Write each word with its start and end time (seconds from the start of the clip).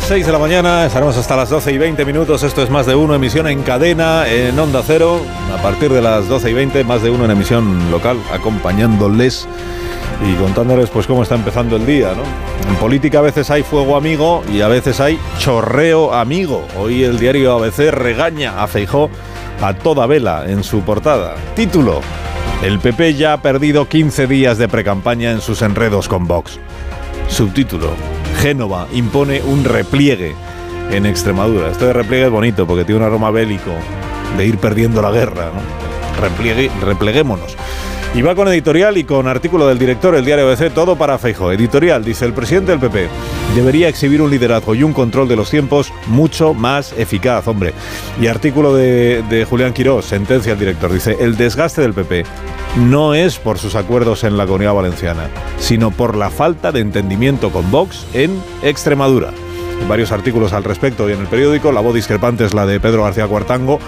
Las 0.00 0.08
6 0.08 0.26
de 0.26 0.32
la 0.32 0.38
mañana, 0.38 0.86
estaremos 0.86 1.16
hasta 1.16 1.36
las 1.36 1.50
12 1.50 1.72
y 1.72 1.78
20 1.78 2.04
minutos. 2.04 2.42
Esto 2.42 2.62
es 2.62 2.70
más 2.70 2.86
de 2.86 2.94
uno, 2.94 3.14
emisión 3.14 3.46
en 3.48 3.62
cadena 3.62 4.26
en 4.28 4.58
Onda 4.58 4.82
Cero. 4.86 5.20
A 5.56 5.62
partir 5.62 5.92
de 5.92 6.00
las 6.00 6.28
12 6.28 6.50
y 6.50 6.54
20, 6.54 6.84
más 6.84 7.02
de 7.02 7.10
uno 7.10 7.24
en 7.24 7.30
emisión 7.30 7.90
local, 7.90 8.18
acompañándoles 8.32 9.46
y 10.26 10.34
contándoles 10.34 10.90
pues 10.90 11.06
cómo 11.06 11.22
está 11.22 11.34
empezando 11.34 11.76
el 11.76 11.86
día. 11.86 12.12
En 12.68 12.76
política 12.76 13.18
a 13.18 13.22
veces 13.22 13.50
hay 13.50 13.62
fuego 13.62 13.96
amigo 13.96 14.42
y 14.52 14.60
a 14.60 14.68
veces 14.68 15.00
hay 15.00 15.18
chorreo 15.38 16.14
amigo. 16.14 16.66
Hoy 16.78 17.04
el 17.04 17.18
diario 17.18 17.52
ABC 17.54 17.90
regaña 17.90 18.62
a 18.62 18.66
Feijó 18.66 19.10
a 19.60 19.74
toda 19.74 20.06
vela 20.06 20.44
en 20.46 20.64
su 20.64 20.80
portada. 20.80 21.34
Título. 21.54 22.00
El 22.62 22.78
PP 22.80 23.14
ya 23.14 23.34
ha 23.34 23.42
perdido 23.42 23.88
15 23.88 24.26
días 24.26 24.58
de 24.58 24.68
precampaña 24.68 25.30
en 25.30 25.40
sus 25.40 25.62
enredos 25.62 26.08
con 26.08 26.26
Vox. 26.26 26.58
Subtítulo. 27.28 28.19
Génova 28.40 28.88
impone 28.94 29.42
un 29.42 29.64
repliegue 29.64 30.34
en 30.90 31.04
Extremadura. 31.04 31.70
Esto 31.70 31.86
de 31.86 31.92
repliegue 31.92 32.24
es 32.24 32.30
bonito 32.30 32.66
porque 32.66 32.84
tiene 32.84 33.00
un 33.00 33.06
aroma 33.06 33.30
bélico 33.30 33.70
de 34.38 34.46
ir 34.46 34.56
perdiendo 34.56 35.02
la 35.02 35.10
guerra. 35.10 35.50
¿no? 35.52 36.22
Repliegue, 36.22 36.70
repleguémonos. 36.80 37.58
Y 38.12 38.22
va 38.22 38.34
con 38.34 38.48
editorial 38.48 38.98
y 38.98 39.04
con 39.04 39.28
artículo 39.28 39.68
del 39.68 39.78
director, 39.78 40.16
el 40.16 40.24
diario 40.24 40.48
ABC, 40.48 40.74
todo 40.74 40.96
para 40.96 41.16
Feijo. 41.16 41.52
Editorial, 41.52 42.04
dice 42.04 42.24
el 42.24 42.32
presidente 42.32 42.72
del 42.72 42.80
PP, 42.80 43.08
debería 43.54 43.88
exhibir 43.88 44.20
un 44.20 44.30
liderazgo 44.30 44.74
y 44.74 44.82
un 44.82 44.92
control 44.92 45.28
de 45.28 45.36
los 45.36 45.48
tiempos 45.48 45.92
mucho 46.08 46.52
más 46.52 46.92
eficaz, 46.98 47.46
hombre. 47.46 47.72
Y 48.20 48.26
artículo 48.26 48.74
de, 48.74 49.22
de 49.30 49.44
Julián 49.44 49.72
Quirós, 49.72 50.06
sentencia 50.06 50.54
el 50.54 50.58
director, 50.58 50.92
dice, 50.92 51.18
el 51.20 51.36
desgaste 51.36 51.82
del 51.82 51.94
PP 51.94 52.24
no 52.78 53.14
es 53.14 53.38
por 53.38 53.58
sus 53.58 53.76
acuerdos 53.76 54.24
en 54.24 54.36
la 54.36 54.46
Comunidad 54.46 54.74
Valenciana, 54.74 55.28
sino 55.58 55.92
por 55.92 56.16
la 56.16 56.30
falta 56.30 56.72
de 56.72 56.80
entendimiento 56.80 57.50
con 57.50 57.70
Vox 57.70 58.06
en 58.12 58.42
Extremadura. 58.62 59.30
Varios 59.88 60.12
artículos 60.12 60.52
al 60.52 60.64
respecto 60.64 61.08
y 61.08 61.12
en 61.12 61.20
el 61.20 61.26
periódico, 61.26 61.72
la 61.72 61.80
voz 61.80 61.94
discrepante 61.94 62.44
es 62.44 62.54
la 62.54 62.64
de 62.66 62.78
Pedro 62.78 63.02
García 63.02 63.26
Cuartango, 63.26 63.80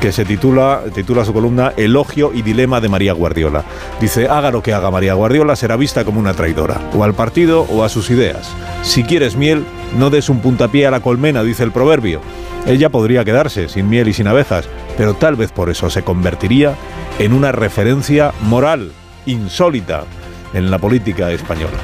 que 0.00 0.12
se 0.12 0.24
titula, 0.24 0.82
titula 0.94 1.24
su 1.24 1.32
columna 1.32 1.72
Elogio 1.76 2.32
y 2.34 2.42
dilema 2.42 2.80
de 2.80 2.88
María 2.88 3.12
Guardiola. 3.12 3.64
Dice, 4.00 4.28
haga 4.28 4.50
lo 4.50 4.62
que 4.62 4.74
haga 4.74 4.90
María 4.90 5.14
Guardiola, 5.14 5.56
será 5.56 5.76
vista 5.76 6.04
como 6.04 6.18
una 6.18 6.34
traidora, 6.34 6.80
o 6.94 7.04
al 7.04 7.14
partido 7.14 7.62
o 7.62 7.84
a 7.84 7.88
sus 7.88 8.10
ideas. 8.10 8.50
Si 8.82 9.04
quieres 9.04 9.36
miel, 9.36 9.64
no 9.96 10.10
des 10.10 10.28
un 10.28 10.40
puntapié 10.40 10.86
a 10.86 10.90
la 10.90 11.00
colmena, 11.00 11.42
dice 11.42 11.62
el 11.62 11.72
proverbio. 11.72 12.20
Ella 12.66 12.90
podría 12.90 13.24
quedarse 13.24 13.68
sin 13.68 13.88
miel 13.88 14.08
y 14.08 14.12
sin 14.12 14.26
abejas, 14.26 14.68
pero 14.96 15.14
tal 15.14 15.36
vez 15.36 15.52
por 15.52 15.70
eso 15.70 15.88
se 15.90 16.02
convertiría 16.02 16.74
en 17.18 17.32
una 17.32 17.52
referencia 17.52 18.32
moral 18.42 18.92
insólita 19.26 20.04
en 20.52 20.70
la 20.70 20.78
política 20.78 21.30
española. 21.30 21.78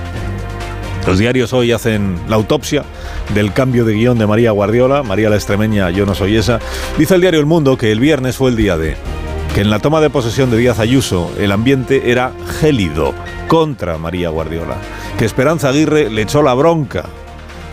Los 1.06 1.18
diarios 1.18 1.52
hoy 1.52 1.72
hacen 1.72 2.18
la 2.28 2.36
autopsia 2.36 2.84
del 3.34 3.52
cambio 3.52 3.84
de 3.84 3.94
guion 3.94 4.18
de 4.18 4.26
María 4.26 4.52
Guardiola, 4.52 5.02
María 5.02 5.30
la 5.30 5.36
extremeña, 5.36 5.90
yo 5.90 6.06
no 6.06 6.14
soy 6.14 6.36
esa. 6.36 6.60
Dice 6.96 7.16
el 7.16 7.20
diario 7.20 7.40
El 7.40 7.46
Mundo 7.46 7.76
que 7.76 7.90
el 7.90 7.98
viernes 7.98 8.36
fue 8.36 8.50
el 8.50 8.56
día 8.56 8.76
de 8.76 8.96
que 9.54 9.60
en 9.60 9.70
la 9.70 9.80
toma 9.80 10.00
de 10.00 10.08
posesión 10.08 10.50
de 10.50 10.56
Díaz 10.56 10.78
Ayuso 10.78 11.30
el 11.38 11.52
ambiente 11.52 12.10
era 12.10 12.32
gélido 12.60 13.12
contra 13.48 13.98
María 13.98 14.30
Guardiola, 14.30 14.76
que 15.18 15.26
Esperanza 15.26 15.68
Aguirre 15.68 16.08
le 16.08 16.22
echó 16.22 16.42
la 16.42 16.54
bronca, 16.54 17.04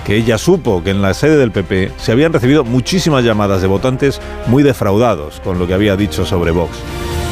que 0.06 0.18
ella 0.18 0.38
supo 0.38 0.84
que 0.84 0.90
en 0.90 1.02
la 1.02 1.14
sede 1.14 1.38
del 1.38 1.52
PP 1.52 1.94
se 1.98 2.12
habían 2.12 2.34
recibido 2.34 2.66
muchísimas 2.66 3.24
llamadas 3.24 3.62
de 3.62 3.68
votantes 3.68 4.20
muy 4.48 4.64
defraudados 4.64 5.40
con 5.40 5.58
lo 5.58 5.68
que 5.68 5.74
había 5.74 5.96
dicho 5.96 6.26
sobre 6.26 6.52
Vox. 6.52 6.72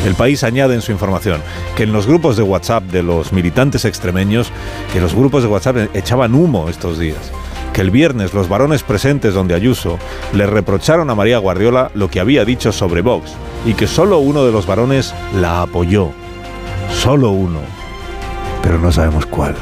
El 0.05 0.15
país 0.15 0.43
añade 0.43 0.75
en 0.75 0.81
su 0.81 0.91
información 0.91 1.41
que 1.75 1.83
en 1.83 1.91
los 1.91 2.07
grupos 2.07 2.37
de 2.37 2.43
WhatsApp 2.43 2.83
de 2.83 3.03
los 3.03 3.33
militantes 3.33 3.85
extremeños, 3.85 4.51
que 4.93 5.01
los 5.01 5.13
grupos 5.13 5.43
de 5.43 5.49
WhatsApp 5.49 5.95
echaban 5.95 6.33
humo 6.33 6.69
estos 6.69 6.99
días, 6.99 7.31
que 7.73 7.81
el 7.81 7.91
viernes 7.91 8.33
los 8.33 8.47
varones 8.47 8.83
presentes 8.83 9.33
donde 9.33 9.55
Ayuso 9.55 9.99
le 10.33 10.47
reprocharon 10.47 11.09
a 11.09 11.15
María 11.15 11.39
Guardiola 11.39 11.91
lo 11.93 12.09
que 12.09 12.19
había 12.19 12.45
dicho 12.45 12.71
sobre 12.71 13.01
Vox 13.01 13.31
y 13.65 13.73
que 13.73 13.87
solo 13.87 14.19
uno 14.19 14.45
de 14.45 14.51
los 14.51 14.65
varones 14.65 15.13
la 15.35 15.61
apoyó. 15.63 16.11
Solo 16.93 17.31
uno. 17.31 17.59
Pero 18.61 18.79
no 18.79 18.91
sabemos 18.91 19.25
cuál. 19.25 19.55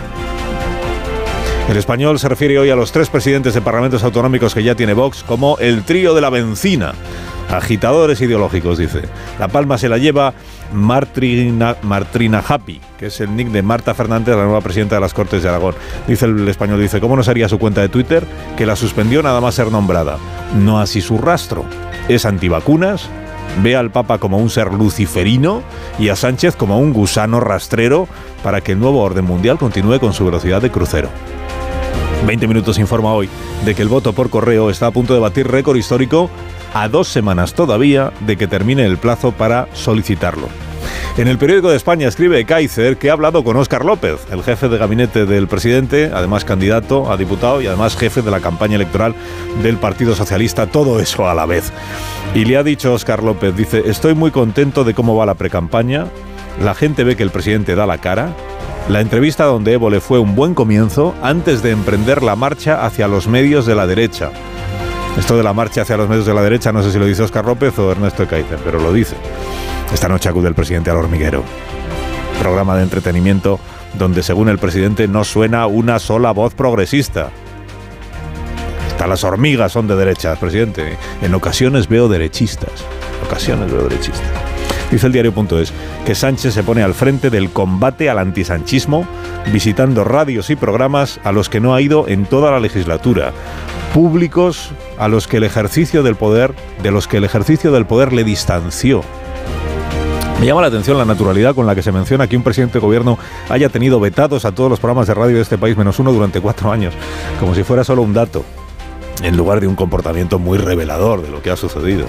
El 1.70 1.78
español 1.78 2.20
se 2.20 2.30
refiere 2.30 2.60
hoy 2.60 2.70
a 2.70 2.76
los 2.76 2.92
tres 2.92 3.10
presidentes 3.10 3.56
de 3.56 3.62
parlamentos 3.62 4.04
autonómicos 4.04 4.54
que 4.54 4.64
ya 4.64 4.76
tiene 4.76 4.94
Vox 4.94 5.24
como 5.24 5.58
el 5.58 5.84
trío 5.84 6.14
de 6.14 6.22
la 6.22 6.30
benzina. 6.30 6.94
Agitadores 7.50 8.20
ideológicos, 8.22 8.78
dice. 8.78 9.02
La 9.40 9.48
palma 9.48 9.78
se 9.78 9.88
la 9.88 9.98
lleva 9.98 10.34
Martrina, 10.74 11.76
Martrina 11.84 12.44
Happy, 12.46 12.82
que 12.98 13.08
es 13.08 13.22
el 13.22 13.36
nick 13.36 13.50
de 13.50 13.62
Marta 13.62 13.94
Fernández, 13.94 14.36
la 14.36 14.44
nueva 14.44 14.62
presidenta 14.62 14.96
de 14.96 15.02
las 15.02 15.14
Cortes 15.14 15.44
de 15.44 15.50
Aragón. 15.50 15.76
Dice 16.08 16.26
el 16.26 16.48
español, 16.48 16.82
dice, 16.82 17.00
¿cómo 17.00 17.16
no 17.16 17.24
sería 17.24 17.48
su 17.48 17.60
cuenta 17.60 17.82
de 17.82 17.90
Twitter? 17.90 18.26
Que 18.58 18.66
la 18.66 18.76
suspendió 18.76 19.22
nada 19.22 19.42
más 19.42 19.56
ser 19.56 19.72
nombrada. 19.72 20.18
No 20.56 20.80
así 20.80 21.02
su 21.02 21.18
rastro. 21.18 21.66
Es 22.10 22.26
antivacunas, 22.26 23.10
ve 23.62 23.76
al 23.76 23.92
Papa 23.92 24.18
como 24.18 24.38
un 24.38 24.50
ser 24.50 24.74
luciferino 24.74 25.62
y 26.00 26.10
a 26.10 26.16
Sánchez 26.16 26.56
como 26.56 26.80
un 26.80 26.94
gusano 26.94 27.40
rastrero 27.40 28.08
para 28.44 28.62
que 28.62 28.74
el 28.74 28.80
nuevo 28.80 29.02
orden 29.02 29.26
mundial 29.26 29.58
continúe 29.58 30.00
con 30.00 30.14
su 30.14 30.26
velocidad 30.26 30.62
de 30.62 30.72
crucero. 30.72 31.10
20 32.26 32.48
minutos 32.48 32.80
informa 32.80 33.14
hoy 33.14 33.30
de 33.66 33.76
que 33.76 33.84
el 33.84 33.88
voto 33.88 34.14
por 34.14 34.30
correo 34.30 34.70
está 34.70 34.88
a 34.88 34.92
punto 34.92 35.14
de 35.14 35.20
batir 35.20 35.48
récord 35.48 35.78
histórico 35.78 36.30
a 36.76 36.90
dos 36.90 37.08
semanas 37.08 37.54
todavía 37.54 38.12
de 38.20 38.36
que 38.36 38.48
termine 38.48 38.86
el 38.86 38.98
plazo 38.98 39.32
para 39.32 39.70
solicitarlo. 39.74 40.50
En 41.18 41.30
el 41.30 41.38
periódico 41.38 41.70
de 41.70 41.78
España 41.78 42.10
escribe 42.10 42.44
Kaiser 42.44 42.98
que 42.98 43.10
ha 43.10 43.14
hablado 43.14 43.46
con 43.46 43.56
Óscar 43.56 43.86
López, 43.86 44.20
el 44.30 44.44
jefe 44.44 44.68
de 44.68 44.78
gabinete 44.78 45.26
del 45.26 45.48
presidente, 45.48 46.12
además 46.14 46.44
candidato 46.44 47.10
a 47.10 47.16
diputado 47.16 47.62
y 47.62 47.68
además 47.68 47.96
jefe 47.96 48.22
de 48.22 48.30
la 48.30 48.42
campaña 48.42 48.76
electoral 48.76 49.16
del 49.64 49.78
Partido 49.78 50.16
Socialista, 50.16 50.68
todo 50.68 51.00
eso 51.00 51.30
a 51.30 51.34
la 51.34 51.46
vez. 51.46 51.72
Y 52.34 52.44
le 52.44 52.58
ha 52.58 52.64
dicho 52.64 52.94
Óscar 52.94 53.24
López, 53.24 53.56
dice, 53.56 53.84
estoy 53.86 54.14
muy 54.14 54.32
contento 54.32 54.84
de 54.84 54.94
cómo 54.94 55.16
va 55.16 55.26
la 55.26 55.36
precampaña, 55.36 56.08
la 56.62 56.76
gente 56.76 57.06
ve 57.06 57.16
que 57.16 57.24
el 57.24 57.32
presidente 57.32 57.76
da 57.76 57.86
la 57.86 58.00
cara, 58.00 58.36
la 58.90 59.00
entrevista 59.00 59.46
donde 59.46 59.72
Evo 59.72 59.90
le 59.90 60.02
fue 60.02 60.20
un 60.20 60.36
buen 60.36 60.54
comienzo 60.54 61.16
antes 61.24 61.64
de 61.64 61.72
emprender 61.72 62.22
la 62.22 62.36
marcha 62.36 62.86
hacia 62.86 63.08
los 63.08 63.30
medios 63.30 63.66
de 63.66 63.76
la 63.76 63.88
derecha. 63.88 64.32
Esto 65.18 65.38
de 65.38 65.44
la 65.44 65.54
marcha 65.54 65.82
hacia 65.82 65.98
los 65.98 66.10
medios 66.10 66.26
de 66.26 66.34
la 66.34 66.42
derecha, 66.42 66.72
no 66.72 66.84
sé 66.84 66.92
si 66.92 67.00
lo 67.00 67.06
dice 67.06 67.24
Óscar 67.24 67.46
López 67.46 67.78
o 67.80 67.92
Ernesto 67.92 68.28
Kaiser, 68.28 68.60
pero 68.64 68.80
lo 68.80 68.92
dice. 68.92 69.16
Esta 69.94 70.10
noche 70.10 70.28
acude 70.28 70.50
el 70.50 70.56
presidente 70.56 70.90
al 70.90 70.98
hormiguero. 70.98 71.44
Programa 72.42 72.76
de 72.76 72.84
entretenimiento 72.84 73.60
donde, 73.94 74.24
según 74.24 74.50
el 74.50 74.58
presidente, 74.58 75.08
no 75.08 75.24
suena 75.24 75.68
una 75.68 76.00
sola 76.00 76.32
voz 76.32 76.54
progresista. 76.54 77.30
Hasta 78.88 79.08
las 79.08 79.24
hormigas 79.24 79.72
son 79.72 79.88
de 79.88 79.96
derechas, 79.96 80.38
presidente. 80.38 80.98
En 81.22 81.34
ocasiones 81.34 81.88
veo 81.88 82.10
derechistas. 82.10 82.84
En 83.20 83.28
ocasiones 83.28 83.72
veo 83.72 83.84
derechistas. 83.84 84.55
Dice 84.96 85.08
el 85.08 85.12
diario.es 85.12 85.74
que 86.06 86.16
Sánchez 86.16 86.54
se 86.54 86.64
pone 86.64 86.82
al 86.82 86.94
frente 86.94 87.30
del 87.30 87.50
combate 87.50 88.10
al 88.10 88.18
antisanchismo, 88.18 89.06
visitando 89.52 90.06
radios 90.06 90.50
y 90.50 90.56
programas 90.56 91.20
a 91.26 91.34
los 91.34 91.50
que 91.50 91.60
no 91.60 91.76
ha 91.76 91.82
ido 91.82 92.08
en 92.08 92.26
toda 92.26 92.50
la 92.50 92.62
legislatura, 92.62 93.34
públicos 93.94 94.72
a 94.98 95.10
los 95.10 95.28
que 95.28 95.36
el 95.36 95.44
ejercicio 95.44 96.02
del 96.02 96.16
poder, 96.16 96.54
de 96.82 96.92
los 96.92 97.10
que 97.10 97.18
el 97.18 97.26
ejercicio 97.26 97.74
del 97.74 97.86
poder 97.86 98.14
le 98.14 98.24
distanció. 98.24 99.02
Me 100.40 100.46
llama 100.46 100.62
la 100.62 100.68
atención 100.68 100.98
la 100.98 101.04
naturalidad 101.04 101.56
con 101.56 101.66
la 101.66 101.76
que 101.76 101.84
se 101.84 101.92
menciona 101.92 102.28
que 102.28 102.38
un 102.38 102.44
presidente 102.44 102.76
de 102.76 102.86
gobierno 102.86 103.20
haya 103.50 103.68
tenido 103.68 104.00
vetados 104.00 104.46
a 104.46 104.54
todos 104.54 104.70
los 104.70 104.80
programas 104.80 105.08
de 105.08 105.14
radio 105.14 105.36
de 105.36 105.42
este 105.42 105.58
país 105.58 105.76
menos 105.76 106.00
uno 106.00 106.14
durante 106.14 106.40
cuatro 106.40 106.72
años, 106.72 106.94
como 107.38 107.54
si 107.54 107.64
fuera 107.64 107.84
solo 107.84 108.02
un 108.02 108.14
dato 108.14 108.46
en 109.22 109.38
lugar 109.38 109.62
de 109.62 109.68
un 109.68 109.76
comportamiento 109.76 110.40
muy 110.40 110.58
revelador 110.58 111.22
de 111.22 111.30
lo 111.30 111.42
que 111.42 111.52
ha 111.52 111.56
sucedido. 111.56 112.06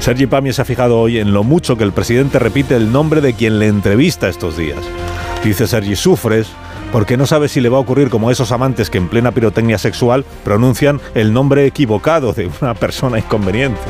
Sergi 0.00 0.26
Pami 0.26 0.52
se 0.52 0.62
ha 0.62 0.64
fijado 0.64 0.98
hoy 0.98 1.18
en 1.18 1.32
lo 1.32 1.44
mucho 1.44 1.76
que 1.76 1.84
el 1.84 1.92
presidente 1.92 2.38
repite 2.38 2.76
el 2.76 2.92
nombre 2.92 3.20
de 3.20 3.34
quien 3.34 3.58
le 3.58 3.68
entrevista 3.68 4.28
estos 4.28 4.56
días. 4.56 4.78
Dice 5.42 5.66
Sergi, 5.66 5.96
sufres 5.96 6.48
porque 6.92 7.16
no 7.16 7.26
sabe 7.26 7.48
si 7.48 7.60
le 7.60 7.68
va 7.68 7.78
a 7.78 7.80
ocurrir 7.80 8.08
como 8.08 8.28
a 8.28 8.32
esos 8.32 8.52
amantes 8.52 8.88
que 8.88 8.98
en 8.98 9.08
plena 9.08 9.32
pirotecnia 9.32 9.78
sexual 9.78 10.24
pronuncian 10.44 11.00
el 11.14 11.32
nombre 11.32 11.66
equivocado 11.66 12.32
de 12.32 12.48
una 12.60 12.74
persona 12.74 13.18
inconveniente. 13.18 13.80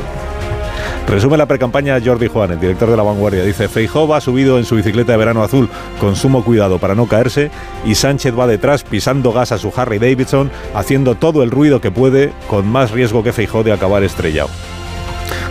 Resume 1.08 1.36
la 1.36 1.46
precampaña 1.46 2.00
Jordi 2.04 2.28
Juan, 2.28 2.52
el 2.52 2.60
director 2.60 2.90
de 2.90 2.96
La 2.96 3.02
Vanguardia. 3.02 3.44
Dice, 3.44 3.68
Feijó 3.68 4.08
va 4.08 4.20
subido 4.20 4.58
en 4.58 4.64
su 4.64 4.74
bicicleta 4.76 5.12
de 5.12 5.18
verano 5.18 5.42
azul 5.42 5.68
con 6.00 6.16
sumo 6.16 6.44
cuidado 6.44 6.78
para 6.78 6.94
no 6.94 7.06
caerse 7.06 7.50
y 7.84 7.94
Sánchez 7.94 8.36
va 8.36 8.46
detrás 8.46 8.82
pisando 8.82 9.32
gas 9.32 9.52
a 9.52 9.58
su 9.58 9.72
Harry 9.76 9.98
Davidson, 9.98 10.50
haciendo 10.74 11.14
todo 11.14 11.42
el 11.42 11.50
ruido 11.50 11.80
que 11.80 11.90
puede 11.90 12.32
con 12.48 12.66
más 12.66 12.90
riesgo 12.90 13.22
que 13.22 13.32
Feijó 13.32 13.62
de 13.62 13.72
acabar 13.72 14.02
estrellado. 14.02 14.48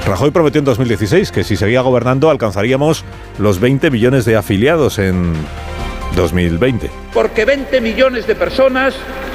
Rajoy 0.05 0.31
prometió 0.31 0.59
en 0.59 0.65
2016 0.65 1.31
que 1.31 1.45
si 1.45 1.55
seguía 1.55 1.81
gobernando 1.81 2.29
alcanzaríamos 2.29 3.05
los 3.39 3.59
20 3.59 3.89
millones 3.89 4.25
de 4.25 4.35
afiliados 4.35 4.99
en 4.99 5.33
2020. 6.15 6.89
Porque 7.13 7.45
20 7.45 7.81
millones 7.81 8.27
de 8.27 8.35
personas, 8.35 8.93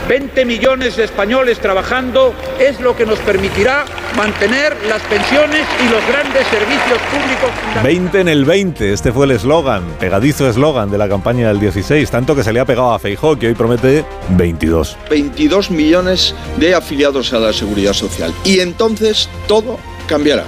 20 0.09 0.45
millones 0.45 0.97
de 0.97 1.05
españoles 1.05 1.59
trabajando 1.59 2.35
es 2.59 2.81
lo 2.81 2.97
que 2.97 3.07
nos 3.07 3.19
permitirá 3.21 3.85
mantener 4.17 4.77
las 4.89 5.03
pensiones 5.03 5.67
y 5.85 5.91
los 5.91 6.07
grandes 6.09 6.47
servicios 6.49 6.99
públicos. 7.11 7.51
20 7.83 8.21
en 8.21 8.29
el 8.29 8.45
20, 8.45 8.93
este 8.93 9.13
fue 9.13 9.27
el 9.27 9.33
eslogan, 9.33 9.83
pegadizo 10.01 10.49
eslogan 10.49 10.91
de 10.91 10.99
la 10.99 11.09
campaña 11.09 11.49
del 11.49 11.61
16, 11.61 12.11
tanto 12.11 12.35
que 12.35 12.43
se 12.43 12.53
le 12.53 12.61
ha 12.61 12.65
pegado 12.65 12.93
a 12.93 12.99
Feijó 12.99 13.39
que 13.39 13.49
hoy 13.49 13.55
promete 13.55 14.05
22. 14.31 14.97
22 15.11 15.71
millones 15.71 16.35
de 16.57 16.75
afiliados 16.75 17.33
a 17.33 17.39
la 17.39 17.53
seguridad 17.53 17.93
social. 17.93 18.33
Y 18.45 18.61
entonces 18.61 19.29
todo 19.47 19.79
cambiará. 20.09 20.45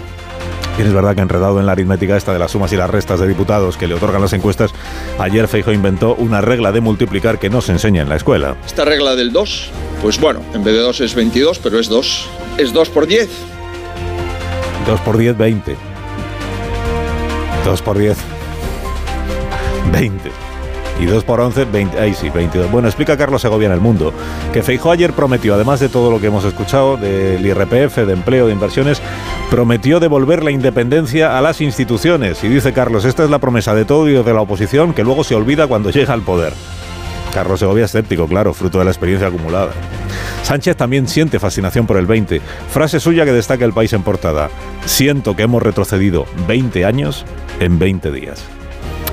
Bien, 0.81 0.89
es 0.89 0.95
verdad 0.95 1.15
que 1.15 1.21
enredado 1.21 1.61
en 1.61 1.67
la 1.67 1.73
aritmética 1.73 2.17
esta 2.17 2.33
de 2.33 2.39
las 2.39 2.53
sumas 2.53 2.73
y 2.73 2.77
las 2.79 2.89
restas 2.89 3.21
de 3.21 3.29
diputados 3.29 3.77
que 3.77 3.87
le 3.87 3.93
otorgan 3.93 4.23
las 4.23 4.33
encuestas, 4.33 4.73
ayer 5.19 5.47
Feijo 5.47 5.73
inventó 5.73 6.15
una 6.15 6.41
regla 6.41 6.73
de 6.73 6.81
multiplicar 6.81 7.39
que 7.39 7.51
no 7.51 7.61
se 7.61 7.73
enseña 7.73 8.01
en 8.01 8.09
la 8.09 8.17
escuela. 8.17 8.57
Esta 8.65 8.87
regla 8.87 9.15
del 9.15 9.31
2, 9.31 9.71
pues 10.01 10.19
bueno, 10.19 10.41
en 10.55 10.65
vez 10.65 10.73
de 10.73 10.81
2 10.81 11.03
es 11.03 11.15
22, 11.15 11.59
pero 11.59 11.79
es 11.79 11.91
2. 11.91 12.31
Es 12.57 12.73
2 12.73 12.89
por 12.89 13.07
10. 13.07 13.29
2 14.87 15.01
por 15.01 15.19
10, 15.19 15.37
20. 15.37 15.77
2 17.67 17.83
por 17.83 17.99
10, 17.99 18.17
20 19.93 20.50
y 21.01 21.07
2 21.07 21.25
por 21.25 21.41
11, 21.41 21.65
20, 21.65 21.99
ahí 21.99 22.15
sí, 22.15 22.31
22. 22.31 22.71
Bueno, 22.71 22.89
explica 22.89 23.17
Carlos 23.17 23.43
Segovia 23.43 23.67
en 23.67 23.73
El 23.73 23.81
Mundo 23.81 24.13
que 24.53 24.63
Feijó 24.63 24.93
ayer 24.93 25.13
prometió, 25.13 25.55
además 25.55 25.81
de 25.81 25.89
todo 25.89 26.11
lo 26.11 26.21
que 26.21 26.27
hemos 26.27 26.45
escuchado, 26.45 26.97
del 26.97 27.45
IRPF, 27.45 27.97
de 27.97 28.13
empleo, 28.13 28.47
de 28.47 28.53
inversiones, 28.53 29.01
prometió 29.51 30.01
devolver 30.01 30.43
la 30.43 30.51
independencia 30.51 31.39
a 31.39 31.41
las 31.41 31.61
instituciones. 31.61 32.45
Y 32.45 32.49
dice 32.49 32.73
Carlos, 32.73 33.05
esta 33.05 33.25
es 33.25 33.31
la 33.31 33.39
promesa 33.39 33.75
de 33.75 33.85
todo 33.85 34.09
y 34.09 34.13
de 34.13 34.35
la 34.35 34.41
oposición 34.41 34.93
que 34.93 35.05
luego 35.05 35.25
se 35.25 35.35
olvida 35.35 35.67
cuando 35.67 35.91
llega 35.91 36.13
al 36.13 36.23
poder. 36.23 36.53
Carlos 37.33 37.61
Segovia 37.61 37.85
escéptico, 37.85 38.27
claro, 38.27 38.53
fruto 38.53 38.79
de 38.79 38.85
la 38.85 38.91
experiencia 38.91 39.29
acumulada. 39.29 39.73
Sánchez 40.43 40.77
también 40.77 41.07
siente 41.07 41.39
fascinación 41.39 41.87
por 41.87 41.97
el 41.97 42.07
20. 42.07 42.41
Frase 42.71 42.99
suya 42.99 43.25
que 43.25 43.33
destaca 43.33 43.65
el 43.65 43.73
país 43.73 43.93
en 43.93 44.03
portada. 44.03 44.51
Siento 44.85 45.37
que 45.37 45.45
hemos 45.45 45.63
retrocedido 45.63 46.27
20 46.49 46.85
años 46.85 47.25
en 47.61 47.79
20 47.79 48.11
días. 48.11 48.60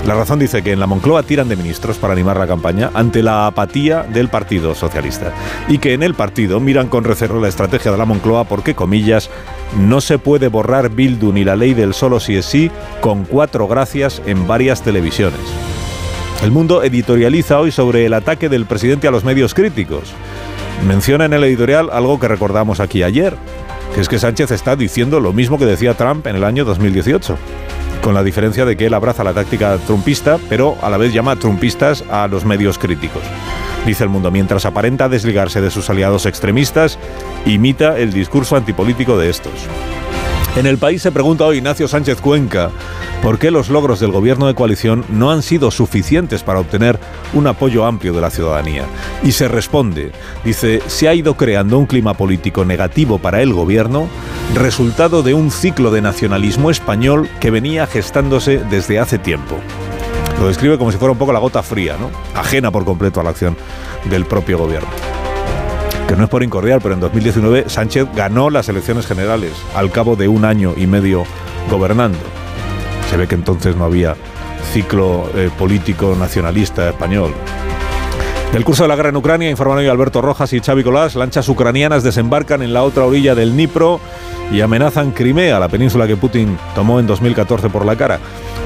La 0.05 0.15
razón 0.15 0.39
dice 0.39 0.61
que 0.61 0.71
en 0.71 0.79
la 0.79 0.87
Moncloa 0.87 1.23
tiran 1.23 1.49
de 1.49 1.57
ministros 1.57 1.97
para 1.97 2.13
animar 2.13 2.37
la 2.37 2.47
campaña 2.47 2.91
ante 2.93 3.21
la 3.21 3.45
apatía 3.45 4.03
del 4.03 4.29
Partido 4.29 4.73
Socialista 4.73 5.33
y 5.67 5.79
que 5.79 5.93
en 5.93 6.01
el 6.01 6.13
partido 6.13 6.61
miran 6.61 6.87
con 6.87 7.03
recelo 7.03 7.41
la 7.41 7.49
estrategia 7.49 7.91
de 7.91 7.97
la 7.97 8.05
Moncloa 8.05 8.45
porque, 8.45 8.73
comillas, 8.73 9.29
no 9.77 9.99
se 9.99 10.17
puede 10.17 10.47
borrar 10.47 10.89
Bildu 10.89 11.33
ni 11.33 11.43
la 11.43 11.57
ley 11.57 11.73
del 11.73 11.93
solo 11.93 12.21
si 12.21 12.37
es 12.37 12.45
sí 12.45 12.71
con 13.01 13.25
cuatro 13.25 13.67
gracias 13.67 14.21
en 14.25 14.47
varias 14.47 14.81
televisiones. 14.81 15.41
El 16.41 16.51
mundo 16.51 16.83
editorializa 16.83 17.59
hoy 17.59 17.71
sobre 17.71 18.05
el 18.05 18.13
ataque 18.13 18.47
del 18.47 18.65
presidente 18.65 19.07
a 19.07 19.11
los 19.11 19.25
medios 19.25 19.53
críticos. 19.53 20.13
Menciona 20.87 21.25
en 21.25 21.33
el 21.33 21.43
editorial 21.43 21.89
algo 21.91 22.19
que 22.19 22.27
recordamos 22.27 22.79
aquí 22.79 23.03
ayer, 23.03 23.35
que 23.93 24.01
es 24.01 24.07
que 24.07 24.19
Sánchez 24.19 24.51
está 24.51 24.75
diciendo 24.75 25.19
lo 25.19 25.33
mismo 25.33 25.57
que 25.57 25.65
decía 25.65 25.95
Trump 25.95 26.27
en 26.27 26.35
el 26.35 26.43
año 26.43 26.63
2018 26.63 27.37
con 28.01 28.13
la 28.13 28.23
diferencia 28.23 28.65
de 28.65 28.75
que 28.77 28.85
él 28.85 28.93
abraza 28.93 29.23
la 29.23 29.33
táctica 29.33 29.77
trumpista, 29.77 30.37
pero 30.49 30.77
a 30.81 30.89
la 30.89 30.97
vez 30.97 31.13
llama 31.13 31.35
trumpistas 31.35 32.03
a 32.09 32.27
los 32.27 32.45
medios 32.45 32.77
críticos. 32.77 33.23
Dice 33.85 34.03
el 34.03 34.09
mundo, 34.09 34.31
mientras 34.31 34.65
aparenta 34.65 35.07
desligarse 35.07 35.61
de 35.61 35.71
sus 35.71 35.89
aliados 35.89 36.25
extremistas, 36.25 36.99
imita 37.45 37.97
el 37.97 38.11
discurso 38.11 38.55
antipolítico 38.55 39.17
de 39.17 39.29
estos. 39.29 39.53
En 40.57 40.65
el 40.65 40.79
país 40.79 41.03
se 41.03 41.11
pregunta 41.11 41.45
hoy 41.45 41.57
Ignacio 41.57 41.87
Sánchez 41.87 42.19
Cuenca 42.19 42.71
por 43.21 43.37
qué 43.37 43.51
los 43.51 43.69
logros 43.69 43.99
del 43.99 44.09
gobierno 44.09 44.47
de 44.47 44.55
coalición 44.55 45.05
no 45.07 45.29
han 45.29 45.43
sido 45.43 45.69
suficientes 45.69 46.41
para 46.41 46.59
obtener 46.59 46.99
un 47.35 47.45
apoyo 47.45 47.85
amplio 47.85 48.11
de 48.11 48.21
la 48.21 48.31
ciudadanía. 48.31 48.85
Y 49.21 49.33
se 49.33 49.47
responde, 49.47 50.13
dice, 50.43 50.81
se 50.87 51.07
ha 51.07 51.13
ido 51.13 51.37
creando 51.37 51.77
un 51.77 51.85
clima 51.85 52.15
político 52.15 52.65
negativo 52.65 53.19
para 53.19 53.43
el 53.43 53.53
gobierno, 53.53 54.07
resultado 54.55 55.21
de 55.21 55.35
un 55.35 55.51
ciclo 55.51 55.91
de 55.91 56.01
nacionalismo 56.01 56.71
español 56.71 57.29
que 57.39 57.51
venía 57.51 57.85
gestándose 57.85 58.57
desde 58.57 58.97
hace 58.97 59.19
tiempo. 59.19 59.57
Lo 60.39 60.47
describe 60.47 60.79
como 60.79 60.91
si 60.91 60.97
fuera 60.97 61.11
un 61.11 61.19
poco 61.19 61.33
la 61.33 61.39
gota 61.39 61.61
fría, 61.61 61.97
¿no? 61.99 62.09
ajena 62.33 62.71
por 62.71 62.83
completo 62.83 63.19
a 63.19 63.23
la 63.23 63.29
acción 63.29 63.55
del 64.09 64.25
propio 64.25 64.57
gobierno 64.57 64.89
que 66.07 66.15
no 66.15 66.23
es 66.23 66.29
por 66.29 66.41
incordiar, 66.41 66.79
pero 66.81 66.93
en 66.93 67.01
2019 67.01 67.65
Sánchez 67.67 68.07
ganó 68.15 68.49
las 68.49 68.69
elecciones 68.69 69.05
generales 69.05 69.51
al 69.75 69.91
cabo 69.91 70.15
de 70.15 70.27
un 70.27 70.45
año 70.45 70.73
y 70.77 70.87
medio 70.87 71.25
gobernando. 71.69 72.19
Se 73.09 73.17
ve 73.17 73.27
que 73.27 73.35
entonces 73.35 73.75
no 73.75 73.83
había 73.83 74.15
ciclo 74.71 75.29
eh, 75.35 75.49
político 75.57 76.15
nacionalista 76.17 76.89
español. 76.89 77.33
Del 78.53 78.63
curso 78.63 78.83
de 78.83 78.89
la 78.89 78.95
guerra 78.95 79.09
en 79.09 79.17
Ucrania 79.17 79.49
informan 79.49 79.77
hoy 79.77 79.87
Alberto 79.87 80.21
Rojas 80.21 80.53
y 80.53 80.59
Xavi 80.59 80.83
Colás. 80.83 81.15
Lanchas 81.15 81.49
ucranianas 81.49 82.01
desembarcan 82.01 82.61
en 82.61 82.73
la 82.73 82.83
otra 82.83 83.05
orilla 83.05 83.35
del 83.35 83.51
Dnipro 83.51 83.99
y 84.51 84.61
amenazan 84.61 85.11
Crimea, 85.11 85.59
la 85.59 85.67
península 85.67 86.07
que 86.07 86.15
Putin 86.15 86.57
tomó 86.73 86.99
en 86.99 87.07
2014 87.07 87.69
por 87.69 87.85
la 87.85 87.97
cara. 87.97 88.19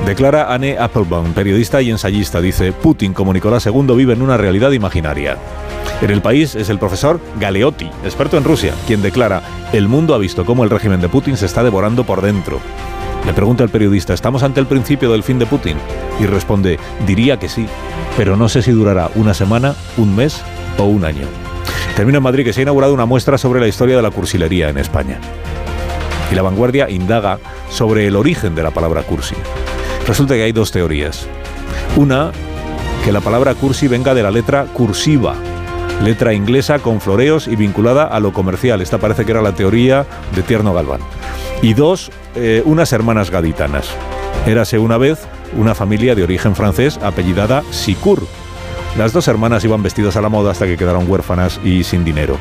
Declara 0.05 0.53
Anne 0.53 0.77
Applebaum, 0.77 1.33
periodista 1.33 1.81
y 1.81 1.89
ensayista. 1.89 2.39
Dice, 2.41 2.71
Putin, 2.71 3.13
como 3.13 3.33
Nicolás 3.33 3.65
II, 3.65 3.95
vive 3.95 4.13
en 4.13 4.21
una 4.21 4.37
realidad 4.37 4.71
imaginaria. 4.71 5.37
En 6.01 6.11
el 6.11 6.21
país 6.21 6.55
es 6.55 6.69
el 6.69 6.79
profesor 6.79 7.19
Galeotti, 7.39 7.89
experto 8.03 8.37
en 8.37 8.43
Rusia, 8.43 8.73
quien 8.87 9.01
declara, 9.01 9.41
el 9.73 9.87
mundo 9.87 10.15
ha 10.15 10.19
visto 10.19 10.45
cómo 10.45 10.63
el 10.63 10.69
régimen 10.69 11.01
de 11.01 11.09
Putin 11.09 11.37
se 11.37 11.47
está 11.47 11.63
devorando 11.63 12.03
por 12.03 12.21
dentro. 12.21 12.59
Le 13.25 13.33
pregunta 13.33 13.63
el 13.63 13.69
periodista, 13.69 14.13
¿estamos 14.13 14.43
ante 14.43 14.59
el 14.59 14.65
principio 14.65 15.11
del 15.11 15.23
fin 15.23 15.39
de 15.39 15.45
Putin? 15.45 15.77
Y 16.19 16.25
responde, 16.25 16.79
diría 17.05 17.37
que 17.37 17.49
sí, 17.49 17.67
pero 18.17 18.35
no 18.35 18.49
sé 18.49 18.61
si 18.61 18.71
durará 18.71 19.09
una 19.15 19.33
semana, 19.33 19.75
un 19.97 20.15
mes 20.15 20.41
o 20.77 20.85
un 20.85 21.05
año. 21.05 21.27
Termina 21.95 22.17
en 22.17 22.23
Madrid 22.23 22.43
que 22.43 22.53
se 22.53 22.61
ha 22.61 22.63
inaugurado 22.63 22.93
una 22.93 23.05
muestra 23.05 23.37
sobre 23.37 23.59
la 23.59 23.67
historia 23.67 23.95
de 23.95 24.01
la 24.01 24.11
cursilería 24.11 24.69
en 24.69 24.77
España. 24.77 25.19
Y 26.31 26.35
la 26.35 26.41
vanguardia 26.41 26.89
indaga 26.89 27.39
sobre 27.69 28.07
el 28.07 28.15
origen 28.15 28.55
de 28.55 28.63
la 28.63 28.71
palabra 28.71 29.03
cursi. 29.03 29.35
Resulta 30.07 30.33
que 30.33 30.43
hay 30.43 30.51
dos 30.51 30.71
teorías. 30.71 31.27
Una, 31.95 32.31
que 33.05 33.11
la 33.11 33.21
palabra 33.21 33.53
cursi 33.53 33.87
venga 33.87 34.13
de 34.13 34.23
la 34.23 34.31
letra 34.31 34.65
cursiva, 34.65 35.35
letra 36.03 36.33
inglesa 36.33 36.79
con 36.79 37.01
floreos 37.01 37.47
y 37.47 37.55
vinculada 37.55 38.05
a 38.05 38.19
lo 38.19 38.33
comercial. 38.33 38.81
Esta 38.81 38.97
parece 38.97 39.25
que 39.25 39.31
era 39.31 39.41
la 39.41 39.53
teoría 39.53 40.05
de 40.35 40.41
Tierno 40.41 40.73
Galván. 40.73 41.01
Y 41.61 41.73
dos, 41.73 42.11
eh, 42.35 42.63
unas 42.65 42.91
hermanas 42.93 43.29
gaditanas. 43.29 43.89
Érase 44.45 44.79
una 44.79 44.97
vez 44.97 45.19
una 45.57 45.75
familia 45.75 46.15
de 46.15 46.23
origen 46.23 46.55
francés 46.55 46.97
apellidada 47.03 47.63
Sicur, 47.71 48.25
las 48.97 49.13
dos 49.13 49.29
hermanas 49.29 49.63
iban 49.63 49.81
vestidas 49.81 50.17
a 50.17 50.21
la 50.21 50.27
moda 50.27 50.51
hasta 50.51 50.65
que 50.65 50.75
quedaron 50.75 51.09
huérfanas 51.09 51.61
y 51.63 51.83
sin 51.85 52.03
dinero. 52.03 52.37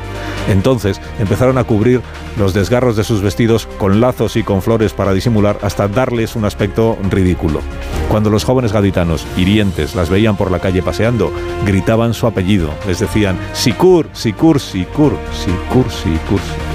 Entonces 0.48 1.00
empezaron 1.20 1.58
a 1.58 1.64
cubrir 1.64 2.00
los 2.36 2.54
desgarros 2.54 2.96
de 2.96 3.04
sus 3.04 3.22
vestidos 3.22 3.68
con 3.78 4.00
lazos 4.00 4.34
y 4.34 4.42
con 4.42 4.60
flores 4.60 4.92
para 4.92 5.12
disimular 5.12 5.58
hasta 5.62 5.86
darles 5.86 6.34
un 6.34 6.44
aspecto 6.44 6.98
ridículo. 7.08 7.60
Cuando 8.08 8.30
los 8.30 8.44
jóvenes 8.44 8.72
gaditanos, 8.72 9.24
hirientes, 9.36 9.94
las 9.94 10.10
veían 10.10 10.36
por 10.36 10.50
la 10.50 10.58
calle 10.58 10.82
paseando, 10.82 11.32
gritaban 11.64 12.14
su 12.14 12.26
apellido. 12.26 12.70
Les 12.88 12.98
decían 12.98 13.38
Sicur, 13.52 14.08
Sicur, 14.12 14.58
Sicur, 14.58 15.16
Sicur, 15.32 15.88
Sicur. 15.88 16.69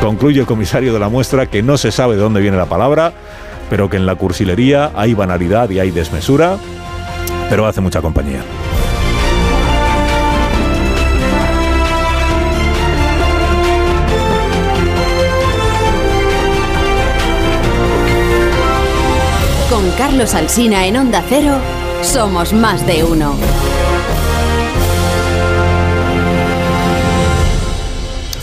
Concluye 0.00 0.40
el 0.40 0.46
comisario 0.46 0.92
de 0.92 0.98
la 0.98 1.08
muestra 1.08 1.46
que 1.46 1.62
no 1.62 1.76
se 1.78 1.90
sabe 1.90 2.16
de 2.16 2.22
dónde 2.22 2.40
viene 2.40 2.56
la 2.56 2.66
palabra, 2.66 3.12
pero 3.68 3.90
que 3.90 3.96
en 3.96 4.06
la 4.06 4.14
cursilería 4.14 4.92
hay 4.94 5.14
banalidad 5.14 5.68
y 5.70 5.80
hay 5.80 5.90
desmesura, 5.90 6.58
pero 7.48 7.66
hace 7.66 7.80
mucha 7.80 8.00
compañía. 8.00 8.42
Con 19.70 19.90
Carlos 19.98 20.34
Alsina 20.34 20.86
en 20.86 20.96
Onda 20.96 21.22
Cero, 21.28 21.56
somos 22.02 22.52
más 22.52 22.86
de 22.86 23.02
uno. 23.02 23.34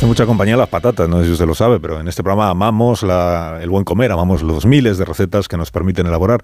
Hace 0.04 0.10
mucha 0.10 0.26
compañía 0.26 0.58
las 0.58 0.68
patatas, 0.68 1.08
no 1.08 1.20
sé 1.20 1.28
si 1.28 1.32
usted 1.32 1.46
lo 1.46 1.56
sabe, 1.56 1.80
pero 1.80 1.98
en 1.98 2.10
este 2.10 2.24
programa 2.24 2.50
amamos 2.50 3.04
el 3.04 3.70
buen 3.70 3.86
comer, 3.86 4.12
amamos 4.12 4.44
los 4.44 4.66
miles 4.66 4.98
de 4.98 5.06
recetas 5.06 5.48
que 5.48 5.56
nos 5.56 5.72
permiten 5.72 6.06
elaborar 6.06 6.42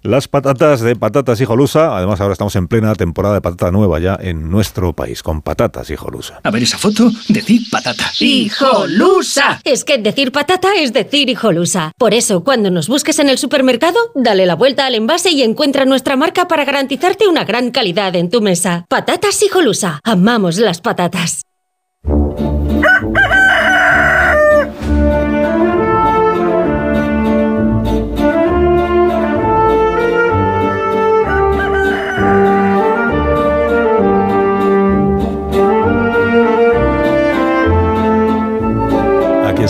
Las 0.00 0.26
patatas 0.26 0.80
de 0.80 0.96
patatas 0.96 1.38
hijolusa. 1.38 1.98
Además, 1.98 2.22
ahora 2.22 2.32
estamos 2.32 2.56
en 2.56 2.66
plena 2.66 2.94
temporada 2.94 3.34
de 3.34 3.42
patata 3.42 3.70
nueva 3.70 3.98
ya 3.98 4.16
en 4.18 4.50
nuestro 4.50 4.94
país, 4.94 5.22
con 5.22 5.42
patatas 5.42 5.90
hijolusa. 5.90 6.40
A 6.44 6.50
ver 6.50 6.62
esa 6.62 6.78
foto, 6.78 7.10
decir 7.28 7.60
patata. 7.70 8.10
¡Hijolusa! 8.20 9.60
Es 9.64 9.84
que 9.84 9.98
decir 9.98 10.32
patata 10.32 10.70
es 10.74 10.94
decir 10.94 11.28
hijolusa. 11.28 11.92
Por 11.98 12.14
eso, 12.14 12.42
cuando 12.42 12.70
nos 12.70 12.88
busques 12.88 13.18
en 13.18 13.28
el 13.28 13.36
supermercado, 13.36 13.98
dale 14.14 14.46
la 14.46 14.54
vuelta 14.54 14.86
al 14.86 14.94
envase 14.94 15.30
y 15.30 15.42
encuentra 15.42 15.84
nuestra 15.84 16.16
marca 16.16 16.48
para 16.48 16.64
garantizarte 16.64 17.28
una 17.28 17.44
gran 17.44 17.70
calidad 17.70 18.16
en 18.16 18.30
tu 18.30 18.40
mesa. 18.40 18.86
Patatas 18.88 19.42
hijolusa. 19.42 20.00
Amamos 20.04 20.56
las 20.56 20.80
patatas. 20.80 21.42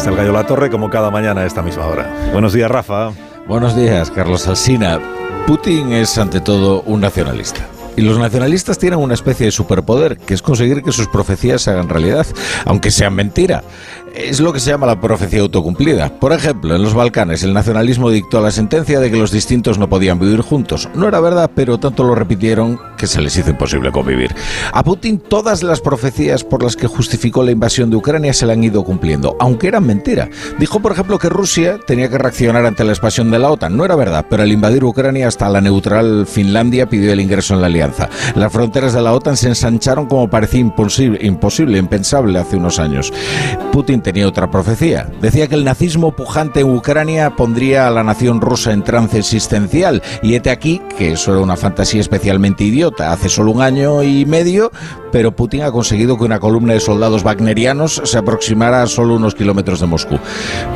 Está 0.04 0.10
el 0.10 0.16
gallo 0.16 0.32
La 0.32 0.44
Torre, 0.44 0.70
como 0.70 0.90
cada 0.90 1.10
mañana 1.10 1.40
a 1.40 1.46
esta 1.46 1.62
misma 1.62 1.86
hora. 1.86 2.12
Buenos 2.32 2.52
días, 2.52 2.70
Rafa. 2.70 3.12
Buenos 3.46 3.74
días, 3.74 4.10
Carlos 4.10 4.46
Alsina. 4.46 5.00
Putin 5.46 5.92
es 5.92 6.18
ante 6.18 6.40
todo 6.40 6.82
un 6.82 7.00
nacionalista. 7.00 7.73
Y 7.96 8.02
los 8.02 8.18
nacionalistas 8.18 8.78
tienen 8.78 8.98
una 8.98 9.14
especie 9.14 9.46
de 9.46 9.52
superpoder, 9.52 10.18
que 10.18 10.34
es 10.34 10.42
conseguir 10.42 10.82
que 10.82 10.92
sus 10.92 11.08
profecías 11.08 11.62
se 11.62 11.70
hagan 11.70 11.88
realidad, 11.88 12.26
aunque 12.64 12.90
sean 12.90 13.14
mentira. 13.14 13.62
Es 14.14 14.38
lo 14.38 14.52
que 14.52 14.60
se 14.60 14.70
llama 14.70 14.86
la 14.86 15.00
profecía 15.00 15.40
autocumplida. 15.40 16.08
Por 16.20 16.32
ejemplo, 16.32 16.76
en 16.76 16.82
los 16.82 16.94
Balcanes 16.94 17.42
el 17.42 17.52
nacionalismo 17.52 18.10
dictó 18.10 18.40
la 18.40 18.52
sentencia 18.52 19.00
de 19.00 19.10
que 19.10 19.16
los 19.16 19.32
distintos 19.32 19.76
no 19.76 19.88
podían 19.88 20.20
vivir 20.20 20.40
juntos. 20.40 20.88
No 20.94 21.08
era 21.08 21.18
verdad, 21.18 21.50
pero 21.52 21.78
tanto 21.78 22.04
lo 22.04 22.14
repitieron 22.14 22.78
que 22.96 23.08
se 23.08 23.20
les 23.20 23.36
hizo 23.36 23.50
imposible 23.50 23.90
convivir. 23.90 24.32
A 24.72 24.84
Putin 24.84 25.18
todas 25.18 25.64
las 25.64 25.80
profecías 25.80 26.44
por 26.44 26.62
las 26.62 26.76
que 26.76 26.86
justificó 26.86 27.42
la 27.42 27.50
invasión 27.50 27.90
de 27.90 27.96
Ucrania 27.96 28.32
se 28.32 28.46
le 28.46 28.52
han 28.52 28.62
ido 28.62 28.84
cumpliendo, 28.84 29.36
aunque 29.40 29.66
eran 29.66 29.84
mentira. 29.84 30.28
Dijo, 30.60 30.78
por 30.78 30.92
ejemplo, 30.92 31.18
que 31.18 31.28
Rusia 31.28 31.80
tenía 31.84 32.08
que 32.08 32.18
reaccionar 32.18 32.64
ante 32.66 32.84
la 32.84 32.92
expansión 32.92 33.32
de 33.32 33.40
la 33.40 33.50
OTAN. 33.50 33.76
No 33.76 33.84
era 33.84 33.96
verdad, 33.96 34.26
pero 34.30 34.44
al 34.44 34.52
invadir 34.52 34.84
Ucrania 34.84 35.26
hasta 35.26 35.48
la 35.48 35.60
neutral 35.60 36.28
Finlandia 36.28 36.88
pidió 36.88 37.12
el 37.12 37.20
ingreso 37.20 37.54
en 37.54 37.62
la 37.62 37.66
alianza. 37.66 38.08
Las 38.36 38.52
fronteras 38.52 38.92
de 38.92 39.02
la 39.02 39.12
OTAN 39.12 39.36
se 39.36 39.48
ensancharon 39.48 40.06
como 40.06 40.30
parecía 40.30 40.60
imposible, 40.60 41.18
imposible 41.26 41.78
impensable 41.78 42.38
hace 42.38 42.56
unos 42.56 42.78
años. 42.78 43.12
Putin 43.72 44.03
tenía 44.04 44.28
otra 44.28 44.50
profecía. 44.50 45.10
Decía 45.20 45.48
que 45.48 45.56
el 45.56 45.64
nazismo 45.64 46.14
pujante 46.14 46.60
en 46.60 46.70
Ucrania 46.70 47.34
pondría 47.34 47.88
a 47.88 47.90
la 47.90 48.04
nación 48.04 48.40
rusa 48.40 48.72
en 48.72 48.84
trance 48.84 49.18
existencial. 49.18 50.02
Y 50.22 50.36
hete 50.36 50.50
aquí 50.50 50.80
que 50.96 51.12
eso 51.12 51.32
era 51.32 51.40
una 51.40 51.56
fantasía 51.56 52.00
especialmente 52.00 52.62
idiota. 52.62 53.12
Hace 53.12 53.28
solo 53.28 53.50
un 53.50 53.62
año 53.62 54.02
y 54.04 54.26
medio, 54.26 54.70
pero 55.10 55.34
Putin 55.34 55.62
ha 55.62 55.72
conseguido 55.72 56.16
que 56.16 56.24
una 56.24 56.38
columna 56.38 56.74
de 56.74 56.80
soldados 56.80 57.24
wagnerianos 57.24 58.02
se 58.04 58.18
aproximara 58.18 58.82
a 58.82 58.86
solo 58.86 59.16
unos 59.16 59.34
kilómetros 59.34 59.80
de 59.80 59.86
Moscú. 59.86 60.18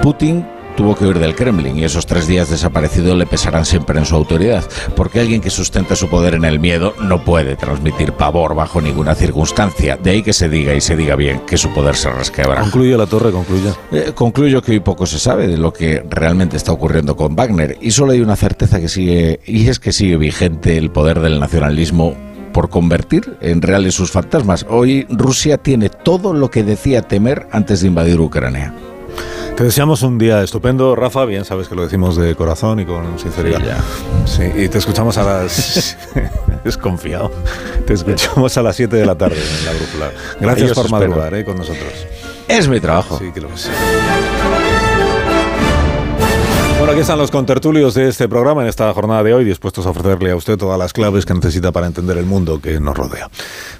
Putin 0.02 0.44
tuvo 0.78 0.94
que 0.94 1.04
huir 1.04 1.18
del 1.18 1.34
Kremlin 1.34 1.76
y 1.76 1.82
esos 1.82 2.06
tres 2.06 2.28
días 2.28 2.50
desaparecido 2.50 3.16
le 3.16 3.26
pesarán 3.26 3.64
siempre 3.64 3.98
en 3.98 4.06
su 4.06 4.14
autoridad, 4.14 4.64
porque 4.94 5.18
alguien 5.18 5.40
que 5.40 5.50
sustenta 5.50 5.96
su 5.96 6.08
poder 6.08 6.34
en 6.34 6.44
el 6.44 6.60
miedo 6.60 6.94
no 7.02 7.24
puede 7.24 7.56
transmitir 7.56 8.12
pavor 8.12 8.54
bajo 8.54 8.80
ninguna 8.80 9.16
circunstancia. 9.16 9.96
De 9.96 10.10
ahí 10.10 10.22
que 10.22 10.32
se 10.32 10.48
diga 10.48 10.74
y 10.74 10.80
se 10.80 10.94
diga 10.94 11.16
bien 11.16 11.40
que 11.48 11.56
su 11.56 11.70
poder 11.70 11.96
se 11.96 12.10
resquebra. 12.10 12.60
Concluye 12.60 12.96
la 12.96 13.06
torre, 13.06 13.32
concluye. 13.32 13.72
Eh, 13.90 14.12
concluyo 14.14 14.62
que 14.62 14.70
hoy 14.70 14.78
poco 14.78 15.04
se 15.04 15.18
sabe 15.18 15.48
de 15.48 15.58
lo 15.58 15.72
que 15.72 16.04
realmente 16.08 16.56
está 16.56 16.70
ocurriendo 16.70 17.16
con 17.16 17.34
Wagner 17.34 17.76
y 17.80 17.90
solo 17.90 18.12
hay 18.12 18.20
una 18.20 18.36
certeza 18.36 18.78
que 18.78 18.88
sigue 18.88 19.40
y 19.46 19.66
es 19.66 19.80
que 19.80 19.90
sigue 19.90 20.16
vigente 20.16 20.78
el 20.78 20.92
poder 20.92 21.18
del 21.18 21.40
nacionalismo 21.40 22.14
por 22.52 22.70
convertir 22.70 23.36
en 23.40 23.62
reales 23.62 23.96
sus 23.96 24.12
fantasmas. 24.12 24.64
Hoy 24.70 25.08
Rusia 25.10 25.58
tiene 25.58 25.88
todo 25.88 26.32
lo 26.34 26.52
que 26.52 26.62
decía 26.62 27.02
temer 27.02 27.48
antes 27.50 27.80
de 27.80 27.88
invadir 27.88 28.20
Ucrania. 28.20 28.72
Te 29.58 29.64
deseamos 29.64 30.02
un 30.02 30.18
día 30.18 30.40
estupendo, 30.40 30.94
Rafa. 30.94 31.24
Bien, 31.24 31.44
sabes 31.44 31.66
que 31.66 31.74
lo 31.74 31.82
decimos 31.82 32.14
de 32.14 32.36
corazón 32.36 32.78
y 32.78 32.86
con 32.86 33.18
sinceridad. 33.18 33.58
Sí, 34.24 34.44
y 34.54 34.68
te 34.68 34.78
escuchamos 34.78 35.18
a 35.18 35.24
las. 35.24 35.98
Desconfiado. 36.64 37.32
Te 37.84 37.94
escuchamos 37.94 38.56
a 38.56 38.62
las 38.62 38.76
7 38.76 38.94
de 38.94 39.04
la 39.04 39.16
tarde 39.16 39.34
en 39.34 39.66
la 39.66 39.72
brújula. 39.72 40.12
Gracias 40.40 40.72
por 40.74 40.88
madrugar 40.88 41.34
eh, 41.34 41.44
con 41.44 41.56
nosotros. 41.56 41.92
Es 42.46 42.68
mi 42.68 42.78
trabajo. 42.78 43.18
Sí, 43.18 43.32
que 43.32 43.40
lo 43.40 43.52
es. 43.52 43.68
Bueno, 46.88 47.00
aquí 47.00 47.02
están 47.02 47.18
los 47.18 47.30
contertulios 47.30 47.92
de 47.92 48.08
este 48.08 48.30
programa 48.30 48.62
en 48.62 48.68
esta 48.68 48.90
jornada 48.94 49.22
de 49.22 49.34
hoy, 49.34 49.44
dispuestos 49.44 49.84
a 49.84 49.90
ofrecerle 49.90 50.30
a 50.30 50.36
usted 50.36 50.56
todas 50.56 50.78
las 50.78 50.94
claves 50.94 51.26
que 51.26 51.34
necesita 51.34 51.70
para 51.70 51.86
entender 51.86 52.16
el 52.16 52.24
mundo 52.24 52.62
que 52.62 52.80
nos 52.80 52.96
rodea. 52.96 53.28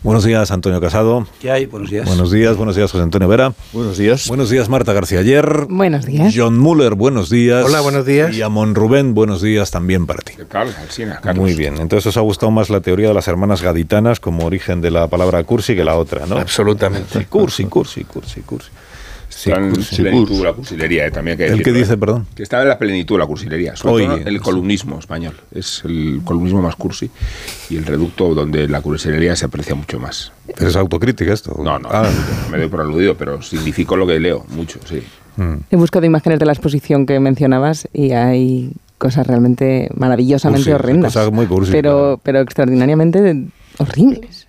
Buenos 0.02 0.24
días, 0.24 0.50
Antonio 0.50 0.78
Casado. 0.78 1.26
¿Qué 1.40 1.50
hay? 1.50 1.64
Buenos 1.64 1.88
días. 1.88 2.04
Buenos 2.04 2.30
días, 2.30 2.58
buenos 2.58 2.76
días, 2.76 2.92
José 2.92 3.02
Antonio 3.02 3.26
Vera. 3.26 3.54
Buenos 3.72 3.96
días. 3.96 4.28
Buenos 4.28 4.50
días, 4.50 4.68
Marta 4.68 4.92
García 4.92 5.20
Ayer. 5.20 5.64
Buenos 5.70 6.04
días. 6.04 6.34
John 6.36 6.58
Muller, 6.58 6.96
buenos 6.96 7.30
días. 7.30 7.64
Hola, 7.64 7.80
buenos 7.80 8.04
días. 8.04 8.36
Y 8.36 8.42
Amon 8.42 8.74
Rubén, 8.74 9.14
buenos 9.14 9.40
días 9.40 9.70
también 9.70 10.06
para 10.06 10.20
ti. 10.20 10.34
Carlos 10.46 10.76
Alsina, 10.76 11.18
Carlos. 11.22 11.42
Muy 11.42 11.54
bien, 11.54 11.78
entonces 11.78 12.08
os 12.08 12.18
ha 12.18 12.20
gustado 12.20 12.50
más 12.50 12.68
la 12.68 12.82
teoría 12.82 13.08
de 13.08 13.14
las 13.14 13.26
hermanas 13.26 13.62
gaditanas 13.62 14.20
como 14.20 14.44
origen 14.44 14.82
de 14.82 14.90
la 14.90 15.06
palabra 15.06 15.42
cursi 15.44 15.74
que 15.74 15.82
la 15.82 15.96
otra, 15.96 16.26
¿no? 16.26 16.36
Absolutamente. 16.36 17.24
Cursi, 17.24 17.64
cursi, 17.64 18.04
cursi, 18.04 18.42
cursi. 18.42 18.68
Sí, 19.38 19.52
en 19.52 19.72
plenitud 19.72 20.42
la 20.44 20.52
cursilería, 20.52 21.06
eh, 21.06 21.12
también 21.12 21.34
hay 21.34 21.38
que 21.38 21.44
¿El 21.44 21.50
decirlo, 21.58 21.64
que 21.72 21.78
eh. 21.78 21.82
dice, 21.82 21.96
perdón? 21.96 22.26
Que 22.34 22.42
está 22.42 22.60
en 22.60 22.66
la 22.68 22.76
plenitud 22.76 23.16
la 23.20 23.26
cursilería. 23.26 23.76
Sobre 23.76 23.92
Hoy, 23.94 24.06
todo 24.18 24.28
el 24.28 24.40
columnismo 24.40 24.98
español. 24.98 25.36
Es 25.52 25.82
el 25.84 26.22
columnismo 26.24 26.60
más 26.60 26.74
cursi 26.74 27.08
y 27.70 27.76
el 27.76 27.86
reducto 27.86 28.34
donde 28.34 28.66
la 28.66 28.80
cursilería 28.80 29.36
se 29.36 29.44
aprecia 29.46 29.76
mucho 29.76 30.00
más. 30.00 30.32
¿Es 30.58 30.74
autocrítica 30.74 31.32
esto? 31.32 31.54
No, 31.62 31.78
no, 31.78 31.88
Ah, 31.92 32.10
me 32.50 32.58
doy 32.58 32.66
por 32.68 32.80
aludido, 32.80 33.14
pero 33.16 33.40
significó 33.40 33.94
lo 33.96 34.08
que 34.08 34.18
leo 34.18 34.44
mucho, 34.48 34.80
sí. 34.88 35.02
mm. 35.36 35.54
He 35.70 35.76
buscado 35.76 36.04
imágenes 36.04 36.40
de 36.40 36.46
la 36.46 36.52
exposición 36.52 37.06
que 37.06 37.20
mencionabas 37.20 37.86
y 37.92 38.10
hay 38.10 38.72
cosas 38.98 39.24
realmente 39.24 39.88
maravillosamente 39.94 40.72
Cursi, 40.72 40.74
horrendas. 40.74 41.14
cosas 41.14 41.30
muy 41.32 41.46
cursi, 41.46 41.70
pero, 41.70 41.90
claro. 41.92 42.20
pero 42.24 42.40
extraordinariamente 42.40 43.46
horribles. 43.78 44.48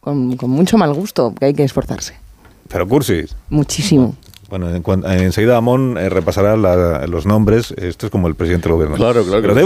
Con, 0.00 0.36
con 0.36 0.50
mucho 0.50 0.76
mal 0.78 0.92
gusto, 0.94 1.32
que 1.38 1.44
hay 1.46 1.54
que 1.54 1.62
esforzarse. 1.62 2.14
Pero 2.70 2.86
cursi. 2.86 3.24
Muchísimo. 3.48 4.14
Bueno, 4.50 4.68
en 4.74 4.82
cuan- 4.82 5.04
enseguida 5.10 5.56
Amón 5.56 5.96
eh, 5.96 6.08
repasará 6.08 6.56
la- 6.56 7.06
los 7.06 7.24
nombres. 7.24 7.70
Esto 7.76 8.06
es 8.06 8.10
como 8.12 8.26
el 8.28 8.34
presidente 8.34 8.64
del 8.68 8.74
gobierno. 8.74 8.96
Claro, 8.96 9.22
claro, 9.22 9.40
Pero 9.42 9.42
que 9.42 9.46
los 9.48 9.56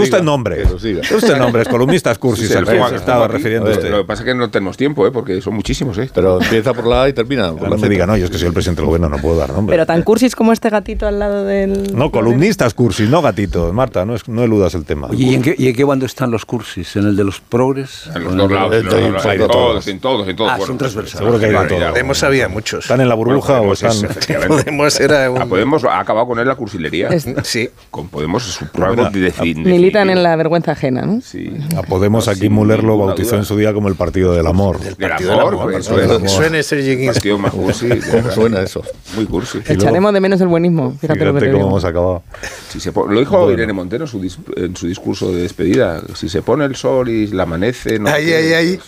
diga. 0.83 1.01
Dé 1.09 1.15
usted 1.15 1.37
nombres, 1.37 1.67
columnistas 1.67 2.17
cursis, 2.19 2.47
Sí, 2.49 2.53
al 2.53 2.65
que 2.65 2.77
estaba 2.95 3.25
aquí. 3.25 3.33
refiriendo 3.33 3.65
A 3.65 3.69
ver, 3.69 3.77
usted. 3.79 3.89
Lo 3.91 3.97
que 3.97 4.03
pasa 4.05 4.21
es 4.21 4.25
que 4.27 4.35
no 4.35 4.49
tenemos 4.51 4.77
tiempo, 4.77 5.07
¿eh? 5.07 5.11
porque 5.11 5.41
son 5.41 5.55
muchísimos. 5.55 5.97
¿eh? 5.97 6.09
Pero 6.13 6.39
empieza 6.41 6.73
por 6.73 6.85
la 6.85 7.01
A 7.03 7.09
y 7.09 7.13
termina 7.13 7.51
por 7.51 7.63
No 7.63 7.75
la 7.75 7.81
me 7.81 7.89
diga, 7.89 8.05
no, 8.05 8.15
yo 8.15 8.25
es 8.25 8.31
que 8.31 8.37
soy 8.37 8.47
el 8.47 8.53
presidente 8.53 8.81
del 8.81 8.85
gobierno, 8.87 9.09
no 9.09 9.17
puedo 9.17 9.37
dar 9.37 9.49
nombres. 9.51 9.73
Pero 9.73 9.85
tan 9.87 10.03
cursis 10.03 10.35
como 10.35 10.53
este 10.53 10.69
gatito 10.69 11.07
al 11.07 11.17
lado 11.17 11.43
del... 11.45 11.95
No, 11.95 12.11
columnistas 12.11 12.73
cursis, 12.75 13.09
no 13.09 13.23
gatitos. 13.23 13.73
Marta, 13.73 14.05
no, 14.05 14.13
es- 14.15 14.27
no 14.29 14.43
eludas 14.43 14.75
el 14.75 14.85
tema. 14.85 15.07
Oye, 15.07 15.23
¿y 15.23 15.33
en, 15.33 15.41
qué, 15.41 15.55
¿y 15.57 15.67
en 15.67 15.75
qué 15.75 15.83
bando 15.83 16.05
están 16.05 16.29
los 16.29 16.45
cursis? 16.45 16.95
¿En 16.95 17.07
el 17.07 17.15
de 17.15 17.23
los 17.23 17.39
progres? 17.41 18.07
En 18.13 18.17
¿O 18.17 18.19
los 18.25 18.31
el 18.33 18.37
dos 18.37 18.51
lados, 18.51 18.75
en 18.75 18.85
los 18.85 18.93
Hay 18.93 19.01
dos 19.01 19.07
de 19.07 19.11
lados, 19.11 19.25
en 19.25 19.39
todo. 19.39 19.47
todos, 19.47 19.87
en 19.87 19.99
todos, 19.99 20.27
en 20.27 20.35
todos. 20.35 20.51
Ah, 20.53 20.59
son 20.63 20.77
transversales. 20.77 21.17
Seguro 21.17 21.39
que 21.39 21.45
hay 21.45 21.51
de 21.51 21.57
barbaridad. 21.57 21.79
todo. 21.87 21.89
Podemos 21.93 22.23
había 22.23 22.47
muchos. 22.49 22.85
¿Están 22.85 23.01
en 23.01 23.09
la 23.09 23.15
burbuja 23.15 23.61
o 23.61 23.73
están...? 23.73 23.93
Podemos 24.77 24.99
era 24.99 25.29
un... 25.31 25.41
A 25.41 25.45
Podemos 25.45 25.83
ha 25.85 25.99
acabado 25.99 26.27
con 26.27 26.39
él 26.39 26.47
la 26.47 26.55
cursilería. 26.55 27.09
Es- 27.09 27.25
Sí. 27.43 27.69
Con 27.91 28.07
Podemos 28.09 28.47
es 28.47 28.61
un 28.61 28.67
programa 28.69 29.09
de 29.09 29.33
Militan 29.55 30.09
en 30.09 30.23
la 30.23 30.35
vergüenza 30.35 30.71
ajena, 30.73 31.03
¿no? 31.03 31.21
Sí. 31.21 31.51
A 31.77 31.81
Podemos 31.83 32.27
aquí 32.27 32.41
Sin 32.41 32.53
Muller 32.53 32.83
lo 32.83 32.97
bautizó 32.97 33.29
duda. 33.31 33.39
en 33.39 33.45
su 33.45 33.57
día 33.57 33.73
como 33.73 33.87
el 33.87 33.95
partido 33.95 34.33
del 34.33 34.47
amor. 34.47 34.79
Del 34.79 34.95
Partido 34.95 35.31
del 35.31 35.39
amor, 35.39 35.61
pues, 35.71 35.87
partido 35.87 36.19
del. 36.19 36.29
Suene 36.29 36.63
Sergi 36.63 37.05
El 37.05 37.13
partido 37.13 37.37
más 37.37 37.51
cursi. 37.53 37.87
de 37.87 37.99
¿Cómo 37.99 38.13
verdad. 38.13 38.31
suena 38.33 38.61
eso? 38.61 38.83
Muy 39.15 39.25
cursi. 39.25 39.59
Echaremos 39.67 40.13
de 40.13 40.19
menos 40.21 40.41
el 40.41 40.47
buenismo. 40.47 40.91
Fíjate, 40.99 41.25
lo 41.25 41.33
que 41.33 41.39
Fíjate 41.39 41.45
te 41.45 41.51
cómo 41.51 41.57
digo. 41.65 41.69
hemos 41.69 41.85
acabado. 41.85 42.23
Si 42.69 42.79
se 42.79 42.91
po- 42.91 43.07
lo 43.07 43.19
dijo 43.19 43.51
Irene 43.51 43.73
Montero 43.73 44.05
en 44.05 44.07
su, 44.09 44.21
dis- 44.21 44.37
en 44.57 44.75
su 44.75 44.87
discurso 44.87 45.31
de 45.31 45.41
despedida. 45.43 46.01
Si 46.13 46.29
se 46.29 46.41
pone 46.41 46.65
el 46.65 46.75
sol 46.75 47.09
y 47.09 47.27
la 47.27 47.43
amanece... 47.43 47.99
No 47.99 48.09
Ahí, 48.09 48.31
ahí, 48.31 48.53
ahí. 48.53 48.79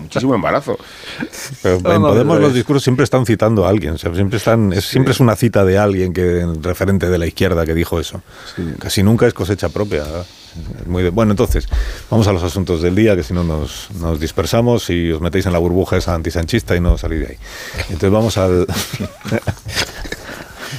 muchísimo 0.00 0.34
embarazo. 0.34 0.78
Pero 1.62 1.76
en 1.76 1.82
no, 2.02 2.08
Podemos 2.08 2.40
los 2.40 2.54
discursos 2.54 2.82
siempre 2.82 3.04
están 3.04 3.26
citando 3.26 3.64
a 3.66 3.68
alguien, 3.68 3.94
o 3.94 3.98
sea, 3.98 4.14
siempre 4.14 4.38
están, 4.38 4.63
es, 4.72 4.84
siempre 4.86 5.12
es 5.12 5.20
una 5.20 5.36
cita 5.36 5.64
de 5.64 5.78
alguien 5.78 6.12
que 6.12 6.46
referente 6.60 7.08
de 7.08 7.18
la 7.18 7.26
izquierda 7.26 7.64
que 7.66 7.74
dijo 7.74 8.00
eso. 8.00 8.22
Casi 8.78 9.02
nunca 9.02 9.26
es 9.26 9.34
cosecha 9.34 9.68
propia. 9.68 10.02
¿verdad? 10.04 10.26
Es 10.80 10.86
Muy 10.86 11.02
de- 11.02 11.10
bueno, 11.10 11.32
entonces, 11.32 11.66
vamos 12.10 12.26
a 12.28 12.32
los 12.32 12.42
asuntos 12.42 12.80
del 12.82 12.94
día, 12.94 13.16
que 13.16 13.22
si 13.24 13.34
no 13.34 13.42
nos, 13.44 13.88
nos 14.00 14.20
dispersamos 14.20 14.88
y 14.90 15.10
os 15.12 15.20
metéis 15.20 15.46
en 15.46 15.52
la 15.52 15.58
burbuja 15.58 15.96
esa 15.96 16.14
antisanchista 16.14 16.76
y 16.76 16.80
no 16.80 16.96
salís 16.96 17.20
de 17.20 17.26
ahí. 17.26 17.36
Entonces 17.90 18.10
vamos 18.10 18.36
al... 18.38 18.66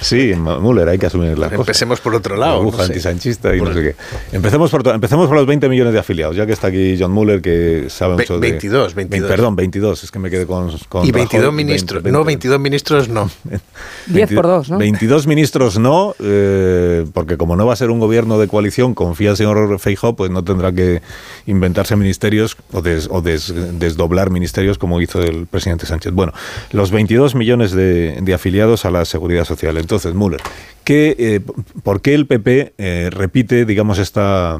Sí, 0.01 0.33
Müller, 0.35 0.89
hay 0.89 0.97
que 0.97 1.05
asumir 1.05 1.37
las 1.37 1.49
cosas. 1.49 1.67
Empecemos 1.67 1.99
por 1.99 2.15
otro 2.15 2.35
lado. 2.35 2.61
Burbuja 2.61 2.83
antisanchista 2.83 3.55
y 3.55 3.61
no 3.61 3.73
sé 3.73 3.81
qué. 3.81 3.95
Empecemos 4.31 4.71
por, 4.71 4.87
empecemos 4.87 5.27
por 5.27 5.37
los 5.37 5.45
20 5.45 5.69
millones 5.69 5.93
de 5.93 5.99
afiliados, 5.99 6.35
ya 6.35 6.45
que 6.45 6.53
está 6.53 6.67
aquí 6.67 6.97
John 6.99 7.11
Muller, 7.11 7.41
que 7.41 7.85
sabe 7.89 8.15
mucho 8.15 8.39
de... 8.39 8.49
22, 8.51 8.95
22. 8.95 9.29
Perdón, 9.29 9.55
22, 9.55 10.03
es 10.03 10.11
que 10.11 10.19
me 10.19 10.29
quedé 10.29 10.45
con... 10.45 10.71
con 10.89 11.05
y 11.05 11.11
22 11.11 11.53
ministros, 11.53 12.03
20, 12.03 12.11
20. 12.11 12.11
no, 12.11 12.23
22 12.23 12.59
ministros 12.59 13.09
no. 13.09 13.29
10 14.07 14.33
por 14.33 14.47
2, 14.47 14.69
¿no? 14.71 14.77
22 14.77 15.27
ministros 15.27 15.79
no, 15.79 16.15
eh, 16.19 17.05
porque 17.13 17.37
como 17.37 17.55
no 17.55 17.65
va 17.65 17.73
a 17.73 17.75
ser 17.75 17.89
un 17.89 17.99
gobierno 17.99 18.37
de 18.37 18.47
coalición, 18.47 18.93
confía 18.93 19.31
el 19.31 19.37
señor 19.37 19.79
Feijóo, 19.79 20.15
pues 20.15 20.31
no 20.31 20.43
tendrá 20.43 20.71
que 20.71 21.01
inventarse 21.45 21.95
ministerios 21.95 22.57
o, 22.71 22.81
des, 22.81 23.07
o 23.11 23.21
des, 23.21 23.53
desdoblar 23.79 24.29
ministerios 24.29 24.77
como 24.77 25.01
hizo 25.01 25.21
el 25.21 25.47
presidente 25.47 25.85
Sánchez. 25.85 26.13
Bueno, 26.13 26.33
los 26.71 26.91
22 26.91 27.35
millones 27.35 27.71
de, 27.71 28.19
de 28.21 28.33
afiliados 28.33 28.85
a 28.85 28.91
la 28.91 29.05
Seguridad 29.05 29.45
Social. 29.45 29.77
Entonces, 29.85 30.15
Müller, 30.15 30.41
¿qué, 30.83 31.15
eh, 31.19 31.41
¿por 31.83 32.01
qué 32.01 32.15
el 32.15 32.25
PP 32.25 32.73
eh, 32.79 33.09
repite, 33.11 33.65
digamos, 33.65 33.99
esta 33.99 34.59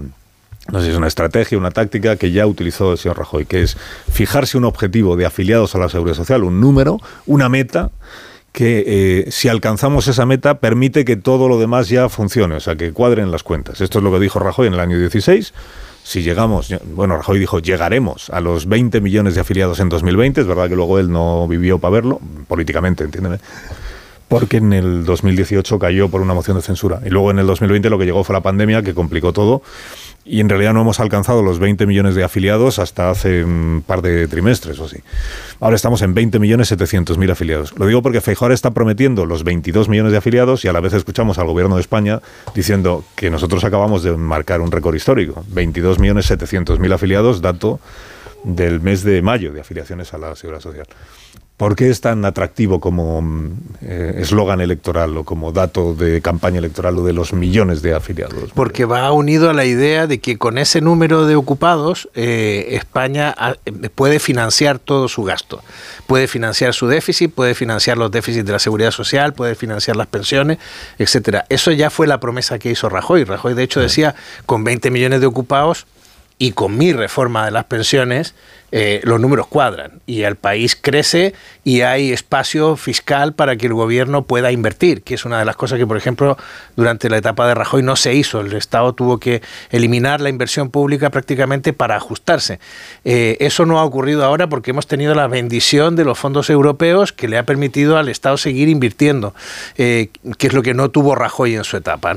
no 0.72 0.80
sé 0.80 0.86
si 0.86 0.92
es 0.92 0.98
una 0.98 1.08
estrategia, 1.08 1.58
una 1.58 1.72
táctica 1.72 2.16
que 2.16 2.32
ya 2.32 2.46
utilizó 2.46 2.92
el 2.92 3.00
señor 3.00 3.18
Rajoy, 3.18 3.46
que 3.46 3.64
es 3.64 3.76
fijarse 4.12 4.56
un 4.58 4.66
objetivo 4.66 5.16
de 5.16 5.26
afiliados 5.26 5.74
a 5.74 5.80
la 5.80 5.90
seguridad 5.90 6.16
social, 6.16 6.44
un 6.44 6.60
número, 6.62 7.00
una 7.26 7.50
meta, 7.50 7.90
que 8.52 8.84
eh, 8.86 9.32
si 9.32 9.48
alcanzamos 9.48 10.08
esa 10.08 10.28
meta 10.28 10.60
permite 10.60 11.06
que 11.06 11.16
todo 11.16 11.48
lo 11.48 11.60
demás 11.60 11.90
ya 11.90 12.08
funcione, 12.08 12.56
o 12.56 12.60
sea, 12.60 12.76
que 12.76 12.94
cuadren 12.94 13.32
las 13.32 13.42
cuentas. 13.42 13.82
Esto 13.82 13.98
es 13.98 14.04
lo 14.04 14.12
que 14.12 14.20
dijo 14.20 14.38
Rajoy 14.38 14.68
en 14.68 14.76
el 14.76 14.80
año 14.80 15.00
16. 15.00 15.54
Si 16.04 16.22
llegamos, 16.22 16.74
bueno, 16.94 17.18
Rajoy 17.18 17.40
dijo, 17.40 17.58
llegaremos 17.60 18.30
a 18.30 18.42
los 18.42 18.68
20 18.68 19.02
millones 19.02 19.34
de 19.34 19.42
afiliados 19.42 19.80
en 19.80 19.90
2020, 19.90 20.42
es 20.42 20.48
verdad 20.48 20.70
que 20.70 20.76
luego 20.76 21.00
él 21.00 21.12
no 21.12 21.48
vivió 21.48 21.80
para 21.80 21.94
verlo, 21.94 22.20
políticamente, 22.48 23.04
entiéndeme 23.04 23.40
porque 24.28 24.58
en 24.58 24.74
el 24.74 25.06
2018 25.06 25.80
cayó 25.80 26.10
por 26.10 26.22
una 26.22 26.34
moción 26.34 26.58
de 26.58 26.64
censura. 26.64 27.02
Y 27.06 27.10
luego 27.10 27.32
en 27.32 27.40
el 27.40 27.48
2020 27.48 27.90
lo 27.90 28.00
que 28.00 28.06
llegó 28.06 28.24
fue 28.24 28.34
la 28.34 28.42
pandemia, 28.42 28.82
que 28.82 28.94
complicó 28.94 29.34
todo 29.34 29.62
y 30.26 30.40
en 30.40 30.50
realidad 30.50 30.74
no 30.74 30.82
hemos 30.82 31.00
alcanzado 31.00 31.44
los 31.44 31.60
20 31.60 31.86
millones 31.86 32.16
de 32.16 32.24
afiliados 32.24 32.80
hasta 32.80 33.12
hace 33.12 33.44
un 33.44 33.84
par 33.86 34.02
de 34.02 34.28
trimestres 34.28 34.80
o 34.80 34.86
así. 34.86 34.98
Ahora 35.60 35.76
estamos 35.76 36.02
en 36.02 36.16
20 36.16 36.40
millones 36.40 36.68
700 36.70 37.20
mil 37.20 37.30
afiliados. 37.30 37.78
Lo 37.78 37.86
digo 37.86 38.02
porque 38.02 38.22
Feijóo 38.22 38.52
está 38.52 38.72
prometiendo 38.72 39.28
los 39.28 39.44
22 39.44 39.88
millones 39.88 40.12
de 40.12 40.18
afiliados 40.18 40.66
y 40.66 40.68
a 40.68 40.74
la 40.74 40.80
vez 40.80 40.94
escuchamos 40.94 41.38
al 41.38 41.46
gobierno 41.46 41.76
de 41.76 41.82
España 41.82 42.22
diciendo 42.56 43.06
que 43.16 43.30
nosotros 43.30 43.64
acabamos 43.64 44.02
de 44.02 44.18
marcar 44.18 44.62
un 44.62 44.72
récord 44.72 44.96
histórico. 44.96 45.46
22 45.50 46.00
millones 46.00 46.26
700 46.26 46.80
mil 46.80 46.92
afiliados, 46.92 47.42
dato 47.42 47.80
del 48.44 48.82
mes 48.82 49.04
de 49.04 49.22
mayo 49.22 49.54
de 49.54 49.62
afiliaciones 49.62 50.12
a 50.16 50.18
la 50.18 50.36
Seguridad 50.36 50.62
Social. 50.62 50.88
¿Por 51.58 51.78
qué 51.78 51.90
es 51.90 52.02
tan 52.02 52.26
atractivo 52.26 52.82
como 52.82 53.22
mm, 53.22 53.52
eh, 53.82 54.16
eslogan 54.18 54.60
electoral 54.60 55.16
o 55.16 55.24
como 55.24 55.54
dato 55.54 55.96
de 55.96 56.22
campaña 56.22 56.58
electoral 56.60 56.98
o 56.98 57.06
de 57.06 57.14
los 57.14 57.32
millones 57.32 57.82
de 57.82 57.94
afiliados? 57.94 58.52
Porque 58.54 58.84
va 58.84 59.10
unido 59.14 59.50
a 59.50 59.54
la 59.54 59.64
idea 59.64 60.06
de 60.06 60.20
que 60.20 60.38
con 60.38 60.58
ese 60.58 60.82
número 60.82 61.26
de 61.26 61.38
ocupados 61.38 62.10
eh, 62.14 62.68
España 62.72 63.34
ah, 63.38 63.56
eh, 63.66 63.72
puede 63.88 64.20
financiar 64.20 64.80
todo 64.80 65.08
su 65.08 65.24
gasto. 65.24 65.62
Puede 66.08 66.28
financiar 66.28 66.74
su 66.74 66.88
déficit, 66.88 67.32
puede 67.34 67.56
financiar 67.56 67.98
los 67.98 68.12
déficits 68.12 68.46
de 68.46 68.52
la 68.52 68.60
seguridad 68.60 68.92
social, 68.92 69.34
puede 69.34 69.56
financiar 69.56 69.96
las 69.96 70.08
pensiones, 70.08 70.58
etcétera. 71.00 71.46
Eso 71.48 71.72
ya 71.72 71.90
fue 71.90 72.06
la 72.06 72.20
promesa 72.20 72.60
que 72.60 72.70
hizo 72.70 72.90
Rajoy. 72.90 73.24
Rajoy 73.24 73.54
de 73.54 73.64
hecho 73.64 73.80
decía, 73.80 74.14
con 74.46 74.66
20 74.66 74.92
millones 74.92 75.22
de 75.22 75.28
ocupados 75.28 75.88
y 76.38 76.52
con 76.52 76.78
mi 76.78 76.92
reforma 76.92 77.46
de 77.46 77.52
las 77.52 77.64
pensiones, 77.66 78.36
eh, 78.78 79.00
los 79.06 79.22
números 79.22 79.48
cuadran 79.48 80.02
y 80.06 80.24
el 80.24 80.36
país 80.36 80.76
crece 80.76 81.34
y 81.64 81.80
hay 81.80 82.12
espacio 82.12 82.76
fiscal 82.76 83.34
para 83.34 83.56
que 83.56 83.68
el 83.68 83.74
gobierno 83.74 84.24
pueda 84.24 84.52
invertir, 84.52 85.02
que 85.02 85.14
es 85.14 85.24
una 85.24 85.40
de 85.40 85.46
las 85.46 85.56
cosas 85.56 85.80
que, 85.80 85.88
por 85.88 85.96
ejemplo, 85.96 86.38
durante 86.76 87.10
la 87.10 87.16
etapa 87.16 87.48
de 87.48 87.56
Rajoy 87.56 87.84
no 87.84 87.96
se 87.96 88.14
hizo. 88.14 88.42
El 88.42 88.52
Estado 88.52 88.92
tuvo 88.92 89.18
que 89.18 89.42
eliminar 89.70 90.20
la 90.20 90.28
inversión 90.28 90.72
pública 90.72 91.10
prácticamente 91.10 91.72
para 91.72 91.96
ajustarse. 91.96 92.60
Eh, 93.06 93.38
eso 93.40 93.66
no 93.66 93.80
ha 93.80 93.86
ocurrido 93.86 94.26
ahora 94.26 94.50
porque 94.50 94.72
hemos 94.72 94.88
tenido 94.88 95.16
la 95.16 95.28
bendición 95.28 95.96
de 95.96 96.04
los 96.04 96.20
fondos 96.20 96.50
europeos 96.50 97.14
que 97.14 97.30
le 97.30 97.38
ha 97.38 97.44
permitido 97.44 97.98
al 97.98 98.10
Estado 98.10 98.36
seguir 98.36 98.68
invirtiendo, 98.68 99.34
eh, 99.78 100.10
que 100.38 100.48
es 100.48 100.54
lo 100.54 100.64
que 100.64 100.74
no 100.74 100.92
tuvo 100.92 101.16
Rajoy 101.16 101.56
en 101.56 101.64
su 101.64 101.78
etapa. 101.78 102.14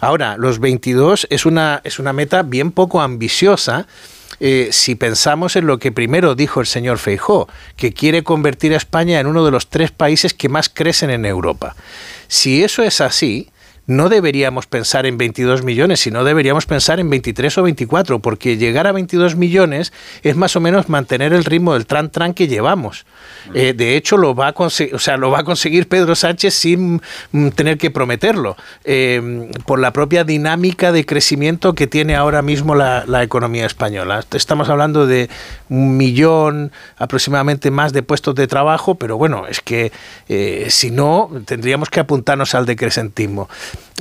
Ahora, 0.00 0.36
los 0.38 0.58
22 0.58 1.28
es 1.30 1.46
una, 1.46 1.80
es 1.84 2.00
una 2.00 2.12
meta 2.12 2.42
bien 2.42 2.72
poco 2.72 3.00
ambiciosa 3.00 3.86
eh, 4.40 4.70
si 4.72 4.94
pensamos 4.94 5.54
en 5.56 5.66
lo 5.66 5.78
que 5.78 5.92
primero 5.92 6.34
dijo 6.34 6.60
el 6.60 6.66
señor 6.66 6.98
Feijó, 6.98 7.48
que 7.76 7.92
quiere 7.92 8.24
convertir 8.24 8.72
a 8.72 8.78
España 8.78 9.20
en 9.20 9.26
uno 9.26 9.44
de 9.44 9.50
los 9.50 9.68
tres 9.68 9.90
países 9.90 10.34
que 10.34 10.48
más 10.48 10.68
crecen 10.68 11.10
en 11.10 11.26
Europa. 11.26 11.76
Si 12.26 12.64
eso 12.64 12.82
es 12.82 13.00
así, 13.00 13.50
no 13.90 14.08
deberíamos 14.08 14.68
pensar 14.68 15.04
en 15.04 15.18
22 15.18 15.64
millones, 15.64 15.98
sino 15.98 16.22
deberíamos 16.22 16.64
pensar 16.64 17.00
en 17.00 17.10
23 17.10 17.58
o 17.58 17.62
24, 17.64 18.20
porque 18.20 18.56
llegar 18.56 18.86
a 18.86 18.92
22 18.92 19.34
millones 19.34 19.92
es 20.22 20.36
más 20.36 20.54
o 20.54 20.60
menos 20.60 20.88
mantener 20.88 21.32
el 21.32 21.44
ritmo 21.44 21.72
del 21.72 21.88
tran-tran 21.88 22.32
que 22.32 22.46
llevamos. 22.46 23.04
Eh, 23.52 23.74
de 23.76 23.96
hecho, 23.96 24.16
lo 24.16 24.36
va, 24.36 24.46
a 24.46 24.52
conseguir, 24.52 24.94
o 24.94 25.00
sea, 25.00 25.16
lo 25.16 25.32
va 25.32 25.40
a 25.40 25.44
conseguir 25.44 25.88
Pedro 25.88 26.14
Sánchez 26.14 26.54
sin 26.54 27.02
mm, 27.32 27.48
tener 27.48 27.78
que 27.78 27.90
prometerlo, 27.90 28.56
eh, 28.84 29.50
por 29.66 29.80
la 29.80 29.92
propia 29.92 30.22
dinámica 30.22 30.92
de 30.92 31.04
crecimiento 31.04 31.74
que 31.74 31.88
tiene 31.88 32.14
ahora 32.14 32.42
mismo 32.42 32.76
la, 32.76 33.04
economía 33.24 33.66
española. 33.66 34.24
Estamos 34.32 34.68
hablando 34.68 35.08
de 35.08 35.28
un 35.68 35.96
millón 35.96 36.70
aproximadamente 36.96 37.72
más 37.72 37.92
de 37.92 38.04
puestos 38.04 38.36
de 38.36 38.46
trabajo, 38.46 38.94
pero 38.94 39.18
bueno, 39.18 39.48
es 39.48 39.60
que 39.60 39.90
eh, 40.28 40.66
si 40.70 40.92
no, 40.92 41.28
tendríamos 41.44 41.90
que 41.90 41.98
apuntarnos 41.98 42.54
al 42.54 42.66
decrecentismo 42.66 43.48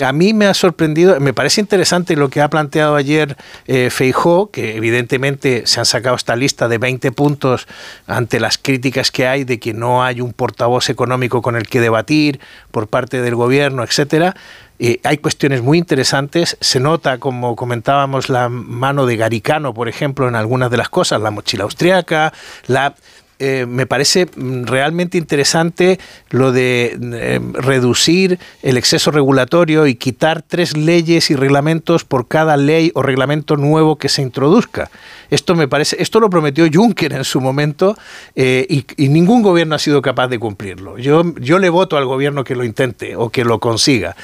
a 0.01 0.11
mí 0.13 0.33
me 0.33 0.45
ha 0.45 0.53
sorprendido, 0.53 1.19
me 1.19 1.33
parece 1.33 1.61
interesante 1.61 2.15
lo 2.15 2.29
que 2.29 2.41
ha 2.41 2.49
planteado 2.49 2.95
ayer 2.95 3.35
eh, 3.67 3.89
Feijó, 3.89 4.49
que 4.51 4.75
evidentemente 4.75 5.63
se 5.65 5.79
han 5.79 5.85
sacado 5.85 6.15
esta 6.15 6.35
lista 6.35 6.67
de 6.67 6.77
20 6.77 7.11
puntos 7.11 7.67
ante 8.07 8.39
las 8.39 8.57
críticas 8.57 9.11
que 9.11 9.27
hay 9.27 9.43
de 9.43 9.59
que 9.59 9.73
no 9.73 10.03
hay 10.03 10.21
un 10.21 10.33
portavoz 10.33 10.89
económico 10.89 11.41
con 11.41 11.55
el 11.55 11.67
que 11.67 11.81
debatir 11.81 12.39
por 12.71 12.87
parte 12.87 13.21
del 13.21 13.35
gobierno, 13.35 13.83
etcétera. 13.83 14.35
Eh, 14.79 15.01
hay 15.03 15.17
cuestiones 15.17 15.61
muy 15.61 15.77
interesantes. 15.77 16.57
Se 16.61 16.79
nota, 16.79 17.17
como 17.17 17.55
comentábamos, 17.55 18.29
la 18.29 18.47
mano 18.47 19.05
de 19.05 19.17
Garicano, 19.17 19.73
por 19.73 19.89
ejemplo, 19.89 20.27
en 20.27 20.35
algunas 20.35 20.71
de 20.71 20.77
las 20.77 20.89
cosas, 20.89 21.19
la 21.21 21.31
mochila 21.31 21.65
austriaca, 21.65 22.31
la 22.67 22.95
eh, 23.39 23.65
me 23.67 23.85
parece 23.85 24.27
realmente 24.35 25.17
interesante 25.17 25.99
lo 26.29 26.51
de 26.51 26.97
eh, 27.01 27.39
reducir 27.53 28.37
el 28.61 28.77
exceso 28.77 29.11
regulatorio 29.11 29.87
y 29.87 29.95
quitar 29.95 30.41
tres 30.41 30.75
leyes 30.75 31.31
y 31.31 31.35
reglamentos 31.35 32.03
por 32.03 32.27
cada 32.27 32.57
ley 32.57 32.91
o 32.95 33.01
reglamento 33.01 33.55
nuevo 33.55 33.97
que 33.97 34.09
se 34.09 34.21
introduzca. 34.21 34.91
Esto 35.29 35.55
me 35.55 35.67
parece, 35.67 35.95
esto 36.01 36.19
lo 36.19 36.29
prometió 36.29 36.67
Juncker 36.71 37.13
en 37.13 37.23
su 37.23 37.39
momento 37.39 37.97
eh, 38.35 38.67
y, 38.69 39.09
ningún 39.09 39.41
gobierno 39.41 39.75
ha 39.75 39.79
sido 39.79 40.01
capaz 40.01 40.27
de 40.27 40.37
cumplirlo. 40.37 40.97
Yo, 40.97 41.23
yo 41.39 41.59
le 41.59 41.69
voto 41.69 41.97
al 41.97 42.05
gobierno 42.05 42.43
que 42.43 42.55
lo 42.55 42.63
intente 42.63 43.15
o 43.15 43.29
que 43.29 43.43
lo 43.43 43.59
consiga. 43.59 44.15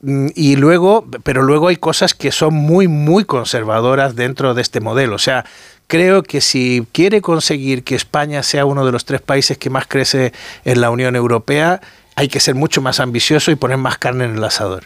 Mm, 0.00 0.28
y 0.34 0.56
luego, 0.56 1.06
pero 1.24 1.42
luego 1.42 1.68
hay 1.68 1.76
cosas 1.76 2.14
que 2.14 2.30
son 2.30 2.54
muy, 2.54 2.86
muy 2.86 3.24
conservadoras 3.24 4.14
dentro 4.14 4.54
de 4.54 4.62
este 4.62 4.80
modelo. 4.80 5.16
O 5.16 5.18
sea, 5.18 5.44
creo 5.88 6.22
que 6.22 6.40
si 6.40 6.86
quiere 6.92 7.20
conseguir 7.20 7.82
que 7.82 7.96
España 7.96 8.44
sea 8.44 8.64
uno 8.64 8.86
de 8.86 8.92
los 8.92 9.04
tres 9.04 9.20
países 9.20 9.58
que 9.58 9.70
más 9.70 9.88
crece 9.88 10.32
en 10.64 10.80
la 10.80 10.90
Unión 10.90 11.16
Europea, 11.16 11.80
hay 12.14 12.28
que 12.28 12.38
ser 12.38 12.54
mucho 12.54 12.80
más 12.80 13.00
ambicioso 13.00 13.50
y 13.50 13.56
poner 13.56 13.78
más 13.78 13.98
carne 13.98 14.26
en 14.26 14.36
el 14.36 14.44
asador 14.44 14.84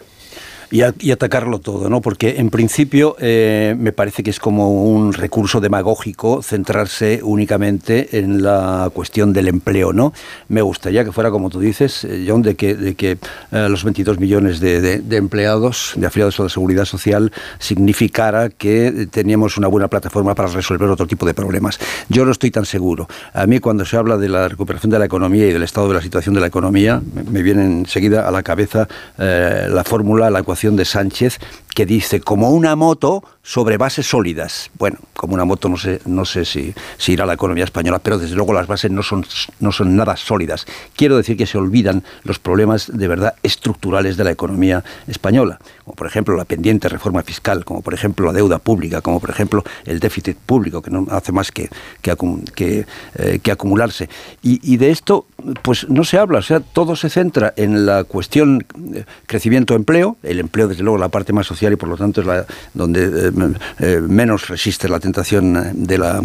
y, 0.73 1.11
atacarlo 1.11 1.61
todo, 1.61 1.91
¿no? 1.91 2.01
Porque 2.01 2.37
en 2.39 2.49
principio 2.49 3.15
eh, 3.21 3.77
me 3.79 3.93
parece 3.93 4.23
que 4.23 4.31
es 4.31 4.41
como 4.41 4.85
un 4.85 5.13
recurso 5.13 5.61
demagógico 5.61 6.43
centrarse 6.43 7.21
únicamente 7.23 8.19
en 8.19 8.43
la 8.43 8.91
cuestión 8.95 9.35
del 9.35 9.49
empleo, 9.49 9.93
¿no? 9.93 10.15
Me 10.49 10.63
gustaría 10.63 11.05
que 11.05 11.13
fuera 11.13 11.31
como 11.31 11.51
tú 11.51 11.61
dices, 11.61 12.05
eh, 12.05 12.25
John, 12.27 12.41
de 12.41 12.57
que, 12.57 13.19
eh, 13.53 13.69
los 13.69 13.85
22 13.85 14.19
millones 14.19 14.61
de, 14.61 15.03
empleados, 15.11 15.93
de 15.97 16.07
afiliados 16.07 16.41
a 16.41 16.45
la 16.45 16.49
seguridad 16.49 16.87
social, 16.87 17.33
significara 17.59 18.49
que 18.49 19.09
teníamos 19.11 19.59
una 19.59 19.69
buena 19.69 19.89
plataforma 19.89 20.35
para 20.35 20.49
resolver 20.49 20.89
otro 20.89 21.07
tipo 21.07 21.27
de 21.27 21.35
problemas. 21.35 21.79
Yo 22.09 22.25
no 22.25 22.33
estoy 22.33 22.51
tan 22.51 22.65
seguro. 22.65 23.09
A 23.35 23.47
mí 23.47 23.59
cuando 23.59 23.85
se 23.85 23.99
habla 23.99 24.17
de 24.17 24.31
la 24.31 24.49
recuperación 24.49 24.91
de 24.91 24.99
la 24.99 25.05
economía 25.05 25.47
y 25.47 25.53
del 25.53 25.65
estado 25.65 25.89
de 25.89 25.95
la 25.95 26.03
situación 26.03 26.35
de 26.35 26.41
la 26.41 26.47
economía, 26.47 27.03
me, 27.31 27.43
viene 27.43 27.65
enseguida 27.65 28.27
a 28.27 28.31
la 28.31 28.43
cabeza 28.43 28.89
la 29.19 29.85
fórmula, 29.85 30.31
la 30.31 30.41
ecuación 30.41 30.62
de 30.71 30.85
Sánchez 30.85 31.39
que 31.75 31.87
dice 31.87 32.21
como 32.21 32.51
una 32.51 32.77
moto 32.77 33.25
sobre 33.43 33.77
bases 33.77 34.07
sólidas. 34.07 34.71
Bueno, 34.79 34.99
como 35.15 35.35
una 35.35 35.45
moto 35.45 35.69
no 35.69 35.77
sé, 35.77 36.01
no 36.05 36.25
sé 36.25 36.45
si, 36.45 36.75
si 36.97 37.13
irá 37.13 37.25
a 37.25 37.27
la 37.27 37.35
economía 37.35 37.65
española, 37.65 37.99
pero 37.99 38.19
desde 38.19 38.37
luego 38.37 38.53
las 38.53 38.67
bases 38.67 38.91
no 38.91 39.03
son, 39.03 39.25
no 39.61 39.73
son 39.73 39.97
nada 39.97 40.17
sólidas. 40.17 40.67
Quiero 40.95 41.17
decir 41.17 41.37
que 41.37 41.47
se 41.47 41.59
olvidan 41.59 42.05
los 42.25 42.39
problemas 42.39 42.91
de 42.93 43.09
verdad 43.09 43.35
estructurales 43.43 44.17
de 44.17 44.25
la 44.25 44.31
economía 44.31 44.85
española, 45.09 45.59
como 45.85 45.97
por 45.97 46.07
ejemplo 46.07 46.37
la 46.37 46.45
pendiente 46.45 46.89
reforma 46.89 47.23
fiscal, 47.23 47.65
como 47.65 47.83
por 47.83 47.95
ejemplo 47.95 48.27
la 48.27 48.33
deuda 48.33 48.59
pública, 48.59 49.01
como 49.01 49.19
por 49.19 49.31
ejemplo 49.31 49.65
el 49.85 49.99
déficit 49.99 50.37
público, 50.37 50.83
que 50.83 50.91
no 50.91 51.07
hace 51.11 51.33
más 51.33 51.51
que, 51.51 51.69
que, 52.01 52.87
eh, 53.17 53.41
acumularse. 53.51 54.09
Y, 54.43 54.61
y, 54.73 54.77
de 54.77 54.91
esto, 54.91 55.27
pues 55.63 55.89
no 55.89 56.05
se 56.05 56.19
habla, 56.19 56.39
o 56.39 56.43
sea, 56.43 56.61
todo 56.61 56.97
se 56.97 57.11
centra 57.11 57.53
en 57.57 57.87
la 57.87 58.05
cuestión 58.05 58.65
eh, 58.95 59.05
crecimiento-empleo, 59.27 60.17
el 60.23 60.41
empleo 60.41 60.69
desde 60.69 60.83
luego 60.83 60.99
la 60.99 61.09
parte 61.09 61.33
más 61.33 61.47
social 61.47 61.62
y 61.71 61.77
por 61.77 61.89
lo 61.89 61.97
tanto 61.97 62.21
es 62.21 62.27
la 62.27 62.47
donde 62.75 63.29
eh, 63.29 63.33
eh, 63.79 64.01
menos 64.01 64.49
resiste 64.49 64.89
la 64.89 64.99
tentación 64.99 65.73
de 65.75 65.99
la, 65.99 66.23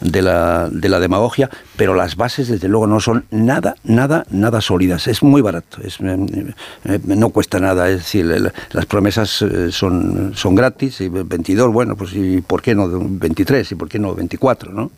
de, 0.00 0.22
la, 0.22 0.68
de 0.70 0.88
la 0.88 1.00
demagogia, 1.00 1.50
pero 1.76 1.94
las 1.94 2.16
bases 2.16 2.48
desde 2.48 2.68
luego 2.68 2.86
no 2.86 3.00
son 3.00 3.24
nada, 3.30 3.74
nada, 3.84 4.24
nada 4.30 4.60
sólidas. 4.60 5.08
Es 5.08 5.22
muy 5.22 5.42
barato, 5.42 5.78
es, 5.82 5.98
no 6.00 7.28
cuesta 7.30 7.58
nada, 7.58 7.90
es 7.90 7.98
decir, 7.98 8.52
las 8.72 8.86
promesas 8.86 9.44
son, 9.70 10.32
son 10.34 10.54
gratis, 10.54 11.00
y 11.00 11.08
22, 11.08 11.72
bueno, 11.72 11.96
pues 11.96 12.14
y 12.14 12.40
por 12.40 12.62
qué 12.62 12.74
no 12.74 12.88
23 12.88 13.72
y 13.72 13.74
por 13.74 13.88
qué 13.88 13.98
no 13.98 14.14
24, 14.14 14.72
¿no? 14.72 14.90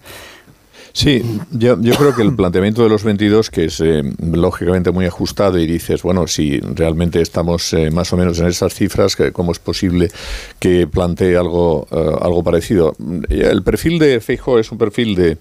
Sí, 0.93 1.23
yo, 1.53 1.81
yo, 1.81 1.95
creo 1.95 2.15
que 2.15 2.23
el 2.23 2.35
planteamiento 2.35 2.83
de 2.83 2.89
los 2.89 3.05
22, 3.05 3.51
que 3.51 3.67
es 3.67 3.81
eh, 3.81 4.03
lógicamente 4.21 4.91
muy 4.91 5.07
ajustado 5.07 5.59
y 5.59 5.67
dices, 5.67 6.03
bueno, 6.03 6.27
si 6.27 6.59
realmente 6.61 7.21
estamos 7.21 7.73
eh, 7.73 7.91
más 7.91 8.13
o 8.13 8.17
menos 8.17 8.39
en 8.41 8.47
esas 8.47 8.75
cifras, 8.75 9.17
¿cómo 9.33 9.53
es 9.53 9.59
posible 9.59 10.11
que 10.59 10.87
plantee 10.87 11.37
algo, 11.37 11.87
eh, 11.91 12.17
algo 12.21 12.43
parecido? 12.43 12.97
El 13.29 13.63
perfil 13.63 13.99
de 13.99 14.21
Feijóo 14.21 14.59
es 14.59 14.73
un 14.73 14.79
perfil 14.79 15.15
de, 15.15 15.39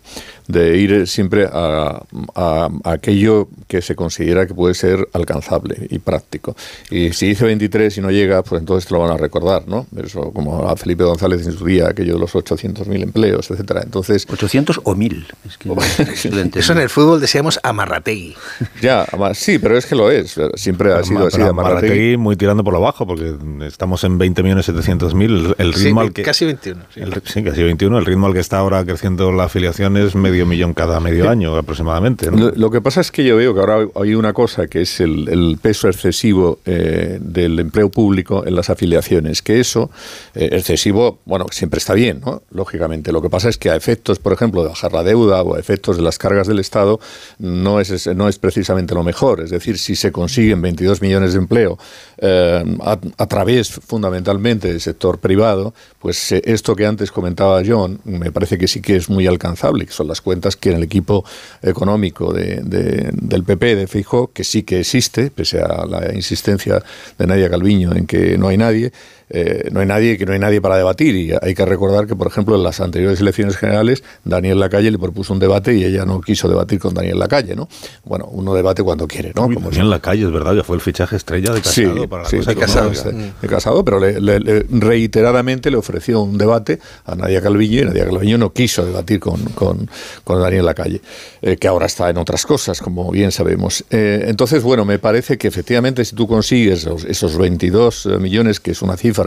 de 0.47 0.77
ir 0.77 1.07
siempre 1.07 1.45
a, 1.45 2.01
a, 2.35 2.69
aquello 2.83 3.49
que 3.67 3.81
se 3.81 3.95
considera 3.95 4.47
que 4.47 4.53
puede 4.53 4.73
ser 4.73 5.07
alcanzable 5.13 5.87
y 5.89 5.99
práctico. 5.99 6.55
Y 6.89 7.13
si 7.13 7.27
dice 7.27 7.45
23 7.45 7.97
y 7.97 8.01
no 8.01 8.11
llega, 8.11 8.43
pues 8.43 8.59
entonces 8.59 8.87
te 8.87 8.93
lo 8.93 9.01
van 9.01 9.11
a 9.11 9.17
recordar, 9.17 9.67
¿no? 9.67 9.85
Eso 9.95 10.31
como 10.31 10.67
a 10.67 10.75
Felipe 10.75 11.03
González 11.03 11.45
en 11.45 11.53
su 11.53 11.65
día, 11.65 11.89
aquello 11.89 12.13
de 12.13 12.19
los 12.19 12.33
800.000 12.33 13.03
empleos, 13.03 13.49
etcétera. 13.51 13.81
Entonces, 13.83 14.25
800 14.29 14.81
o 14.83 14.95
1000. 14.95 15.27
Es 15.45 15.57
que 15.57 15.69
Eso 16.59 16.73
en 16.73 16.79
el 16.79 16.89
fútbol 16.89 17.21
decíamos 17.21 17.59
amarrategui. 17.63 18.35
Ya, 18.81 19.05
sí, 19.33 19.59
pero 19.59 19.77
es 19.77 19.85
que 19.85 19.95
lo 19.95 20.09
es. 20.09 20.39
Siempre 20.55 20.93
ha 20.93 21.03
sido 21.03 21.27
así. 21.27 21.41
Amarrategui 21.41 22.17
muy 22.17 22.35
tirando 22.35 22.63
por 22.63 22.73
lo 22.73 22.81
bajo, 22.81 23.05
porque 23.05 23.35
estamos 23.65 24.03
en 24.03 24.17
20.700.000. 24.17 25.55
El 25.57 25.73
ritmo 25.73 26.01
sí, 26.01 26.07
al 26.07 26.13
que. 26.13 26.23
Casi 26.23 26.45
21. 26.45 26.81
Sí. 26.93 26.99
El, 27.01 27.21
sí, 27.25 27.43
casi 27.43 27.63
21. 27.63 27.97
El 27.97 28.05
ritmo 28.05 28.27
al 28.27 28.33
que 28.33 28.39
está 28.39 28.59
ahora 28.59 28.85
creciendo 28.85 29.31
la 29.31 29.45
afiliación 29.45 29.97
es 29.97 30.15
medio 30.15 30.45
millón 30.45 30.73
cada 30.73 30.99
medio 30.99 31.29
año 31.29 31.55
aproximadamente. 31.55 32.31
¿no? 32.31 32.37
Lo, 32.37 32.51
lo, 32.51 32.71
que 32.71 32.81
pasa 32.81 33.01
es 33.01 33.11
que 33.11 33.23
yo 33.23 33.35
veo 33.35 33.53
que 33.53 33.59
ahora 33.59 33.87
hay 33.95 34.15
una 34.15 34.33
cosa 34.33 34.67
que 34.67 34.81
es 34.81 34.99
el, 34.99 35.27
el 35.29 35.57
peso 35.61 35.87
excesivo 35.87 36.59
eh, 36.65 37.17
del 37.21 37.59
empleo 37.59 37.89
público 37.89 38.45
en 38.45 38.55
las 38.55 38.69
afiliaciones, 38.69 39.41
que 39.41 39.59
eso, 39.59 39.91
eh, 40.35 40.49
excesivo, 40.53 41.19
bueno, 41.25 41.45
siempre 41.51 41.79
está 41.79 41.93
bien, 41.93 42.21
¿no? 42.25 42.41
Lógicamente. 42.51 43.11
Lo 43.11 43.21
que 43.21 43.29
pasa 43.29 43.49
es 43.49 43.57
que 43.57 43.69
a 43.69 43.75
efectos, 43.75 44.19
por 44.19 44.33
ejemplo, 44.33 44.63
de 44.63 44.69
bajar 44.69 44.93
la 44.93 45.03
deuda 45.03 45.28
o 45.29 45.55
a 45.55 45.59
efectos 45.59 45.97
de 45.97 46.03
las 46.03 46.17
cargas 46.17 46.47
del 46.47 46.59
Estado, 46.59 46.99
no 47.37 47.79
es, 47.79 48.07
no 48.07 48.27
es 48.27 48.37
precisamente 48.37 48.93
lo 48.93 49.03
mejor. 49.03 49.41
Es 49.41 49.49
decir, 49.49 49.77
si 49.77 49.95
se 49.95 50.11
consiguen 50.11 50.61
22 50.61 51.01
millones 51.01 51.33
de 51.33 51.39
empleo 51.39 51.77
eh, 52.17 52.63
a, 52.81 53.27
través 53.27 53.69
fundamentalmente 53.69 54.67
del 54.67 54.81
sector 54.81 55.19
privado, 55.19 55.73
pues 55.99 56.31
eh, 56.31 56.41
esto 56.45 56.75
que 56.75 56.85
antes 56.85 57.11
comentaba 57.11 57.61
John, 57.65 57.99
me 58.03 58.31
parece 58.31 58.57
que 58.57 58.67
sí 58.67 58.81
que 58.81 58.95
es 58.95 59.09
muy 59.09 59.27
alcanzable, 59.27 59.85
que 59.85 59.91
son 59.91 60.07
las 60.07 60.21
cuentas 60.21 60.55
que 60.55 60.71
en 60.71 60.77
el 60.77 60.83
equipo 60.83 61.23
económico 61.61 62.33
de, 62.33 62.61
de, 62.63 63.09
del 63.13 63.43
PP, 63.43 63.75
de 63.75 63.87
Feijóo, 63.87 64.31
que 64.33 64.43
sí 64.43 64.63
que 64.63 64.79
existe, 64.79 65.31
pese 65.31 65.61
a 65.61 65.85
la 65.85 66.13
insistencia 66.13 66.83
de 67.17 67.27
Nadia 67.27 67.49
Calviño 67.49 67.95
en 67.95 68.05
que 68.05 68.37
no 68.37 68.47
hay 68.47 68.57
nadie, 68.57 68.91
eh, 69.29 69.69
no 69.71 69.79
hay 69.79 69.85
nadie 69.85 70.17
que 70.17 70.25
no 70.25 70.33
hay 70.33 70.39
nadie 70.39 70.61
para 70.61 70.77
debatir. 70.77 71.15
Y 71.15 71.33
hay 71.39 71.53
que 71.53 71.65
recordar 71.65 72.07
que 72.07 72.15
por 72.15 72.27
ejemplo 72.27 72.55
en 72.55 72.63
las 72.63 72.79
anteriores 72.79 73.19
elecciones 73.19 73.57
generales 73.57 74.03
Daniel 74.23 74.59
Lacalle 74.59 74.91
le 74.91 74.97
propuso 74.97 75.33
un 75.33 75.39
debate 75.39 75.75
y 75.75 75.83
ella 75.83 76.05
no 76.05 76.21
quiso 76.21 76.47
debatir 76.47 76.79
con 76.79 76.93
Daniel 76.93 77.19
Lacalle 77.19 77.55
no 77.55 77.67
bueno 78.03 78.25
uno 78.31 78.53
debate 78.53 78.83
cuando 78.83 79.07
quiere 79.07 79.31
no 79.35 79.45
Uy, 79.45 79.55
Como 79.55 79.69
Daniel 79.69 79.89
Lacalle 79.89 80.25
es 80.25 80.31
verdad 80.31 80.53
ya 80.53 80.63
fue 80.63 80.75
el 80.75 80.81
fichaje 80.81 81.15
estrella 81.15 81.53
de 81.53 81.61
Casado 81.61 82.01
sí, 82.01 82.07
para 82.07 82.23
la 82.23 82.29
sí, 82.29 82.37
cosa 82.37 82.51
de 82.51 82.55
Casado, 82.55 82.89
de, 82.89 83.31
de 83.41 83.47
Casado 83.47 83.85
pero 83.85 83.99
le, 83.99 84.19
le, 84.19 84.39
le, 84.39 84.65
reiteradamente 84.69 85.71
le 85.71 85.77
ofreció 85.77 86.21
un 86.21 86.37
debate 86.37 86.79
a 87.05 87.15
Nadia 87.15 87.41
Calviño 87.41 87.81
y 87.81 87.85
Nadia 87.85 88.05
Calviño 88.05 88.37
no 88.37 88.51
quiso 88.51 88.85
debatir 88.85 89.19
con, 89.19 89.43
con, 89.49 89.89
con 90.23 90.41
Daniel 90.41 90.65
Lacalle 90.65 91.01
eh, 91.41 91.57
que 91.57 91.67
ahora 91.67 91.85
está 91.85 92.09
en 92.09 92.17
otras 92.17 92.45
cosas 92.45 92.81
como 92.81 93.11
bien 93.11 93.31
sabemos. 93.31 93.83
Eh, 93.89 94.25
entonces 94.27 94.63
bueno 94.63 94.85
me 94.85 94.99
parece 94.99 95.37
que 95.37 95.47
efectivamente 95.47 96.03
si 96.05 96.15
tú 96.15 96.27
consigues 96.27 96.79
esos, 96.79 97.05
esos 97.05 97.37
22 97.37 98.07
millones 98.19 98.59
que 98.59 98.71
es 98.71 98.81
una 98.81 98.97
cifra 98.97 99.18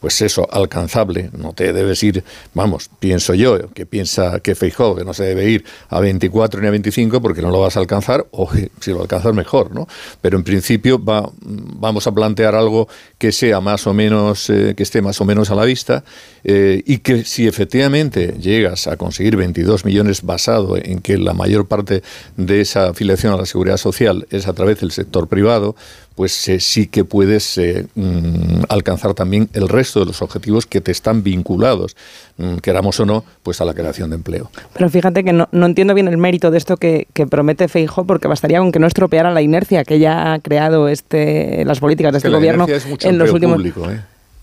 pues 0.00 0.20
eso, 0.22 0.48
alcanzable. 0.50 1.30
No 1.36 1.52
te 1.52 1.72
debes 1.72 2.02
ir, 2.02 2.24
vamos, 2.54 2.90
pienso 2.98 3.34
yo, 3.34 3.70
que 3.72 3.86
piensa 3.86 4.40
que 4.40 4.54
Feijóo, 4.54 4.96
que 4.96 5.04
no 5.04 5.14
se 5.14 5.24
debe 5.24 5.48
ir 5.48 5.64
a 5.88 6.00
24 6.00 6.60
ni 6.60 6.66
a 6.66 6.70
25 6.70 7.20
porque 7.20 7.42
no 7.42 7.50
lo 7.50 7.60
vas 7.60 7.76
a 7.76 7.80
alcanzar, 7.80 8.26
o 8.30 8.48
si 8.80 8.90
lo 8.92 9.02
alcanzas 9.02 9.34
mejor, 9.34 9.74
¿no? 9.74 9.86
Pero 10.20 10.38
en 10.38 10.44
principio 10.44 11.02
va, 11.02 11.30
vamos 11.40 12.06
a 12.06 12.12
plantear 12.12 12.54
algo 12.54 12.88
que 13.18 13.32
sea 13.32 13.60
más 13.60 13.86
o 13.86 13.94
menos, 13.94 14.48
eh, 14.50 14.74
que 14.76 14.82
esté 14.82 15.02
más 15.02 15.20
o 15.20 15.24
menos 15.24 15.50
a 15.50 15.54
la 15.54 15.64
vista 15.64 16.04
eh, 16.44 16.82
y 16.86 16.98
que 16.98 17.24
si 17.24 17.46
efectivamente 17.46 18.34
llegas 18.40 18.86
a 18.86 18.96
conseguir 18.96 19.36
22 19.36 19.84
millones 19.84 20.22
basado 20.22 20.76
en 20.76 21.00
que 21.00 21.18
la 21.18 21.34
mayor 21.34 21.66
parte 21.66 22.02
de 22.36 22.60
esa 22.60 22.88
afiliación 22.88 23.34
a 23.34 23.36
la 23.36 23.46
seguridad 23.46 23.76
social 23.76 24.26
es 24.30 24.46
a 24.46 24.52
través 24.52 24.80
del 24.80 24.90
sector 24.90 25.28
privado, 25.28 25.76
pues 26.20 26.46
eh, 26.50 26.60
sí 26.60 26.86
que 26.86 27.06
puedes 27.06 27.56
eh, 27.56 27.86
mm, 27.94 28.64
alcanzar 28.68 29.14
también 29.14 29.48
el 29.54 29.70
resto 29.70 30.00
de 30.00 30.04
los 30.04 30.20
objetivos 30.20 30.66
que 30.66 30.82
te 30.82 30.92
están 30.92 31.22
vinculados, 31.22 31.96
mm, 32.36 32.56
queramos 32.56 33.00
o 33.00 33.06
no, 33.06 33.24
pues 33.42 33.62
a 33.62 33.64
la 33.64 33.72
creación 33.72 34.10
de 34.10 34.16
empleo. 34.16 34.50
Pero 34.74 34.90
fíjate 34.90 35.24
que 35.24 35.32
no, 35.32 35.48
no 35.50 35.64
entiendo 35.64 35.94
bien 35.94 36.08
el 36.08 36.18
mérito 36.18 36.50
de 36.50 36.58
esto 36.58 36.76
que, 36.76 37.08
que 37.14 37.26
promete 37.26 37.68
Feijo, 37.68 38.04
porque 38.04 38.28
bastaría 38.28 38.58
con 38.58 38.70
que 38.70 38.78
no 38.78 38.86
estropeara 38.86 39.30
la 39.30 39.40
inercia 39.40 39.82
que 39.82 39.98
ya 39.98 40.34
ha 40.34 40.40
creado 40.40 40.88
este, 40.88 41.64
las 41.64 41.80
políticas 41.80 42.12
de 42.12 42.18
este 42.18 42.28
gobierno 42.28 42.66
en 42.68 43.16
los 43.16 43.32
últimos. 43.32 43.56
Público, 43.56 43.90
¿eh? 43.90 44.02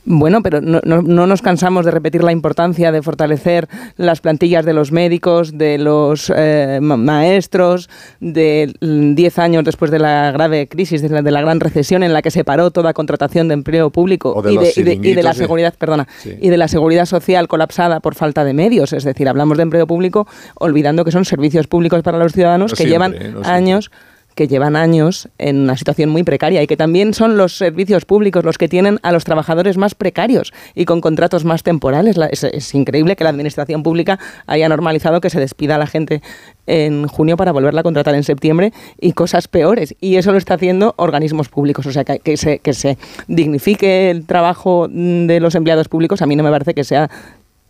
Bueno, 0.10 0.42
pero 0.42 0.62
no, 0.62 0.80
no, 0.86 1.02
no, 1.02 1.28
nos 1.28 1.42
cansamos 1.42 1.84
de 1.84 1.92
repetir 1.92 2.24
la 2.24 2.32
importancia 2.32 2.94
de 2.94 3.02
fortalecer 3.02 3.68
las 3.98 4.22
plantillas 4.22 4.64
de 4.64 4.72
los 4.72 4.94
médicos, 4.94 5.58
de 5.58 5.78
los 5.78 6.32
eh, 6.34 6.80
maestros, 6.82 7.90
de 8.22 8.74
10 8.80 9.40
años 9.40 9.66
después 9.66 9.92
de 9.92 10.00
la 10.00 10.32
grave 10.32 10.70
crisis, 10.70 11.02
de 11.02 11.10
la, 11.10 11.22
de 11.22 11.32
la, 11.32 11.42
gran 11.42 11.60
recesión 11.60 12.04
en 12.04 12.14
la 12.14 12.22
que 12.22 12.32
se 12.32 12.46
paró 12.46 12.72
toda 12.72 12.94
contratación 12.94 13.50
de 13.50 13.56
empleo 13.56 13.90
público 13.90 14.42
de 14.42 14.54
y, 14.54 14.58
de, 14.58 14.74
y, 14.78 14.84
de, 14.84 14.94
y, 14.94 15.14
de, 15.14 15.24
la 15.24 15.34
seguridad, 15.34 15.74
perdona, 15.78 16.08
sí. 16.20 16.38
y 16.40 16.48
de 16.48 16.58
la 16.58 16.70
seguridad 16.70 17.06
social 17.06 17.50
colapsada 17.50 18.00
por 18.00 18.16
falta 18.16 18.46
de 18.46 18.54
medios. 18.54 18.94
Es 18.94 19.04
decir, 19.04 19.28
hablamos 19.28 19.58
de 19.58 19.64
empleo 19.64 19.88
público 19.88 20.26
olvidando 20.56 21.04
que 21.04 21.12
son 21.12 21.26
servicios 21.26 21.68
públicos 21.68 22.02
para 22.02 22.18
los 22.18 22.32
ciudadanos 22.32 22.72
no 22.72 22.78
que 22.78 22.88
siempre, 22.88 23.20
llevan 23.20 23.42
no 23.42 23.46
años 23.46 23.92
que 24.38 24.48
llevan 24.48 24.76
años 24.76 25.30
en 25.40 25.62
una 25.62 25.76
situación 25.76 26.12
muy 26.12 26.24
precaria 26.24 26.62
y 26.62 26.68
que 26.68 26.78
también 26.78 27.16
son 27.16 27.38
los 27.38 27.58
servicios 27.58 28.06
públicos 28.06 28.46
los 28.46 28.60
que 28.60 28.70
tienen 28.70 29.00
a 29.02 29.12
los 29.12 29.24
trabajadores 29.24 29.78
más 29.78 29.96
precarios 29.96 30.54
y 30.76 30.86
con 30.86 31.02
contratos 31.02 31.44
más 31.44 31.64
temporales. 31.64 32.18
Es, 32.32 32.76
increíble 32.76 33.16
que 33.16 33.24
la 33.24 33.32
administración 33.32 33.82
pública 33.82 34.20
haya 34.46 34.70
normalizado 34.70 35.22
que 35.22 35.32
se 35.32 35.40
despida 35.40 35.76
a 35.76 35.78
la 35.80 35.88
gente 35.88 36.22
en 36.68 37.08
junio 37.08 37.36
para 37.36 37.52
volverla 37.52 37.80
a 37.80 37.84
contratar 37.84 38.14
en 38.14 38.24
septiembre 38.24 38.74
y 39.02 39.14
cosas 39.14 39.48
peores. 39.48 39.96
Y 40.00 40.18
eso 40.18 40.32
lo 40.32 40.38
está 40.38 40.54
haciendo 40.54 40.94
organismos 40.98 41.50
públicos. 41.50 41.88
O 41.88 41.92
sea, 41.92 42.04
que, 42.04 42.20
que, 42.20 42.38
se, 42.38 42.60
que 42.60 42.74
se 42.74 43.00
dignifique 43.28 44.12
el 44.12 44.26
trabajo 44.26 44.88
de 44.88 45.40
los 45.40 45.56
empleados 45.56 45.90
públicos 45.90 46.22
a 46.22 46.28
mí 46.28 46.36
no 46.36 46.44
me 46.44 46.52
parece 46.52 46.76
que 46.76 46.84
sea 46.84 47.10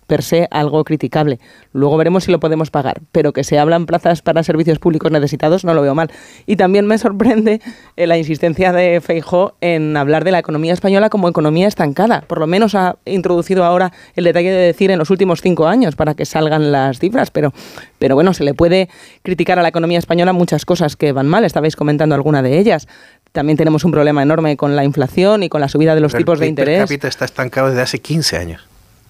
per 0.08 0.24
se 0.24 0.48
algo 0.52 0.84
criticable. 0.84 1.40
Luego 1.74 1.98
veremos 1.98 2.24
si 2.24 2.32
lo 2.32 2.40
podemos 2.40 2.72
pagar, 2.72 3.02
pero 3.12 3.34
que 3.34 3.44
se 3.44 3.60
hablan 3.60 3.86
plazas 3.86 4.22
para 4.22 4.42
servicios 4.44 4.80
públicos 4.80 5.12
necesitados 5.12 5.66
no 5.66 5.74
lo 5.74 5.82
veo 5.82 5.94
mal. 5.94 6.12
Y 6.46 6.56
también 6.56 6.88
me 6.88 6.98
sorprende 6.98 7.62
eh, 7.96 8.08
la 8.08 8.18
insistencia 8.18 8.72
de 8.72 9.02
Feijó 9.02 9.56
en 9.62 9.96
hablar 9.96 10.24
de 10.24 10.32
la 10.32 10.40
economía 10.40 10.74
española 10.74 11.10
como 11.10 11.28
economía 11.28 11.68
estancada. 11.68 12.22
Por 12.22 12.40
lo 12.40 12.48
menos 12.48 12.74
ha 12.74 12.98
introducido 13.06 13.64
ahora 13.64 13.92
el 14.16 14.24
detalle 14.24 14.52
de 14.52 14.58
decir 14.58 14.90
en 14.90 14.98
los 14.98 15.10
últimos 15.10 15.42
cinco 15.42 15.68
años 15.68 15.96
para 15.96 16.16
que 16.16 16.26
salgan 16.26 16.72
las 16.72 17.00
cifras, 17.00 17.30
pero, 17.30 17.54
pero 18.00 18.16
bueno, 18.16 18.34
se 18.34 18.44
le 18.44 18.54
puede 18.54 18.90
criticar 19.24 19.60
a 19.60 19.62
la 19.62 19.70
economía 19.70 20.00
española 20.00 20.34
muchas 20.34 20.66
cosas 20.66 20.96
que 20.96 21.12
van 21.12 21.28
mal. 21.28 21.44
Estabais 21.44 21.76
comentando 21.76 22.16
alguna 22.16 22.42
de 22.42 22.58
ellas 22.58 22.88
también 23.32 23.58
tenemos 23.58 23.84
un 23.84 23.92
problema 23.92 24.24
enorme 24.24 24.58
con 24.58 24.76
la 24.76 24.84
inflación 24.84 25.44
y 25.44 25.50
con 25.50 25.62
la 25.62 25.68
subida 25.68 25.94
de 25.94 26.02
los 26.02 26.12
Pero 26.12 26.22
tipos 26.22 26.40
de 26.40 26.46
el 26.46 26.50
interés. 26.50 26.80
Per 26.80 26.88
cápita 26.88 27.08
está 27.08 27.26
estancado 27.26 27.68
desde 27.68 27.82
hace 27.82 28.00
15 28.00 28.38
años. 28.38 28.67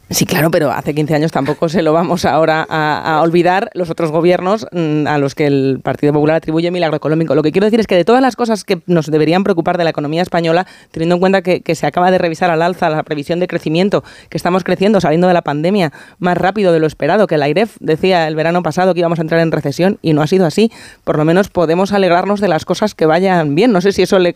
Sí, 0.10 0.26
claro, 0.26 0.50
pero 0.50 0.72
hace 0.72 0.96
15 0.96 1.16
años 1.16 1.32
tampoco 1.34 1.68
se 1.68 1.82
lo 1.82 1.92
vamos 1.92 2.24
ahora 2.24 2.66
a, 2.70 3.22
olvidar 3.22 3.70
los 3.74 3.90
otros 3.90 4.10
gobiernos 4.10 4.66
mm, 4.72 5.06
a 5.06 5.18
los 5.18 5.36
que 5.36 5.48
el 5.48 5.82
Partido 5.84 6.14
Popular 6.14 6.38
atribuye 6.38 6.72
milagro 6.72 6.96
económico. 6.96 7.36
Lo 7.36 7.44
que 7.44 7.52
quiero 7.52 7.66
decir 7.66 7.82
es 7.82 7.88
que 7.88 7.96
de 7.96 8.06
todas 8.06 8.22
las 8.22 8.38
cosas 8.38 8.64
que 8.64 8.80
nos 8.86 9.12
deberían 9.12 9.44
preocupar 9.44 9.78
de 9.78 9.84
la 9.84 9.90
economía 9.90 10.22
española, 10.22 10.66
teniendo 10.92 11.16
en 11.16 11.20
cuenta 11.20 11.42
que, 11.42 11.62
se 11.76 11.86
acaba 11.86 12.10
de 12.10 12.18
revisar 12.18 12.50
al 12.50 12.62
alza 12.62 12.90
la 12.90 13.04
previsión 13.04 13.42
de 13.42 13.48
crecimiento, 13.48 14.04
que 14.30 14.38
estamos 14.38 14.64
creciendo 14.64 15.02
saliendo 15.02 15.28
de 15.28 15.34
la 15.34 15.42
pandemia 15.42 15.92
más 16.20 16.38
rápido 16.38 16.72
de 16.72 16.80
lo 16.80 16.88
esperado, 16.88 17.28
que 17.28 17.36
el 17.36 17.44
AIREF 17.44 17.76
decía 17.82 18.28
el 18.30 18.36
verano 18.36 18.64
pasado 18.64 18.94
que 18.94 19.02
íbamos 19.02 19.20
a 19.20 19.24
entrar 19.24 19.42
en 19.42 19.52
recesión 19.52 20.00
y 20.02 20.14
no 20.14 20.22
ha 20.22 20.28
sido 20.28 20.46
así, 20.46 20.72
por 21.04 21.18
lo 21.18 21.26
menos 21.26 21.50
podemos 21.50 21.92
alegrarnos 21.92 22.40
de 22.40 22.48
las 22.48 22.64
cosas 22.64 22.96
que 22.96 23.06
vayan 23.06 23.56
bien. 23.56 23.74
No 23.74 23.82
sé 23.82 23.92
si 23.92 24.04
eso 24.04 24.18
le, 24.20 24.34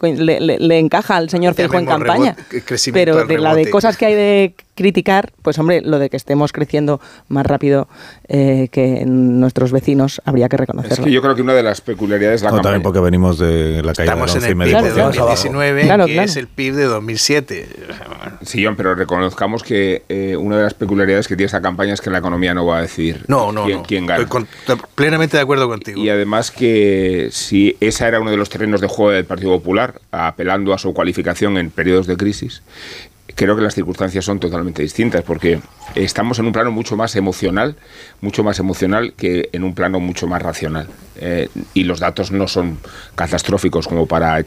encaja 0.79 1.15
al 1.15 1.29
señor 1.29 1.53
Fijo 1.53 1.77
en 1.77 1.85
campaña, 1.85 2.35
pero 2.91 3.25
de 3.25 3.37
la 3.37 3.55
de 3.55 3.69
cosas 3.69 3.95
que 3.95 4.05
hay 4.05 4.15
de 4.15 4.55
criticar, 4.75 5.31
pues 5.41 5.59
hombre, 5.59 5.81
lo 5.81 5.99
de 5.99 6.09
que 6.09 6.17
estemos 6.17 6.51
creciendo 6.53 7.01
más 7.27 7.45
rápido 7.45 7.87
eh, 8.27 8.69
que 8.71 9.03
nuestros 9.05 9.71
vecinos 9.71 10.21
habría 10.25 10.49
que 10.49 10.57
reconocerlo. 10.57 10.95
Es 10.95 11.01
que 11.01 11.11
yo 11.11 11.21
creo 11.21 11.35
que 11.35 11.41
una 11.41 11.53
de 11.53 11.63
las 11.63 11.81
peculiaridades 11.81 12.41
la 12.41 12.51
no, 12.51 12.61
también 12.61 12.81
porque 12.81 12.99
venimos 12.99 13.37
de 13.37 13.83
la 13.83 13.93
caída 13.93 14.13
Estamos 14.13 14.35
en 14.35 14.43
el 14.43 14.57
PIB 14.57 14.81
de 14.81 14.91
2019, 14.91 16.05
que 16.05 16.23
es 16.23 16.35
el 16.37 16.47
PIB 16.47 16.75
de 16.75 16.85
2007. 16.85 17.69
Sí, 18.43 18.65
pero 18.77 18.95
reconozcamos 18.95 19.63
que 19.63 20.03
eh, 20.09 20.35
una 20.35 20.57
de 20.57 20.63
las 20.63 20.73
peculiaridades 20.73 21.27
que 21.27 21.35
tiene 21.35 21.47
esta 21.47 21.61
campaña 21.61 21.93
es 21.93 22.01
que 22.01 22.09
la 22.09 22.19
economía 22.19 22.53
no 22.53 22.65
va 22.65 22.79
a 22.79 22.81
decir 22.81 23.25
no, 23.27 23.51
no, 23.51 23.65
quién, 23.83 24.05
gana. 24.05 24.23
Estoy 24.23 24.77
plenamente 24.95 25.37
de 25.37 25.43
acuerdo 25.43 25.67
contigo. 25.67 26.01
Y 26.01 26.09
además 26.09 26.51
que 26.51 27.29
si 27.31 27.75
esa 27.79 28.07
era 28.07 28.19
uno 28.19 28.31
de 28.31 28.37
los 28.37 28.49
terrenos 28.49 28.81
de 28.81 28.87
juego 28.87 29.11
del 29.11 29.25
Partido 29.25 29.51
Popular, 29.51 30.01
apelando 30.11 30.73
a 30.73 30.77
su 30.77 30.93
cualificación 30.93 31.57
en 31.57 31.71
periodos 31.71 32.07
de 32.07 32.17
crisis, 32.17 32.61
creo 33.35 33.55
que 33.55 33.61
las 33.61 33.75
circunstancias 33.75 34.25
son 34.25 34.39
totalmente 34.39 34.81
distintas 34.81 35.23
porque 35.23 35.59
estamos 35.95 36.39
en 36.39 36.45
un 36.45 36.51
plano 36.51 36.71
mucho 36.71 36.95
más 36.95 37.15
emocional, 37.15 37.75
mucho 38.21 38.43
más 38.43 38.59
emocional 38.59 39.13
que 39.13 39.49
en 39.51 39.63
un 39.63 39.73
plano 39.73 39.99
mucho 39.99 40.27
más 40.27 40.41
racional. 40.41 40.87
Eh, 41.17 41.49
y 41.73 41.83
los 41.83 41.99
datos 41.99 42.31
no 42.31 42.47
son 42.47 42.79
catastróficos 43.15 43.87
como 43.87 44.05
para 44.05 44.43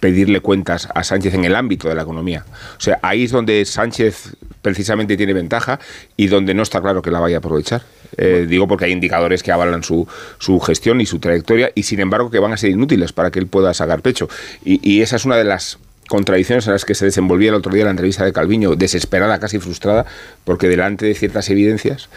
pedirle 0.00 0.40
cuentas 0.40 0.88
a 0.94 1.02
Sánchez 1.02 1.34
en 1.34 1.44
el 1.44 1.56
ámbito 1.56 1.88
de 1.88 1.94
la 1.94 2.02
economía. 2.02 2.44
O 2.76 2.80
sea, 2.80 2.98
ahí 3.02 3.24
es 3.24 3.32
donde 3.32 3.64
Sánchez 3.64 4.36
precisamente 4.62 5.16
tiene 5.16 5.32
ventaja 5.32 5.80
y 6.16 6.28
donde 6.28 6.54
no 6.54 6.62
está 6.62 6.80
claro 6.80 7.02
que 7.02 7.10
la 7.10 7.20
vaya 7.20 7.36
a 7.36 7.38
aprovechar. 7.38 7.82
Eh, 8.16 8.46
digo 8.48 8.68
porque 8.68 8.84
hay 8.84 8.92
indicadores 8.92 9.42
que 9.42 9.52
avalan 9.52 9.82
su, 9.82 10.06
su, 10.38 10.58
gestión 10.60 11.00
y 11.00 11.06
su 11.06 11.18
trayectoria 11.18 11.72
y 11.74 11.82
sin 11.82 12.00
embargo 12.00 12.30
que 12.30 12.38
van 12.38 12.52
a 12.52 12.56
ser 12.56 12.70
inútiles 12.70 13.12
para 13.12 13.30
que 13.30 13.38
él 13.38 13.46
pueda 13.46 13.74
sacar 13.74 14.00
pecho. 14.00 14.28
y 14.64 15.02
esa 15.02 15.16
es 15.16 15.24
una 15.24 15.36
de 15.36 15.44
las 15.44 15.78
contradicciones 16.08 16.66
en 16.66 16.72
las 16.72 16.84
que 16.84 16.94
se 16.94 17.04
desenvolvía 17.04 17.50
el 17.50 17.54
otro 17.54 17.72
día 17.72 17.84
la 17.84 17.90
entrevista 17.90 18.24
de 18.24 18.32
Calviño, 18.32 18.74
desesperada, 18.74 19.38
casi 19.38 19.58
frustrada, 19.58 20.06
porque 20.44 20.68
delante 20.68 21.06
de 21.06 21.14
ciertas 21.14 21.48
evidencias, 21.50 22.08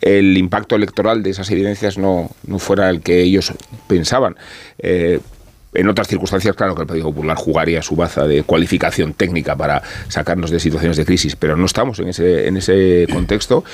el 0.00 0.36
impacto 0.36 0.74
electoral 0.74 1.22
de 1.22 1.30
esas 1.30 1.50
evidencias 1.50 1.98
no, 1.98 2.30
no 2.46 2.58
fuera 2.58 2.90
el 2.90 3.00
que 3.00 3.20
ellos 3.20 3.52
pensaban. 3.86 4.36
Eh, 4.78 5.20
en 5.74 5.88
otras 5.88 6.06
circunstancias, 6.06 6.54
claro 6.54 6.74
que 6.74 6.82
el 6.82 6.86
Partido 6.86 7.08
Popular 7.08 7.36
jugaría 7.36 7.82
su 7.82 7.96
baza 7.96 8.26
de 8.26 8.44
cualificación 8.44 9.12
técnica 9.12 9.56
para 9.56 9.82
sacarnos 10.08 10.50
de 10.50 10.60
situaciones 10.60 10.96
de 10.96 11.04
crisis, 11.04 11.36
pero 11.36 11.56
no 11.56 11.66
estamos 11.66 11.98
en 11.98 12.08
ese, 12.08 12.46
en 12.46 12.56
ese 12.56 13.06
contexto 13.12 13.64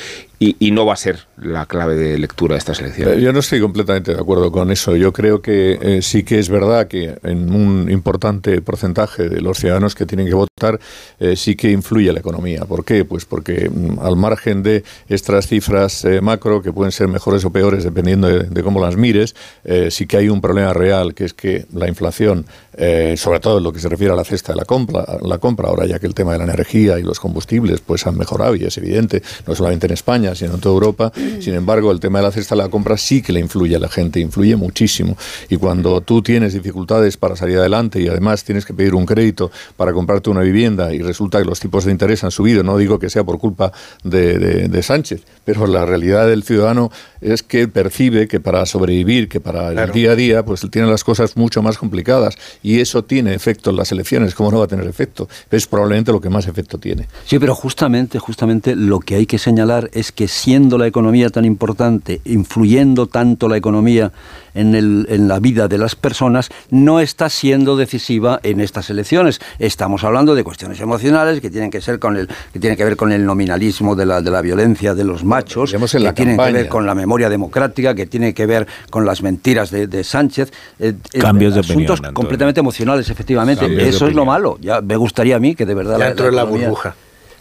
y, 0.43 0.71
no 0.71 0.87
va 0.87 0.95
a 0.95 0.97
ser 0.97 1.27
la 1.37 1.67
clave 1.67 1.97
de 1.97 2.19
lectura 2.19 2.55
de 2.55 2.61
estas 2.61 2.81
elecciones. 2.81 3.19
Eh, 3.19 3.21
yo 3.21 3.31
no 3.31 3.41
estoy 3.41 3.61
completamente 3.61 4.15
de 4.15 4.19
acuerdo 4.19 4.51
con 4.51 4.71
eso. 4.71 4.97
Yo 4.97 5.13
creo 5.13 5.43
que 5.43 5.79
eh, 5.83 6.01
sí 6.01 6.23
que 6.23 6.39
es 6.39 6.49
verdad 6.49 6.89
que 6.89 7.19
en 7.23 7.55
un 7.55 7.91
importante 7.91 8.63
porcentaje 8.63 9.29
de 9.29 9.43
los 9.43 9.59
ciudadanos 9.59 9.95
que 9.95 10.07
tienen 10.07 10.27
que 10.27 10.33
votar 10.33 10.81
eh, 11.19 11.37
sí 11.37 11.57
que 11.57 11.71
influye 11.71 12.11
la 12.11 12.21
economía. 12.21 12.65
¿Por 12.65 12.87
qué? 12.87 13.05
Pues 13.05 13.27
porque 13.27 13.69
mm, 13.69 13.99
al 14.01 14.17
margen 14.17 14.63
de 14.63 14.83
estas 15.11 15.47
cifras 15.47 16.07
macro, 16.23 16.63
que 16.63 16.73
pueden 16.73 16.93
ser 16.93 17.09
mejores 17.09 17.45
o 17.45 17.51
peores 17.51 17.85
dependiendo 17.85 18.27
de, 18.27 18.45
de 18.45 18.63
cómo 18.63 18.81
las 18.81 18.97
mires, 18.97 19.35
sí 19.91 20.07
que 20.07 20.17
hay 20.17 20.29
un 20.31 20.41
problema 20.41 20.73
real, 20.73 21.15
que 21.15 21.27
es 21.27 21.35
que 21.35 21.67
la 21.75 21.87
inflación 21.87 22.47
sobre 23.17 23.41
todo 23.41 23.59
en 23.59 23.65
lo 23.65 23.73
que 23.73 23.79
se 23.79 23.89
refiere 23.91 24.15
a 24.15 24.17
la 24.17 24.25
cesta 24.25 24.53
de 24.53 24.57
la 24.57 24.65
compra, 24.65 25.05
la 25.21 25.37
compra, 25.37 25.69
ahora 25.69 25.85
ya 25.85 25.99
que 25.99 26.07
el 26.07 26.15
tema 26.15 26.33
de 26.33 26.39
la 26.39 26.45
energía 26.45 26.99
y 26.99 27.03
los 27.03 27.21
combustibles 27.21 27.81
pues 27.81 28.07
han 28.07 28.17
mejorado 28.17 28.55
y 28.55 28.65
es 28.65 28.79
evidente, 28.79 29.23
no 29.47 29.55
solamente 29.55 29.87
en 29.87 29.93
España, 29.93 30.30
sino 30.35 30.55
en 30.55 30.61
toda 30.61 30.75
Europa. 30.75 31.13
Sin 31.41 31.55
embargo, 31.55 31.91
el 31.91 32.01
tema 32.01 32.19
de 32.19 32.25
la 32.25 32.33
cesta 32.33 32.55
de 32.55 32.63
la 32.63 32.69
compra 32.69 32.97
sí 32.97 33.23
que 33.23 33.33
le 33.33 33.41
influye 33.41 33.77
a 33.77 33.79
la 33.79 33.89
gente, 33.89 34.21
influye 34.21 34.57
muchísimo. 34.57 35.17
Y 35.49 35.57
cuando 35.57 36.01
tú 36.01 36.23
tienes 36.23 36.55
dificultades 36.55 37.17
para 37.17 37.37
salir 37.37 37.59
adelante 37.59 38.01
y 38.01 38.09
además 38.09 38.45
tienes 38.45 38.65
que 38.65 38.75
pedir 38.75 38.95
un 38.95 39.07
crédito 39.07 39.51
para 39.77 39.93
comprarte 39.93 40.31
una 40.31 40.41
vivienda 40.41 40.93
y 40.93 41.01
resulta 41.01 41.39
que 41.39 41.45
los 41.45 41.61
tipos 41.61 41.85
de 41.85 41.93
interés 41.93 42.25
han 42.25 42.31
subido, 42.31 42.63
no 42.63 42.77
digo 42.77 42.99
que 42.99 43.11
sea 43.11 43.25
por 43.25 43.39
culpa 43.39 43.73
de, 44.05 44.81
Sánchez, 44.81 45.23
pero 45.45 45.67
la 45.67 45.85
realidad 45.85 46.27
del 46.27 46.43
ciudadano 46.43 46.91
es 47.21 47.43
que 47.43 47.69
percibe 47.69 48.29
que 48.29 48.41
para 48.41 48.65
sobrevivir, 48.65 49.29
que 49.29 49.39
para 49.39 49.85
el 49.85 49.93
día 49.93 50.13
a 50.13 50.17
día, 50.17 50.45
pues 50.45 50.67
tiene 50.71 50.89
las 50.89 51.05
cosas 51.05 51.37
mucho 51.37 51.63
más 51.63 51.77
complicadas 51.77 52.37
y 52.63 52.81
eso 52.81 53.05
tiene 53.05 53.35
efecto 53.35 53.71
en 53.71 53.77
las 53.77 53.93
elecciones, 53.93 54.35
¿cómo 54.35 54.51
no 54.51 54.59
va 54.59 54.65
a 54.65 54.69
tener 54.69 54.87
efecto? 54.87 55.29
Es 55.51 55.67
probablemente 55.67 56.13
lo 56.13 56.21
que 56.21 56.31
más 56.31 56.47
efecto 56.47 56.79
tiene. 56.79 57.09
Sí, 57.27 57.39
pero 57.39 57.55
justamente, 57.55 58.19
justamente 58.19 58.75
lo 58.75 59.01
que 59.01 59.17
hay 59.17 59.27
que 59.27 59.39
señalar 59.39 59.91
es 59.93 60.13
que 60.13 60.20
siendo 60.29 60.79
la 60.79 60.87
economía 60.87 61.31
tan 61.31 61.45
importante, 61.45 62.21
influyendo 62.25 63.07
tanto 63.07 63.49
la 63.49 63.57
economía 63.57 64.13
en, 64.55 64.75
el, 64.75 65.07
en 65.09 65.29
la 65.29 65.39
vida 65.39 65.69
de 65.69 65.79
las 65.79 65.95
personas, 65.95 66.51
no 66.71 67.01
está 67.01 67.29
siendo 67.29 67.77
decisiva 67.77 68.41
en 68.43 68.61
estas 68.61 68.91
elecciones. 68.91 69.41
Estamos 69.59 70.05
hablando 70.05 70.35
de 70.35 70.45
cuestiones 70.45 70.81
emocionales 70.81 71.41
que 71.41 71.51
tienen 71.51 71.71
que 71.71 71.81
ser 71.81 71.99
con 71.99 72.17
el, 72.17 72.29
que 72.53 72.59
tienen 72.59 72.77
que 72.77 72.85
ver 72.85 72.97
con 72.97 73.13
el 73.13 73.25
nominalismo 73.25 73.97
de 73.97 74.07
la, 74.07 74.21
de 74.21 74.31
la 74.31 74.43
violencia 74.43 74.95
de 74.95 75.05
los 75.05 75.25
machos, 75.25 75.73
que 75.73 76.13
tienen 76.13 76.37
que 76.37 76.53
ver 76.53 76.69
con 76.69 76.87
la 76.87 76.95
memoria 76.95 77.29
democrática, 77.29 77.95
que 77.95 78.07
tiene 78.07 78.35
que 78.35 78.47
ver 78.47 78.67
con 78.91 79.05
las 79.05 79.23
mentiras 79.23 79.71
de, 79.71 80.05
Sánchez. 80.05 80.51
Eh, 80.79 80.95
eh, 81.13 81.19
Cambios 81.19 81.55
de 81.55 81.61
asuntos 81.61 82.01
completamente 82.13 82.61
emocionales, 82.61 83.11
efectivamente. 83.11 83.89
Eso 83.89 84.07
es 84.07 84.15
lo 84.15 84.25
malo. 84.25 84.59
Ya 84.61 84.81
me 84.81 84.97
gustaría 84.97 85.37
a 85.37 85.39
mí 85.39 85.55
que 85.55 85.67
de 85.67 85.75
verdad 85.75 85.99
ya 85.99 86.25
la, 86.25 86.31
la 86.31 86.45
burbuja 86.45 86.95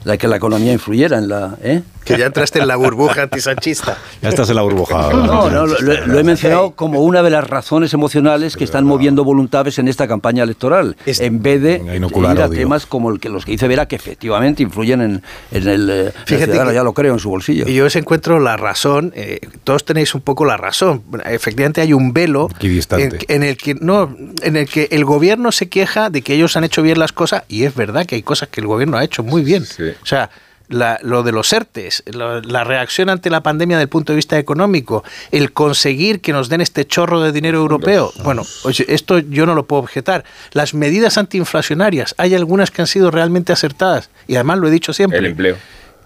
la 0.04 0.18
que 0.18 0.28
la 0.28 0.38
economía 0.38 0.74
influyera 0.74 1.18
en 1.18 1.28
la... 1.28 1.58
¿eh? 1.62 1.82
Que 2.04 2.18
ya 2.18 2.28
entraste 2.28 2.60
en 2.60 2.68
la 2.68 2.76
burbuja 2.76 3.24
antisanchista. 3.24 3.98
Ya 4.22 4.30
estás 4.30 4.50
en 4.50 4.56
la 4.56 4.62
burbuja. 4.62 5.12
No, 5.12 5.50
no, 5.50 5.68
lo, 5.68 6.20
he 6.20 6.24
mencionado 6.24 6.72
como 6.72 7.02
una 7.04 7.22
de 7.22 7.30
las 7.30 7.48
razones 7.48 7.94
emocionales 7.94 8.56
que 8.56 8.64
están 8.64 8.86
moviendo 8.86 9.24
voluntades 9.24 9.78
en 9.78 9.88
esta 9.88 10.08
campaña 10.08 10.44
electoral, 10.44 10.96
en 11.06 11.42
vez 11.44 11.62
de 11.62 12.00
ir 12.00 12.42
a 12.42 12.50
temas 12.50 12.86
como 12.86 13.12
el 13.12 13.20
que 13.20 13.30
los 13.30 13.46
que 13.46 13.52
dice 13.52 13.68
Vera, 13.68 13.88
que 13.88 13.96
efectivamente 13.96 14.64
influyen 14.64 15.02
en, 15.02 15.22
el, 15.52 15.90
eh, 15.90 16.14
Fíjate 16.26 16.54
ya 16.54 16.84
lo 16.84 16.94
creo, 16.94 17.14
en 17.14 17.20
su 17.20 17.30
bolsillo. 17.30 17.68
Y 17.68 17.76
yo 17.76 17.86
os 17.86 17.96
encuentro 17.96 18.40
la 18.40 18.58
razón, 18.58 19.12
eh, 19.16 19.40
todos 19.64 19.86
tenéis 19.86 20.16
un 20.16 20.22
poco 20.22 20.46
la 20.46 20.58
razón. 20.58 21.04
Efectivamente 21.26 21.82
hay 21.82 21.94
un 21.94 22.14
velo 22.14 22.50
en, 22.60 23.44
el 23.44 23.58
que 23.58 23.76
no, 23.76 24.16
en 24.42 24.56
el 24.56 24.68
que 24.68 24.88
el 24.92 25.06
gobierno 25.06 25.52
se 25.52 25.70
queja 25.70 26.10
de 26.10 26.22
que 26.22 26.34
ellos 26.34 26.58
han 26.58 26.64
hecho 26.64 26.82
bien 26.82 26.98
las 26.98 27.12
cosas, 27.12 27.44
y 27.50 27.66
es 27.66 27.76
verdad 27.76 28.06
que 28.06 28.16
hay 28.16 28.24
cosas 28.24 28.50
que 28.50 28.62
el 28.62 28.68
gobierno 28.68 28.98
ha 28.98 29.04
hecho 29.04 29.22
muy 29.22 29.44
bien. 29.44 29.66
Sí. 29.66 29.89
O 30.02 30.06
sea, 30.06 30.30
lo 30.70 31.24
de 31.24 31.32
los 31.32 31.52
ERTES, 31.52 32.04
la 32.14 32.64
reacción 32.64 33.10
ante 33.10 33.30
la 33.30 33.42
pandemia 33.42 33.78
desde 33.78 33.84
el 33.84 33.90
punto 33.90 34.14
de 34.14 34.18
vista 34.18 34.38
económico, 34.38 35.04
el 35.32 35.52
conseguir 35.52 36.22
que 36.22 36.32
nos 36.32 36.48
den 36.48 36.62
este 36.62 36.86
chorro 36.86 37.22
de 37.22 37.32
dinero 37.32 37.58
europeo, 37.58 38.14
bueno, 38.24 38.44
esto 38.88 39.20
yo 39.20 39.46
no 39.46 39.56
lo 39.56 39.66
puedo 39.66 39.82
objetar. 39.82 40.24
Las 40.52 40.74
medidas 40.74 41.18
antiinflacionarias, 41.18 42.14
hay 42.18 42.36
algunas 42.36 42.70
que 42.70 42.82
han 42.82 42.88
sido 42.88 43.10
realmente 43.10 43.52
acertadas 43.52 44.10
y 44.28 44.36
además 44.36 44.60
lo 44.60 44.68
he 44.68 44.72
dicho 44.72 44.94
siempre. 44.94 45.20
El 45.20 45.26
empleo. 45.26 45.58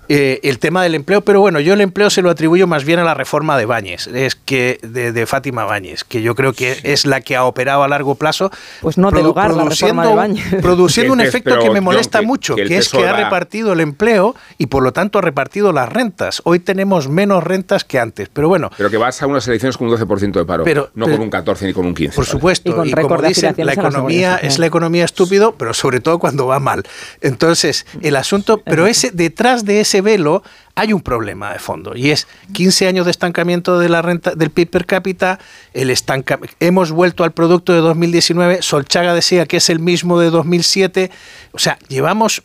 Eh, 0.09 0.41
el 0.43 0.59
tema 0.59 0.83
del 0.83 0.95
empleo, 0.95 1.21
pero 1.21 1.39
bueno, 1.39 1.59
yo 1.59 1.73
el 1.73 1.81
empleo 1.81 2.09
se 2.09 2.21
lo 2.21 2.29
atribuyo 2.29 2.67
más 2.67 2.83
bien 2.83 2.99
a 2.99 3.03
la 3.03 3.13
reforma 3.13 3.57
de 3.57 3.65
Báñez, 3.65 4.07
es 4.07 4.35
que 4.35 4.79
de, 4.81 5.25
Fátima 5.25 5.63
Báñez, 5.63 6.03
que 6.03 6.21
yo 6.21 6.35
creo 6.35 6.51
que 6.51 6.77
es 6.83 7.05
la 7.05 7.21
que 7.21 7.35
ha 7.37 7.45
operado 7.45 7.83
a 7.83 7.87
largo 7.87 8.15
plazo. 8.15 8.51
Pues 8.81 8.97
no 8.97 9.11
de 9.11 9.23
lugar 9.23 9.53
la 9.53 9.63
reforma 9.63 10.05
de 10.05 10.13
Báñez. 10.13 10.61
Produciendo 10.61 11.13
un 11.13 11.21
efecto 11.21 11.57
que 11.59 11.69
me 11.69 11.79
molesta 11.79 12.21
mucho, 12.21 12.55
que, 12.55 12.77
es 12.77 12.89
que 12.89 13.05
ha 13.05 13.13
repartido 13.13 13.71
el 13.71 13.79
empleo 13.79 14.35
y 14.57 14.65
por 14.65 14.83
lo 14.83 14.91
tanto 14.91 15.19
ha 15.19 15.21
repartido 15.21 15.71
las 15.71 15.87
rentas. 15.91 16.41
Hoy 16.43 16.59
tenemos 16.59 17.07
menos 17.07 17.43
rentas 17.43 17.85
que 17.85 17.99
antes, 17.99 18.29
pero 18.29 18.49
bueno. 18.49 18.69
Pero 18.77 18.89
que 18.89 18.97
vas 18.97 19.21
a 19.21 19.27
unas 19.27 19.47
elecciones 19.47 19.77
con 19.77 19.87
un 19.87 19.97
12% 19.97 20.33
de 20.33 20.45
paro, 20.45 20.63
pero, 20.63 20.89
no 20.95 21.05
con 21.05 21.21
un 21.21 21.29
14 21.29 21.65
ni 21.67 21.73
con 21.73 21.85
un 21.85 21.95
15. 21.95 22.15
Por 22.15 22.25
supuesto, 22.25 22.85
y, 22.85 22.91
como 22.91 23.21
dicen, 23.21 23.55
la 23.57 23.73
economía 23.73 24.35
es 24.35 24.59
la 24.59 24.65
economía 24.65 25.05
estúpido, 25.05 25.55
pero 25.55 25.73
sobre 25.73 26.01
todo 26.01 26.19
cuando 26.19 26.45
va 26.47 26.59
mal. 26.59 26.83
Entonces, 27.21 27.85
el 28.01 28.17
asunto, 28.17 28.57
pero 28.57 28.85
ese 28.85 29.11
detrás 29.11 29.63
de 29.63 29.79
ese 29.79 29.92
velo 30.01 30.43
hay 30.75 30.91
un 30.91 31.01
problema 31.01 31.53
de 31.53 31.59
fondo 31.59 31.95
y 31.95 32.09
es 32.09 32.27
15 32.53 32.87
años 32.87 33.05
de 33.05 33.11
estancamiento 33.11 33.77
de 33.77 33.89
la 33.89 34.01
renta 34.01 34.31
del 34.31 34.49
PIB 34.49 34.69
per 34.69 34.85
cápita, 34.85 35.39
el 35.73 35.91
estanca, 35.91 36.39
hemos 36.59 36.91
vuelto 36.91 37.23
al 37.23 37.31
producto 37.31 37.73
de 37.73 37.79
2019, 37.79 38.61
Solchaga 38.61 39.13
decía 39.13 39.45
que 39.45 39.57
es 39.57 39.69
el 39.69 39.79
mismo 39.79 40.19
de 40.19 40.31
2007, 40.31 41.11
o 41.51 41.59
sea, 41.59 41.77
llevamos 41.89 42.41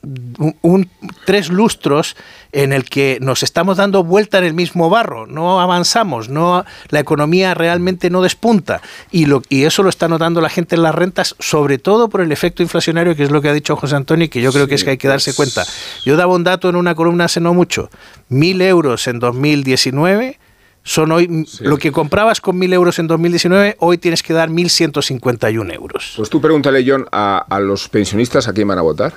un, 0.60 0.90
tres 1.24 1.48
lustros 1.48 2.16
en 2.52 2.72
el 2.72 2.84
que 2.84 3.18
nos 3.20 3.42
estamos 3.42 3.78
dando 3.78 4.04
vuelta 4.04 4.38
en 4.38 4.44
el 4.44 4.54
mismo 4.54 4.90
barro, 4.90 5.26
no 5.26 5.60
avanzamos, 5.60 6.28
no 6.28 6.64
la 6.90 7.00
economía 7.00 7.54
realmente 7.54 8.10
no 8.10 8.20
despunta 8.20 8.82
y 9.10 9.24
lo 9.24 9.42
y 9.48 9.64
eso 9.64 9.82
lo 9.82 9.88
está 9.88 10.08
notando 10.08 10.42
la 10.42 10.50
gente 10.50 10.76
en 10.76 10.82
las 10.82 10.94
rentas, 10.94 11.34
sobre 11.38 11.78
todo 11.78 12.08
por 12.10 12.20
el 12.20 12.32
efecto 12.32 12.62
inflacionario, 12.62 13.16
que 13.16 13.22
es 13.22 13.30
lo 13.30 13.40
que 13.40 13.48
ha 13.48 13.54
dicho 13.54 13.76
José 13.76 13.96
Antonio 13.96 14.26
y 14.26 14.28
que 14.28 14.42
yo 14.42 14.52
creo 14.52 14.66
que 14.66 14.74
es 14.74 14.84
que 14.84 14.90
hay 14.90 14.98
que 14.98 15.08
darse 15.08 15.32
cuenta. 15.32 15.64
Yo 16.04 16.16
daba 16.16 16.34
un 16.34 16.44
dato 16.44 16.68
en 16.68 16.76
una 16.76 16.94
columna 16.94 17.24
hace 17.24 17.40
no 17.40 17.54
mucho 17.54 17.88
1.000 18.30 18.62
euros 18.62 19.06
en 19.06 19.18
2019 19.18 20.38
son 20.82 21.12
hoy 21.12 21.46
lo 21.60 21.76
que 21.76 21.92
comprabas 21.92 22.40
con 22.40 22.58
1.000 22.58 22.72
euros 22.72 22.98
en 22.98 23.08
2019, 23.08 23.76
hoy 23.78 23.98
tienes 23.98 24.22
que 24.22 24.32
dar 24.32 24.48
1.151 24.48 25.74
euros. 25.74 26.14
Pues 26.16 26.30
tú 26.30 26.40
pregúntale, 26.40 26.82
John, 26.86 27.06
a, 27.12 27.38
a 27.38 27.60
los 27.60 27.88
pensionistas 27.88 28.48
a 28.48 28.54
quién 28.54 28.68
van 28.68 28.78
a 28.78 28.82
votar 28.82 29.12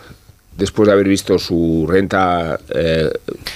después 0.62 0.86
de 0.86 0.94
haber 0.94 1.08
visto 1.08 1.40
su 1.40 1.88
renta 1.90 2.60
eh, 2.70 3.10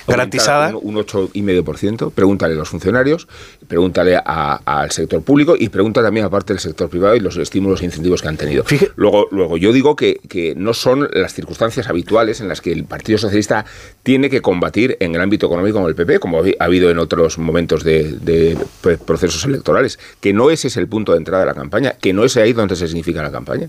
garantizada 0.07 0.75
un, 0.75 0.97
un 0.97 1.05
8,5%, 1.05 2.11
pregúntale 2.11 2.55
a 2.55 2.57
los 2.57 2.69
funcionarios, 2.69 3.27
pregúntale 3.67 4.17
al 4.17 4.89
sector 4.89 5.21
público 5.21 5.55
y 5.57 5.69
pregunta 5.69 6.01
también 6.01 6.25
aparte 6.25 6.53
del 6.53 6.59
sector 6.59 6.89
privado 6.89 7.15
y 7.15 7.19
los 7.19 7.37
estímulos 7.37 7.81
e 7.81 7.85
incentivos 7.85 8.23
que 8.23 8.27
han 8.27 8.37
tenido. 8.37 8.65
Luego, 8.95 9.27
luego 9.31 9.57
yo 9.57 9.71
digo 9.71 9.95
que, 9.95 10.19
que, 10.27 10.55
no 10.55 10.73
son 10.73 11.07
las 11.13 11.33
circunstancias 11.33 11.87
habituales 11.89 12.41
en 12.41 12.47
las 12.47 12.61
que 12.61 12.71
el 12.71 12.85
Partido 12.85 13.19
Socialista 13.19 13.65
tiene 14.01 14.29
que 14.29 14.41
combatir 14.41 14.97
en 14.99 15.13
el 15.13 15.21
ámbito 15.21 15.45
económico 15.45 15.79
con 15.79 15.87
el 15.87 15.95
PP, 15.95 16.19
como 16.19 16.39
ha 16.39 16.63
habido 16.63 16.89
en 16.89 16.97
otros 16.97 17.37
momentos 17.37 17.83
de, 17.83 18.13
de 18.13 18.57
procesos 19.05 19.45
electorales, 19.45 19.99
que 20.19 20.33
no 20.33 20.49
ese 20.49 20.69
es 20.69 20.77
el 20.77 20.87
punto 20.87 21.11
de 21.11 21.19
entrada 21.19 21.43
de 21.43 21.47
la 21.47 21.55
campaña, 21.55 21.91
que 22.01 22.13
no 22.13 22.23
es 22.23 22.35
ahí 22.37 22.53
donde 22.53 22.75
se 22.75 22.87
significa 22.87 23.21
la 23.21 23.31
campaña. 23.31 23.67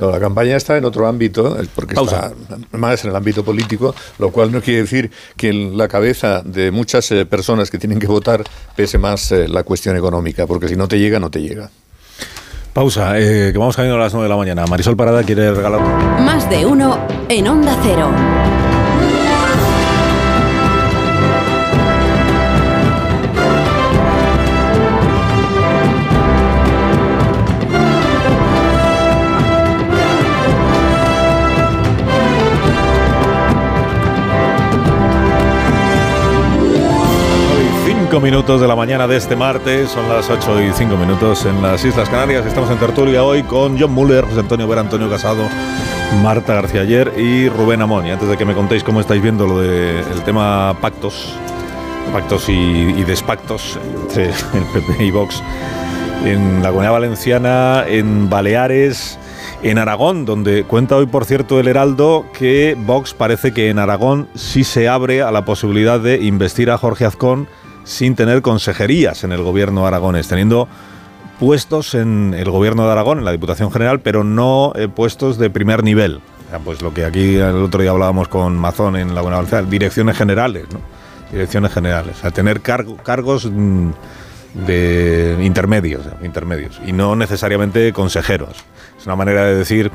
No, 0.00 0.10
la 0.10 0.20
campaña 0.20 0.56
está 0.56 0.76
en 0.76 0.84
otro 0.84 1.06
ámbito, 1.06 1.56
porque 1.74 1.94
está 1.94 2.32
más 2.72 3.04
en 3.04 3.10
el 3.10 3.16
ámbito 3.16 3.44
político, 3.44 3.94
lo 4.18 4.30
cual 4.30 4.50
no 4.50 4.60
quiere 4.60 4.82
decir 4.82 5.10
que 5.36 5.50
en 5.50 5.76
la 5.76 5.88
cabeza 5.88 6.42
de 6.42 6.70
muchas 6.70 7.10
eh, 7.12 7.26
personas 7.26 7.70
que 7.70 7.78
tienen 7.78 7.98
que 7.98 8.06
votar 8.06 8.44
pese 8.74 8.98
más 8.98 9.30
eh, 9.32 9.48
la 9.48 9.62
cuestión 9.62 9.96
económica, 9.96 10.46
porque 10.46 10.68
si 10.68 10.76
no 10.76 10.88
te 10.88 10.98
llega, 10.98 11.20
no 11.20 11.30
te 11.30 11.40
llega. 11.40 11.70
Pausa, 12.72 13.18
eh, 13.18 13.50
que 13.52 13.58
vamos 13.58 13.76
camino 13.76 13.96
a 13.96 13.98
las 13.98 14.14
9 14.14 14.24
de 14.24 14.30
la 14.30 14.36
mañana. 14.36 14.64
Marisol 14.66 14.96
Parada 14.96 15.22
quiere 15.22 15.52
regalar... 15.52 15.80
Más 16.22 16.48
de 16.48 16.64
uno 16.64 17.06
en 17.28 17.46
Onda 17.46 17.76
Cero. 17.82 18.10
Cinco 38.12 38.26
minutos 38.26 38.60
de 38.60 38.68
la 38.68 38.76
mañana 38.76 39.08
de 39.08 39.16
este 39.16 39.36
martes, 39.36 39.88
son 39.88 40.06
las 40.06 40.28
8 40.28 40.64
y 40.64 40.72
5 40.74 40.98
minutos 40.98 41.46
en 41.46 41.62
las 41.62 41.82
Islas 41.82 42.10
Canarias. 42.10 42.44
Estamos 42.44 42.70
en 42.70 42.76
tertulia 42.76 43.24
hoy 43.24 43.42
con 43.42 43.80
John 43.80 43.92
Muller, 43.92 44.26
José 44.26 44.40
Antonio 44.40 44.68
Vera, 44.68 44.82
Antonio 44.82 45.08
Casado, 45.08 45.48
Marta 46.22 46.52
García 46.52 46.82
Ayer 46.82 47.10
y 47.16 47.48
Rubén 47.48 47.80
Amón. 47.80 48.06
Y 48.06 48.10
antes 48.10 48.28
de 48.28 48.36
que 48.36 48.44
me 48.44 48.52
contéis 48.52 48.84
cómo 48.84 49.00
estáis 49.00 49.22
viendo 49.22 49.46
lo 49.46 49.60
del 49.60 50.22
tema 50.26 50.76
pactos, 50.82 51.32
pactos 52.12 52.50
y, 52.50 52.52
y 52.52 53.02
despactos 53.04 53.78
entre 54.02 54.24
el 54.26 54.64
PP 54.74 55.04
y 55.04 55.10
Vox, 55.10 55.42
en 56.26 56.62
la 56.62 56.68
Comunidad 56.68 56.92
Valenciana, 56.92 57.84
en 57.88 58.28
Baleares, 58.28 59.18
en 59.62 59.78
Aragón, 59.78 60.26
donde 60.26 60.64
cuenta 60.64 60.96
hoy, 60.96 61.06
por 61.06 61.24
cierto, 61.24 61.58
el 61.58 61.66
Heraldo 61.66 62.26
que 62.38 62.76
Vox 62.78 63.14
parece 63.14 63.54
que 63.54 63.70
en 63.70 63.78
Aragón 63.78 64.28
sí 64.34 64.64
se 64.64 64.86
abre 64.86 65.22
a 65.22 65.30
la 65.30 65.46
posibilidad 65.46 65.98
de 65.98 66.22
investir 66.22 66.70
a 66.70 66.76
Jorge 66.76 67.06
Azcón 67.06 67.48
sin 67.84 68.14
tener 68.14 68.42
consejerías 68.42 69.24
en 69.24 69.32
el 69.32 69.42
gobierno 69.42 69.86
aragonés, 69.86 70.28
teniendo 70.28 70.68
puestos 71.38 71.94
en 71.94 72.34
el 72.36 72.50
gobierno 72.50 72.86
de 72.86 72.92
Aragón, 72.92 73.18
en 73.18 73.24
la 73.24 73.32
Diputación 73.32 73.72
General, 73.72 74.00
pero 74.00 74.22
no 74.24 74.72
eh, 74.76 74.88
puestos 74.88 75.38
de 75.38 75.50
primer 75.50 75.82
nivel. 75.82 76.20
Pues 76.64 76.82
lo 76.82 76.92
que 76.92 77.04
aquí 77.04 77.36
el 77.36 77.62
otro 77.62 77.80
día 77.80 77.90
hablábamos 77.90 78.28
con 78.28 78.56
Mazón 78.56 78.96
en 78.96 79.14
la 79.14 79.22
Buena 79.22 79.38
Valenciana, 79.38 79.68
direcciones 79.68 80.18
generales, 80.18 80.66
¿no? 80.70 80.80
Direcciones 81.30 81.72
generales, 81.72 82.18
o 82.18 82.20
sea, 82.20 82.30
tener 82.30 82.60
cargo, 82.60 82.98
cargos 82.98 83.46
mm, 83.50 83.90
de 84.54 85.38
intermedios, 85.42 86.04
intermedios, 86.22 86.80
y 86.86 86.92
no 86.92 87.16
necesariamente 87.16 87.92
consejeros. 87.92 88.64
Es 88.98 89.06
una 89.06 89.16
manera 89.16 89.44
de 89.46 89.56
decir 89.56 89.90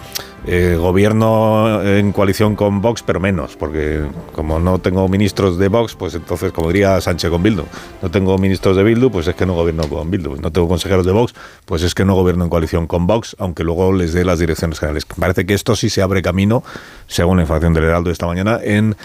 eh, 0.46 0.76
gobierno 0.78 1.82
en 1.82 2.12
coalición 2.12 2.58
con 2.58 2.82
Vox, 2.82 3.04
pero 3.04 3.22
menos, 3.22 3.56
porque 3.56 4.06
como 4.34 4.60
no 4.60 4.80
tengo 4.80 5.08
ministros 5.08 5.58
de 5.58 5.70
Vox, 5.70 5.96
pues 5.96 6.16
entonces, 6.16 6.52
como 6.52 6.68
diría 6.68 7.00
Sánchez 7.00 7.30
con 7.30 7.42
Bildu, 7.42 7.64
no 8.02 8.12
tengo 8.12 8.38
ministros 8.38 8.76
de 8.76 8.84
Bildu, 8.84 9.10
pues 9.10 9.28
es 9.28 9.36
que 9.36 9.46
no 9.46 9.54
gobierno 9.54 9.88
con 9.88 10.12
Bildu. 10.12 10.36
No 10.42 10.52
tengo 10.52 10.68
consejeros 10.68 11.06
de 11.06 11.14
Vox, 11.14 11.34
pues 11.66 11.84
es 11.84 11.96
que 11.96 12.04
no 12.04 12.16
gobierno 12.16 12.44
en 12.44 12.50
coalición 12.50 12.86
con 12.86 13.08
Vox, 13.08 13.36
aunque 13.40 13.64
luego 13.64 13.94
les 13.94 14.12
dé 14.12 14.26
las 14.26 14.40
direcciones 14.40 14.80
generales. 14.80 15.06
Parece 15.06 15.46
que 15.46 15.54
esto 15.54 15.76
sí 15.76 15.90
se 15.90 16.02
abre 16.02 16.22
camino, 16.22 16.64
según 17.08 17.38
la 17.38 17.44
información 17.44 17.74
del 17.74 17.86
Heraldo 17.86 18.12
esta 18.12 18.28
mañana, 18.28 18.60
en 18.62 18.98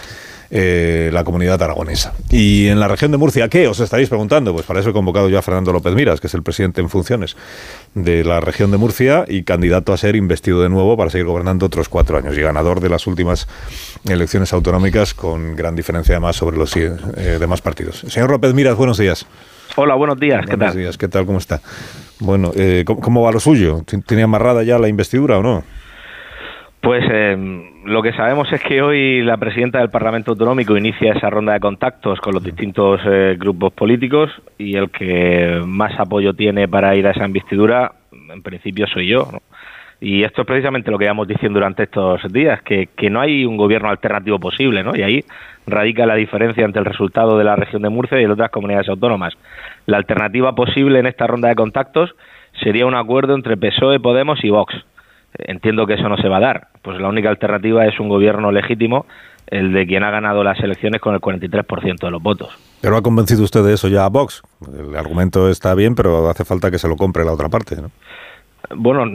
eh, 0.51 1.09
la 1.13 1.23
comunidad 1.23 1.61
aragonesa. 1.61 2.13
Y 2.29 2.67
en 2.67 2.79
la 2.79 2.87
región 2.87 3.11
de 3.11 3.17
Murcia, 3.17 3.47
¿qué? 3.49 3.67
Os 3.67 3.79
estaréis 3.79 4.09
preguntando. 4.09 4.53
Pues 4.53 4.65
para 4.65 4.79
eso 4.79 4.89
he 4.89 4.93
convocado 4.93 5.29
yo 5.29 5.39
a 5.39 5.41
Fernando 5.41 5.73
López 5.73 5.93
Miras, 5.93 6.21
que 6.21 6.27
es 6.27 6.33
el 6.33 6.43
presidente 6.43 6.81
en 6.81 6.89
funciones 6.89 7.35
de 7.95 8.23
la 8.23 8.39
región 8.39 8.71
de 8.71 8.77
Murcia 8.77 9.25
y 9.27 9.43
candidato 9.43 9.93
a 9.93 9.97
ser 9.97 10.15
investido 10.15 10.61
de 10.61 10.69
nuevo 10.69 10.97
para 10.97 11.09
seguir 11.09 11.27
gobernando 11.27 11.65
otros 11.65 11.89
cuatro 11.89 12.17
años 12.17 12.37
y 12.37 12.41
ganador 12.41 12.79
de 12.79 12.89
las 12.89 13.07
últimas 13.07 13.47
elecciones 14.07 14.53
autonómicas 14.53 15.13
con 15.13 15.55
gran 15.55 15.75
diferencia 15.75 16.15
además 16.15 16.35
sobre 16.35 16.57
los 16.57 16.75
eh, 16.75 16.91
demás 17.39 17.61
partidos. 17.61 18.03
Señor 18.07 18.31
López 18.31 18.53
Miras, 18.53 18.75
buenos 18.75 18.97
días. 18.97 19.25
Hola, 19.75 19.95
buenos 19.95 20.19
días, 20.19 20.41
¿qué 20.41 20.55
buenos 20.55 20.73
tal? 20.73 20.77
días, 20.77 20.97
¿qué 20.97 21.07
tal? 21.07 21.25
¿Cómo 21.25 21.39
está? 21.39 21.61
Bueno, 22.19 22.51
eh, 22.55 22.83
¿cómo, 22.85 23.01
¿cómo 23.01 23.21
va 23.23 23.31
lo 23.31 23.39
suyo? 23.39 23.83
¿Tiene 24.05 24.23
amarrada 24.23 24.63
ya 24.63 24.77
la 24.77 24.87
investidura 24.87 25.39
o 25.39 25.43
no? 25.43 25.63
Pues 26.83 27.05
eh, 27.09 27.71
lo 27.85 28.01
que 28.01 28.11
sabemos 28.11 28.51
es 28.51 28.61
que 28.61 28.81
hoy 28.81 29.21
la 29.21 29.37
presidenta 29.37 29.79
del 29.79 29.89
Parlamento 29.89 30.31
Autonómico 30.31 30.75
inicia 30.75 31.13
esa 31.13 31.29
ronda 31.29 31.53
de 31.53 31.61
contactos 31.61 32.19
con 32.19 32.33
los 32.33 32.43
distintos 32.43 32.99
eh, 33.05 33.37
grupos 33.39 33.71
políticos 33.71 34.29
y 34.57 34.75
el 34.75 34.89
que 34.91 35.61
más 35.65 35.97
apoyo 35.97 36.33
tiene 36.33 36.67
para 36.67 36.93
ir 36.97 37.07
a 37.07 37.11
esa 37.11 37.25
investidura, 37.25 37.93
en 38.11 38.43
principio, 38.43 38.85
soy 38.87 39.07
yo. 39.07 39.29
Y 40.01 40.23
esto 40.23 40.41
es 40.41 40.47
precisamente 40.47 40.91
lo 40.91 40.97
que 40.97 41.07
vamos 41.07 41.25
diciendo 41.25 41.57
durante 41.57 41.83
estos 41.83 42.21
días, 42.33 42.61
que, 42.63 42.89
que 42.97 43.09
no 43.09 43.21
hay 43.21 43.45
un 43.45 43.55
gobierno 43.55 43.89
alternativo 43.89 44.37
posible, 44.37 44.83
¿no? 44.83 44.93
Y 44.93 45.03
ahí 45.03 45.23
radica 45.65 46.05
la 46.05 46.15
diferencia 46.15 46.65
entre 46.65 46.81
el 46.81 46.85
resultado 46.85 47.37
de 47.37 47.45
la 47.45 47.55
región 47.55 47.81
de 47.81 47.87
Murcia 47.87 48.19
y 48.19 48.25
de 48.25 48.31
otras 48.33 48.51
comunidades 48.51 48.89
autónomas. 48.89 49.35
La 49.85 49.95
alternativa 49.95 50.53
posible 50.53 50.99
en 50.99 51.05
esta 51.05 51.27
ronda 51.27 51.47
de 51.47 51.55
contactos 51.55 52.13
sería 52.61 52.85
un 52.85 52.95
acuerdo 52.95 53.35
entre 53.35 53.55
PSOE, 53.55 54.01
Podemos 54.01 54.43
y 54.43 54.49
Vox 54.49 54.75
entiendo 55.37 55.85
que 55.85 55.95
eso 55.95 56.09
no 56.09 56.17
se 56.17 56.29
va 56.29 56.37
a 56.37 56.41
dar. 56.41 56.67
Pues 56.81 56.99
la 56.99 57.07
única 57.07 57.29
alternativa 57.29 57.85
es 57.85 57.99
un 57.99 58.09
gobierno 58.09 58.51
legítimo, 58.51 59.05
el 59.47 59.73
de 59.73 59.85
quien 59.85 60.03
ha 60.03 60.11
ganado 60.11 60.43
las 60.43 60.59
elecciones 60.59 61.01
con 61.01 61.13
el 61.13 61.21
43% 61.21 61.99
de 61.99 62.11
los 62.11 62.21
votos. 62.21 62.57
Pero 62.81 62.97
ha 62.97 63.01
convencido 63.01 63.43
usted 63.43 63.63
de 63.63 63.73
eso 63.73 63.87
ya 63.87 64.05
a 64.05 64.09
Vox. 64.09 64.41
El 64.77 64.95
argumento 64.95 65.49
está 65.49 65.75
bien, 65.75 65.95
pero 65.95 66.29
hace 66.29 66.45
falta 66.45 66.71
que 66.71 66.79
se 66.79 66.87
lo 66.87 66.95
compre 66.95 67.23
la 67.23 67.33
otra 67.33 67.49
parte, 67.49 67.75
¿no? 67.81 67.91
Bueno, 68.75 69.05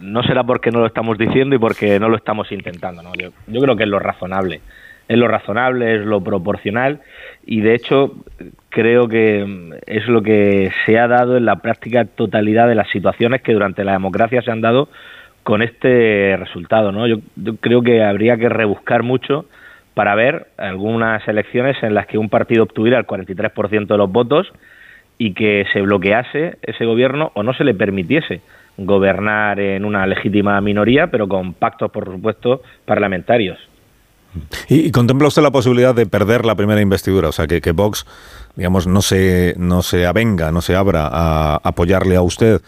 no 0.00 0.22
será 0.24 0.44
porque 0.44 0.70
no 0.70 0.80
lo 0.80 0.86
estamos 0.86 1.16
diciendo 1.16 1.54
y 1.54 1.58
porque 1.58 1.98
no 2.00 2.08
lo 2.08 2.16
estamos 2.16 2.50
intentando, 2.50 3.02
¿no? 3.02 3.12
Yo, 3.14 3.30
yo 3.46 3.60
creo 3.60 3.76
que 3.76 3.84
es 3.84 3.88
lo 3.88 3.98
razonable. 3.98 4.60
Es 5.08 5.16
lo 5.16 5.28
razonable, 5.28 5.94
es 5.94 6.04
lo 6.04 6.20
proporcional 6.20 7.00
y 7.44 7.60
de 7.60 7.76
hecho 7.76 8.16
creo 8.70 9.06
que 9.06 9.78
es 9.86 10.08
lo 10.08 10.20
que 10.20 10.72
se 10.84 10.98
ha 10.98 11.06
dado 11.06 11.36
en 11.36 11.44
la 11.44 11.56
práctica 11.56 12.04
totalidad 12.04 12.66
de 12.66 12.74
las 12.74 12.90
situaciones 12.90 13.40
que 13.42 13.52
durante 13.52 13.84
la 13.84 13.92
democracia 13.92 14.42
se 14.42 14.50
han 14.50 14.60
dado 14.60 14.88
con 15.46 15.62
este 15.62 16.36
resultado, 16.36 16.90
¿no? 16.90 17.06
Yo, 17.06 17.18
creo 17.60 17.80
que 17.80 18.02
habría 18.02 18.36
que 18.36 18.48
rebuscar 18.48 19.04
mucho 19.04 19.44
para 19.94 20.16
ver 20.16 20.48
algunas 20.56 21.26
elecciones 21.28 21.80
en 21.84 21.94
las 21.94 22.08
que 22.08 22.18
un 22.18 22.28
partido 22.28 22.64
obtuviera 22.64 22.98
el 22.98 23.06
43% 23.06 23.86
de 23.86 23.96
los 23.96 24.10
votos 24.10 24.48
y 25.18 25.34
que 25.34 25.64
se 25.72 25.82
bloquease 25.82 26.58
ese 26.62 26.84
gobierno 26.84 27.30
o 27.34 27.44
no 27.44 27.54
se 27.54 27.62
le 27.62 27.74
permitiese 27.74 28.40
gobernar 28.76 29.60
en 29.60 29.84
una 29.84 30.04
legítima 30.08 30.60
minoría, 30.60 31.12
pero 31.12 31.28
con 31.28 31.54
pactos, 31.54 31.92
por 31.92 32.06
supuesto, 32.06 32.62
parlamentarios. 32.84 33.56
¿Y, 34.68 34.88
y 34.88 34.90
contempla 34.90 35.28
usted 35.28 35.42
la 35.42 35.52
posibilidad 35.52 35.94
de 35.94 36.06
perder 36.06 36.44
la 36.44 36.56
primera 36.56 36.80
investidura? 36.80 37.28
O 37.28 37.32
sea, 37.32 37.46
que, 37.46 37.60
que 37.60 37.70
Vox, 37.70 38.04
digamos, 38.56 38.88
no 38.88 39.00
se, 39.00 39.54
no 39.58 39.82
se 39.82 40.06
avenga, 40.06 40.50
no 40.50 40.60
se 40.60 40.74
abra 40.74 41.06
a 41.08 41.60
apoyarle 41.62 42.16
a 42.16 42.22
usted 42.22 42.60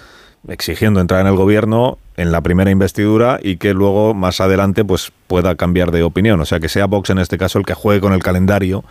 exigiendo 0.46 1.00
entrar 1.00 1.20
en 1.20 1.26
el 1.26 1.36
gobierno 1.36 1.98
en 2.16 2.32
la 2.32 2.40
primera 2.40 2.70
investidura 2.70 3.38
y 3.42 3.56
que 3.56 3.74
luego 3.74 4.14
más 4.14 4.40
adelante 4.40 4.84
pues 4.84 5.12
pueda 5.26 5.54
cambiar 5.56 5.90
de 5.90 6.02
opinión. 6.02 6.40
O 6.40 6.44
sea, 6.44 6.60
que 6.60 6.68
sea 6.68 6.86
Vox 6.86 7.10
en 7.10 7.18
este 7.18 7.38
caso 7.38 7.58
el 7.58 7.64
que 7.64 7.74
juegue 7.74 8.00
con 8.00 8.12
el 8.12 8.22
calendario 8.22 8.84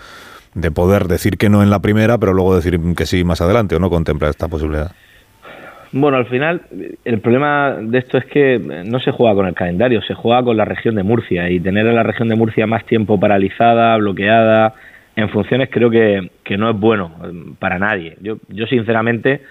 de 0.54 0.72
poder 0.72 1.06
decir 1.06 1.38
que 1.38 1.50
no 1.50 1.62
en 1.62 1.70
la 1.70 1.80
primera, 1.80 2.18
pero 2.18 2.34
luego 2.34 2.56
decir 2.56 2.80
que 2.96 3.06
sí 3.06 3.24
más 3.24 3.42
adelante, 3.42 3.76
¿o 3.76 3.80
no 3.80 3.90
contempla 3.90 4.30
esta 4.30 4.48
posibilidad? 4.48 4.92
Bueno, 5.92 6.18
al 6.18 6.26
final 6.26 6.62
el 7.06 7.20
problema 7.22 7.78
de 7.80 7.98
esto 8.00 8.18
es 8.18 8.26
que 8.26 8.60
no 8.86 9.00
se 9.00 9.12
juega 9.12 9.36
con 9.36 9.48
el 9.48 9.54
calendario, 9.54 10.02
se 10.02 10.14
juega 10.14 10.44
con 10.44 10.58
la 10.58 10.66
región 10.66 10.96
de 10.96 11.04
Murcia 11.04 11.50
y 11.50 11.60
tener 11.60 11.88
a 11.88 11.94
la 11.94 12.04
región 12.04 12.28
de 12.28 12.36
Murcia 12.36 12.68
más 12.68 12.86
tiempo 12.86 13.20
paralizada, 13.20 13.96
bloqueada 13.98 14.74
en 15.18 15.30
funciones 15.30 15.70
creo 15.72 15.90
que, 15.90 16.30
que 16.44 16.58
no 16.58 16.70
es 16.70 16.80
bueno 16.80 17.12
para 17.58 17.80
nadie. 17.80 18.16
Yo, 18.22 18.38
yo 18.50 18.68
sinceramente 18.68 19.42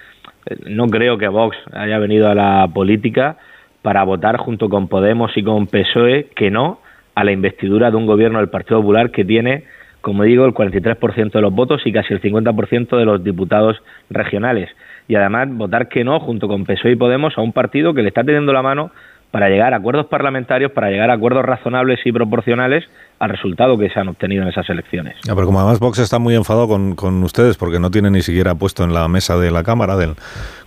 no 0.67 0.87
creo 0.87 1.19
que 1.19 1.29
Vox 1.29 1.57
haya 1.73 1.99
venido 1.99 2.29
a 2.29 2.35
la 2.35 2.69
política 2.73 3.37
para 3.83 4.05
votar 4.05 4.37
junto 4.37 4.69
con 4.69 4.89
Podemos 4.89 5.37
y 5.37 5.43
con 5.43 5.67
PSOE 5.67 6.29
que 6.35 6.51
no 6.51 6.81
a 7.15 7.25
la 7.25 7.33
investidura 7.33 7.91
de 7.91 7.97
un 7.97 8.07
gobierno 8.07 8.39
del 8.39 8.49
Partido 8.49 8.81
Popular 8.81 9.11
que 9.11 9.25
tiene 9.25 9.65
como 10.07 10.23
digo, 10.23 10.45
el 10.45 10.55
43% 10.55 11.33
de 11.33 11.41
los 11.41 11.53
votos 11.53 11.83
y 11.85 11.91
casi 11.91 12.15
el 12.15 12.23
50% 12.23 12.97
de 12.97 13.05
los 13.05 13.25
diputados 13.25 13.83
regionales. 14.09 14.71
Y 15.09 15.17
además 15.17 15.49
votar 15.51 15.89
que 15.89 16.05
no, 16.05 16.21
junto 16.21 16.47
con 16.47 16.65
PSOE 16.65 16.93
y 16.93 16.95
Podemos, 16.97 17.37
a 17.37 17.41
un 17.41 17.53
partido 17.53 17.93
que 17.93 18.03
le 18.03 18.09
está 18.11 18.23
teniendo 18.23 18.53
la 18.53 18.63
mano 18.63 18.93
para 19.31 19.49
llegar 19.49 19.75
a 19.75 19.79
acuerdos 19.79 20.07
parlamentarios, 20.07 20.73
para 20.73 20.91
llegar 20.91 21.11
a 21.11 21.15
acuerdos 21.15 21.45
razonables 21.45 22.01
y 22.05 22.12
proporcionales 22.12 22.85
al 23.19 23.31
resultado 23.31 23.77
que 23.79 23.89
se 23.91 23.99
han 23.99 24.09
obtenido 24.09 24.43
en 24.43 24.49
esas 24.49 24.69
elecciones. 24.71 25.17
pero 25.25 25.47
como 25.47 25.61
además 25.61 25.79
Vox 25.79 25.99
está 25.99 26.19
muy 26.19 26.35
enfadado 26.35 26.69
con, 26.69 27.23
ustedes 27.23 27.57
porque 27.57 27.79
no 27.79 27.91
tiene 27.91 28.11
ni 28.11 28.23
siquiera 28.23 28.55
puesto 28.55 28.85
en 28.85 28.93
la 28.93 29.09
mesa 29.09 29.37
de 29.37 29.51
la 29.51 29.62
Cámara 29.62 29.97
del, 29.97 30.15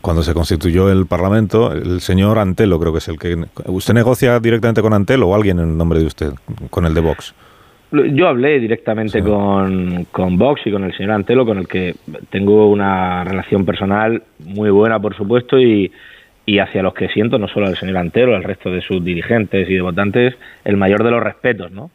cuando 0.01 0.23
se 0.23 0.33
constituyó 0.33 0.91
el 0.91 1.05
Parlamento, 1.05 1.71
el 1.71 2.01
señor 2.01 2.39
Antelo 2.39 2.79
creo 2.79 2.91
que 2.91 2.99
es 2.99 3.07
el 3.07 3.19
que... 3.19 3.37
¿Usted 3.65 3.93
negocia 3.93 4.39
directamente 4.39 4.81
con 4.81 4.93
Antelo 4.93 5.29
o 5.29 5.35
alguien 5.35 5.59
en 5.59 5.77
nombre 5.77 5.99
de 5.99 6.05
usted, 6.05 6.31
con 6.69 6.85
el 6.85 6.93
de 6.93 7.01
Vox? 7.01 7.33
Yo 7.91 8.27
hablé 8.27 8.59
directamente 8.59 9.23
con, 9.23 10.05
con 10.11 10.37
Vox 10.37 10.61
y 10.65 10.71
con 10.71 10.83
el 10.83 10.95
señor 10.95 11.13
Antelo, 11.13 11.43
con 11.43 11.57
el 11.57 11.67
que 11.67 11.95
tengo 12.29 12.69
una 12.69 13.23
relación 13.23 13.65
personal 13.65 14.21
muy 14.45 14.69
buena, 14.69 14.99
por 14.99 15.15
supuesto, 15.15 15.59
y, 15.59 15.91
y 16.49 16.57
hacia 16.57 16.81
los 16.81 16.95
que 16.95 17.09
siento, 17.09 17.37
no 17.37 17.47
solo 17.47 17.67
al 17.67 17.77
señor 17.77 17.97
Antero, 17.97 18.35
al 18.35 18.43
resto 18.43 18.71
de 18.71 18.81
sus 18.81 19.05
dirigentes 19.05 19.69
y 19.69 19.75
de 19.75 19.81
votantes, 19.81 20.35
el 20.65 20.77
mayor 20.77 21.03
de 21.03 21.11
los 21.11 21.21
respetos, 21.21 21.71
¿no? 21.71 21.91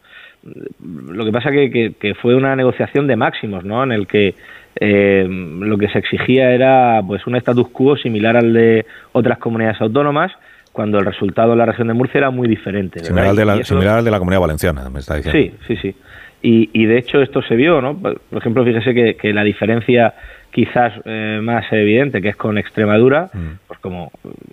Lo 1.08 1.24
que 1.24 1.32
pasa 1.32 1.50
que, 1.50 1.94
que, 1.98 2.14
fue 2.14 2.36
una 2.36 2.54
negociación 2.54 3.08
de 3.08 3.16
máximos, 3.16 3.64
¿no? 3.64 3.82
En 3.82 3.90
el 3.90 4.06
que 4.06 4.34
eh, 4.78 5.26
lo 5.28 5.76
que 5.76 5.88
se 5.88 5.98
exigía 5.98 6.52
era 6.52 7.00
pues 7.04 7.26
un 7.26 7.34
status 7.34 7.68
quo 7.70 7.96
similar 7.96 8.36
al 8.36 8.52
de 8.52 8.86
otras 9.10 9.38
comunidades 9.38 9.80
autónomas, 9.80 10.30
cuando 10.74 10.98
el 10.98 11.06
resultado 11.06 11.52
en 11.52 11.58
la 11.58 11.66
región 11.66 11.86
de 11.86 11.94
Murcia 11.94 12.18
era 12.18 12.30
muy 12.30 12.48
diferente. 12.48 12.98
Similar 12.98 13.28
al, 13.28 13.36
de 13.36 13.44
la, 13.44 14.02
de 14.02 14.10
la 14.10 14.18
comunidad 14.18 14.40
valenciana, 14.40 14.90
me 14.90 14.98
está 14.98 15.14
diciendo. 15.14 15.38
Sí, 15.38 15.54
sí, 15.68 15.76
sí. 15.80 15.96
Y, 16.42 16.68
y 16.72 16.86
de 16.86 16.98
hecho 16.98 17.22
esto 17.22 17.42
se 17.42 17.54
vio, 17.54 17.80
¿no? 17.80 17.96
Por 17.96 18.18
ejemplo, 18.32 18.64
fíjese 18.64 18.92
que, 18.92 19.14
que 19.14 19.32
la 19.32 19.44
diferencia 19.44 20.14
quizás 20.50 20.92
eh, 21.04 21.38
más 21.40 21.64
evidente, 21.72 22.20
que 22.20 22.30
es 22.30 22.36
con 22.36 22.58
Extremadura, 22.58 23.30
mm. 23.32 23.66
pues 23.68 23.78
como 23.78 24.10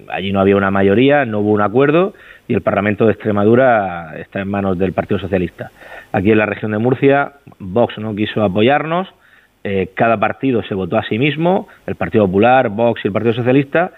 allí 0.09 0.31
no 0.31 0.39
había 0.39 0.55
una 0.55 0.69
mayoría, 0.69 1.25
no 1.25 1.39
hubo 1.39 1.51
un 1.51 1.61
acuerdo 1.61 2.13
y 2.47 2.53
el 2.53 2.61
Parlamento 2.61 3.05
de 3.07 3.13
Extremadura 3.13 4.13
está 4.19 4.41
en 4.41 4.47
manos 4.47 4.77
del 4.77 4.93
Partido 4.93 5.19
Socialista. 5.19 5.71
Aquí 6.11 6.31
en 6.31 6.37
la 6.37 6.45
región 6.45 6.71
de 6.71 6.77
Murcia, 6.77 7.33
Vox 7.57 7.97
no 7.97 8.15
quiso 8.15 8.43
apoyarnos, 8.43 9.07
eh, 9.63 9.89
cada 9.95 10.19
partido 10.19 10.63
se 10.63 10.75
votó 10.75 10.97
a 10.97 11.03
sí 11.03 11.19
mismo, 11.19 11.67
el 11.87 11.95
Partido 11.95 12.25
Popular, 12.25 12.69
Vox 12.69 13.01
y 13.03 13.07
el 13.07 13.13
Partido 13.13 13.33
Socialista, 13.33 13.91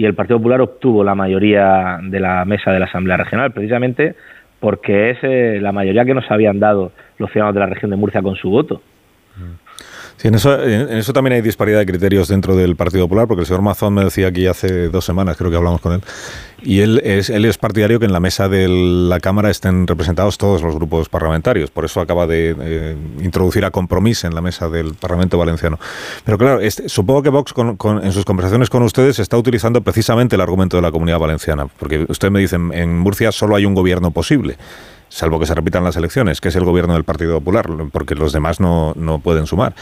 y 0.00 0.06
el 0.06 0.14
Partido 0.14 0.38
Popular 0.38 0.62
obtuvo 0.62 1.04
la 1.04 1.14
mayoría 1.14 1.98
de 2.02 2.20
la 2.20 2.46
mesa 2.46 2.72
de 2.72 2.78
la 2.78 2.86
Asamblea 2.86 3.18
Regional, 3.18 3.52
precisamente 3.52 4.14
porque 4.58 5.10
es 5.10 5.18
eh, 5.20 5.58
la 5.60 5.72
mayoría 5.72 6.06
que 6.06 6.14
nos 6.14 6.30
habían 6.30 6.58
dado 6.58 6.92
los 7.18 7.30
ciudadanos 7.30 7.54
de 7.54 7.60
la 7.60 7.66
región 7.66 7.90
de 7.90 7.98
Murcia 7.98 8.22
con 8.22 8.34
su 8.34 8.48
voto. 8.48 8.80
Mm. 9.36 9.69
Sí, 10.20 10.28
en 10.28 10.34
eso, 10.34 10.62
en 10.62 10.98
eso 10.98 11.14
también 11.14 11.32
hay 11.32 11.40
disparidad 11.40 11.78
de 11.78 11.86
criterios 11.86 12.28
dentro 12.28 12.54
del 12.54 12.76
Partido 12.76 13.04
Popular, 13.04 13.26
porque 13.26 13.40
el 13.40 13.46
señor 13.46 13.62
Mazón 13.62 13.94
me 13.94 14.04
decía 14.04 14.26
aquí 14.26 14.46
hace 14.46 14.90
dos 14.90 15.02
semanas, 15.02 15.38
creo 15.38 15.50
que 15.50 15.56
hablamos 15.56 15.80
con 15.80 15.94
él, 15.94 16.02
y 16.60 16.80
él 16.80 17.00
es, 17.02 17.30
él 17.30 17.46
es 17.46 17.56
partidario 17.56 17.98
que 17.98 18.04
en 18.04 18.12
la 18.12 18.20
mesa 18.20 18.46
de 18.46 18.68
la 18.68 19.18
Cámara 19.18 19.48
estén 19.48 19.86
representados 19.86 20.36
todos 20.36 20.60
los 20.60 20.74
grupos 20.74 21.08
parlamentarios. 21.08 21.70
Por 21.70 21.86
eso 21.86 22.02
acaba 22.02 22.26
de 22.26 22.98
introducir 23.22 23.64
a 23.64 23.70
compromiso 23.70 24.26
en 24.26 24.34
la 24.34 24.42
mesa 24.42 24.68
del 24.68 24.92
Parlamento 24.92 25.38
Valenciano. 25.38 25.78
Pero 26.22 26.36
claro, 26.36 26.60
este, 26.60 26.90
supongo 26.90 27.22
que 27.22 27.30
Vox 27.30 27.54
en 28.02 28.12
sus 28.12 28.26
conversaciones 28.26 28.68
con 28.68 28.82
ustedes 28.82 29.18
está 29.20 29.38
utilizando 29.38 29.80
precisamente 29.80 30.36
el 30.36 30.42
argumento 30.42 30.76
de 30.76 30.82
la 30.82 30.90
Comunidad 30.90 31.18
Valenciana, 31.18 31.66
porque 31.78 32.04
usted 32.10 32.30
me 32.30 32.40
dice, 32.40 32.56
en 32.56 32.98
Murcia 32.98 33.32
solo 33.32 33.56
hay 33.56 33.64
un 33.64 33.74
gobierno 33.74 34.10
posible 34.10 34.58
salvo 35.10 35.38
que 35.38 35.46
se 35.46 35.54
repitan 35.54 35.84
las 35.84 35.96
elecciones, 35.96 36.40
que 36.40 36.48
es 36.48 36.56
el 36.56 36.64
gobierno 36.64 36.94
del 36.94 37.04
Partido 37.04 37.38
Popular, 37.38 37.66
porque 37.92 38.14
los 38.14 38.32
demás 38.32 38.60
no, 38.60 38.94
no 38.96 39.18
pueden 39.18 39.46
sumar. 39.46 39.74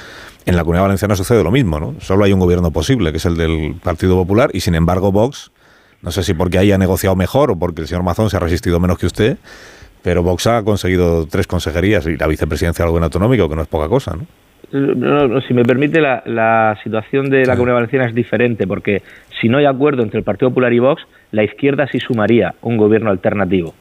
En 0.47 0.57
la 0.57 0.63
Comunidad 0.63 0.85
Valenciana 0.85 1.15
sucede 1.15 1.45
lo 1.45 1.51
mismo, 1.51 1.79
¿no? 1.79 1.95
Solo 2.01 2.25
hay 2.25 2.33
un 2.33 2.41
gobierno 2.41 2.73
posible, 2.73 3.13
que 3.13 3.19
es 3.19 3.27
el 3.27 3.37
del 3.37 3.77
Partido 3.83 4.17
Popular, 4.17 4.51
y 4.55 4.61
sin 4.61 4.75
embargo 4.75 5.13
Vox, 5.13 5.53
no 6.03 6.11
sé 6.11 6.23
si 6.23 6.35
porque 6.35 6.59
haya 6.59 6.79
negociado 6.79 7.15
mejor 7.15 7.51
o 7.51 7.59
porque 7.59 7.83
el 7.83 7.87
señor 7.87 8.03
Mazón 8.03 8.31
se 8.31 8.39
ha 8.39 8.41
resistido 8.41 8.81
menos 8.81 8.99
que 8.99 9.07
usted, 9.07 9.37
pero 10.03 10.23
Vox 10.23 10.47
ha 10.47 10.63
conseguido 10.63 11.27
tres 11.27 11.47
consejerías 11.47 12.07
y 12.07 12.17
la 12.17 12.27
vicepresidencia 12.27 12.85
del 12.85 12.91
gobierno 12.91 13.07
autonómico, 13.07 13.49
que 13.49 13.57
no 13.57 13.63
es 13.63 13.69
poca 13.69 13.89
cosa, 13.89 14.17
¿no? 14.17 14.27
si 14.71 15.55
me 15.55 15.63
permite, 15.63 16.01
la, 16.01 16.23
la 16.27 16.77
situación 16.83 17.31
de 17.31 17.47
la 17.47 17.55
Comunidad 17.55 17.77
Valenciana 17.77 18.07
es 18.07 18.15
diferente, 18.15 18.67
porque 18.67 19.03
si 19.41 19.49
no 19.49 19.59
hay 19.59 19.65
acuerdo 19.65 20.03
entre 20.03 20.19
el 20.19 20.25
Partido 20.25 20.51
Popular 20.51 20.73
y 20.73 20.79
Vox, 20.79 21.03
la 21.33 21.43
izquierda 21.43 21.87
sí 21.91 21.99
sumaría 22.01 22.55
un 22.61 22.77
gobierno 22.77 23.11
alternativo. 23.11 23.75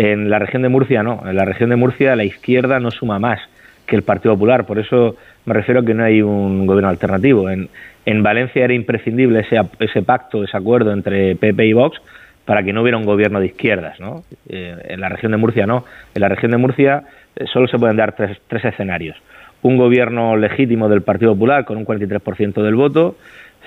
En 0.00 0.30
la 0.30 0.38
región 0.38 0.62
de 0.62 0.68
Murcia 0.68 1.02
no, 1.02 1.24
en 1.26 1.34
la 1.34 1.44
región 1.44 1.70
de 1.70 1.76
Murcia 1.76 2.14
la 2.14 2.22
izquierda 2.22 2.78
no 2.78 2.92
suma 2.92 3.18
más 3.18 3.40
que 3.84 3.96
el 3.96 4.04
Partido 4.04 4.34
Popular, 4.34 4.64
por 4.64 4.78
eso 4.78 5.16
me 5.44 5.54
refiero 5.54 5.80
a 5.80 5.84
que 5.84 5.92
no 5.92 6.04
hay 6.04 6.22
un 6.22 6.68
gobierno 6.68 6.88
alternativo. 6.88 7.50
En, 7.50 7.68
en 8.06 8.22
Valencia 8.22 8.62
era 8.62 8.74
imprescindible 8.74 9.40
ese, 9.40 9.56
ese 9.80 10.02
pacto, 10.02 10.44
ese 10.44 10.56
acuerdo 10.56 10.92
entre 10.92 11.34
PP 11.34 11.66
y 11.66 11.72
Vox 11.72 12.00
para 12.44 12.62
que 12.62 12.72
no 12.72 12.82
hubiera 12.82 12.96
un 12.96 13.06
gobierno 13.06 13.40
de 13.40 13.46
izquierdas. 13.46 13.98
¿no? 13.98 14.22
Eh, 14.48 14.76
en 14.84 15.00
la 15.00 15.08
región 15.08 15.32
de 15.32 15.38
Murcia 15.38 15.66
no. 15.66 15.84
En 16.14 16.20
la 16.20 16.28
región 16.28 16.52
de 16.52 16.58
Murcia 16.58 17.02
eh, 17.34 17.46
solo 17.52 17.66
se 17.66 17.76
pueden 17.76 17.96
dar 17.96 18.14
tres, 18.14 18.38
tres 18.46 18.66
escenarios. 18.66 19.16
Un 19.62 19.78
gobierno 19.78 20.36
legítimo 20.36 20.88
del 20.88 21.02
Partido 21.02 21.32
Popular 21.32 21.64
con 21.64 21.76
un 21.76 21.84
43% 21.84 22.62
del 22.62 22.76
voto, 22.76 23.16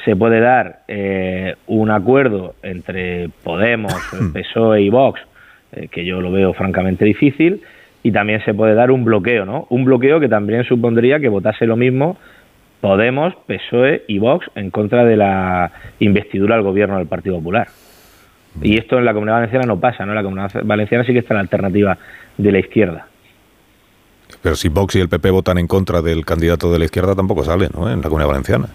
se 0.06 0.16
puede 0.16 0.40
dar 0.40 0.84
eh, 0.88 1.56
un 1.68 1.92
acuerdo 1.92 2.56
entre 2.64 3.28
Podemos, 3.44 3.94
PSOE 4.34 4.84
y 4.84 4.90
Vox 4.90 5.20
eh, 5.74 5.88
que 5.90 6.06
yo 6.06 6.22
lo 6.22 6.32
veo 6.32 6.54
francamente 6.54 7.06
difícil, 7.06 7.62
y 8.04 8.12
también 8.12 8.44
se 8.44 8.54
puede 8.54 8.74
dar 8.74 8.92
un 8.92 9.06
bloqueo, 9.06 9.46
¿no? 9.46 9.68
Un 9.70 9.86
bloqueo 9.86 10.20
que 10.20 10.28
también 10.28 10.64
supondría 10.64 11.20
que 11.20 11.30
votase 11.30 11.66
lo 11.66 11.76
mismo 11.76 12.18
Podemos, 12.82 13.36
PSOE 13.46 14.06
y 14.08 14.18
Vox 14.18 14.48
en 14.56 14.72
contra 14.72 15.06
de 15.06 15.16
la 15.16 15.72
investidura 16.00 16.56
al 16.56 16.64
gobierno 16.64 16.98
del 16.98 17.06
Partido 17.06 17.38
Popular. 17.38 17.68
Y 18.62 18.78
esto 18.78 18.98
en 18.98 19.06
la 19.06 19.14
Comunidad 19.14 19.36
Valenciana 19.36 19.66
no 19.68 19.80
pasa, 19.80 20.04
¿no? 20.04 20.14
En 20.14 20.16
la 20.16 20.24
Comunidad 20.24 20.52
Valenciana 20.64 21.04
sí 21.04 21.14
que 21.14 21.20
está 21.20 21.36
la 21.36 21.42
alternativa 21.42 21.98
de 22.38 22.52
la 22.52 22.58
izquierda. 22.58 23.08
Pero 24.42 24.56
si 24.56 24.68
Vox 24.70 24.96
y 24.96 25.00
el 25.00 25.10
PP 25.10 25.30
votan 25.30 25.60
en 25.60 25.68
contra 25.68 26.02
del 26.02 26.26
candidato 26.26 26.74
de 26.74 26.80
la 26.80 26.86
izquierda 26.86 27.14
tampoco 27.14 27.44
sale, 27.44 27.70
¿no? 27.72 27.88
En 27.88 28.02
la 28.02 28.10
Comunidad 28.10 28.30
Valenciana. 28.30 28.68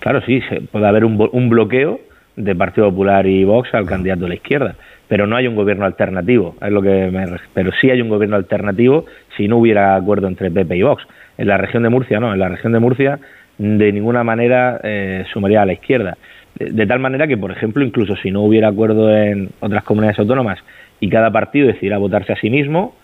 Claro, 0.00 0.20
sí, 0.26 0.40
puede 0.72 0.88
haber 0.88 1.04
un, 1.04 1.28
un 1.30 1.48
bloqueo 1.48 2.00
de 2.36 2.54
Partido 2.54 2.90
Popular 2.90 3.26
y 3.26 3.44
Vox 3.44 3.74
al 3.74 3.86
candidato 3.86 4.22
de 4.22 4.28
la 4.28 4.34
izquierda 4.34 4.76
pero 5.08 5.26
no 5.26 5.36
hay 5.36 5.46
un 5.46 5.54
gobierno 5.54 5.84
alternativo, 5.84 6.56
es 6.60 6.70
lo 6.70 6.82
que 6.82 7.10
pero 7.54 7.70
sí 7.80 7.90
hay 7.90 8.00
un 8.00 8.08
gobierno 8.08 8.36
alternativo 8.36 9.06
si 9.36 9.48
no 9.48 9.58
hubiera 9.58 9.94
acuerdo 9.94 10.26
entre 10.26 10.50
PP 10.50 10.76
y 10.76 10.82
Vox. 10.82 11.06
En 11.38 11.48
la 11.48 11.58
región 11.58 11.82
de 11.82 11.90
Murcia 11.90 12.18
no, 12.18 12.32
en 12.32 12.38
la 12.38 12.48
región 12.48 12.72
de 12.72 12.80
Murcia 12.80 13.18
de 13.58 13.92
ninguna 13.92 14.24
manera 14.24 14.80
eh, 14.82 15.24
sumaría 15.32 15.62
a 15.62 15.66
la 15.66 15.72
izquierda. 15.72 16.16
De, 16.58 16.86
tal 16.86 17.00
manera 17.00 17.26
que, 17.26 17.36
por 17.36 17.50
ejemplo, 17.50 17.84
incluso 17.84 18.16
si 18.16 18.30
no 18.30 18.42
hubiera 18.42 18.68
acuerdo 18.68 19.14
en 19.14 19.50
otras 19.60 19.84
comunidades 19.84 20.18
autónomas 20.18 20.58
y 21.00 21.10
cada 21.10 21.30
partido 21.30 21.66
decidiera 21.66 21.98
votarse 21.98 22.32
a 22.32 22.36
sí 22.36 22.48
mismo, 22.48 22.96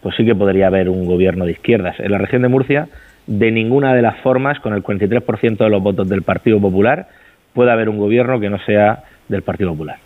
pues 0.00 0.14
sí 0.16 0.24
que 0.24 0.34
podría 0.34 0.68
haber 0.68 0.88
un 0.88 1.06
gobierno 1.06 1.44
de 1.44 1.52
izquierdas. 1.52 1.98
En 1.98 2.12
la 2.12 2.18
región 2.18 2.42
de 2.42 2.48
Murcia, 2.48 2.88
de 3.26 3.50
ninguna 3.50 3.94
de 3.94 4.02
las 4.02 4.18
formas, 4.18 4.60
con 4.60 4.72
el 4.72 4.82
43% 4.82 5.56
de 5.56 5.68
los 5.68 5.82
votos 5.82 6.08
del 6.08 6.22
Partido 6.22 6.60
Popular, 6.60 7.08
puede 7.52 7.70
haber 7.70 7.88
un 7.88 7.98
gobierno 7.98 8.40
que 8.40 8.50
no 8.50 8.58
sea 8.64 9.04
del 9.28 9.42
Partido 9.42 9.70
Popular. 9.70 9.98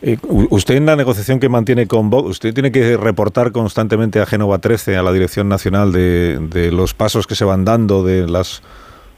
Eh, 0.00 0.16
usted 0.50 0.76
en 0.76 0.86
la 0.86 0.96
negociación 0.96 1.40
que 1.40 1.48
mantiene 1.48 1.86
con 1.86 2.08
Vox, 2.10 2.30
usted 2.30 2.54
tiene 2.54 2.70
que 2.70 2.96
reportar 2.96 3.52
constantemente 3.52 4.20
a 4.20 4.26
Génova 4.26 4.58
13, 4.58 4.96
a 4.96 5.02
la 5.02 5.12
Dirección 5.12 5.48
Nacional, 5.48 5.92
de, 5.92 6.70
los 6.72 6.94
pasos 6.94 7.26
que 7.26 7.34
se 7.34 7.44
van 7.44 7.64
dando, 7.64 8.04
de 8.04 8.28
las 8.28 8.62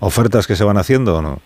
ofertas 0.01 0.47
que 0.47 0.57
se 0.57 0.65
van 0.65 0.79
haciendo, 0.79 1.19
¿o 1.19 1.23
no? 1.23 1.39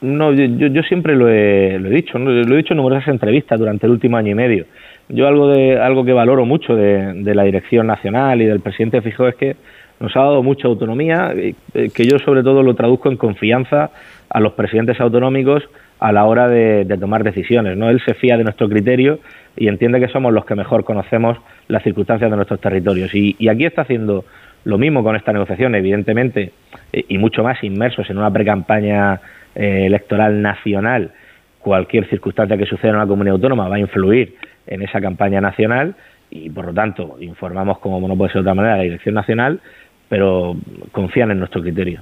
No, 0.00 0.32
yo, 0.32 0.82
siempre 0.84 1.16
lo 1.16 1.28
he, 1.28 1.76
dicho, 1.90 2.18
lo 2.18 2.54
he 2.54 2.56
dicho 2.56 2.72
en 2.72 2.76
numerosas 2.76 3.08
entrevistas 3.08 3.58
durante 3.58 3.86
el 3.86 3.92
último 3.92 4.16
año 4.16 4.30
y 4.30 4.34
medio. 4.34 4.64
Yo 5.08 5.26
algo 5.26 5.48
de 5.48 5.78
algo 5.80 6.04
que 6.04 6.12
valoro 6.12 6.46
mucho 6.46 6.76
de, 6.76 7.34
la 7.34 7.42
Dirección 7.42 7.88
Nacional 7.88 8.40
y 8.40 8.46
del 8.46 8.60
presidente 8.60 9.02
Fijo 9.02 9.26
es 9.26 9.34
que 9.34 9.56
nos 9.98 10.14
ha 10.16 10.20
dado 10.20 10.44
mucha 10.44 10.68
autonomía, 10.68 11.32
eh, 11.34 11.54
que 11.92 12.04
yo 12.04 12.20
sobre 12.20 12.44
todo 12.44 12.62
lo 12.62 12.74
traduzco 12.74 13.10
en 13.10 13.16
confianza 13.16 13.90
a 14.30 14.40
los 14.40 14.52
presidentes 14.52 15.00
autonómicos 15.00 15.62
a 16.00 16.12
la 16.12 16.24
hora 16.24 16.48
de, 16.48 16.84
tomar 17.00 17.24
decisiones. 17.24 17.76
¿no? 17.76 17.90
Él 17.90 18.00
se 18.04 18.14
fía 18.14 18.36
de 18.36 18.44
nuestro 18.44 18.68
criterio 18.68 19.18
y 19.56 19.68
entiende 19.68 20.00
que 20.00 20.08
somos 20.08 20.32
los 20.32 20.44
que 20.44 20.54
mejor 20.54 20.84
conocemos 20.84 21.38
las 21.66 21.82
circunstancias 21.82 22.30
de 22.30 22.36
nuestros 22.36 22.60
territorios. 22.60 23.14
Y, 23.14 23.48
aquí 23.48 23.64
está 23.64 23.82
haciendo 23.82 24.24
lo 24.64 24.78
mismo 24.78 25.02
con 25.02 25.16
esta 25.16 25.32
negociación, 25.32 25.74
evidentemente, 25.74 26.52
y 26.92 27.18
mucho 27.18 27.42
más 27.42 27.62
inmersos 27.64 28.08
en 28.10 28.18
una 28.18 28.30
precampaña 28.30 29.20
eh, 29.54 29.84
electoral 29.86 30.40
nacional. 30.42 31.12
Cualquier 31.60 32.08
circunstancia 32.08 32.56
que 32.56 32.66
suceda 32.66 32.90
en 32.90 32.96
una 32.96 33.06
comunidad 33.06 33.34
autónoma 33.34 33.68
va 33.68 33.76
a 33.76 33.80
influir 33.80 34.36
en 34.66 34.82
esa 34.82 35.00
campaña 35.00 35.40
nacional 35.40 35.94
y, 36.30 36.50
por 36.50 36.66
lo 36.66 36.74
tanto, 36.74 37.16
informamos, 37.20 37.78
como 37.78 38.06
no 38.06 38.16
puede 38.16 38.32
ser 38.32 38.42
de 38.42 38.50
otra 38.50 38.54
manera, 38.54 38.74
a 38.74 38.78
la 38.78 38.82
Dirección 38.84 39.14
Nacional, 39.14 39.60
pero 40.08 40.56
confían 40.92 41.30
en 41.30 41.38
nuestro 41.38 41.62
criterio. 41.62 42.00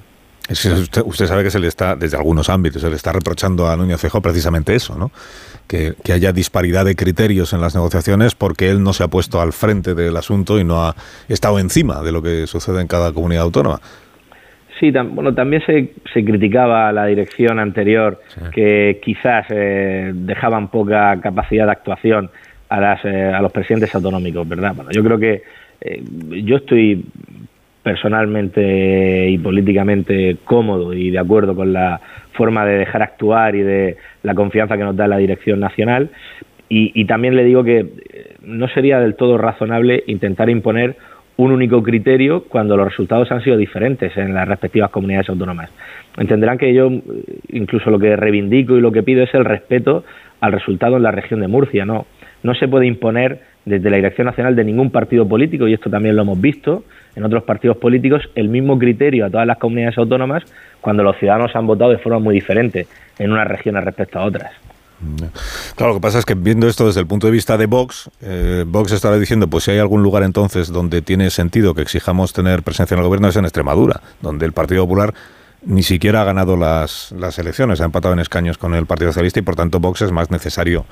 Usted, 0.49 1.25
sabe 1.25 1.43
que 1.43 1.51
se 1.51 1.59
le 1.59 1.67
está, 1.67 1.95
desde 1.95 2.17
algunos 2.17 2.49
ámbitos, 2.49 2.81
se 2.81 2.89
le 2.89 2.95
está 2.95 3.11
reprochando 3.11 3.67
a 3.67 3.75
Núñez 3.75 3.99
Feijóo 3.99 4.21
precisamente 4.21 4.75
eso, 4.75 4.97
¿no? 4.97 5.11
Que, 5.67 5.93
que, 6.03 6.13
haya 6.13 6.31
disparidad 6.31 6.85
de 6.85 6.95
criterios 6.95 7.51
en 7.51 7.59
las 7.59 7.75
negociaciones 7.75 8.35
porque 8.35 8.69
él 8.69 8.81
no 8.81 8.93
se 8.93 9.03
ha 9.03 9.09
puesto 9.09 9.41
al 9.41 9.51
frente 9.51 9.95
del 9.95 10.15
asunto 10.15 10.59
y 10.59 10.63
no 10.63 10.85
ha 10.85 10.95
estado 11.27 11.59
encima 11.59 12.01
de 12.01 12.11
lo 12.13 12.21
que 12.21 12.47
sucede 12.47 12.79
en 12.81 12.87
cada 12.87 13.11
comunidad 13.11 13.43
autónoma. 13.43 13.81
Sí, 14.79 14.91
bueno, 14.91 15.33
también 15.33 15.63
se, 15.65 15.93
se, 16.13 16.23
criticaba 16.23 16.89
a 16.89 16.91
la 16.91 17.05
dirección 17.07 17.59
anterior 17.59 18.21
que 18.53 18.99
quizás 19.03 19.47
eh, 19.49 20.11
dejaban 20.13 20.67
poca 20.67 21.19
capacidad 21.19 21.65
de 21.65 21.71
actuación 21.71 22.29
a, 22.69 22.79
las, 22.79 23.03
eh, 23.05 23.31
a 23.33 23.41
los 23.41 23.51
presidentes 23.51 23.93
autonómicos, 23.95 24.47
¿verdad? 24.47 24.73
Bueno, 24.75 24.91
yo 24.91 25.03
creo 25.03 25.17
que 25.17 25.41
eh, 25.81 26.03
yo 26.43 26.57
estoy 26.57 27.05
personalmente 27.87 29.29
y 29.29 29.37
políticamente 29.37 30.35
cómodo 30.43 30.91
y 30.93 31.09
de 31.09 31.19
acuerdo 31.19 31.55
con 31.55 31.71
la 31.71 32.01
forma 32.33 32.65
de 32.65 32.79
dejar 32.79 33.01
actuar 33.01 33.55
y 33.55 33.61
de 33.61 33.95
la 34.23 34.35
confianza 34.35 34.75
que 34.75 34.83
nos 34.83 34.97
da 34.97 35.07
la 35.07 35.15
dirección 35.15 35.61
nacional. 35.61 36.09
Y, 36.67 37.05
también 37.05 37.37
le 37.37 37.45
digo 37.45 37.63
que 37.63 37.85
no 38.41 38.67
sería 38.67 38.99
del 38.99 39.15
todo 39.15 39.37
razonable 39.37 40.03
intentar 40.07 40.49
imponer 40.49 40.97
un 41.37 41.53
único 41.53 41.81
criterio 41.81 42.43
cuando 42.43 42.75
los 42.75 42.89
resultados 42.89 43.31
han 43.31 43.41
sido 43.41 43.55
diferentes 43.55 44.17
en 44.17 44.33
las 44.33 44.45
respectivas 44.45 44.91
comunidades 44.91 45.29
autónomas. 45.29 45.69
Entenderán 46.17 46.57
que 46.57 46.73
yo 46.73 46.91
incluso 47.47 47.89
lo 47.89 47.99
que 47.99 48.17
reivindico 48.17 48.75
y 48.75 48.81
lo 48.81 48.91
que 48.91 49.01
pido 49.01 49.23
es 49.23 49.33
el 49.33 49.45
respeto 49.45 50.03
al 50.41 50.51
resultado 50.51 50.97
en 50.97 51.03
la 51.03 51.11
región 51.11 51.39
de 51.39 51.47
Murcia. 51.47 51.85
No, 51.85 52.05
no 52.43 52.53
se 52.53 52.67
puede 52.67 52.85
imponer 52.85 53.39
desde 53.67 53.89
la 53.89 53.97
Dirección 53.97 54.25
Nacional 54.25 54.55
de 54.55 54.63
ningún 54.63 54.91
partido 54.91 55.27
político, 55.27 55.67
y 55.67 55.73
esto 55.73 55.89
también 55.89 56.15
lo 56.15 56.21
hemos 56.21 56.39
visto 56.39 56.83
en 57.15 57.25
otros 57.25 57.43
partidos 57.43 57.77
políticos, 57.77 58.29
el 58.35 58.47
mismo 58.47 58.79
criterio 58.79 59.25
a 59.25 59.29
todas 59.29 59.45
las 59.45 59.57
comunidades 59.57 59.97
autónomas 59.97 60.43
cuando 60.79 61.03
los 61.03 61.17
ciudadanos 61.17 61.55
han 61.55 61.67
votado 61.67 61.91
de 61.91 61.97
forma 61.97 62.19
muy 62.19 62.35
diferente 62.35 62.87
en 63.19 63.31
unas 63.31 63.47
regiones 63.47 63.83
respecto 63.83 64.19
a 64.19 64.25
otras. 64.25 64.51
Claro, 65.75 65.93
lo 65.93 65.99
que 65.99 66.01
pasa 66.01 66.19
es 66.19 66.25
que 66.25 66.33
viendo 66.33 66.67
esto 66.67 66.87
desde 66.87 67.01
el 67.01 67.07
punto 67.07 67.27
de 67.27 67.31
vista 67.31 67.57
de 67.57 67.65
Vox, 67.65 68.09
eh, 68.21 68.63
Vox 68.65 68.91
estará 68.91 69.19
diciendo, 69.19 69.47
pues 69.47 69.65
si 69.65 69.71
hay 69.71 69.79
algún 69.79 70.01
lugar 70.01 70.23
entonces 70.23 70.69
donde 70.69 71.01
tiene 71.01 71.29
sentido 71.29 71.75
que 71.75 71.81
exijamos 71.81 72.33
tener 72.33 72.63
presencia 72.63 72.95
en 72.95 72.99
el 72.99 73.05
gobierno 73.05 73.27
es 73.27 73.35
en 73.35 73.45
Extremadura, 73.45 74.01
donde 74.21 74.45
el 74.45 74.53
Partido 74.53 74.83
Popular 74.83 75.13
ni 75.65 75.83
siquiera 75.83 76.21
ha 76.21 76.23
ganado 76.23 76.55
las, 76.55 77.11
las 77.11 77.37
elecciones, 77.37 77.81
ha 77.81 77.85
empatado 77.85 78.13
en 78.13 78.19
escaños 78.19 78.57
con 78.57 78.73
el 78.73 78.85
Partido 78.85 79.11
Socialista 79.11 79.39
y 79.39 79.43
por 79.43 79.55
tanto 79.55 79.79
Vox 79.79 80.01
es 80.01 80.11
más 80.11 80.31
necesario 80.31 80.85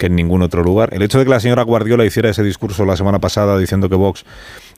que 0.00 0.06
en 0.06 0.16
ningún 0.16 0.42
otro 0.42 0.64
lugar. 0.64 0.88
El 0.92 1.02
hecho 1.02 1.20
de 1.20 1.24
que 1.24 1.30
la 1.30 1.38
señora 1.38 1.62
Guardiola 1.62 2.04
hiciera 2.04 2.28
ese 2.28 2.42
discurso 2.42 2.84
la 2.84 2.96
semana 2.96 3.20
pasada 3.20 3.56
diciendo 3.56 3.88
que 3.88 3.94
Vox 3.94 4.24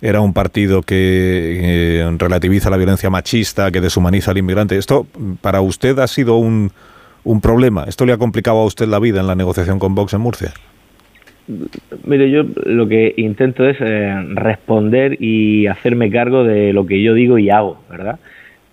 era 0.02 0.20
un 0.20 0.34
partido 0.34 0.82
que 0.82 0.98
eh, 1.62 2.16
relativiza 2.18 2.68
la 2.68 2.76
violencia 2.76 3.08
machista, 3.08 3.70
que 3.70 3.80
deshumaniza 3.80 4.32
al 4.32 4.38
inmigrante, 4.38 4.76
¿esto 4.76 5.06
para 5.40 5.62
usted 5.62 5.98
ha 5.98 6.06
sido 6.06 6.36
un 6.36 6.72
un 7.24 7.40
problema? 7.40 7.84
¿Esto 7.84 8.04
le 8.04 8.12
ha 8.12 8.18
complicado 8.18 8.58
a 8.58 8.64
usted 8.64 8.86
la 8.86 8.98
vida 8.98 9.20
en 9.20 9.26
la 9.26 9.34
negociación 9.34 9.78
con 9.78 9.94
Vox 9.94 10.14
en 10.14 10.20
Murcia? 10.20 10.52
Mire, 12.04 12.30
yo 12.30 12.44
lo 12.64 12.88
que 12.88 13.14
intento 13.16 13.68
es 13.68 13.76
eh, 13.80 14.14
responder 14.34 15.20
y 15.20 15.66
hacerme 15.66 16.10
cargo 16.10 16.44
de 16.44 16.72
lo 16.72 16.86
que 16.86 17.02
yo 17.02 17.14
digo 17.14 17.38
y 17.38 17.50
hago, 17.50 17.82
¿verdad? 17.90 18.18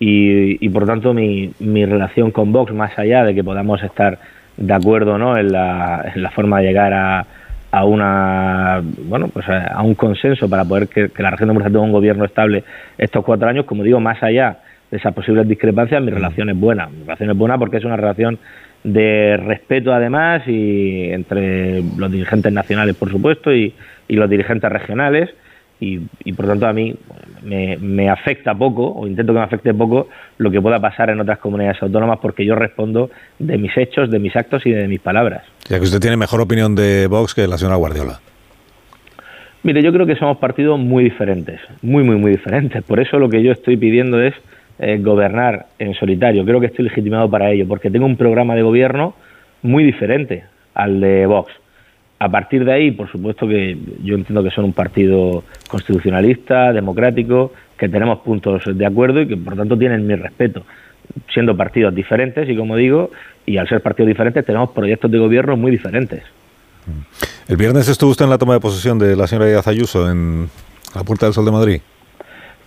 Y, 0.02 0.70
por 0.70 0.86
tanto 0.86 1.14
mi, 1.14 1.52
mi, 1.60 1.86
relación 1.86 2.32
con 2.32 2.54
Vox, 2.54 2.74
más 2.74 2.98
allá 2.98 3.26
de 3.26 3.36
que 3.36 3.44
podamos 3.44 3.84
estar 3.84 4.18
de 4.60 4.74
acuerdo 4.74 5.18
¿no? 5.18 5.38
en, 5.38 5.52
la, 5.52 6.32
forma 6.36 6.60
de 6.60 6.68
llegar 6.68 6.94
a, 6.94 7.26
a 7.72 7.86
una 7.86 8.82
bueno 9.06 9.30
pues 9.30 9.48
a, 9.48 9.82
un 9.82 9.96
consenso 9.96 10.50
para 10.50 10.66
poder 10.66 10.88
que, 10.88 11.10
la 11.18 11.32
región 11.32 11.50
de 11.50 11.54
Murcia 11.54 11.72
tenga 11.72 11.84
un 11.84 11.92
gobierno 11.92 12.26
estable 12.26 12.64
estos 12.98 13.24
cuatro 13.24 13.48
años, 13.48 13.66
como 13.66 13.84
digo, 13.84 14.00
más 14.00 14.22
allá 14.22 14.60
de 14.92 14.98
esas 14.98 15.14
posibles 15.14 15.48
discrepancias, 15.48 16.02
mi 16.02 16.12
relación 16.12 16.50
es 16.50 16.60
buena. 16.60 16.88
Mi 16.88 17.02
relación 17.02 17.30
es 17.30 17.38
buena 17.38 17.58
porque 17.58 17.78
es 17.78 17.86
una 17.86 17.96
relación 17.96 18.40
de 18.84 19.38
respeto 19.38 19.94
además 19.94 20.42
y 20.48 21.12
entre 21.12 21.82
los 21.98 22.12
dirigentes 22.12 22.52
nacionales, 22.52 22.96
por 22.96 23.12
supuesto, 23.12 23.54
y, 23.54 23.74
los 24.08 24.30
dirigentes 24.30 24.72
regionales. 24.72 25.30
Y, 25.82 26.00
por 26.34 26.46
tanto 26.46 26.68
a 26.68 26.74
mí 26.74 26.94
me, 27.44 27.78
me, 27.78 28.10
afecta 28.10 28.54
poco, 28.54 28.86
o 28.86 29.08
intento 29.08 29.32
que 29.32 29.40
me 29.40 29.46
afecte 29.46 29.74
poco, 29.74 30.10
lo 30.38 30.52
que 30.52 30.62
pueda 30.62 30.80
pasar 30.80 31.10
en 31.10 31.22
otras 31.22 31.40
comunidades 31.40 31.82
autónomas, 31.82 32.20
porque 32.22 32.46
yo 32.46 32.56
respondo 32.56 33.10
de 33.38 33.58
mis 33.58 33.76
hechos, 33.78 34.12
de 34.12 34.20
mis 34.20 34.36
actos 34.36 34.66
y 34.66 34.72
de 34.72 34.88
mis 34.90 35.00
palabras. 35.00 35.44
Ya 35.70 35.78
que 35.78 35.86
usted 35.86 36.02
tiene 36.02 36.18
mejor 36.18 36.42
opinión 36.42 36.76
de 36.76 37.08
Vox 37.08 37.34
que 37.34 37.48
la 37.48 37.58
señora 37.58 37.78
Guardiola. 37.78 38.20
Mire, 39.64 39.82
yo 39.82 39.92
creo 39.92 40.06
que 40.06 40.16
somos 40.16 40.38
partidos 40.38 40.80
muy 40.80 41.04
diferentes, 41.04 41.60
muy, 41.82 42.04
muy, 42.04 42.16
muy 42.16 42.32
diferentes. 42.32 42.82
Por 42.84 43.00
eso 43.00 43.20
lo 43.20 43.30
que 43.30 43.44
yo 43.44 43.52
estoy 43.52 43.76
pidiendo 43.76 44.22
es 44.22 44.34
eh, 44.80 44.98
gobernar 45.02 45.68
en 45.78 45.94
solitario. 45.96 46.46
Creo 46.46 46.62
que 46.62 46.68
estoy 46.68 46.86
legitimado 46.86 47.30
para 47.30 47.52
ello, 47.52 47.68
porque 47.68 47.92
tengo 47.92 48.06
un 48.06 48.16
programa 48.16 48.56
de 48.56 48.62
gobierno 48.62 49.16
muy 49.62 49.84
diferente 49.84 50.46
al 50.74 51.02
de 51.02 51.26
Vox. 51.26 51.52
A 52.22 52.30
partir 52.30 52.66
de 52.66 52.74
ahí, 52.74 52.92
por 52.92 53.10
supuesto 53.10 53.48
que 53.48 53.78
yo 54.04 54.16
entiendo 54.16 54.44
que 54.44 54.52
son 54.52 54.66
un 54.66 54.74
partido 54.74 55.46
constitucionalista, 55.70 56.74
democrático, 56.74 57.54
que 57.78 57.88
tenemos 57.88 58.20
puntos 58.20 58.64
de 58.66 58.86
acuerdo 58.86 59.22
y 59.22 59.28
que 59.28 59.38
por 59.38 59.56
tanto 59.56 59.78
tienen 59.78 60.06
mi 60.06 60.16
respeto, 60.16 60.64
siendo 61.34 61.56
partidos 61.56 61.96
diferentes 61.96 62.50
y 62.50 62.58
como 62.58 62.76
digo, 62.76 63.12
y 63.46 63.56
al 63.56 63.70
ser 63.70 63.82
partidos 63.82 64.10
diferentes 64.10 64.46
tenemos 64.46 64.72
proyectos 64.72 65.10
de 65.10 65.18
gobierno 65.18 65.56
muy 65.56 65.72
diferentes. 65.72 66.24
El 67.48 67.56
viernes 67.56 67.88
estuvo 67.88 68.12
usted 68.12 68.26
en 68.26 68.32
la 68.32 68.38
toma 68.38 68.54
de 68.54 68.60
posesión 68.60 69.00
de 69.00 69.16
la 69.16 69.26
señora 69.26 69.48
Díaz 69.48 69.68
Ayuso 69.68 70.12
en 70.12 70.50
la 70.94 71.04
Puerta 71.06 71.26
del 71.26 71.34
Sol 71.34 71.46
de 71.46 71.52
Madrid. 71.52 71.82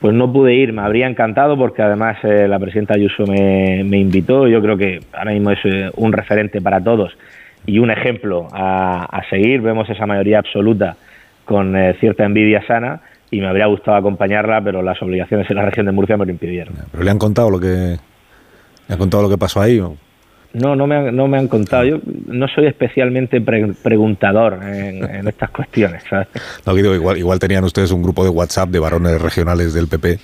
Pues 0.00 0.14
no 0.14 0.32
pude 0.32 0.54
ir, 0.54 0.72
me 0.72 0.80
habría 0.80 1.06
encantado 1.06 1.58
porque 1.58 1.82
además 1.82 2.16
eh, 2.24 2.48
la 2.48 2.58
presidenta 2.58 2.94
Ayuso 2.94 3.24
me, 3.26 3.84
me, 3.84 3.98
invitó, 3.98 4.48
yo 4.48 4.62
creo 4.62 4.78
que 4.78 5.00
ahora 5.12 5.32
mismo 5.32 5.50
es 5.50 5.58
eh, 5.64 5.90
un 5.96 6.12
referente 6.12 6.62
para 6.62 6.82
todos 6.82 7.12
y 7.66 7.78
un 7.78 7.90
ejemplo 7.90 8.48
a, 8.52 9.22
seguir, 9.30 9.60
vemos 9.60 9.88
esa 9.88 10.06
mayoría 10.06 10.38
absoluta 10.38 10.96
con 11.44 11.76
eh, 11.76 11.94
cierta 12.00 12.24
envidia 12.24 12.64
sana 12.66 13.00
y 13.30 13.40
me 13.40 13.48
habría 13.48 13.66
gustado 13.66 13.96
acompañarla, 13.96 14.62
pero 14.62 14.82
las 14.82 15.00
obligaciones 15.02 15.48
en 15.50 15.56
la 15.56 15.64
región 15.64 15.86
de 15.86 15.92
Murcia 15.92 16.16
me 16.16 16.26
lo 16.26 16.32
impidieron. 16.32 16.74
¿Pero 16.90 17.04
le 17.04 17.10
han 17.10 17.18
contado 17.18 17.50
lo 17.50 17.58
que, 17.58 17.66
le 17.66 17.98
han 18.88 18.98
contado 18.98 19.22
lo 19.22 19.30
que 19.30 19.38
pasó 19.38 19.60
ahí? 19.60 19.80
No, 20.54 20.76
no 20.76 20.86
me, 20.86 20.96
han, 20.96 21.16
no 21.16 21.28
me 21.28 21.38
han 21.38 21.48
contado. 21.48 21.84
Yo 21.84 21.98
no 22.26 22.46
soy 22.48 22.66
especialmente 22.66 23.40
preguntador 23.40 24.60
en, 24.62 25.26
estas 25.26 25.50
cuestiones. 25.50 26.04
No, 26.66 26.74
digo, 26.74 26.94
igual, 26.94 27.16
igual 27.16 27.38
tenían 27.38 27.64
ustedes 27.64 27.90
un 27.90 28.02
grupo 28.02 28.22
de 28.22 28.30
WhatsApp 28.30 28.68
de 28.68 28.78
varones 28.78 29.20
regionales 29.20 29.72
del 29.72 29.88
PP, 29.88 30.18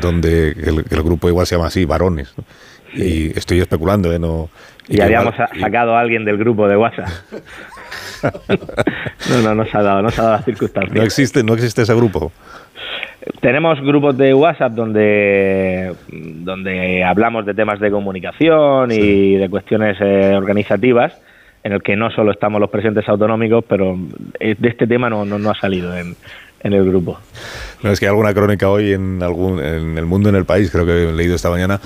donde 0.00 0.52
el, 0.52 1.02
grupo 1.02 1.28
igual 1.28 1.46
se 1.46 1.56
llama 1.56 1.68
así, 1.68 1.84
varones. 1.84 2.32
Y 2.94 3.36
estoy 3.38 3.60
especulando, 3.60 4.12
¿eh? 4.12 4.18
No, 4.18 4.48
y, 4.88 5.00
habíamos 5.00 5.34
sacado 5.36 5.96
a 5.96 6.00
alguien 6.00 6.24
del 6.24 6.36
grupo 6.36 6.66
de 6.66 6.76
WhatsApp. 6.76 7.08
no, 9.30 9.42
no, 9.42 9.54
no 9.54 9.64
se 9.64 9.78
ha 9.78 9.82
dado, 9.82 10.02
no 10.02 10.10
se 10.10 10.20
ha 10.20 10.24
dado 10.24 10.36
las 10.36 10.44
circunstancias. 10.44 10.94
No 10.94 11.02
existe, 11.02 11.44
no 11.44 11.54
existe 11.54 11.82
ese 11.82 11.94
grupo. 11.94 12.32
Tenemos 13.40 13.80
grupos 13.80 14.16
de 14.16 14.34
WhatsApp 14.34 14.72
donde, 14.72 15.94
donde 16.08 17.04
hablamos 17.04 17.46
de 17.46 17.54
temas 17.54 17.78
de 17.78 17.90
comunicación 17.90 18.90
y 18.90 19.36
de 19.36 19.48
cuestiones 19.48 19.96
eh, 20.00 20.34
organizativas, 20.34 21.12
en 21.62 21.72
el 21.72 21.82
que 21.82 21.94
no 21.94 22.10
solo 22.10 22.32
estamos 22.32 22.60
los 22.60 22.70
presidentes 22.70 23.08
autonómicos, 23.08 23.64
pero 23.68 23.96
de 24.40 24.68
este 24.68 24.86
tema 24.86 25.08
no, 25.10 25.24
no, 25.24 25.50
ha 25.50 25.54
salido 25.54 25.94
en, 25.96 26.16
en 26.62 26.72
el 26.72 26.84
grupo. 26.86 27.18
No, 27.82 27.90
es 27.90 27.98
que 27.98 28.06
hay 28.06 28.10
alguna 28.10 28.34
crónica 28.34 28.68
hoy 28.68 28.92
en, 28.92 29.22
algún, 29.22 29.58
en 29.58 29.96
el 29.96 30.06
mundo, 30.06 30.28
en 30.28 30.34
el 30.34 30.44
país, 30.44 30.70
creo 30.70 30.84
que 30.84 31.08
he 31.08 31.12
leído 31.12 31.34
esta 31.34 31.50
mañana, 31.50 31.80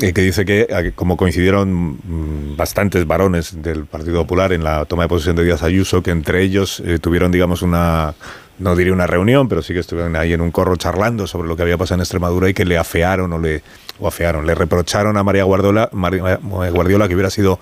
eh, 0.00 0.12
que 0.12 0.22
dice 0.22 0.44
que 0.44 0.92
como 0.94 1.16
coincidieron 1.16 1.98
mm, 2.02 2.56
bastantes 2.56 3.06
varones 3.06 3.62
del 3.62 3.84
Partido 3.84 4.22
Popular 4.22 4.52
en 4.52 4.64
la 4.64 4.84
toma 4.86 5.04
de 5.04 5.08
posesión 5.08 5.36
de 5.36 5.44
Díaz 5.44 5.62
Ayuso, 5.62 6.02
que 6.02 6.10
entre 6.10 6.42
ellos 6.42 6.82
eh, 6.84 6.98
tuvieron, 6.98 7.30
digamos, 7.32 7.62
una 7.62 8.14
no 8.58 8.74
diría 8.74 8.92
una 8.92 9.06
reunión, 9.06 9.48
pero 9.48 9.60
sí 9.60 9.74
que 9.74 9.80
estuvieron 9.80 10.16
ahí 10.16 10.32
en 10.32 10.40
un 10.40 10.50
corro 10.50 10.76
charlando 10.76 11.26
sobre 11.26 11.46
lo 11.46 11.56
que 11.56 11.62
había 11.62 11.76
pasado 11.76 11.96
en 11.96 12.00
Extremadura 12.00 12.48
y 12.48 12.54
que 12.54 12.64
le 12.64 12.78
afearon 12.78 13.32
o 13.32 13.38
le 13.38 13.62
o 13.98 14.08
afearon, 14.08 14.46
le 14.46 14.54
reprocharon 14.54 15.16
a 15.16 15.22
María 15.22 15.44
Guardiola, 15.44 15.88
María 15.92 16.38
Guardiola 16.42 17.08
que 17.08 17.14
hubiera 17.14 17.30
sido 17.30 17.58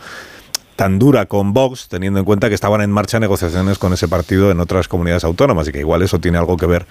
tan 0.77 0.99
dura 0.99 1.27
con 1.27 1.53
Vox, 1.53 1.89
teniendo 1.89 2.19
en 2.19 2.25
cuenta 2.25 2.49
que 2.49 2.55
estaban 2.55 2.81
en 2.81 2.91
marcha 2.91 3.21
negociaciones 3.21 3.79
con 3.79 3.93
ese 3.93 4.09
partido 4.09 4.51
en 4.51 4.59
otras 4.59 4.89
comunidades 4.89 5.25
autónomas 5.25 5.69
y 5.69 5.73
que 5.73 5.79
igual 5.79 6.03
eso 6.03 6.19
tiene 6.19 6.39
algo 6.39 6.57
que 6.57 6.67
ver 6.67 6.87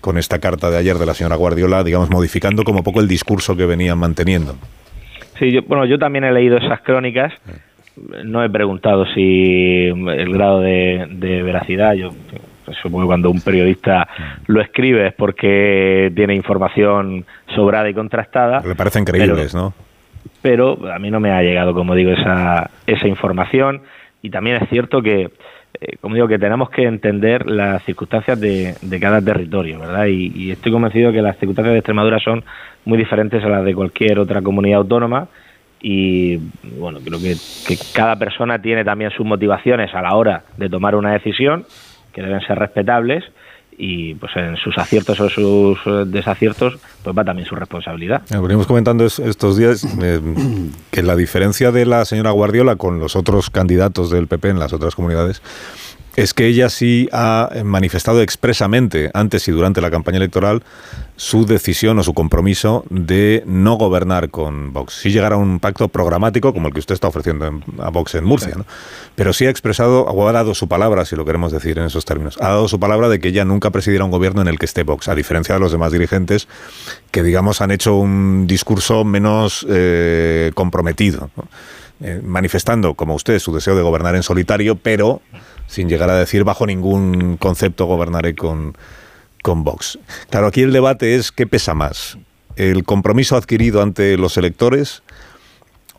con 0.00 0.18
esta 0.18 0.38
carta 0.38 0.70
de 0.70 0.78
ayer 0.78 0.96
de 0.96 1.06
la 1.06 1.14
señora 1.14 1.36
Guardiola, 1.36 1.84
digamos, 1.84 2.10
modificando 2.10 2.64
como 2.64 2.82
poco 2.82 3.00
el 3.00 3.08
discurso 3.08 3.56
que 3.56 3.66
venían 3.66 3.98
manteniendo. 3.98 4.56
Sí, 5.38 5.50
yo, 5.52 5.62
bueno, 5.62 5.84
yo 5.86 5.98
también 5.98 6.24
he 6.24 6.32
leído 6.32 6.56
esas 6.58 6.80
crónicas. 6.80 7.32
No 8.24 8.44
he 8.44 8.50
preguntado 8.50 9.06
si 9.12 9.86
el 9.86 10.32
grado 10.32 10.60
de, 10.60 11.06
de 11.10 11.42
veracidad, 11.42 11.94
yo 11.94 12.12
supongo 12.82 13.04
que 13.04 13.06
cuando 13.06 13.30
un 13.30 13.40
periodista 13.40 14.08
lo 14.46 14.60
escribe 14.60 15.08
es 15.08 15.14
porque 15.14 16.12
tiene 16.14 16.34
información 16.34 17.24
sobrada 17.54 17.88
y 17.88 17.94
contrastada. 17.94 18.60
Le 18.60 18.74
parecen 18.74 19.04
creíbles, 19.04 19.54
¿no? 19.54 19.74
Pero 20.42 20.78
a 20.92 20.98
mí 20.98 21.10
no 21.10 21.20
me 21.20 21.30
ha 21.30 21.42
llegado, 21.42 21.74
como 21.74 21.94
digo, 21.94 22.12
esa, 22.12 22.70
esa 22.86 23.08
información. 23.08 23.82
Y 24.22 24.30
también 24.30 24.56
es 24.56 24.68
cierto 24.68 25.02
que 25.02 25.30
eh, 25.80 25.96
como 26.00 26.14
digo, 26.14 26.26
que 26.26 26.38
tenemos 26.38 26.70
que 26.70 26.84
entender 26.84 27.46
las 27.46 27.84
circunstancias 27.84 28.40
de, 28.40 28.74
cada 29.00 29.20
territorio, 29.22 29.78
¿verdad? 29.78 30.06
Y, 30.06 30.50
estoy 30.50 30.72
convencido 30.72 31.12
que 31.12 31.22
las 31.22 31.36
circunstancias 31.38 31.72
de 31.72 31.78
Extremadura 31.78 32.18
son 32.18 32.44
muy 32.84 32.98
diferentes 32.98 33.44
a 33.44 33.48
las 33.48 33.64
de 33.64 33.74
cualquier 33.74 34.18
otra 34.18 34.42
comunidad 34.42 34.78
autónoma 34.78 35.28
y, 35.80 36.38
bueno, 36.78 36.98
creo 37.04 37.20
que, 37.20 37.34
que 37.66 37.76
cada 37.94 38.16
persona 38.16 38.60
tiene 38.60 38.84
también 38.84 39.10
sus 39.12 39.24
motivaciones 39.24 39.94
a 39.94 40.02
la 40.02 40.16
hora 40.16 40.42
de 40.56 40.68
tomar 40.68 40.96
una 40.96 41.12
decisión, 41.12 41.64
que 42.12 42.22
deben 42.22 42.40
ser 42.40 42.58
respetables, 42.58 43.24
y 43.78 44.14
pues 44.14 44.32
en 44.36 44.56
sus 44.56 44.76
aciertos 44.76 45.20
o 45.20 45.30
sus 45.30 45.78
eh, 45.86 46.04
desaciertos 46.04 46.78
pues 47.02 47.16
va 47.16 47.24
también 47.24 47.48
su 47.48 47.54
responsabilidad. 47.54 48.22
Venimos 48.28 48.66
comentando 48.66 49.06
estos 49.06 49.56
días 49.56 49.84
eh, 50.02 50.20
que 50.90 51.02
la 51.02 51.14
diferencia 51.14 51.70
de 51.70 51.86
la 51.86 52.04
señora 52.04 52.32
Guardiola 52.32 52.76
con 52.76 52.98
los 52.98 53.14
otros 53.14 53.50
candidatos 53.50 54.10
del 54.10 54.26
PP 54.26 54.50
en 54.50 54.58
las 54.58 54.72
otras 54.72 54.96
comunidades 54.96 55.42
es 56.18 56.34
que 56.34 56.46
ella 56.46 56.68
sí 56.68 57.08
ha 57.12 57.48
manifestado 57.64 58.22
expresamente 58.22 59.08
antes 59.14 59.46
y 59.46 59.52
durante 59.52 59.80
la 59.80 59.88
campaña 59.88 60.16
electoral 60.16 60.64
su 61.14 61.46
decisión 61.46 61.96
o 62.00 62.02
su 62.02 62.12
compromiso 62.12 62.84
de 62.90 63.44
no 63.46 63.76
gobernar 63.76 64.28
con 64.30 64.72
Vox. 64.72 64.94
Sí 64.94 65.10
llegar 65.10 65.32
a 65.32 65.36
un 65.36 65.60
pacto 65.60 65.86
programático 65.86 66.52
como 66.52 66.66
el 66.66 66.74
que 66.74 66.80
usted 66.80 66.94
está 66.94 67.06
ofreciendo 67.06 67.60
a 67.78 67.90
Vox 67.90 68.16
en 68.16 68.24
Murcia, 68.24 68.54
¿no? 68.56 68.64
pero 69.14 69.32
sí 69.32 69.46
ha 69.46 69.50
expresado, 69.50 70.06
o 70.06 70.28
ha 70.28 70.32
dado 70.32 70.54
su 70.54 70.66
palabra, 70.66 71.04
si 71.04 71.14
lo 71.14 71.24
queremos 71.24 71.52
decir 71.52 71.78
en 71.78 71.84
esos 71.84 72.04
términos, 72.04 72.36
ha 72.40 72.48
dado 72.48 72.66
su 72.66 72.80
palabra 72.80 73.08
de 73.08 73.20
que 73.20 73.28
ella 73.28 73.44
nunca 73.44 73.70
presidirá 73.70 74.04
un 74.04 74.10
gobierno 74.10 74.42
en 74.42 74.48
el 74.48 74.58
que 74.58 74.66
esté 74.66 74.82
Vox, 74.82 75.06
a 75.06 75.14
diferencia 75.14 75.54
de 75.54 75.60
los 75.60 75.70
demás 75.70 75.92
dirigentes 75.92 76.48
que, 77.12 77.22
digamos, 77.22 77.60
han 77.60 77.70
hecho 77.70 77.94
un 77.94 78.48
discurso 78.48 79.04
menos 79.04 79.64
eh, 79.70 80.50
comprometido. 80.54 81.30
Eh, 82.00 82.20
manifestando, 82.22 82.94
como 82.94 83.16
usted, 83.16 83.40
su 83.40 83.52
deseo 83.52 83.74
de 83.74 83.82
gobernar 83.82 84.14
en 84.14 84.22
solitario, 84.22 84.76
pero 84.76 85.20
sin 85.68 85.88
llegar 85.88 86.10
a 86.10 86.18
decir 86.18 86.42
bajo 86.42 86.66
ningún 86.66 87.36
concepto 87.36 87.86
gobernaré 87.86 88.34
con, 88.34 88.74
con 89.42 89.62
Vox. 89.62 90.00
Claro, 90.30 90.48
aquí 90.48 90.62
el 90.62 90.72
debate 90.72 91.14
es 91.14 91.30
qué 91.30 91.46
pesa 91.46 91.74
más, 91.74 92.18
el 92.56 92.82
compromiso 92.82 93.36
adquirido 93.36 93.82
ante 93.82 94.18
los 94.18 94.36
electores 94.36 95.04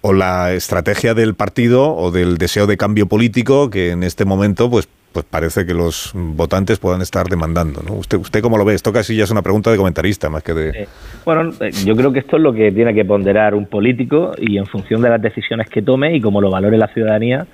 o 0.02 0.12
la 0.12 0.54
estrategia 0.54 1.14
del 1.14 1.36
partido 1.36 1.96
o 1.96 2.12
del 2.12 2.38
deseo 2.38 2.68
de 2.68 2.78
cambio 2.78 3.08
político 3.08 3.70
que 3.70 3.92
en 3.92 4.04
este 4.04 4.26
momento 4.26 4.70
pues 4.70 4.90
pues 5.12 5.26
parece 5.26 5.66
que 5.66 5.74
los 5.74 6.12
votantes 6.14 6.78
puedan 6.78 7.02
estar 7.02 7.28
demandando. 7.28 7.82
¿no? 7.82 7.94
¿Usted, 7.96 8.20
¿Usted 8.20 8.42
cómo 8.42 8.58
lo 8.58 8.66
ve? 8.66 8.76
Esto 8.76 8.94
casi 8.94 9.16
ya 9.16 9.24
es 9.24 9.32
una 9.32 9.42
pregunta 9.42 9.72
de 9.72 9.78
comentarista 9.78 10.30
más 10.30 10.44
que 10.44 10.54
de... 10.54 10.88
Bueno, 11.26 11.52
eh, 11.62 11.72
yo 11.84 11.96
creo 11.96 12.14
que 12.14 12.20
esto 12.20 12.38
es 12.38 12.44
lo 12.44 12.54
que 12.54 12.72
tiene 12.72 12.94
que 12.94 13.04
ponderar 13.06 13.56
un 13.56 13.66
político 13.66 14.34
y 14.38 14.58
en 14.58 14.68
función 14.68 15.02
de 15.02 15.10
las 15.10 15.22
decisiones 15.22 15.68
que 15.68 15.82
tome 15.82 16.16
y 16.16 16.22
como 16.22 16.42
lo 16.42 16.52
valore 16.52 16.78
la 16.78 16.88
ciudadanía, 16.90 17.48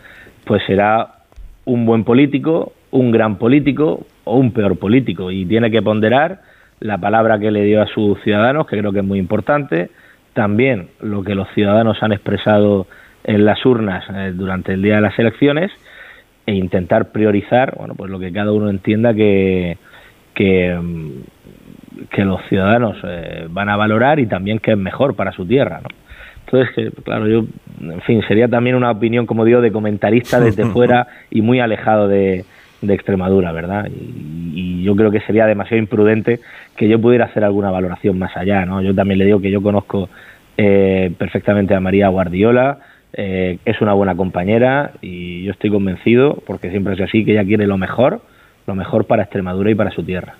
pues 0.46 0.64
será 0.68 1.15
un 1.66 1.86
buen 1.86 2.04
político, 2.04 2.74
un 2.92 3.12
gran 3.12 3.38
político 3.38 4.06
o 4.24 4.38
un 4.38 4.52
peor 4.52 4.78
político. 4.78 5.32
Y 5.32 5.46
tiene 5.46 5.72
que 5.72 5.82
ponderar 5.82 6.42
la 6.80 6.98
palabra 6.98 7.40
que 7.40 7.52
le 7.52 7.64
dio 7.64 7.82
a 7.82 7.88
sus 7.88 8.22
ciudadanos, 8.22 8.68
que 8.68 8.78
creo 8.78 8.92
que 8.92 9.00
es 9.00 9.06
muy 9.06 9.20
importante, 9.20 9.90
también 10.34 10.90
lo 11.02 11.24
que 11.24 11.36
los 11.36 11.48
ciudadanos 11.54 12.02
han 12.04 12.12
expresado 12.12 12.88
en 13.24 13.46
las 13.46 13.66
urnas 13.66 14.06
eh, 14.14 14.34
durante 14.36 14.74
el 14.74 14.82
día 14.82 14.96
de 14.96 15.02
las 15.02 15.18
elecciones 15.18 15.72
e 16.46 16.54
intentar 16.54 17.12
priorizar, 17.12 17.74
bueno, 17.76 17.96
pues 17.96 18.12
lo 18.12 18.20
que 18.20 18.32
cada 18.32 18.52
uno 18.52 18.70
entienda 18.70 19.14
que, 19.14 19.78
que, 20.36 20.78
mm, 20.80 21.24
los 22.18 22.42
ciudadanos 22.50 22.98
eh, 23.04 23.48
van 23.50 23.70
a 23.70 23.78
valorar 23.78 24.20
y 24.20 24.28
también 24.28 24.60
que 24.60 24.72
es 24.72 24.78
mejor 24.78 25.16
para 25.16 25.32
su 25.32 25.46
tierra, 25.46 25.82
¿no? 25.82 25.90
Entonces, 26.46 26.94
claro, 27.04 27.28
yo, 27.28 27.46
en 27.82 28.02
fin, 28.02 28.22
sería 28.28 28.48
también 28.48 28.76
una 28.76 28.92
opinión, 28.92 29.26
como 29.26 29.46
digo, 29.46 29.62
de 29.62 29.72
comentarista 29.72 30.40
desde 30.40 30.66
fuera 30.72 31.08
y 31.30 31.42
muy 31.42 31.60
alejado 31.60 32.08
de, 32.08 32.46
Extremadura, 32.88 33.52
¿verdad? 33.52 33.88
Y, 33.90 34.84
yo 34.84 34.96
creo 34.96 35.10
que 35.10 35.20
sería 35.22 35.48
demasiado 35.48 35.80
imprudente 35.80 36.40
que 36.78 36.88
yo 36.88 37.02
pudiera 37.02 37.26
hacer 37.26 37.44
alguna 37.44 37.72
valoración 37.72 38.20
más 38.20 38.38
allá, 38.38 38.64
¿no? 38.68 38.80
Yo 38.84 38.94
también 38.94 39.18
le 39.18 39.26
digo 39.26 39.42
que 39.42 39.50
yo 39.50 39.64
conozco 39.64 40.08
eh, 40.56 41.12
perfectamente 41.18 41.74
a 41.74 41.80
María 41.80 42.10
Guardiola, 42.10 42.78
eh, 43.14 43.58
es 43.66 43.82
una 43.82 43.94
buena 43.94 44.16
compañera 44.16 44.92
y 45.02 45.44
yo 45.46 45.52
estoy 45.54 45.72
convencido, 45.72 46.44
porque 46.46 46.70
siempre 46.70 46.94
es 46.94 47.02
así, 47.02 47.26
que 47.26 47.32
ella 47.32 47.44
quiere 47.44 47.66
lo 47.66 47.80
mejor, 47.80 48.22
lo 48.68 48.76
mejor 48.76 49.06
para 49.06 49.24
Extremadura 49.24 49.72
y 49.72 49.76
para 49.76 49.90
su 49.90 50.04
tierra. 50.04 50.36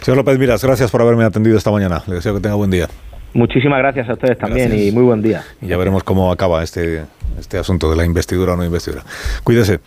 Señor 0.00 0.16
López 0.16 0.36
Miras, 0.36 0.64
gracias 0.64 0.90
por 0.90 1.00
haberme 1.02 1.22
atendido 1.22 1.56
esta 1.56 1.70
mañana. 1.70 2.02
Le 2.08 2.14
deseo 2.14 2.34
que 2.34 2.40
tenga 2.40 2.56
buen 2.56 2.72
día. 2.72 2.88
Muchísimas 3.34 3.78
gracias 3.78 4.08
a 4.08 4.14
ustedes 4.14 4.38
también 4.38 4.78
y 4.78 4.90
muy 4.90 5.02
buen 5.02 5.22
día. 5.22 5.44
Y 5.60 5.66
ya 5.66 5.76
veremos 5.76 6.02
cómo 6.02 6.32
acaba 6.32 6.62
este, 6.62 7.02
este 7.38 7.58
asunto 7.58 7.90
de 7.90 7.96
la 7.96 8.04
investidura 8.04 8.54
o 8.54 8.56
no 8.56 8.64
investidura. 8.64 9.04
Cuídese. 9.44 9.80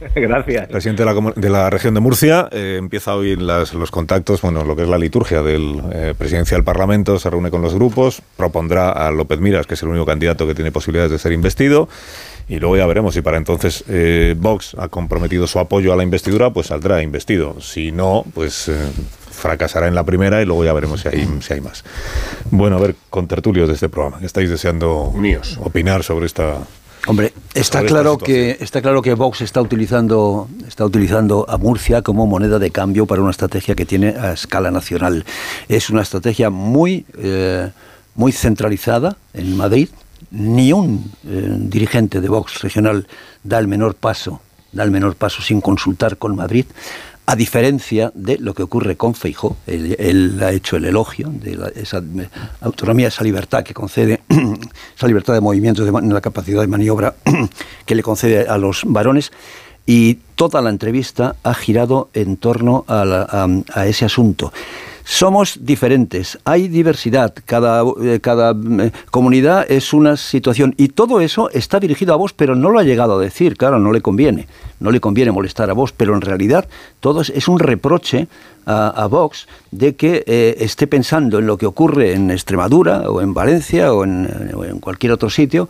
Gracias. 0.14 0.68
Presidente 0.68 1.04
de 1.04 1.14
la, 1.14 1.32
de 1.34 1.50
la 1.50 1.70
región 1.70 1.94
de 1.94 2.00
Murcia, 2.00 2.48
eh, 2.52 2.76
empieza 2.78 3.14
hoy 3.14 3.36
las, 3.36 3.72
los 3.74 3.90
contactos, 3.90 4.42
bueno, 4.42 4.64
lo 4.64 4.76
que 4.76 4.82
es 4.82 4.88
la 4.88 4.98
liturgia 4.98 5.42
del 5.42 5.80
eh, 5.92 6.14
presidencia 6.16 6.56
del 6.56 6.64
Parlamento, 6.64 7.18
se 7.18 7.30
reúne 7.30 7.50
con 7.50 7.62
los 7.62 7.74
grupos, 7.74 8.22
propondrá 8.36 8.90
a 8.90 9.10
López 9.10 9.40
Miras, 9.40 9.66
que 9.66 9.74
es 9.74 9.82
el 9.82 9.88
único 9.88 10.04
candidato 10.04 10.46
que 10.46 10.54
tiene 10.54 10.70
posibilidades 10.70 11.12
de 11.12 11.18
ser 11.18 11.32
investido, 11.32 11.88
y 12.48 12.58
luego 12.58 12.76
ya 12.76 12.86
veremos 12.86 13.14
si 13.14 13.22
para 13.22 13.36
entonces 13.36 13.84
eh, 13.88 14.34
Vox 14.38 14.76
ha 14.78 14.88
comprometido 14.88 15.46
su 15.46 15.58
apoyo 15.58 15.92
a 15.92 15.96
la 15.96 16.02
investidura, 16.02 16.50
pues 16.50 16.68
saldrá 16.68 17.02
investido. 17.02 17.60
Si 17.60 17.92
no, 17.92 18.24
pues 18.34 18.70
fracasará 19.36 19.86
en 19.86 19.94
la 19.94 20.04
primera 20.04 20.42
y 20.42 20.46
luego 20.46 20.64
ya 20.64 20.72
veremos 20.72 21.02
si 21.02 21.08
hay, 21.08 21.28
si 21.40 21.54
hay 21.54 21.60
más. 21.60 21.84
Bueno, 22.50 22.76
a 22.76 22.80
ver, 22.80 22.96
con 23.10 23.28
tertulios 23.28 23.68
de 23.68 23.74
este 23.74 23.88
programa, 23.88 24.18
¿estáis 24.22 24.50
deseando 24.50 25.12
Míos. 25.14 25.58
opinar 25.62 26.02
sobre 26.02 26.26
esta... 26.26 26.58
Hombre, 27.08 27.32
está 27.54 27.84
claro 27.84 28.18
que 28.18 28.56
está 28.58 28.82
claro 28.82 29.00
que 29.00 29.14
Vox 29.14 29.40
está 29.40 29.60
utilizando 29.60 30.48
está 30.66 30.84
utilizando 30.84 31.46
a 31.48 31.56
Murcia 31.56 32.02
como 32.02 32.26
moneda 32.26 32.58
de 32.58 32.72
cambio 32.72 33.06
para 33.06 33.22
una 33.22 33.30
estrategia 33.30 33.76
que 33.76 33.86
tiene 33.86 34.08
a 34.08 34.32
escala 34.32 34.72
nacional. 34.72 35.24
Es 35.68 35.88
una 35.88 36.02
estrategia 36.02 36.50
muy 36.50 37.06
eh, 37.16 37.70
muy 38.16 38.32
centralizada 38.32 39.16
en 39.34 39.56
Madrid. 39.56 39.88
Ni 40.30 40.72
un 40.72 41.12
eh, 41.26 41.56
dirigente 41.58 42.20
de 42.20 42.28
Vox 42.28 42.62
regional 42.62 43.06
da 43.42 43.58
el 43.58 43.68
menor 43.68 43.94
paso 43.94 44.40
da 44.72 44.84
el 44.84 44.90
menor 44.90 45.16
paso 45.16 45.42
sin 45.42 45.60
consultar 45.60 46.18
con 46.18 46.36
Madrid 46.36 46.66
a 47.28 47.34
diferencia 47.34 48.12
de 48.14 48.38
lo 48.38 48.54
que 48.54 48.62
ocurre 48.62 48.96
con 48.96 49.14
Feijó, 49.14 49.56
él, 49.66 50.38
ha 50.40 50.52
hecho 50.52 50.76
el 50.76 50.84
elogio 50.84 51.28
de 51.28 51.58
esa 51.74 52.00
autonomía, 52.60 53.08
esa 53.08 53.24
libertad 53.24 53.64
que 53.64 53.74
concede, 53.74 54.20
esa 54.96 55.08
libertad 55.08 55.34
de 55.34 55.40
movimiento, 55.40 55.84
de, 55.84 55.90
la 55.90 56.20
capacidad 56.20 56.60
de 56.60 56.68
maniobra 56.68 57.16
que 57.84 57.96
le 57.96 58.02
concede 58.04 58.46
a 58.46 58.56
los 58.58 58.82
varones, 58.86 59.32
y 59.86 60.18
toda 60.34 60.60
la 60.60 60.70
entrevista 60.70 61.36
ha 61.42 61.54
girado 61.54 62.10
en 62.12 62.36
torno 62.36 62.84
a 62.88 63.86
ese 63.86 64.04
asunto. 64.04 64.52
Somos 65.08 65.60
diferentes, 65.64 66.36
hay 66.44 66.66
diversidad, 66.66 67.32
cada, 67.44 67.84
eh, 68.02 68.18
cada 68.20 68.50
eh, 68.50 68.90
comunidad 69.12 69.64
es 69.70 69.92
una 69.92 70.16
situación 70.16 70.74
y 70.76 70.88
todo 70.88 71.20
eso 71.20 71.48
está 71.50 71.78
dirigido 71.78 72.12
a 72.12 72.16
vos, 72.16 72.32
pero 72.32 72.56
no 72.56 72.70
lo 72.70 72.80
ha 72.80 72.82
llegado 72.82 73.16
a 73.16 73.22
decir, 73.22 73.56
claro, 73.56 73.78
no 73.78 73.92
le 73.92 74.00
conviene, 74.00 74.48
no 74.80 74.90
le 74.90 74.98
conviene 74.98 75.30
molestar 75.30 75.70
a 75.70 75.74
vos, 75.74 75.92
pero 75.92 76.12
en 76.16 76.22
realidad 76.22 76.68
todo 76.98 77.20
es, 77.20 77.46
un 77.46 77.60
reproche 77.60 78.26
a, 78.66 79.06
Vox 79.06 79.46
de 79.70 79.94
que 79.94 80.24
eh, 80.26 80.56
esté 80.58 80.88
pensando 80.88 81.38
en 81.38 81.46
lo 81.46 81.56
que 81.56 81.66
ocurre 81.66 82.14
en 82.14 82.32
Extremadura 82.32 83.08
o 83.08 83.20
en 83.20 83.32
Valencia 83.32 83.92
o 83.92 84.02
en, 84.02 84.26
cualquier 84.80 85.12
otro 85.12 85.30
sitio 85.30 85.68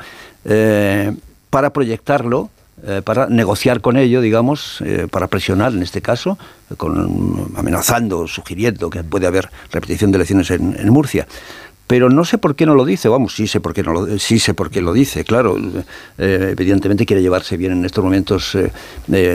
para 1.50 1.74
proyectarlo 1.74 2.48
eh, 2.84 3.00
para 3.02 3.26
negociar 3.28 3.80
con 3.80 3.96
ello, 3.96 4.20
digamos, 4.20 4.82
eh, 4.84 5.08
para 5.10 5.28
presionar 5.28 5.72
en 5.72 5.82
este 5.82 6.02
caso, 6.02 6.36
con, 6.76 7.50
amenazando, 7.56 8.26
sugiriendo 8.26 8.90
que 8.90 9.02
puede 9.02 9.26
haber 9.26 9.48
repetición 9.72 10.12
de 10.12 10.16
elecciones 10.16 10.50
en, 10.50 10.88
Murcia. 10.90 11.26
Pero 11.86 12.10
no 12.10 12.26
sé 12.26 12.36
por 12.36 12.54
qué 12.54 12.66
no 12.66 12.74
lo 12.74 12.84
dice, 12.84 13.08
vamos, 13.08 13.34
sí 13.34 13.46
sé 13.46 13.60
por 13.60 13.72
qué 13.72 13.82
no 13.82 13.92
lo, 13.92 14.18
sí 14.18 14.38
sé 14.38 14.52
por 14.52 14.70
qué 14.70 14.82
lo 14.82 14.92
dice, 14.92 15.24
claro, 15.24 15.56
eh, 16.18 16.48
evidentemente 16.52 17.06
quiere 17.06 17.22
llevarse 17.22 17.56
bien 17.56 17.72
en 17.72 17.84
estos 17.86 18.04
momentos 18.04 18.58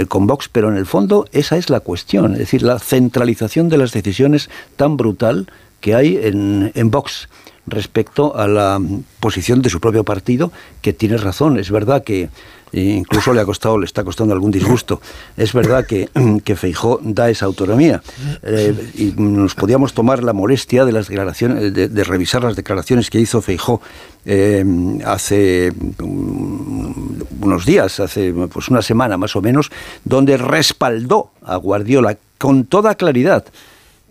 con 0.08 0.28
Vox, 0.28 0.48
pero 0.48 0.70
en 0.70 0.78
el 0.78 0.86
fondo 0.86 1.26
esa 1.32 1.58
es 1.58 1.72
la 1.72 1.80
cuestión, 1.80 2.34
es 2.34 2.40
decir, 2.40 2.62
la 2.62 2.78
centralización 2.78 3.70
de 3.70 3.78
las 3.78 3.92
decisiones 3.92 4.52
tan 4.76 4.98
brutal 4.98 5.48
que 5.80 5.96
hay 5.96 6.20
en, 6.22 6.72
en 6.76 6.92
Vox 6.92 7.28
respecto 7.66 8.36
a 8.36 8.48
la 8.48 8.80
posición 9.20 9.62
de 9.62 9.70
su 9.70 9.80
propio 9.80 10.04
partido, 10.04 10.52
que 10.82 10.94
tiene 10.94 11.18
razón, 11.18 11.58
es 11.58 11.72
verdad 11.72 12.04
que 12.04 12.30
incluso 12.74 13.34
le 13.34 13.42
ha 13.42 13.46
costado, 13.46 13.78
le 13.78 13.86
está 13.86 14.04
costando 14.04 14.34
algún 14.34 14.52
disgusto. 14.52 15.02
Es 15.38 15.54
verdad 15.54 15.86
que, 15.86 16.10
que 16.44 16.56
Feijó 16.56 17.00
da 17.04 17.30
esa 17.30 17.46
autonomía 17.46 18.02
eh, 18.44 18.92
y 18.96 19.14
nos 19.18 19.56
podíamos 19.56 19.94
tomar 19.94 20.24
la 20.24 20.34
molestia 20.34 20.86
de 20.86 20.92
las 20.92 21.08
declaraciones, 21.08 21.74
de, 21.74 22.04
revisar 22.04 22.44
las 22.44 22.56
declaraciones 22.56 23.10
que 23.10 23.20
hizo 23.20 23.42
Feijó 23.42 23.82
eh, 24.26 24.64
hace 25.06 25.72
mm, 25.72 27.22
unos 27.42 27.66
días, 27.66 28.00
hace 28.00 28.34
pues 28.52 28.70
una 28.70 28.82
semana 28.82 29.18
más 29.18 29.36
o 29.36 29.42
menos, 29.42 29.72
donde 30.04 30.38
respaldó 30.38 31.32
a 31.44 31.56
Guardiola 31.58 32.18
con 32.38 32.66
toda 32.66 32.96
claridad 32.96 33.46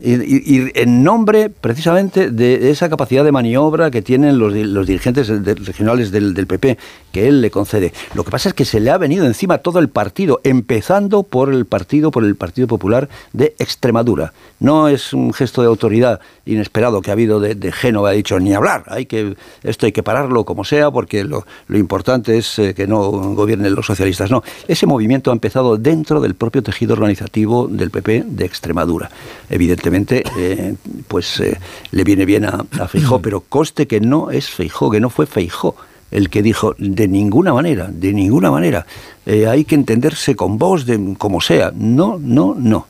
Y, 0.02 0.80
en 0.80 1.02
nombre 1.04 1.50
precisamente 1.50 2.30
de 2.30 2.70
esa 2.70 2.88
capacidad 2.88 3.22
de 3.22 3.32
maniobra 3.32 3.90
que 3.90 4.00
tienen 4.00 4.38
los, 4.38 4.54
los 4.54 4.86
dirigentes 4.86 5.28
regionales 5.28 6.10
del, 6.10 6.32
del, 6.32 6.46
PP, 6.46 6.78
que 7.12 7.28
él 7.28 7.42
le 7.42 7.50
concede. 7.50 7.92
Lo 8.14 8.24
que 8.24 8.30
pasa 8.30 8.48
es 8.48 8.54
que 8.54 8.64
se 8.64 8.80
le 8.80 8.90
ha 8.90 8.96
venido 8.96 9.26
encima 9.26 9.58
todo 9.58 9.78
el 9.78 9.90
partido, 9.90 10.40
empezando 10.42 11.22
por 11.22 11.52
el 11.52 11.66
partido, 11.66 12.10
por 12.10 12.24
el 12.24 12.34
Partido 12.34 12.66
Popular 12.66 13.10
de 13.34 13.54
Extremadura. 13.58 14.32
No 14.58 14.88
es 14.88 15.12
un 15.12 15.34
gesto 15.34 15.60
de 15.60 15.68
autoridad 15.68 16.20
inesperado 16.46 17.02
que 17.02 17.10
ha 17.10 17.12
habido 17.12 17.38
de, 17.38 17.72
Génova, 17.72 18.10
ha 18.10 18.12
dicho 18.12 18.40
ni 18.40 18.54
hablar, 18.54 18.84
hay 18.86 19.06
que, 19.06 19.36
esto 19.62 19.86
hay 19.86 19.92
que 19.92 20.02
pararlo 20.02 20.44
como 20.44 20.64
sea, 20.64 20.90
porque 20.90 21.24
lo, 21.24 21.46
lo 21.68 21.78
importante 21.78 22.38
es 22.38 22.58
eh, 22.58 22.74
que 22.74 22.86
no 22.86 23.10
gobiernen 23.10 23.74
los 23.74 23.86
socialistas. 23.86 24.30
No, 24.30 24.42
ese 24.66 24.86
movimiento 24.86 25.30
ha 25.30 25.34
empezado 25.34 25.76
dentro 25.76 26.20
del 26.20 26.34
propio 26.34 26.62
tejido 26.62 26.94
organizativo 26.94 27.68
del 27.68 27.90
PP 27.90 28.24
de 28.26 28.44
Extremadura. 28.46 29.10
Evidentemente 29.48 29.89
eh, 29.92 30.74
pues 31.08 31.40
eh, 31.40 31.58
le 31.90 32.04
viene 32.04 32.24
bien 32.24 32.44
a, 32.44 32.64
a 32.78 32.88
Feijó, 32.88 33.20
pero 33.20 33.40
coste 33.40 33.86
que 33.86 34.00
no 34.00 34.30
es 34.30 34.48
Feijó, 34.48 34.90
que 34.90 35.00
no 35.00 35.10
fue 35.10 35.26
Feijó 35.26 35.76
el 36.10 36.28
que 36.28 36.42
dijo 36.42 36.74
de 36.78 37.06
ninguna 37.06 37.52
manera, 37.52 37.88
de 37.88 38.12
ninguna 38.12 38.50
manera, 38.50 38.84
eh, 39.26 39.46
hay 39.46 39.64
que 39.64 39.76
entenderse 39.76 40.34
con 40.34 40.58
vos, 40.58 40.84
de, 40.84 41.14
como 41.16 41.40
sea. 41.40 41.72
No, 41.72 42.18
no, 42.20 42.56
no. 42.58 42.88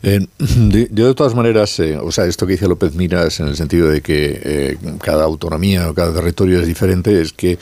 de, 0.02 0.86
de, 0.86 1.14
todas 1.14 1.34
maneras, 1.34 1.78
o 1.80 2.12
sea, 2.12 2.24
esto 2.26 2.46
que 2.46 2.52
dice 2.52 2.68
López 2.68 2.94
Miras 2.94 3.40
en 3.40 3.48
el 3.48 3.56
sentido 3.56 3.88
de 3.88 4.00
que 4.00 4.78
cada 5.02 5.24
autonomía 5.24 5.90
o 5.90 5.94
cada 5.94 6.14
territorio 6.14 6.60
es 6.60 6.66
diferente, 6.66 7.20
es 7.20 7.32
que 7.32 7.58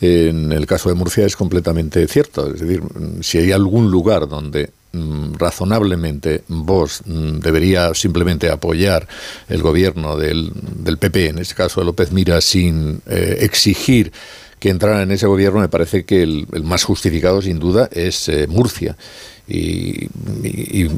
en 0.00 0.52
el 0.52 0.66
caso 0.66 0.88
de 0.88 0.94
Murcia 0.94 1.26
es 1.26 1.36
completamente 1.36 2.06
cierto. 2.06 2.54
Es 2.54 2.60
decir, 2.60 2.82
si 3.20 3.38
hay 3.38 3.52
algún 3.52 3.90
lugar 3.90 4.28
donde 4.28 4.70
Mm, 4.70 4.81
razonablemente 5.38 6.44
vos 6.48 7.02
mm, 7.04 7.38
debería 7.38 7.94
simplemente 7.94 8.50
apoyar 8.50 9.08
el 9.48 9.62
gobierno 9.62 10.16
del, 10.16 10.52
del 10.54 10.98
PP, 10.98 11.28
en 11.28 11.38
este 11.38 11.54
caso 11.54 11.80
de 11.80 11.86
López 11.86 12.12
Mira, 12.12 12.40
sin 12.40 13.00
eh, 13.06 13.38
exigir 13.40 14.12
que 14.58 14.70
entrara 14.70 15.02
en 15.02 15.10
ese 15.10 15.26
gobierno, 15.26 15.60
me 15.60 15.68
parece 15.68 16.04
que 16.04 16.22
el, 16.22 16.46
más 16.62 16.84
justificado, 16.84 17.42
sin 17.42 17.58
duda, 17.58 17.88
es 17.90 18.28
eh, 18.28 18.46
Murcia. 18.46 18.96
y, 19.48 20.08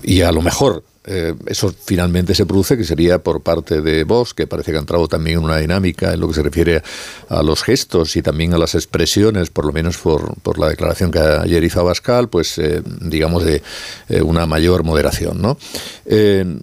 y, 0.02 0.20
a 0.20 0.30
lo 0.30 0.42
mejor 0.42 0.84
eh, 1.06 1.34
eso 1.46 1.74
finalmente 1.84 2.34
se 2.34 2.46
produce, 2.46 2.76
que 2.76 2.84
sería 2.84 3.18
por 3.18 3.42
parte 3.42 3.82
de 3.82 4.04
Vox, 4.04 4.32
que 4.32 4.46
parece 4.46 4.70
que 4.70 4.78
ha 4.78 4.80
entrado 4.80 5.06
también 5.06 5.38
en 5.38 5.44
una 5.44 5.58
dinámica 5.58 6.14
en 6.14 6.20
lo 6.20 6.28
que 6.28 6.34
se 6.34 6.42
refiere 6.42 6.82
a 7.28 7.42
los 7.42 7.62
gestos 7.62 8.16
y 8.16 8.22
también 8.22 8.54
a 8.54 8.58
las 8.58 8.74
expresiones, 8.74 9.50
por 9.50 9.66
lo 9.66 9.72
menos 9.72 9.98
por, 9.98 10.34
por 10.40 10.58
la 10.58 10.68
declaración 10.68 11.10
que 11.10 11.18
ayer 11.18 11.62
hizo 11.62 11.80
Abascal, 11.80 12.28
pues 12.28 12.56
eh, 12.58 12.82
digamos 13.00 13.44
de 13.44 13.62
eh, 14.08 14.22
una 14.22 14.46
mayor 14.46 14.82
moderación. 14.82 15.42
¿no? 15.42 15.58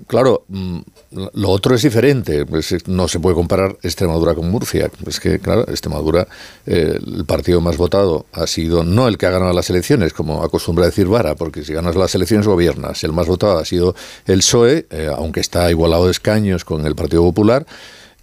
claro, 0.08 0.46
mm, 0.48 0.80
lo 1.12 1.50
otro 1.50 1.76
es 1.76 1.82
diferente, 1.82 2.46
pues 2.46 2.74
no 2.88 3.08
se 3.08 3.20
puede 3.20 3.36
comparar 3.36 3.78
Extremadura 3.82 4.34
con 4.34 4.50
Murcia. 4.50 4.90
Es 5.06 5.20
que, 5.20 5.40
claro, 5.40 5.62
Extremadura, 5.68 6.28
el 6.66 7.26
partido 7.26 7.60
más 7.60 7.78
votado 7.78 8.26
ha 8.32 8.48
sido 8.48 8.84
no 8.84 9.08
el 9.08 9.18
que 9.18 9.26
ha 9.26 9.32
ganado 9.32 9.52
las 9.54 9.70
elecciones, 9.70 10.14
como 10.14 10.44
acostumbra 10.44 10.86
decir 10.86 11.08
Vara, 11.08 11.36
porque 11.36 11.64
si 11.64 11.74
ganas 11.74 11.96
las 11.96 12.16
elecciones 12.16 12.48
gobiernas. 12.48 13.04
El 13.04 13.12
más 13.12 13.28
votado 13.28 13.60
ha 13.60 13.66
sido 13.66 13.96
el 14.26 14.40
PSOE, 14.40 14.88
eh, 14.90 15.10
aunque 15.14 15.42
está 15.42 15.70
igualado 15.70 16.06
de 16.06 16.12
escaños 16.12 16.64
con 16.64 16.86
el 16.86 16.96
Partido 16.96 17.24
Popular. 17.24 17.66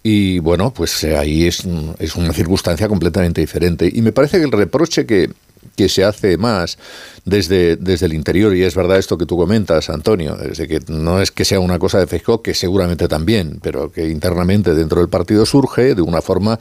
Y 0.01 0.39
bueno, 0.39 0.73
pues 0.73 1.03
eh, 1.03 1.17
ahí 1.17 1.45
es, 1.45 1.67
es 1.99 2.15
una 2.15 2.33
circunstancia 2.33 2.87
completamente 2.87 3.41
diferente. 3.41 3.91
Y 3.93 4.01
me 4.01 4.13
parece 4.13 4.39
que 4.39 4.45
el 4.45 4.51
reproche 4.51 5.05
que, 5.05 5.29
que 5.75 5.89
se 5.89 6.03
hace 6.03 6.37
más 6.37 6.77
desde, 7.25 7.75
desde 7.75 8.07
el 8.07 8.13
interior, 8.13 8.55
y 8.55 8.63
es 8.63 8.75
verdad 8.75 8.97
esto 8.97 9.17
que 9.17 9.25
tú 9.25 9.37
comentas, 9.37 9.89
Antonio, 9.89 10.35
desde 10.35 10.67
que 10.67 10.81
no 10.87 11.21
es 11.21 11.31
que 11.31 11.45
sea 11.45 11.59
una 11.59 11.79
cosa 11.79 11.99
de 11.99 12.07
Feijóo, 12.07 12.41
que 12.41 12.53
seguramente 12.53 13.07
también, 13.07 13.59
pero 13.61 13.91
que 13.91 14.09
internamente 14.09 14.73
dentro 14.73 14.99
del 14.99 15.09
partido 15.09 15.45
surge 15.45 15.95
de 15.95 16.01
una 16.01 16.21
forma, 16.21 16.59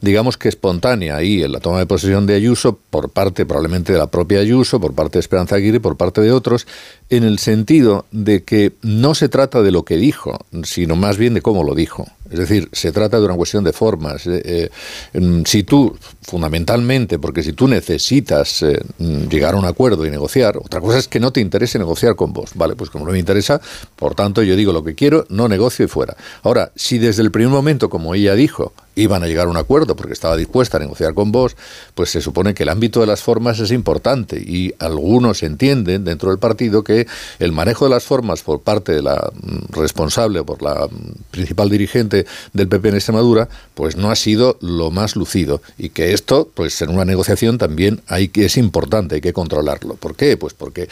digamos 0.00 0.36
que 0.36 0.48
espontánea, 0.48 1.22
y 1.22 1.42
en 1.42 1.52
la 1.52 1.60
toma 1.60 1.78
de 1.78 1.86
posesión 1.86 2.26
de 2.26 2.34
Ayuso, 2.34 2.78
por 2.90 3.10
parte 3.10 3.46
probablemente 3.46 3.92
de 3.92 3.98
la 3.98 4.08
propia 4.08 4.40
Ayuso, 4.40 4.80
por 4.80 4.94
parte 4.94 5.18
de 5.18 5.20
Esperanza 5.20 5.56
Aguirre, 5.56 5.80
por 5.80 5.96
parte 5.96 6.20
de 6.20 6.32
otros, 6.32 6.66
en 7.10 7.24
el 7.24 7.38
sentido 7.38 8.06
de 8.10 8.42
que 8.42 8.72
no 8.82 9.14
se 9.14 9.28
trata 9.28 9.62
de 9.62 9.70
lo 9.70 9.84
que 9.84 9.96
dijo, 9.96 10.38
sino 10.64 10.96
más 10.96 11.16
bien 11.16 11.34
de 11.34 11.42
cómo 11.42 11.64
lo 11.64 11.74
dijo. 11.74 12.06
Es 12.30 12.38
decir, 12.38 12.68
se 12.72 12.92
trata 12.92 13.18
de 13.18 13.24
una 13.24 13.36
cuestión 13.36 13.64
de 13.64 13.72
formas. 13.72 14.26
Eh, 14.26 14.70
eh, 15.14 15.42
si 15.46 15.62
tú, 15.62 15.96
fundamentalmente, 16.22 17.18
porque 17.18 17.42
si 17.42 17.54
tú 17.54 17.68
necesitas 17.68 18.37
eh, 18.62 18.80
llegar 19.28 19.54
a 19.54 19.58
un 19.58 19.64
acuerdo 19.64 20.06
y 20.06 20.10
negociar, 20.10 20.56
otra 20.56 20.80
cosa 20.80 20.98
es 20.98 21.08
que 21.08 21.20
no 21.20 21.32
te 21.32 21.40
interese 21.40 21.78
negociar 21.78 22.16
con 22.16 22.32
vos. 22.32 22.50
Vale, 22.54 22.76
pues 22.76 22.90
como 22.90 23.04
no 23.06 23.12
me 23.12 23.18
interesa, 23.18 23.60
por 23.96 24.14
tanto 24.14 24.42
yo 24.42 24.56
digo 24.56 24.72
lo 24.72 24.84
que 24.84 24.94
quiero, 24.94 25.26
no 25.28 25.48
negocio 25.48 25.84
y 25.84 25.88
fuera. 25.88 26.16
Ahora, 26.42 26.72
si 26.74 26.98
desde 26.98 27.22
el 27.22 27.30
primer 27.30 27.50
momento, 27.50 27.88
como 27.90 28.14
ella 28.14 28.34
dijo, 28.34 28.72
iban 28.98 29.22
a 29.22 29.26
llegar 29.26 29.46
a 29.46 29.50
un 29.50 29.56
acuerdo 29.56 29.96
porque 29.96 30.12
estaba 30.12 30.36
dispuesta 30.36 30.76
a 30.76 30.80
negociar 30.80 31.14
con 31.14 31.30
vos, 31.30 31.56
pues 31.94 32.10
se 32.10 32.20
supone 32.20 32.54
que 32.54 32.64
el 32.64 32.68
ámbito 32.68 33.00
de 33.00 33.06
las 33.06 33.22
formas 33.22 33.58
es 33.60 33.70
importante 33.70 34.38
y 34.38 34.74
algunos 34.78 35.42
entienden 35.42 36.04
dentro 36.04 36.30
del 36.30 36.38
partido 36.38 36.82
que 36.82 37.06
el 37.38 37.52
manejo 37.52 37.84
de 37.84 37.90
las 37.90 38.04
formas 38.04 38.42
por 38.42 38.60
parte 38.60 38.92
de 38.92 39.02
la 39.02 39.30
mm, 39.34 39.72
responsable, 39.72 40.42
por 40.42 40.62
la 40.62 40.86
mm, 40.86 41.30
principal 41.30 41.70
dirigente 41.70 42.26
del 42.52 42.68
PP 42.68 42.88
en 42.88 42.94
Extremadura, 42.96 43.48
pues 43.74 43.96
no 43.96 44.10
ha 44.10 44.16
sido 44.16 44.58
lo 44.60 44.90
más 44.90 45.16
lucido 45.16 45.62
y 45.78 45.90
que 45.90 46.12
esto, 46.12 46.48
pues 46.52 46.82
en 46.82 46.90
una 46.90 47.04
negociación 47.04 47.58
también 47.58 48.00
hay 48.08 48.27
que 48.28 48.46
es 48.46 48.56
importante, 48.56 49.16
hay 49.16 49.20
que 49.20 49.32
controlarlo. 49.32 49.94
¿Por 49.94 50.16
qué? 50.16 50.36
Pues 50.36 50.54
porque 50.54 50.88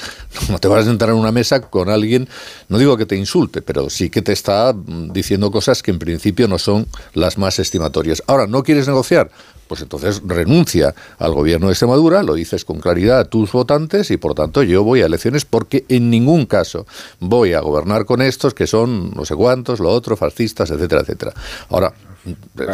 no 0.51 0.59
te 0.59 0.69
vas 0.69 0.83
a 0.83 0.89
sentar 0.89 1.09
en 1.09 1.17
una 1.17 1.33
mesa 1.33 1.61
con 1.61 1.89
alguien, 1.89 2.29
no 2.69 2.79
digo 2.79 2.97
que 2.97 3.07
te 3.07 3.17
insulte, 3.17 3.63
pero 3.63 3.89
sí 3.91 4.11
que 4.11 4.23
te 4.23 4.33
está 4.33 4.73
mm, 4.73 5.13
diciendo 5.13 5.51
cosas 5.51 5.83
que 5.83 5.91
en 5.91 5.99
principio 5.99 6.49
no 6.49 6.59
son 6.59 6.87
las 7.15 7.39
más 7.39 7.59
estimatorias 7.59 7.87
Ahora, 8.27 8.47
¿no 8.47 8.63
quieres 8.63 8.87
negociar? 8.87 9.31
Pues 9.69 9.83
entonces 9.83 10.23
renuncia 10.25 10.95
al 11.19 11.33
gobierno 11.33 11.67
de 11.67 11.73
Extremadura, 11.73 12.23
lo 12.23 12.35
dices 12.35 12.65
con 12.65 12.79
claridad 12.79 13.19
a 13.19 13.25
tus 13.25 13.51
votantes 13.51 14.11
y 14.13 14.17
por 14.17 14.35
tanto 14.35 14.63
yo 14.63 14.85
voy 14.85 15.03
a 15.03 15.07
elecciones 15.07 15.45
porque 15.45 15.85
en 15.89 16.09
ningún 16.09 16.47
caso 16.47 16.87
voy 17.19 17.53
a 17.53 17.61
gobernar 17.61 18.05
con 18.05 18.23
estos 18.23 18.55
que 18.55 18.69
son 18.69 19.11
no 19.11 19.25
sé 19.25 19.35
cuántos, 19.35 19.81
lo 19.81 19.91
otro, 19.91 20.17
fascistas, 20.17 20.71
etcétera, 20.71 21.01
etcétera. 21.01 21.33
Ahora, 21.69 21.93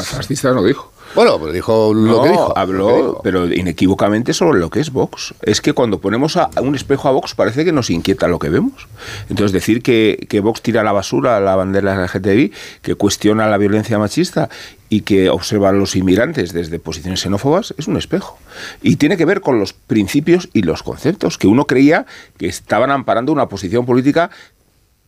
fascistas 0.05 0.55
no 0.55 0.63
dijo. 0.63 0.93
Bueno, 1.15 1.39
pero 1.39 1.53
dijo 1.53 1.93
lo 1.93 2.23
que 2.23 2.31
dijo. 2.31 2.57
Habló, 2.57 3.21
pero 3.23 3.47
inequívocamente 3.53 4.33
sobre 4.33 4.61
lo 4.61 4.71
que 4.71 4.81
es 4.81 4.91
Vox. 4.91 5.35
Es 5.43 5.61
que 5.61 5.75
cuando 5.75 6.01
ponemos 6.01 6.37
a 6.37 6.49
un 6.63 6.75
espejo 6.75 7.09
a 7.09 7.13
Vox 7.13 7.35
parece 7.35 7.65
que 7.65 7.73
nos 7.73 7.91
inquieta 7.91 8.29
lo 8.29 8.39
que 8.39 8.49
vemos. 8.49 8.89
Entonces, 9.29 9.53
decir 9.53 9.83
que, 9.83 10.27
que 10.31 10.41
Vox 10.41 10.63
tira 10.63 10.81
a 10.81 10.85
la 10.85 10.93
basura 10.93 11.39
la 11.41 11.55
bandera 11.55 12.03
LGTBI, 12.03 12.53
que 12.81 12.95
cuestiona 12.95 13.47
la 13.47 13.59
violencia 13.59 13.99
machista 13.99 14.49
y 14.89 15.03
que 15.03 15.29
observa 15.29 15.71
a 15.71 15.73
los 15.73 15.97
inmigrantes 15.97 16.53
desde 16.53 16.79
posiciones 16.79 17.21
xenófobas 17.21 17.75
es 17.79 17.89
un 17.89 17.97
espejo. 17.97 18.39
Y 18.83 18.97
tiene 18.97 19.17
que 19.17 19.25
ver 19.25 19.41
con 19.41 19.59
los 19.59 19.73
principios 19.73 20.49
y 20.53 20.63
los 20.63 20.83
conceptos 20.83 21.39
que 21.39 21.47
uno 21.47 21.67
creía 21.67 22.07
que 22.39 22.47
estaban 22.47 22.91
amparando 22.91 23.33
una 23.33 23.49
posición 23.49 23.87
política 23.87 24.31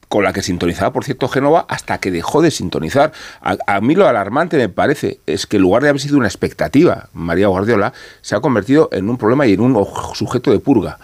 con 0.09 0.25
la 0.25 0.33
que 0.33 0.43
sintonizaba, 0.43 0.93
por 0.93 1.05
cierto, 1.05 1.29
Génova, 1.29 1.67
hasta 1.69 1.99
que 1.99 2.11
dejó 2.11 2.43
de 2.43 2.51
sintonizar. 2.51 3.13
A, 3.41 3.81
mí 3.81 3.95
lo 3.95 4.07
alarmante 4.09 4.57
me 4.57 4.69
parece 4.69 5.21
es 5.27 5.47
que 5.47 5.57
en 5.57 5.63
lugar 5.63 5.83
de 5.83 5.89
haber 5.89 6.01
sido 6.01 6.19
una 6.19 6.29
expectativa, 6.29 7.09
María 7.13 7.49
Guardiola 7.49 7.93
se 8.21 8.35
ha 8.35 8.41
convertido 8.41 8.89
en 8.93 9.09
un 9.09 9.19
problema 9.19 9.47
y 9.47 9.55
en 9.55 9.61
un 9.61 9.87
sujeto 10.15 10.51
de 10.51 10.59
purga. 10.59 10.99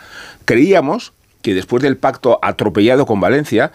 Creíamos 0.44 1.12
que 1.42 1.54
después 1.54 1.82
del 1.82 1.96
pacto 1.96 2.38
atropellado 2.42 3.06
con 3.06 3.20
Valencia, 3.20 3.72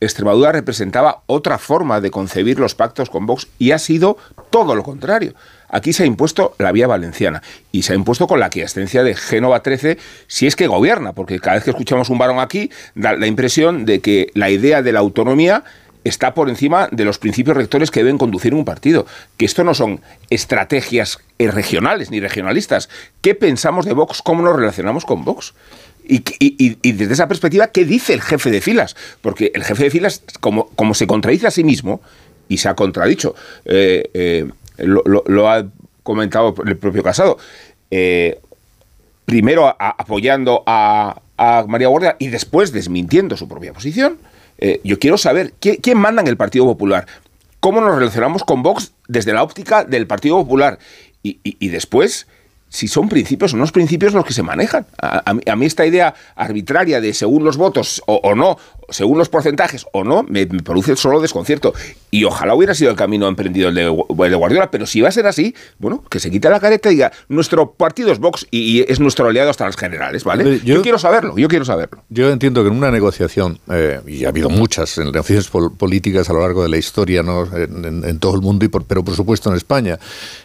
Extremadura 0.00 0.52
representaba 0.52 1.22
otra 1.26 1.58
forma 1.58 2.00
de 2.00 2.10
concebir 2.10 2.58
los 2.58 2.74
pactos 2.74 3.08
con 3.08 3.26
Vox 3.26 3.48
y 3.58 3.70
ha 3.70 3.78
sido 3.78 4.18
todo 4.50 4.74
lo 4.74 4.82
contrario. 4.82 5.34
Aquí 5.74 5.92
se 5.92 6.04
ha 6.04 6.06
impuesto 6.06 6.54
la 6.58 6.70
vía 6.70 6.86
valenciana 6.86 7.42
y 7.72 7.82
se 7.82 7.92
ha 7.92 7.96
impuesto 7.96 8.28
con 8.28 8.38
la 8.38 8.48
quiescencia 8.48 9.02
de 9.02 9.16
Génova 9.16 9.60
13 9.60 9.98
si 10.28 10.46
es 10.46 10.54
que 10.54 10.68
gobierna, 10.68 11.14
porque 11.14 11.40
cada 11.40 11.56
vez 11.56 11.64
que 11.64 11.70
escuchamos 11.70 12.10
un 12.10 12.18
varón 12.18 12.38
aquí 12.38 12.70
da 12.94 13.14
la 13.14 13.26
impresión 13.26 13.84
de 13.84 13.98
que 13.98 14.30
la 14.34 14.50
idea 14.50 14.82
de 14.82 14.92
la 14.92 15.00
autonomía 15.00 15.64
está 16.04 16.32
por 16.32 16.48
encima 16.48 16.88
de 16.92 17.04
los 17.04 17.18
principios 17.18 17.56
rectores 17.56 17.90
que 17.90 18.04
deben 18.04 18.18
conducir 18.18 18.54
un 18.54 18.64
partido. 18.64 19.04
Que 19.36 19.46
esto 19.46 19.64
no 19.64 19.74
son 19.74 20.00
estrategias 20.30 21.18
regionales 21.40 22.08
ni 22.12 22.20
regionalistas. 22.20 22.88
¿Qué 23.20 23.34
pensamos 23.34 23.84
de 23.84 23.94
Vox? 23.94 24.22
¿Cómo 24.22 24.42
nos 24.42 24.54
relacionamos 24.54 25.04
con 25.04 25.24
Vox? 25.24 25.54
Y, 26.06 26.92
desde 26.92 27.14
esa 27.14 27.26
perspectiva, 27.26 27.66
¿qué 27.68 27.84
dice 27.84 28.12
el 28.12 28.22
jefe 28.22 28.52
de 28.52 28.60
filas? 28.60 28.94
Porque 29.20 29.50
el 29.52 29.64
jefe 29.64 29.82
de 29.82 29.90
filas, 29.90 30.22
como, 30.38 30.68
como 30.76 30.94
se 30.94 31.08
contradice 31.08 31.48
a 31.48 31.50
sí 31.50 31.64
mismo, 31.64 32.00
y 32.48 32.58
se 32.58 32.68
ha 32.68 32.74
contradicho, 32.74 33.34
eh, 33.64 34.10
eh, 34.14 34.46
lo, 34.78 35.50
ha 35.50 35.66
comentado 36.02 36.54
el 36.64 36.76
propio 36.76 37.02
Casado. 37.02 37.38
Eh, 37.90 38.40
primero 39.24 39.74
apoyando 39.78 40.62
a, 40.66 41.20
María 41.66 41.88
Guardia 41.88 42.16
y 42.20 42.28
después 42.28 42.72
desmintiendo 42.72 43.36
su 43.36 43.48
propia 43.48 43.72
posición. 43.72 44.18
Eh, 44.58 44.80
yo 44.84 45.00
quiero 45.00 45.18
saber 45.18 45.52
¿quién, 45.58 45.98
manda 45.98 46.22
en 46.22 46.28
el 46.28 46.36
Partido 46.36 46.64
Popular, 46.64 47.06
cómo 47.58 47.80
nos 47.80 47.96
relacionamos 47.96 48.44
con 48.44 48.62
Vox 48.62 48.92
desde 49.08 49.32
la 49.32 49.42
óptica 49.42 49.82
del 49.82 50.06
Partido 50.06 50.36
Popular 50.36 50.78
y, 51.24 51.68
después 51.68 52.28
si 52.68 52.86
son 52.86 53.08
principios 53.08 53.54
o 53.54 53.56
no 53.56 53.66
principios 53.66 54.12
los 54.12 54.24
que 54.24 54.32
se 54.32 54.42
manejan. 54.42 54.86
A, 54.98 55.32
mí, 55.32 55.66
esta 55.66 55.86
idea 55.86 56.14
arbitraria 56.36 57.00
de 57.00 57.14
según 57.14 57.44
los 57.44 57.56
votos 57.56 58.02
o, 58.06 58.34
no, 58.34 58.58
según 58.90 59.18
los 59.18 59.28
porcentajes 59.28 59.86
o 59.92 60.04
no, 60.04 60.22
me, 60.22 60.46
produce 60.46 60.96
solo 60.96 61.20
desconcierto. 61.20 61.74
Y 62.10 62.24
ojalá 62.24 62.54
hubiera 62.54 62.74
sido 62.74 62.90
el 62.90 62.96
camino 62.96 63.28
emprendido 63.28 63.68
el 63.68 63.74
de, 63.74 63.88
Guardiola, 63.88 64.70
pero 64.70 64.86
si 64.86 65.00
va 65.00 65.08
a 65.08 65.12
ser 65.12 65.26
así, 65.26 65.54
bueno, 65.78 66.04
que 66.08 66.20
se 66.20 66.30
quite 66.30 66.48
la 66.48 66.60
careta 66.60 66.90
y 66.90 66.94
diga, 66.94 67.12
nuestro 67.28 67.72
partido 67.72 68.12
es 68.12 68.18
Vox 68.18 68.46
y, 68.50 68.84
es 68.90 69.00
nuestro 69.00 69.26
aliado 69.26 69.50
hasta 69.50 69.64
las 69.66 69.76
generales, 69.76 70.24
¿vale? 70.24 70.60
Yo, 70.64 70.82
quiero 70.82 70.98
saberlo, 70.98 71.36
yo 71.36 71.48
quiero 71.48 71.64
saberlo. 71.64 72.02
Yo 72.08 72.30
entiendo 72.30 72.62
que 72.62 72.68
en 72.68 72.76
una 72.76 72.90
negociación, 72.90 73.58
eh, 73.70 74.00
y 74.06 74.24
ha 74.24 74.28
habido 74.28 74.50
muchas 74.50 74.96
negociaciones 74.98 75.48
políticas 75.48 76.28
a 76.30 76.32
lo 76.32 76.40
largo 76.40 76.62
de 76.62 76.68
la 76.68 76.76
historia, 76.76 77.22
¿no? 77.22 77.48
en, 77.56 78.18
todo 78.18 78.34
el 78.34 78.40
mundo, 78.40 78.64
y 78.64 78.68
pero 78.68 79.04
por 79.04 79.14
supuesto 79.14 79.50
en 79.50 79.56
España, 79.56 79.98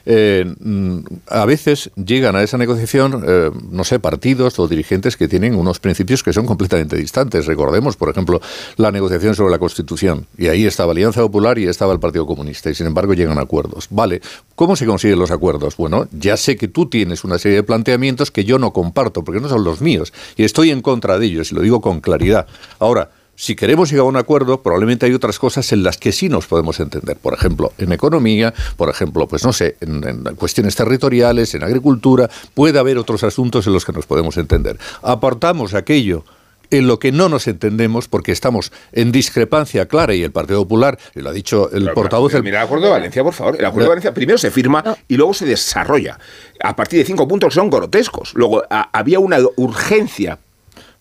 eh, 0.06 0.46
mm, 0.60 1.00
a 1.28 1.46
veces 1.46 1.92
llegan 1.96 2.36
a 2.36 2.44
esa 2.44 2.58
negociación, 2.58 3.24
eh, 3.28 3.52
no 3.72 3.84
sé, 3.84 4.00
partidos 4.00 4.60
o 4.60 4.68
dirigentes 4.68 5.18
que 5.18 5.28
tienen 5.28 5.56
unos 5.56 5.80
principios 5.80 6.24
que 6.24 6.34
son 6.34 6.46
completamente 6.46 6.96
distantes. 6.96 7.46
Recordemos, 7.46 7.96
por 7.96 8.10
ejemplo, 8.10 8.39
la 8.78 8.92
negociación 8.92 9.36
sobre 9.36 9.52
la 9.52 9.60
Constitución. 9.60 10.28
Y 10.38 10.48
ahí 10.48 10.66
estaba 10.66 10.92
Alianza 10.92 11.22
Popular 11.22 11.58
y 11.60 11.66
estaba 11.66 11.94
el 11.94 12.00
Partido 12.00 12.26
Comunista. 12.26 12.70
Y 12.70 12.76
sin 12.76 12.88
embargo 12.88 13.14
llegan 13.14 13.40
acuerdos. 13.40 13.88
Vale, 13.90 14.22
¿cómo 14.56 14.76
se 14.76 14.86
consiguen 14.86 15.20
los 15.20 15.32
acuerdos? 15.32 15.78
Bueno, 15.78 16.08
ya 16.12 16.38
sé 16.38 16.58
que 16.58 16.68
tú 16.68 16.88
tienes 16.88 17.24
una 17.24 17.38
serie 17.40 17.58
de 17.58 17.64
planteamientos 17.64 18.32
que 18.32 18.46
yo 18.46 18.60
no 18.60 18.74
comparto, 18.74 19.24
porque 19.24 19.42
no 19.42 19.50
son 19.50 19.64
los 19.64 19.82
míos. 19.82 20.14
Y 20.36 20.44
estoy 20.44 20.72
en 20.72 20.82
contra 20.82 21.20
de 21.20 21.26
ellos, 21.26 21.52
y 21.52 21.56
lo 21.56 21.62
digo 21.62 21.82
con 21.82 22.02
claridad. 22.02 22.48
Ahora, 22.80 23.10
si 23.40 23.56
queremos 23.56 23.90
llegar 23.90 24.06
a 24.06 24.10
un 24.10 24.18
acuerdo, 24.18 24.62
probablemente 24.62 25.06
hay 25.06 25.14
otras 25.14 25.40
cosas 25.40 25.72
en 25.72 25.82
las 25.82 25.96
que 25.96 26.12
sí 26.12 26.28
nos 26.28 26.46
podemos 26.46 26.78
entender. 26.82 27.16
Por 27.16 27.34
ejemplo, 27.34 27.72
en 27.78 27.94
economía, 27.94 28.54
por 28.76 28.90
ejemplo, 28.90 29.30
pues 29.30 29.46
no 29.46 29.54
sé, 29.54 29.78
en, 29.80 30.26
cuestiones 30.36 30.76
territoriales, 30.76 31.56
en 31.56 31.64
agricultura, 31.64 32.30
puede 32.54 32.80
haber 32.80 32.98
otros 32.98 33.24
asuntos 33.24 33.66
en 33.66 33.72
los 33.72 33.86
que 33.86 33.94
nos 33.94 34.06
podemos 34.06 34.36
entender. 34.36 34.78
Aportamos 35.02 35.74
aquello 35.74 36.26
en 36.72 36.88
lo 36.88 36.99
que 36.99 37.11
no 37.11 37.30
nos 37.30 37.47
entendemos 37.47 38.07
porque 38.07 38.32
estamos 38.32 38.72
en 38.91 39.11
discrepancia 39.11 39.88
clara 39.88 40.13
y 40.13 40.24
el 40.24 40.32
Partido 40.32 40.61
Popular, 40.63 40.97
y 41.15 41.22
lo 41.22 41.30
ha 41.30 41.34
dicho 41.34 41.70
el 41.72 41.91
portavoz... 41.91 42.34
Mira 42.41 42.59
el 42.59 42.65
acuerdo 42.65 42.86
de 42.86 42.91
Valencia, 42.91 43.24
por 43.24 43.34
favor. 43.34 43.55
El 43.57 43.65
acuerdo 43.65 43.86
de 43.86 43.89
Valencia 43.89 44.13
primero 44.13 44.38
se 44.38 44.51
firma 44.51 44.84
y 45.07 45.17
luego 45.17 45.34
se 45.34 45.45
desarrolla 45.45 46.20
a 46.61 46.76
partir 46.76 46.99
de 46.99 47.05
cinco 47.05 47.28
puntos 47.28 47.49
que 47.49 47.55
son 47.55 47.70
grotescos. 47.70 48.34
Luego 48.36 48.63
había 48.70 49.20
una 49.20 49.39
urgencia 49.55 50.39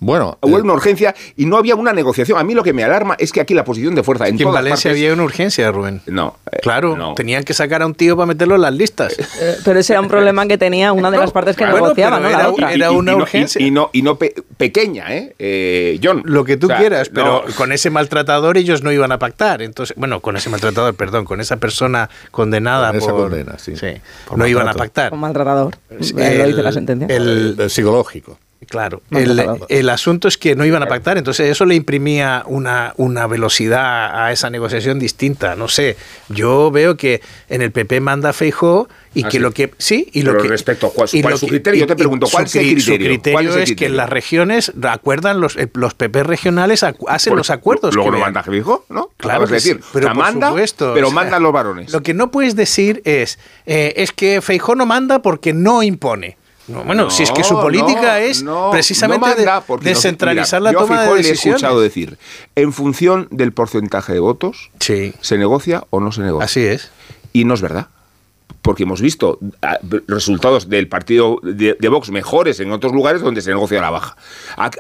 bueno, 0.01 0.39
hubo 0.43 0.59
eh, 0.59 0.63
una 0.63 0.75
urgencia 0.75 1.15
y 1.37 1.47
no 1.47 1.57
había 1.57 1.75
una 1.75 1.93
negociación. 1.93 2.39
A 2.39 2.45
mí 2.45 2.55
lo 2.55 2.63
que 2.63 2.73
me 2.73 2.85
alarma 2.85 3.17
es 3.19 3.33
que 3.33 3.41
aquí 3.41 3.53
la 3.53 3.65
posición 3.65 3.97
de 3.97 4.05
fuerza 4.05 4.29
en 4.29 4.37
que 4.37 4.45
en 4.45 4.53
Valencia 4.53 4.93
había 4.93 5.13
una 5.13 5.25
urgencia, 5.25 5.73
Rubén. 5.73 6.01
No, 6.07 6.37
eh, 6.53 6.59
claro, 6.63 7.15
tenían 7.17 7.43
que 7.43 7.53
sacar 7.53 7.83
a 7.83 7.87
un 7.87 7.95
tío 7.95 8.17
para 8.17 8.27
meterlo 8.27 8.55
en 8.55 8.63
las 8.63 8.75
listas. 8.75 9.17
Eh, 9.41 9.57
pero 9.65 9.81
ese 9.81 9.93
era 9.95 10.01
un 10.01 10.09
problema 10.09 10.47
que 10.47 10.59
tenía 10.59 10.93
una 10.93 11.11
de 11.11 11.19
las 11.19 11.33
partes 11.33 11.57
que 11.57 11.67
negociaba, 11.67 12.21
¿no? 12.21 12.29
Era, 12.29 12.91
una 12.91 13.17
urgencia 13.17 13.61
y 13.61 13.71
no 13.71 13.91
y 13.93 14.03
no 14.03 14.19
pequeña, 14.57 15.07
¿eh? 15.15 15.99
John. 16.03 16.23
Lo 16.25 16.45
que 16.45 16.57
tú 16.57 16.69
quieras, 16.69 17.09
pero 17.09 17.45
con 17.57 17.73
ese 17.73 17.91
maltratador 17.91 18.57
ellos 18.57 18.83
no 18.83 18.93
iban 18.93 19.13
a 19.13 19.19
pactar. 19.19 19.63
Entonces, 19.63 19.97
bueno, 19.97 20.21
con 20.21 20.37
ese 20.37 20.49
maltratador, 20.51 20.95
perdón, 20.95 21.25
con 21.25 21.41
esa 21.41 21.57
persona 21.57 22.09
condenada 22.31 22.91
esa 22.97 23.13
condena, 23.13 23.59
sí. 23.59 23.75
no 24.35 24.47
iban 24.47 24.69
a 24.69 24.75
pactar. 24.75 25.11
Con 25.11 25.21
maltratador. 25.21 25.77
lo 25.91 25.97
dice 25.99 26.63
la 26.63 26.73
sentencia. 26.73 27.07
el 27.09 27.69
psicológico. 27.69 28.39
Claro, 28.67 29.03
el, 29.13 29.89
asunto 29.89 30.27
es 30.27 30.37
que 30.37 30.57
no 30.57 30.65
iban 30.65 30.83
a 30.83 30.87
pactar, 30.87 31.17
entonces 31.17 31.49
eso 31.49 31.65
le 31.65 31.77
imprimía 31.77 32.43
una, 32.47 32.93
una 32.97 33.29
velocidad 33.29 34.25
a 34.25 34.33
esa 34.33 34.51
negociación 34.51 34.99
distinta. 34.99 35.55
No 35.55 35.69
sé, 35.69 35.97
yo 36.29 36.71
veo 36.73 36.97
que 36.97 37.23
en 37.49 37.63
el 37.63 37.71
PP 37.71 38.01
manda 38.01 38.33
Feijó 38.33 38.89
y 39.15 39.25
ah, 39.25 39.29
que 39.29 39.39
lo 39.39 39.53
que 39.53 39.73
sí 39.79 40.09
y 40.13 40.23
lo 40.23 40.37
que 40.37 40.49
respecto 40.49 40.89
a 40.89 40.91
cuál, 40.91 41.09
es 41.09 41.41
su 41.41 41.47
criterio, 41.47 41.81
yo 41.81 41.87
te 41.87 41.95
pregunto 41.95 42.27
cuál 42.31 42.47
es 42.47 42.57
el 42.57 42.63
criterio. 42.75 42.99
Su 42.99 43.09
criterio 43.09 43.57
es, 43.57 43.77
que 43.77 43.87
en 43.87 43.97
las 43.97 44.11
regiones 44.11 44.73
acuerdan 44.83 45.41
los 45.41 45.57
eh, 45.57 45.71
los 45.75 45.95
PP 45.95 46.25
regionales 46.25 46.83
hacen 46.83 47.37
los 47.37 47.51
acuerdos. 47.51 47.95
Luego 47.95 48.11
lo 48.11 48.19
manda 48.19 48.43
Feijó, 48.43 48.85
¿no? 48.89 49.11
Claro, 49.19 49.45
es 49.45 49.51
decir, 49.51 49.81
pero 49.93 50.13
manda, 50.17 50.53
pero 50.95 51.13
mandan 51.13 51.45
los 51.45 51.53
varones. 51.53 51.93
Lo 51.93 52.03
que 52.03 52.13
no 52.13 52.33
puedes 52.33 52.57
decir 52.57 53.03
es 53.05 53.39
eh, 53.67 53.95
es 53.97 54.11
que 54.11 54.43
Feijó 54.43 54.75
no 54.75 54.85
manda 54.85 55.23
porque 55.23 55.53
no 55.53 55.85
impone 55.85 56.38
bueno, 56.69 57.11
si 57.11 57.23
es 57.23 57.33
que 57.33 57.45
su 57.45 57.55
política 57.55 58.21
es 58.21 58.45
precisamente 58.71 59.47
descentralizar 59.81 60.63
la 60.63 60.73
toma 60.73 61.03
de 61.03 61.15
decisiones. 61.17 61.43
Le 61.43 61.51
he 61.51 61.53
escuchado 61.53 61.81
decir, 61.81 62.19
en 62.55 62.73
función 62.73 63.29
del 63.31 63.53
porcentaje 63.53 64.13
de 64.13 64.21
votos, 64.21 64.71
se 64.79 65.39
negocia 65.39 65.85
o 65.91 66.01
no 66.01 66.13
se 66.13 66.23
negocia. 66.23 66.45
Así 66.45 66.61
es. 66.61 66.91
Y 67.33 67.45
no 67.45 67.55
es 67.55 67.63
verdad 67.63 67.89
porque 68.63 68.83
hemos 68.83 69.01
visto 69.01 69.39
ah, 69.63 69.79
resultados 70.07 70.69
del 70.69 70.89
partido 70.89 71.41
de, 71.43 71.89
Vox 71.89 72.11
mejores 72.11 72.61
en 72.61 72.71
otros 72.71 72.93
lugares 72.93 73.23
donde 73.23 73.41
se 73.41 73.49
negocia 73.51 73.81
la 73.81 73.89
baja. 73.89 74.17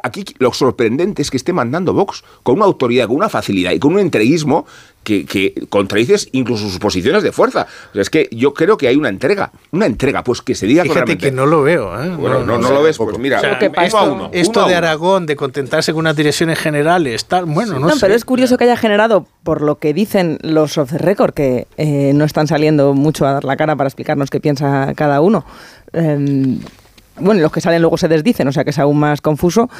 Aquí 0.02 0.24
lo 0.38 0.52
sorprendente 0.52 1.22
es 1.22 1.30
que 1.30 1.38
esté 1.38 1.54
mandando 1.54 1.94
Vox 1.94 2.22
con 2.42 2.56
una 2.56 2.66
autoridad, 2.66 3.06
con 3.06 3.16
una 3.16 3.30
facilidad 3.30 3.72
y 3.72 3.78
con 3.78 3.94
un 3.94 4.00
entreguismo 4.00 4.66
que, 5.08 5.24
que 5.24 5.66
contradices 5.70 6.28
incluso 6.32 6.68
sus 6.68 6.78
posiciones 6.78 7.22
de 7.22 7.32
fuerza. 7.32 7.66
es 7.94 8.10
que 8.10 8.28
yo 8.30 8.52
creo 8.52 8.76
que 8.76 8.88
hay 8.88 8.96
una 8.96 9.08
entrega, 9.08 9.52
una 9.70 9.86
entrega, 9.86 10.22
pues 10.22 10.42
que 10.42 10.54
se 10.54 10.66
diga 10.66 10.82
Fíjate 10.82 11.16
que 11.16 11.30
no 11.32 11.46
lo 11.46 11.62
veo. 11.62 12.02
¿eh? 12.02 12.10
Bueno, 12.10 12.44
no, 12.44 12.58
no, 12.58 12.70
lo 12.70 12.82
ves, 12.82 12.98
pues 12.98 13.18
mira, 13.18 13.40
esto, 14.32 14.66
de 14.66 14.74
Aragón, 14.74 15.24
de 15.24 15.34
contentarse 15.34 15.92
con 15.92 16.00
unas 16.00 16.16
direcciones 16.16 16.58
generales, 16.58 17.24
tal, 17.24 17.46
bueno, 17.46 17.78
no, 17.78 17.88
sé. 17.90 18.00
Pero 18.00 18.14
es 18.14 18.26
curioso 18.26 18.58
que 18.58 18.64
haya 18.64 18.76
generado, 18.76 19.26
por 19.42 19.62
lo 19.62 19.78
que 19.78 19.94
dicen 19.94 20.38
los 20.42 20.76
of 20.76 20.90
the 20.90 20.98
record, 20.98 21.32
que 21.32 21.66
eh, 21.78 22.12
no 22.14 22.24
están 22.24 22.46
saliendo 22.46 22.92
mucho 22.92 23.26
a 23.26 23.32
dar 23.32 23.44
la 23.44 23.56
cara 23.56 23.76
para 23.76 23.88
explicarnos 23.88 24.28
qué 24.28 24.40
piensa 24.40 24.92
cada 24.94 25.22
uno. 25.22 25.46
Em, 25.94 26.58
bueno, 27.20 27.40
los 27.40 27.50
que 27.50 27.60
salen 27.60 27.80
luego 27.80 27.96
se 27.96 28.08
desdicen, 28.08 28.46
o 28.46 28.52
sea 28.52 28.64
que 28.64 28.70
es 28.70 28.78
aún 28.78 28.98
más 28.98 29.20
confuso. 29.20 29.70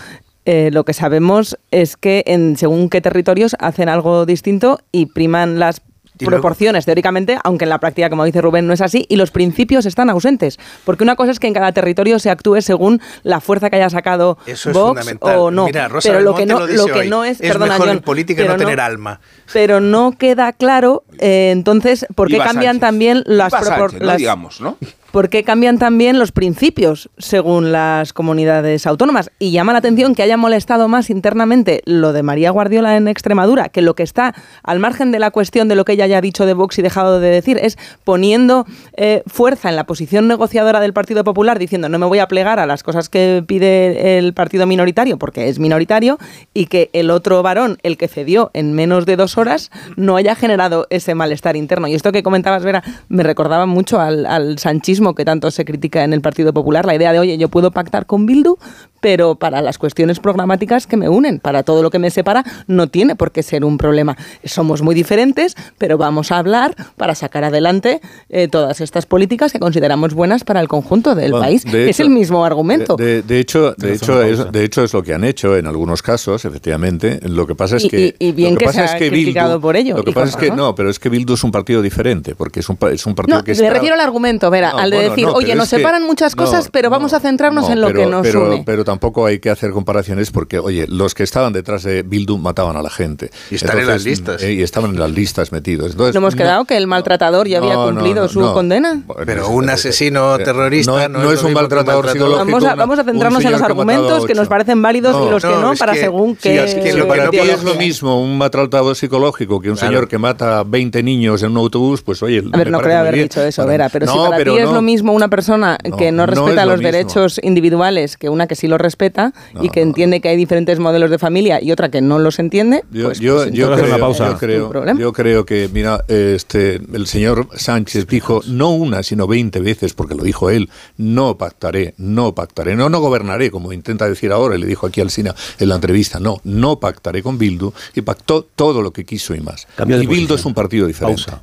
Eh, 0.51 0.71
lo 0.73 0.85
que 0.85 0.95
sabemos 0.95 1.59
es 1.71 1.99
que 1.99 2.25
en 2.27 2.57
según 2.57 2.89
qué 2.89 3.03
territorios 3.03 3.55
hacen 3.59 3.91
algo 3.91 4.25
distinto 4.25 4.81
y 4.93 5.05
priman 5.05 5.59
las 5.59 5.83
proporciones 6.25 6.87
teóricamente, 6.87 7.37
aunque 7.45 7.67
en 7.67 7.69
la 7.69 7.79
práctica, 7.79 8.09
como 8.09 8.25
dice 8.25 8.41
Rubén, 8.41 8.67
no 8.67 8.73
es 8.73 8.81
así, 8.81 9.05
y 9.11 9.17
los 9.17 9.31
principios 9.31 9.85
están 9.85 10.09
ausentes. 10.09 10.59
Porque 10.87 11.05
una 11.05 11.17
cosa 11.17 11.33
es 11.33 11.39
que 11.39 11.49
en 11.49 11.53
cada 11.53 11.73
territorio 11.73 12.19
se 12.19 12.31
actúe 12.31 12.63
según 12.63 13.03
la 13.25 13.43
fuerza 13.43 13.69
que 13.69 13.77
haya 13.77 13.91
sacado 13.91 14.39
Vox 14.73 15.17
o 15.21 15.51
no. 15.51 15.67
pero 16.03 16.21
lo 16.23 16.35
que 16.35 16.47
no, 16.47 16.67
lo, 16.67 16.87
que 16.87 17.05
no 17.05 17.27
es, 17.27 17.43
es 17.43 17.59
mejor 17.59 17.91
en 17.91 18.01
política 18.01 18.43
no 18.45 18.57
tener 18.57 18.81
alma. 18.81 19.21
Pero 19.53 19.81
no 19.81 20.13
queda 20.13 20.55
claro, 20.55 21.05
eh, 21.19 21.51
entonces, 21.53 22.07
por 22.15 22.29
qué 22.29 22.39
cambian 22.39 22.81
también 22.81 23.23
las 23.27 23.53
proporciones. 23.53 24.17
digamos, 24.17 24.63
¿no? 24.63 24.79
¿Por 25.19 25.31
qué 25.31 25.43
cambian 25.43 25.79
también 25.79 26.17
los 26.21 26.31
principios 26.31 27.11
según 27.19 27.73
las 27.73 28.13
comunidades 28.13 28.87
autónomas? 28.87 29.33
Y 29.41 29.51
llama 29.51 29.73
la 29.73 29.81
atención 29.81 30.15
que 30.15 30.23
haya 30.23 30.37
molestado 30.37 30.87
más 30.87 31.11
internamente 31.11 31.83
lo 31.87 32.13
de 32.13 32.23
María 32.23 32.53
Guardiola 32.53 32.97
en 32.97 33.09
Extremadura, 33.09 33.69
que 33.69 33.83
lo 33.83 33.97
que 33.97 34.05
está 34.05 34.33
al 34.63 34.79
margen 34.79 35.11
de 35.11 35.19
la 35.19 35.33
cuestión 35.33 35.67
de 35.67 35.75
lo 35.75 35.85
que 35.85 35.95
ella 35.95 36.05
haya 36.05 36.21
dicho 36.21 36.47
de 36.47 36.55
Vox 36.55 36.79
y 36.79 36.83
dejado 36.83 37.19
de 37.19 37.31
decir, 37.31 37.59
es 37.61 37.79
poniendo 38.05 38.65
eh, 38.97 39.25
fuerza 39.27 39.69
en 39.69 39.75
la 39.75 39.87
posición 39.87 40.29
negociadora 40.29 40.79
del 40.79 40.93
Partido 40.93 41.25
Popular, 41.25 41.59
diciendo 41.59 41.89
no 41.89 41.99
me 41.99 42.07
voy 42.07 42.21
a 42.21 42.29
plegar 42.29 42.61
a 42.61 42.67
las 42.67 42.85
cosas 42.85 43.09
que 43.09 43.43
pide 43.45 44.19
el 44.19 44.35
partido 44.35 44.69
minoritario, 44.69 45.19
porque 45.19 45.49
es 45.49 45.59
minoritario, 45.59 46.19
y 46.55 46.67
que 46.67 46.91
el 46.93 47.11
otro 47.11 47.43
varón, 47.43 47.79
el 47.83 47.97
que 47.97 48.07
cedió 48.07 48.53
en 48.55 48.73
menos 48.73 49.05
de 49.05 49.17
dos 49.17 49.37
horas, 49.37 49.73
no 49.97 50.15
haya 50.15 50.37
generado 50.37 50.87
ese 50.91 51.17
malestar 51.17 51.57
interno. 51.57 51.89
Y 51.89 51.97
esto 51.97 52.13
que 52.13 52.23
comentabas, 52.23 52.63
Vera, 52.63 52.85
me 53.09 53.25
recordaba 53.25 53.67
mucho 53.67 53.99
al, 53.99 54.25
al 54.25 54.61
sanchismo 54.61 55.08
que 55.15 55.25
tanto 55.25 55.51
se 55.51 55.65
critica 55.65 56.05
en 56.05 56.13
el 56.13 56.21
Partido 56.21 56.53
Popular, 56.53 56.87
la 56.87 56.95
idea 56.95 57.13
de, 57.13 57.19
oye, 57.19 57.39
yo 57.39 57.49
puedo 57.49 57.71
pactar 57.71 58.07
con 58.07 58.27
Bildu, 58.27 58.57
pero 59.01 59.37
para 59.37 59.63
las 59.63 59.79
cuestiones 59.79 60.21
programáticas 60.21 60.87
que 60.87 60.97
me 60.97 61.09
unen, 61.09 61.39
para 61.39 61.63
todo 61.63 61.83
lo 61.83 61.91
que 61.91 61.99
me 61.99 62.11
separa, 62.11 62.45
no 62.67 62.89
tiene 62.89 63.17
por 63.17 63.33
qué 63.33 63.43
ser 63.43 63.65
un 63.65 63.79
problema. 63.79 64.17
Somos 64.45 64.83
muy 64.83 64.95
diferentes, 64.95 65.57
pero 65.79 65.99
vamos 65.99 66.33
a 66.33 66.39
hablar 66.39 66.75
para 66.97 67.15
sacar 67.15 67.45
adelante 67.45 68.01
eh, 68.29 68.49
todas 68.49 68.81
estas 68.81 69.07
políticas 69.07 69.53
que 69.53 69.59
consideramos 69.59 70.15
buenas 70.15 70.45
para 70.45 70.61
el 70.61 70.69
conjunto 70.69 71.15
del 71.15 71.33
país. 71.33 71.65
es 71.65 72.01
el 72.01 72.11
mismo 72.11 72.45
argumento. 72.45 72.97
De, 72.97 73.23
hecho, 73.39 73.75
de 73.77 73.95
hecho, 73.95 74.23
es, 74.23 74.51
de 74.51 74.65
hecho 74.65 74.83
es 74.83 74.93
lo 74.93 75.03
que 75.03 75.15
han 75.15 75.25
hecho 75.25 75.57
en 75.57 75.67
algunos 75.67 76.03
casos, 76.03 76.45
efectivamente. 76.45 77.21
Lo 77.23 77.47
que 77.47 77.55
pasa 77.55 77.77
es 77.77 77.87
que 77.89 78.15
y, 78.19 78.33
bien 78.33 78.57
que, 78.57 78.73
se 78.73 78.81
ha 78.81 78.97
criticado 78.97 79.61
por 79.61 79.77
ello. 79.77 79.97
Lo 79.97 80.05
que 80.05 80.13
pasa 80.13 80.31
es 80.31 80.37
que 80.37 80.51
no, 80.51 80.75
pero 80.75 80.91
es 80.91 80.99
que 80.99 81.09
Bildu 81.09 81.35
es 81.35 81.45
un 81.45 81.53
partido 81.53 81.83
diferente, 81.83 82.35
porque 82.35 82.61
es 82.61 82.69
un, 82.69 82.79
es 82.91 83.07
un 83.07 83.15
partido 83.15 83.43
que 83.45 83.55
le 83.55 83.71
refiero 83.71 83.95
al 83.95 84.01
argumento, 84.01 84.51
Vera, 84.51 84.71
al 84.71 84.88
de 84.91 85.11
decir, 85.11 85.27
oye, 85.27 85.55
nos 85.55 85.69
separan 85.69 86.05
muchas 86.05 86.35
cosas, 86.35 86.69
pero 86.73 86.91
vamos 86.91 87.13
a 87.13 87.21
centrarnos 87.21 87.69
en 87.71 87.81
lo 87.81 87.93
que 87.93 88.07
nos 88.07 88.27
une 88.35 88.65
tampoco 88.85 89.27
hay 89.27 89.39
que 89.39 89.51
hacer 89.51 89.73
comparaciones 89.73 90.31
porque, 90.31 90.59
oye, 90.59 90.87
los 90.89 91.15
que 91.15 91.23
estaban 91.23 91.53
detrás 91.53 91.83
de 91.83 92.03
Bildu 92.03 92.39
mataban 92.39 92.77
a 92.77 92.83
la 92.83 92.91
gente. 92.91 93.31
Y 93.51 93.57
están 93.57 93.79
en 93.79 93.87
las 93.87 94.05
listas. 94.05 94.43
eh, 94.43 94.55
y 94.55 94.63
estaban 94.63 94.91
en 94.93 95.01
las 95.01 95.11
listas 95.11 95.53
metidos. 95.53 95.93
Entonces, 95.93 96.15
¿No 96.15 96.19
hemos 96.21 96.35
quedado 96.35 96.65
que 96.65 96.77
el 96.77 96.87
maltratador 96.87 97.49
ya 97.49 97.59
había 97.59 97.75
no, 97.75 97.87
no, 97.87 97.93
cumplido 97.93 98.23
no, 98.23 98.29
su 98.29 98.41
no. 98.41 98.55
condena? 98.55 99.03
Pero 99.27 99.49
un 99.49 99.69
asesino 99.69 100.37
terrorista 100.39 101.09
no, 101.09 101.19
no 101.21 101.33
es 101.33 101.43
lo 101.43 101.49
un 101.49 101.55
que 101.55 101.61
maltratador 101.61 102.09
psicológico. 102.11 102.59
Vamos 102.77 102.99
a, 102.99 103.05
centrarnos 103.05 103.45
en 103.45 103.53
los 103.53 103.61
que 103.61 103.67
argumentos 103.67 104.25
a 104.25 104.27
que 104.27 104.35
nos 104.35 104.49
parecen 104.49 104.81
válidos 104.83 105.27
y 105.27 105.31
los 105.31 105.43
que 105.43 105.49
no, 105.49 105.75
para 105.75 105.93
que- 105.93 106.01
según 106.01 106.37
qué. 106.37 106.81
que 106.83 106.93
lo 106.95 107.03
que 107.05 107.09
para 107.09 107.25
no 107.27 107.31
ti 107.31 107.39
es 107.39 107.63
lo 107.63 107.71
hacer. 107.71 107.79
mismo 107.79 108.23
un 108.23 108.39
maltratador 108.39 108.97
psicológico 108.97 109.61
que 109.61 109.71
un 109.71 109.77
señor 109.77 110.09
que 110.09 110.19
mata 110.19 110.63
20 110.65 111.03
niños 111.03 111.43
en 111.43 111.51
un 111.53 111.59
autobús, 111.59 112.03
pues 112.03 112.23
oye, 112.23 112.43
A 112.53 112.57
ver, 112.57 112.71
no 112.71 112.81
creo 112.81 112.99
haber 112.99 113.15
dicho 113.17 113.43
eso, 113.43 113.67
Vera, 113.67 113.89
pero 113.89 114.07
si 114.07 114.15
No, 114.15 114.25
para 114.27 114.37
pero 114.39 114.55
ti 114.55 114.59
es 114.61 114.65
no. 114.65 114.73
Lo 114.79 114.83
mismo 114.83 115.13
una 115.13 115.29
persona 115.29 115.79
que 115.99 116.11
no 116.13 116.19
no 116.19 116.23
es 116.25 116.31
respeta 116.39 116.65
lo 116.65 116.71
los 116.73 116.79
mismo. 116.81 116.93
derechos 116.93 117.41
individuales 117.43 118.17
que 118.17 118.29
una 118.29 118.47
que 118.47 118.55
sí 118.57 118.67
los 118.69 118.81
respeta 118.81 119.33
y 119.61 119.69
que 119.71 119.81
entiende 119.83 120.21
que 120.21 120.29
hay 120.29 120.37
diferentes 120.37 120.79
modelos 120.79 121.11
de 121.11 121.19
familia 121.19 121.63
y 121.63 121.73
otra 121.73 121.91
que 121.91 122.01
no 122.01 122.19
los 122.19 122.39
entiende, 122.39 122.83
Yo, 122.91 123.07
pues, 123.07 123.21
yo, 123.21 123.37
pues 123.37 123.53
yo 123.53 123.65
entonces 123.65 123.85
creo, 123.85 123.95
una 123.97 124.05
pausa. 124.05 124.29
yo 124.33 124.39
creo- 124.39 124.97
yo 124.99 125.13
creo 125.13 125.45
que, 125.47 125.69
mira, 125.73 126.05
este, 126.09 126.77
el 126.77 127.07
señor 127.07 127.49
Sánchez 127.55 128.07
dijo 128.07 128.41
no 128.47 128.71
una, 128.71 129.03
sino 129.03 129.27
20 129.27 129.61
veces, 129.61 129.93
porque 129.95 130.15
lo 130.15 130.23
dijo 130.25 130.51
él, 130.51 130.69
no 130.97 131.37
pactaré, 131.39 131.95
no 131.99 132.35
pactaré, 132.35 132.77
no, 132.77 132.89
no 132.89 133.01
gobernaré, 133.01 133.51
como 133.51 133.73
intenta 133.73 134.09
decir 134.09 134.33
ahora, 134.33 134.57
y 134.57 134.61
le 134.61 134.67
dijo 134.67 134.87
aquí 134.87 135.01
al 135.01 135.11
Sina 135.11 135.35
en 135.59 135.69
la 135.69 135.75
entrevista, 135.77 136.21
no, 136.21 136.39
no 136.45 136.79
pactaré 136.81 137.23
con 137.23 137.39
Bildu, 137.39 137.73
y 137.95 138.01
pactó 138.03 138.43
todo 138.55 138.83
lo 138.83 138.93
que 138.93 139.05
quiso 139.05 139.35
y 139.35 139.41
más. 139.41 139.67
Cambio 139.77 139.97
y 139.97 140.01
Bildu 140.07 140.13
posición. 140.29 140.39
es 140.39 140.45
un 140.47 140.55
partido 140.55 140.87
diferente. 140.87 141.23
Pausa. 141.25 141.43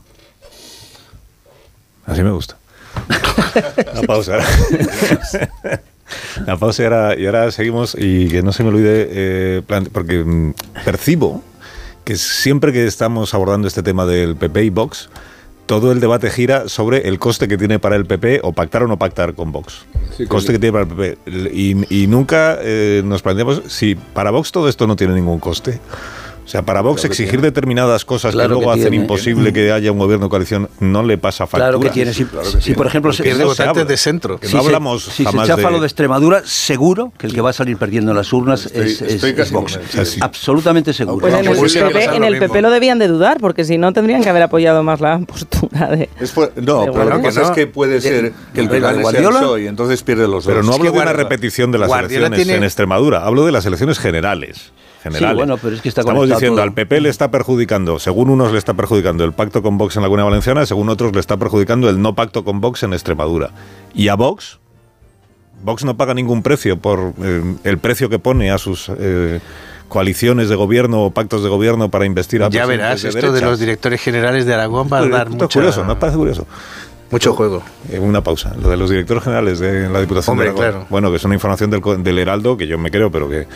Así 2.05 2.21
me 2.21 2.31
gusta. 2.31 2.57
La 3.93 4.01
pausa. 4.03 4.39
La 6.45 6.57
pausa 6.57 6.83
y 6.83 6.85
ahora, 6.85 7.19
y 7.19 7.25
ahora 7.25 7.51
seguimos 7.51 7.95
y 7.97 8.27
que 8.27 8.43
no 8.43 8.51
se 8.51 8.63
me 8.63 8.69
olvide, 8.69 9.07
eh, 9.09 9.61
porque 9.91 10.23
mm, 10.23 10.53
percibo 10.83 11.43
que 12.03 12.15
siempre 12.15 12.71
que 12.71 12.85
estamos 12.85 13.33
abordando 13.33 13.67
este 13.67 13.81
tema 13.81 14.05
del 14.05 14.35
PP 14.35 14.65
y 14.65 14.69
Vox, 14.69 15.09
todo 15.65 15.91
el 15.91 15.99
debate 15.99 16.29
gira 16.29 16.69
sobre 16.69 17.07
el 17.07 17.17
coste 17.17 17.47
que 17.47 17.57
tiene 17.57 17.79
para 17.79 17.95
el 17.95 18.05
PP 18.05 18.41
o 18.43 18.53
pactar 18.53 18.83
o 18.83 18.87
no 18.87 18.97
pactar 18.97 19.33
con 19.33 19.51
Vox. 19.51 19.85
Sí, 20.15 20.27
coste 20.27 20.53
que 20.53 20.59
tiene 20.59 20.73
para 20.73 20.85
el 20.85 21.15
PP. 21.15 21.51
Y, 21.51 22.03
y 22.03 22.07
nunca 22.07 22.59
eh, 22.61 23.01
nos 23.03 23.23
planteamos 23.23 23.63
si 23.67 23.95
para 23.95 24.29
Vox 24.29 24.51
todo 24.51 24.69
esto 24.69 24.85
no 24.85 24.95
tiene 24.95 25.15
ningún 25.15 25.39
coste. 25.39 25.79
O 26.45 26.47
sea, 26.47 26.61
para 26.63 26.81
Vox 26.81 27.01
Claro 27.01 27.09
que 27.09 27.13
exigir 27.13 27.31
tiene. 27.31 27.47
determinadas 27.47 28.05
cosas 28.05 28.33
Claro 28.33 28.49
que 28.49 28.53
luego 28.55 28.71
que 28.71 28.79
hacen 28.79 28.91
tiene. 28.91 29.03
imposible 29.03 29.51
que 29.51 29.71
haya 29.71 29.91
un 29.91 29.97
gobierno 29.97 30.27
de 30.27 30.29
coalición 30.29 30.69
no 30.79 31.01
le 31.01 31.17
pasa 31.17 31.47
factura. 31.47 31.69
Claro 31.69 31.79
que 31.79 31.89
tiene. 31.89 32.13
Si, 32.13 32.25
si, 32.59 32.73
por 32.75 32.85
ejemplo, 32.85 33.11
se, 33.11 33.23
Porque 33.23 33.43
no 33.43 33.55
se 33.55 33.63
habla. 33.63 33.83
de 33.83 33.97
centro. 33.97 34.39
Que 34.39 34.47
si 34.47 34.53
no 34.55 34.61
se- 34.61 34.67
hablamos 34.67 35.03
si 35.05 35.11
se 35.11 35.25
jamás 35.25 35.47
chafa 35.47 35.67
de- 35.67 35.73
lo 35.73 35.79
de 35.79 35.87
Extremadura, 35.87 36.43
seguro 36.45 37.11
que 37.17 37.25
el 37.25 37.33
que 37.33 37.41
va 37.41 37.49
a 37.49 37.53
salir 37.53 37.77
perdiendo 37.77 38.11
en 38.11 38.17
las 38.17 38.31
urnas 38.31 38.67
Estoy- 38.67 38.83
es, 38.85 39.01
es- 39.01 39.11
estoy 39.15 39.31
es 39.31 39.35
casi 39.35 39.53
Vox. 39.55 39.79
sí. 40.03 40.19
Absolutamente 40.21 40.93
seguro. 40.93 41.17
Pues 41.17 41.33
en 41.33 41.45
el, 41.47 41.57
Pues 41.57 41.71
sí, 41.73 41.79
PP, 41.79 42.03
en 42.03 42.21
lo 42.21 42.27
el. 42.27 42.37
PP 42.37 42.61
lo 42.61 42.69
debían 42.69 42.99
de 42.99 43.07
dudar, 43.07 43.37
porque 43.39 43.65
si 43.65 43.79
no 43.79 43.91
tendrían 43.91 44.21
que 44.21 44.29
haber 44.29 44.43
apoyado 44.43 44.83
más 44.83 45.01
la 45.01 45.17
postura 45.27 45.87
de... 45.87 46.09
Es 46.19 46.35
pu- 46.35 46.51
no, 46.57 46.85
De 46.85 46.91
pero 46.91 47.05
lo 47.05 47.17
que 47.17 47.23
pasa 47.23 47.41
es 47.41 47.51
que 47.51 47.65
puede 47.65 48.01
ser 48.01 48.33
que 48.53 48.61
el 48.61 48.69
rival 48.69 49.03
sea 49.03 49.59
y 49.59 49.65
entonces 49.67 50.03
pierde 50.03 50.23
los 50.27 50.43
dos. 50.43 50.45
Pero 50.45 50.61
no 50.61 50.69
Es 50.69 50.75
hablo 50.75 50.91
que 50.91 50.97
de 50.97 51.03
una 51.03 51.13
repetición 51.13 51.71
de 51.71 51.79
las 51.79 51.91
elecciones 51.91 52.37
tiene- 52.37 52.55
en 52.57 52.63
Extremadura, 52.63 53.25
hablo 53.25 53.45
de 53.47 53.51
las 53.51 53.65
elecciones 53.65 53.97
generales. 53.97 54.71
Generales. 55.13 55.31
Sí, 55.31 55.35
bueno, 55.35 55.57
pero 55.61 55.75
es 55.75 55.81
que 55.81 55.89
está 55.89 56.01
Estamos 56.01 56.27
diciendo 56.29 56.55
todo. 56.57 56.63
al 56.63 56.73
PP 56.73 57.01
le 57.01 57.09
está 57.09 57.31
perjudicando, 57.31 57.99
según 57.99 58.29
unos 58.29 58.51
le 58.51 58.57
está 58.57 58.73
perjudicando 58.73 59.23
el 59.23 59.33
pacto 59.33 59.61
con 59.61 59.77
Vox 59.77 59.95
en 59.95 60.01
la 60.01 60.07
Comunidad 60.07 60.25
Valenciana, 60.27 60.65
según 60.65 60.89
otros 60.89 61.13
le 61.13 61.19
está 61.19 61.37
perjudicando 61.37 61.89
el 61.89 62.01
no 62.01 62.15
pacto 62.15 62.43
con 62.43 62.61
Vox 62.61 62.83
en 62.83 62.93
Extremadura. 62.93 63.51
Y 63.93 64.07
a 64.09 64.15
Vox, 64.15 64.59
Vox 65.63 65.83
no 65.85 65.97
paga 65.97 66.13
ningún 66.13 66.43
precio 66.43 66.77
por 66.77 67.13
eh, 67.23 67.55
el 67.63 67.77
precio 67.77 68.09
que 68.09 68.19
pone 68.19 68.51
a 68.51 68.57
sus 68.57 68.89
eh, 68.99 69.39
coaliciones 69.87 70.49
de 70.49 70.55
gobierno 70.55 71.03
o 71.03 71.11
pactos 71.11 71.43
de 71.43 71.49
gobierno 71.49 71.89
para 71.89 72.05
investir 72.05 72.43
a 72.43 72.49
Ya 72.49 72.65
verás, 72.65 73.01
de 73.03 73.09
esto 73.09 73.19
de 73.21 73.27
derechas. 73.27 73.49
los 73.49 73.59
directores 73.59 74.01
generales 74.01 74.45
de 74.45 74.53
Aragón 74.53 74.89
va 74.91 74.99
a 74.99 75.07
dar 75.07 75.29
mucha- 75.29 75.47
curioso, 75.47 75.83
¿no 75.85 75.97
parece 75.97 76.17
curioso? 76.17 76.45
mucho 77.11 77.33
juego. 77.33 77.61
Eh, 77.91 77.99
una 77.99 78.21
pausa. 78.21 78.53
Lo 78.61 78.67
de 78.67 78.75
los 78.77 78.89
directores 78.89 79.23
generales 79.23 79.59
de 79.59 79.87
la 79.87 80.01
Diputación 80.01 80.33
Hombre, 80.33 80.47
de 80.47 80.51
Aragón. 80.59 80.71
claro. 80.71 80.87
Bueno, 80.89 81.11
que 81.11 81.17
es 81.17 81.23
una 81.23 81.35
información 81.35 81.69
del, 81.69 81.81
del 82.03 82.17
Heraldo 82.19 82.57
que 82.57 82.67
yo 82.67 82.77
me 82.77 82.91
creo, 82.91 83.09
pero 83.11 83.29
que, 83.29 83.47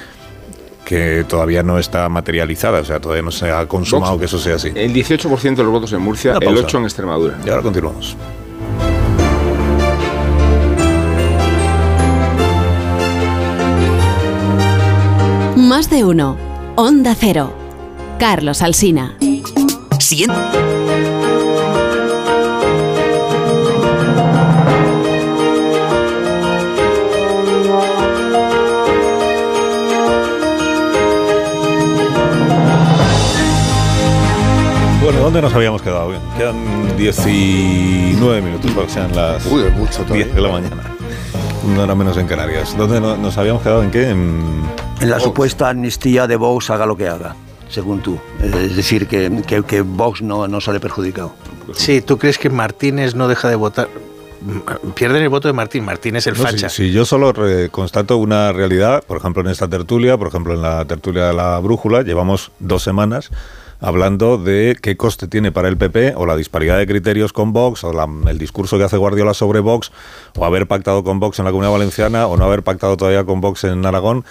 que 0.89 1.23
todavía 1.23 1.61
no 1.61 1.77
está 1.77 2.09
materializada. 2.09 2.79
O 2.79 2.83
sea, 2.83 2.99
todavía 2.99 3.21
no 3.21 3.29
se 3.29 3.51
ha 3.51 3.67
consumado 3.67 4.13
Vox. 4.13 4.19
que 4.21 4.25
eso 4.25 4.39
sea 4.39 4.55
así. 4.55 4.71
El 4.73 4.91
18% 4.91 5.55
de 5.55 5.63
los 5.63 5.71
votos 5.71 5.93
en 5.93 6.01
Murcia, 6.01 6.33
el 6.33 6.39
pausa. 6.39 6.63
8% 6.63 6.77
en 6.79 6.83
Extremadura. 6.85 7.37
Y 7.45 7.49
ahora 7.49 7.61
continuamos. 7.61 8.17
Más 15.55 15.91
de 15.91 16.03
uno. 16.03 16.37
Onda 16.75 17.13
Cero. 17.13 17.53
Carlos 18.17 18.63
Alsina. 18.63 19.15
Siguiente. 19.99 20.68
¿Dónde 35.29 35.43
nos 35.43 35.53
habíamos 35.53 35.83
quedado? 35.83 36.11
Quedan 36.39 36.97
19 36.97 38.41
minutos 38.41 38.71
para 38.71 38.87
que 38.87 38.93
sean 38.93 39.15
las 39.15 39.45
Uy, 39.45 39.61
mucho 39.77 40.01
todavía. 40.01 40.25
10 40.25 40.35
de 40.35 40.41
la 40.41 40.49
mañana. 40.51 40.83
Una 41.63 41.83
hora 41.83 41.93
menos 41.93 42.17
en 42.17 42.25
Canarias. 42.25 42.75
¿Dónde 42.75 42.99
no- 42.99 43.15
nos 43.15 43.37
habíamos 43.37 43.61
quedado? 43.61 43.83
¿En 43.83 43.91
qué? 43.91 44.09
En... 44.09 44.63
En 44.99 45.09
la 45.11 45.19
supuesta 45.19 45.69
amnistía 45.69 46.25
de 46.25 46.35
Vox 46.35 46.71
haga 46.71 46.87
lo 46.87 46.97
que 46.97 47.07
haga, 47.07 47.35
según 47.69 48.01
tú. 48.01 48.17
Es 48.41 48.75
decir, 48.75 49.05
que, 49.07 49.43
que, 49.45 49.61
que 49.61 49.81
Vox 49.81 50.23
no, 50.23 50.47
no 50.47 50.59
sale 50.61 50.79
perjudicado. 50.79 51.31
Sí, 51.75 52.01
¿tú 52.01 52.17
crees 52.17 52.39
que 52.39 52.49
Martínez 52.49 53.13
no 53.13 53.27
deja 53.27 53.49
de 53.49 53.55
votar? 53.55 53.87
Pierden 54.95 55.21
el 55.21 55.29
voto 55.29 55.47
de 55.47 55.53
Martín. 55.53 55.85
Martín 55.85 56.15
es 56.15 56.25
el 56.25 56.33
No, 56.37 56.41
facha. 56.43 56.69
si, 56.69 56.87
si 56.87 56.91
yo 56.91 57.05
solo 57.05 57.33
constato 57.69 58.17
una 58.17 58.51
realidad, 58.51 59.03
por 59.05 59.17
ejemplo, 59.17 59.43
en 59.43 59.49
esta 59.49 59.67
tertulia, 59.67 60.17
por 60.17 60.29
ejemplo, 60.29 60.55
en 60.55 60.63
la 60.63 60.83
tertulia 60.85 61.27
de 61.27 61.33
la 61.33 61.59
brújula, 61.59 62.01
llevamos 62.01 62.51
dos 62.57 62.81
semanas 62.81 63.29
hablando 63.79 64.37
de 64.37 64.77
qué 64.81 64.97
coste 64.97 65.27
tiene 65.27 65.51
para 65.51 65.67
el 65.69 65.77
PP 65.77 66.13
o 66.15 66.25
la 66.25 66.35
disparidad 66.35 66.77
de 66.77 66.85
criterios 66.87 67.31
con 67.33 67.53
Vox 67.53 67.83
o 67.83 67.93
la- 67.93 68.07
el 68.29 68.37
discurso 68.37 68.77
que 68.77 68.83
hace 68.83 68.97
Guardiola 68.97 69.33
sobre 69.33 69.59
Vox 69.61 69.91
o 70.37 70.45
haber 70.45 70.67
pactado 70.67 71.03
con 71.03 71.19
Vox 71.19 71.39
en 71.39 71.45
la 71.45 71.51
Comunidad 71.51 71.71
Valenciana 71.73 72.27
o 72.27 72.37
no 72.37 72.45
haber 72.45 72.63
pactado 72.63 72.97
todavía 72.97 73.23
con 73.23 73.41
Vox 73.41 73.63
en 73.63 73.85
Aragón. 73.85 74.25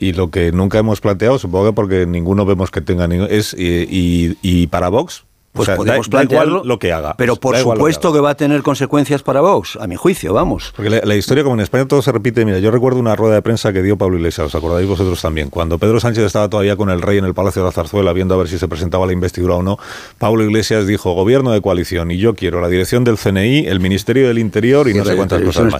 Y 0.00 0.12
lo 0.12 0.30
que 0.30 0.50
nunca 0.52 0.78
hemos 0.78 1.00
planteado, 1.00 1.38
supongo 1.38 1.66
que 1.66 1.72
porque 1.72 2.06
ninguno 2.06 2.44
vemos 2.44 2.70
que 2.70 2.80
tenga 2.80 3.06
ningún... 3.06 3.28
Es, 3.30 3.54
y, 3.56 3.86
y- 3.88 4.36
y 4.42 4.66
para 4.66 4.88
Vox, 4.88 5.24
Pues 5.54 5.68
o 5.68 5.70
sea, 5.70 5.76
podemos 5.76 6.10
da- 6.10 6.18
da 6.18 6.24
igual 6.24 6.38
plantearlo, 6.38 6.64
lo 6.64 6.78
que 6.80 6.92
haga. 6.92 7.14
Pero 7.16 7.36
por 7.36 7.54
que 7.54 7.60
supuesto 7.62 8.12
que 8.12 8.18
va 8.18 8.30
a 8.30 8.34
tener 8.34 8.62
consecuencias 8.62 9.22
para 9.22 9.40
Vox, 9.40 9.78
a 9.80 9.86
mi 9.86 9.94
juicio, 9.94 10.34
vamos. 10.34 10.72
Porque 10.74 10.90
la, 10.90 11.00
la 11.04 11.14
historia, 11.14 11.44
como 11.44 11.54
en 11.54 11.60
España 11.60 11.86
todo 11.86 12.02
se 12.02 12.10
repite, 12.10 12.44
mira, 12.44 12.58
yo 12.58 12.72
recuerdo 12.72 12.98
una 12.98 13.14
rueda 13.14 13.36
de 13.36 13.42
prensa 13.42 13.72
que 13.72 13.80
dio 13.80 13.96
Pablo 13.96 14.16
Iglesias, 14.16 14.48
os 14.48 14.54
acordáis 14.56 14.88
vosotros 14.88 15.22
también, 15.22 15.50
cuando 15.50 15.78
Pedro 15.78 16.00
Sánchez 16.00 16.24
estaba 16.24 16.48
todavía 16.50 16.74
con 16.76 16.90
el 16.90 17.00
rey 17.00 17.18
en 17.18 17.24
el 17.24 17.34
Palacio 17.34 17.62
de 17.62 17.66
la 17.68 17.72
Zarzuela, 17.72 18.12
viendo 18.12 18.34
a 18.34 18.38
ver 18.38 18.48
si 18.48 18.58
se 18.58 18.66
presentaba 18.66 19.06
la 19.06 19.12
investidura 19.12 19.54
o 19.54 19.62
no, 19.62 19.78
Pablo 20.18 20.42
Iglesias 20.42 20.88
dijo, 20.88 21.12
gobierno 21.12 21.52
de 21.52 21.60
coalición, 21.60 22.10
y 22.10 22.18
yo 22.18 22.34
quiero 22.34 22.60
la 22.60 22.68
dirección 22.68 23.04
del 23.04 23.16
CNI, 23.16 23.66
el 23.68 23.78
Ministerio 23.78 24.26
del 24.26 24.38
Interior 24.40 24.88
y, 24.88 24.94
no 24.94 25.04
sé 25.04 25.14
cuántas 25.16 25.40
cosas 25.42 25.62
más. 25.70 25.78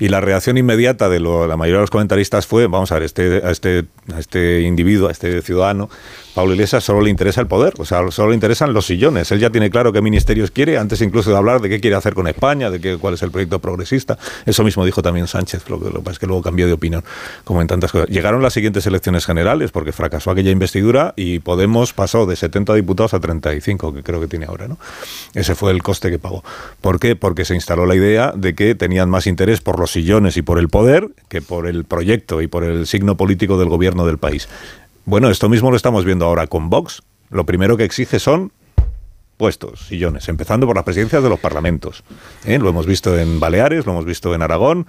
Y 0.00 0.08
la 0.08 0.20
reacción 0.20 0.58
inmediata 0.58 1.08
de 1.08 1.20
lo- 1.20 1.46
la 1.46 1.56
mayoría 1.56 1.78
de 1.78 1.82
los 1.84 1.90
comentaristas 1.90 2.46
fue, 2.46 2.66
vamos 2.66 2.92
a 2.92 2.96
ver, 2.96 3.04
este, 3.04 3.40
a, 3.42 3.50
este, 3.50 3.84
a 4.14 4.18
este 4.18 4.60
individuo, 4.60 5.08
a 5.08 5.12
este 5.12 5.40
ciudadano, 5.40 5.88
Pablo 6.34 6.52
Iglesias 6.54 6.82
solo 6.82 7.00
le 7.00 7.10
interesa 7.10 7.40
el 7.40 7.46
poder, 7.46 7.74
o 7.78 7.84
sea, 7.84 8.10
solo 8.10 8.30
le 8.30 8.34
interesan 8.34 8.72
los 8.72 8.86
sillones. 8.86 9.30
Él 9.30 9.38
ya 9.38 9.50
tiene 9.50 9.70
claro 9.70 9.92
qué 9.92 10.02
ministerios 10.02 10.50
quiere, 10.50 10.78
antes 10.78 11.00
incluso 11.00 11.30
de 11.30 11.36
hablar 11.36 11.60
de 11.60 11.68
qué 11.68 11.80
quiere 11.80 11.96
hacer 11.96 12.14
con 12.14 12.26
España, 12.26 12.70
de 12.70 12.80
qué, 12.80 12.98
cuál 12.98 13.14
es 13.14 13.22
el 13.22 13.30
proyecto 13.30 13.60
progresista. 13.60 14.18
Eso 14.44 14.64
mismo 14.64 14.84
dijo 14.84 15.00
también 15.00 15.28
Sánchez, 15.28 15.68
lo 15.70 15.78
que, 15.78 15.90
lo 15.90 16.00
pasa 16.00 16.12
es 16.12 16.18
que 16.18 16.26
luego 16.26 16.42
cambió 16.42 16.66
de 16.66 16.72
opinión, 16.72 17.04
como 17.44 17.60
en 17.60 17.68
tantas 17.68 17.92
cosas. 17.92 18.08
Llegaron 18.08 18.42
las 18.42 18.52
siguientes 18.52 18.84
elecciones 18.86 19.26
generales, 19.26 19.70
porque 19.70 19.92
fracasó 19.92 20.30
aquella 20.30 20.50
investidura 20.50 21.14
y 21.16 21.38
Podemos 21.38 21.92
pasó 21.92 22.26
de 22.26 22.36
70 22.36 22.74
diputados 22.74 23.14
a 23.14 23.20
35, 23.20 23.94
que 23.94 24.02
creo 24.02 24.20
que 24.20 24.26
tiene 24.26 24.46
ahora, 24.46 24.66
¿no? 24.66 24.78
Ese 25.34 25.54
fue 25.54 25.70
el 25.70 25.82
coste 25.82 26.10
que 26.10 26.18
pagó. 26.18 26.42
¿Por 26.80 26.98
qué? 26.98 27.16
Porque 27.16 27.44
se 27.44 27.54
instaló 27.54 27.86
la 27.86 27.94
idea 27.94 28.32
de 28.34 28.54
que 28.54 28.74
tenían 28.74 29.08
más 29.08 29.26
interés 29.26 29.60
por 29.60 29.78
los 29.78 29.92
sillones 29.92 30.36
y 30.36 30.42
por 30.42 30.58
el 30.58 30.68
poder 30.68 31.08
que 31.28 31.42
por 31.42 31.66
el 31.66 31.84
proyecto 31.84 32.42
y 32.42 32.46
por 32.46 32.64
el 32.64 32.86
signo 32.86 33.16
político 33.16 33.58
del 33.58 33.68
gobierno 33.68 34.06
del 34.06 34.18
país. 34.18 34.48
Bueno, 35.06 35.28
esto 35.28 35.50
mismo 35.50 35.70
lo 35.70 35.76
estamos 35.76 36.06
viendo 36.06 36.24
ahora 36.24 36.46
con 36.46 36.70
Vox. 36.70 37.02
Lo 37.28 37.44
primero 37.44 37.76
que 37.76 37.84
exige 37.84 38.18
son 38.18 38.52
puestos, 39.36 39.86
sillones, 39.86 40.30
empezando 40.30 40.66
por 40.66 40.76
las 40.76 40.84
presidencias 40.84 41.22
de 41.22 41.28
los 41.28 41.38
parlamentos. 41.38 42.04
¿eh? 42.46 42.58
Lo 42.58 42.70
hemos 42.70 42.86
visto 42.86 43.18
en 43.18 43.38
Baleares, 43.38 43.84
lo 43.84 43.92
hemos 43.92 44.06
visto 44.06 44.34
en 44.34 44.40
Aragón. 44.40 44.86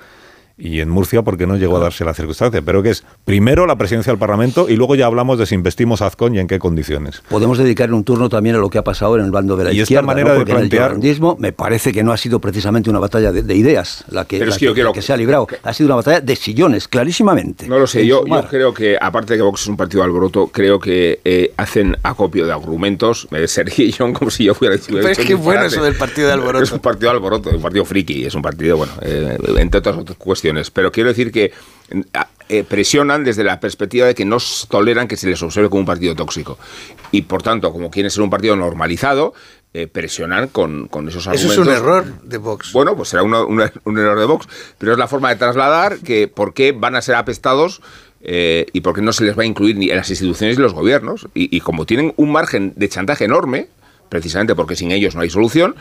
Y 0.57 0.79
en 0.79 0.89
Murcia 0.89 1.21
porque 1.21 1.45
no 1.47 1.57
llegó 1.57 1.77
a 1.77 1.79
darse 1.81 2.05
la 2.05 2.13
circunstancia, 2.13 2.61
pero 2.61 2.81
que 2.81 2.91
es 2.91 3.03
primero 3.25 3.65
la 3.65 3.75
presidencia 3.77 4.11
del 4.13 4.19
Parlamento 4.19 4.69
y 4.69 4.75
luego 4.77 4.95
ya 4.95 5.05
hablamos 5.05 5.37
de 5.37 5.45
si 5.45 5.55
investimos 5.55 6.01
a 6.01 6.07
Azcón 6.07 6.33
y 6.35 6.39
en 6.39 6.47
qué 6.47 6.59
condiciones. 6.59 7.21
Podemos 7.29 7.57
dedicar 7.57 7.91
un 7.93 8.03
turno 8.03 8.29
también 8.29 8.55
a 8.55 8.59
lo 8.59 8.69
que 8.69 8.77
ha 8.77 8.83
pasado 8.83 9.17
en 9.17 9.25
el 9.25 9.31
bando 9.31 9.57
de 9.57 9.65
la 9.65 9.69
Y 9.73 9.81
esta 9.81 9.83
izquierda, 9.83 10.05
manera 10.07 10.27
¿no? 10.29 10.33
de 10.35 10.39
Porque 10.39 10.51
en 10.53 10.57
el 10.59 10.69
plantear- 10.69 11.37
me 11.39 11.51
parece 11.51 11.91
que 11.91 12.03
no 12.03 12.11
ha 12.13 12.17
sido 12.17 12.39
precisamente 12.39 12.89
una 12.89 12.99
batalla 12.99 13.31
de, 13.31 13.43
de 13.43 13.55
ideas 13.55 14.05
la 14.09 14.25
que, 14.25 14.37
Pero 14.37 14.49
la 14.49 14.55
es 14.55 14.59
que 14.59 14.67
que- 14.67 14.73
quiero- 14.73 14.93
que 14.93 15.01
se 15.01 15.11
ha 15.13 15.17
librado, 15.17 15.47
ha 15.63 15.73
sido 15.73 15.87
una 15.87 15.95
batalla 15.95 16.21
de 16.21 16.35
sillones, 16.35 16.87
clarísimamente. 16.87 17.67
No 17.67 17.77
lo 17.79 17.87
sé, 17.87 18.05
yo, 18.05 18.25
yo 18.25 18.47
creo 18.49 18.73
que, 18.73 18.97
aparte 18.99 19.33
de 19.33 19.39
que 19.39 19.43
Vox 19.43 19.61
es 19.63 19.67
un 19.67 19.77
partido 19.77 20.01
de 20.03 20.05
alboroto, 20.05 20.47
creo 20.47 20.79
que 20.79 21.19
eh, 21.25 21.51
hacen 21.57 21.97
acopio 22.03 22.45
de 22.45 22.53
argumentos, 22.53 23.27
eh, 23.31 23.47
Sergio 23.47 23.85
y 23.85 23.91
John, 23.91 24.13
como 24.13 24.31
si 24.31 24.45
yo 24.45 24.53
fuera 24.55 24.75
Pero 24.87 25.07
es 25.09 25.17
que 25.17 25.35
bueno 25.35 25.63
eso 25.65 25.83
del 25.83 25.95
partido 25.95 26.27
de 26.27 26.33
alboroto. 26.33 26.63
Es 26.65 26.71
un 26.71 26.79
partido 26.79 27.09
de 27.11 27.15
alboroto, 27.17 27.49
es 27.49 27.55
un 27.57 27.61
partido 27.61 27.85
friki, 27.85 28.25
es 28.25 28.33
un 28.35 28.41
partido, 28.41 28.77
bueno, 28.77 28.93
eh, 29.01 29.37
entre 29.57 29.79
otras 29.79 29.97
otras 29.97 30.17
cuestiones. 30.45 30.71
Pero 30.71 30.91
quiero 30.91 31.09
decir 31.09 31.31
que 31.31 31.51
mm, 31.91 31.99
eh, 32.49 32.63
presionan 32.63 33.23
desde 33.23 33.43
la 33.43 33.59
perspectiva 33.59 34.05
de 34.07 34.13
que 34.15 34.25
no 34.25 34.37
toleran 34.69 35.07
que 35.07 35.17
se 35.17 35.27
les 35.27 35.41
observe 35.41 35.69
como 35.69 35.79
un 35.81 35.85
partido 35.85 36.15
tóxico. 36.15 36.57
Y 37.11 37.23
por 37.23 37.41
tanto, 37.41 37.71
como 37.71 37.89
quieren 37.89 38.11
ser 38.11 38.21
un 38.23 38.29
partido 38.29 38.55
normalizado, 38.55 39.33
eh, 39.73 39.87
presionan 39.87 40.47
con, 40.49 40.87
con 40.87 41.07
esos 41.09 41.23
Eso 41.23 41.31
argumentos. 41.31 41.57
es 41.57 41.67
un 41.67 41.73
error 41.73 42.21
de 42.23 42.37
Vox. 42.37 42.71
Bueno, 42.71 42.95
pues 42.95 43.09
será 43.09 43.23
uno- 43.23 43.45
un, 43.47 43.61
un 43.83 43.97
error 43.97 44.19
de 44.19 44.25
Vox, 44.25 44.47
pero 44.77 44.93
es 44.93 44.97
la 44.97 45.07
forma 45.07 45.29
de 45.29 45.35
trasladar 45.37 45.97
que 45.99 46.27
por 46.27 46.53
qué 46.53 46.71
van 46.71 46.95
a 46.95 47.01
ser 47.01 47.15
apestados 47.15 47.81
eh, 48.21 48.67
y 48.73 48.81
por 48.81 48.95
qué 48.95 49.01
no 49.01 49.11
se 49.11 49.23
les 49.25 49.37
va 49.37 49.43
a 49.43 49.45
incluir 49.45 49.75
ni 49.75 49.89
en 49.89 49.97
las 49.97 50.09
instituciones 50.09 50.57
ni 50.57 50.61
los 50.63 50.73
gobiernos. 50.73 51.27
Y, 51.33 51.55
y 51.55 51.59
como 51.61 51.85
tienen 51.85 52.13
un 52.15 52.31
margen 52.31 52.73
de 52.75 52.87
chantaje 52.89 53.25
enorme, 53.25 53.67
precisamente 54.09 54.55
porque 54.55 54.75
sin 54.75 54.91
ellos 54.91 55.13
no 55.15 55.21
hay 55.21 55.29
solución, 55.29 55.75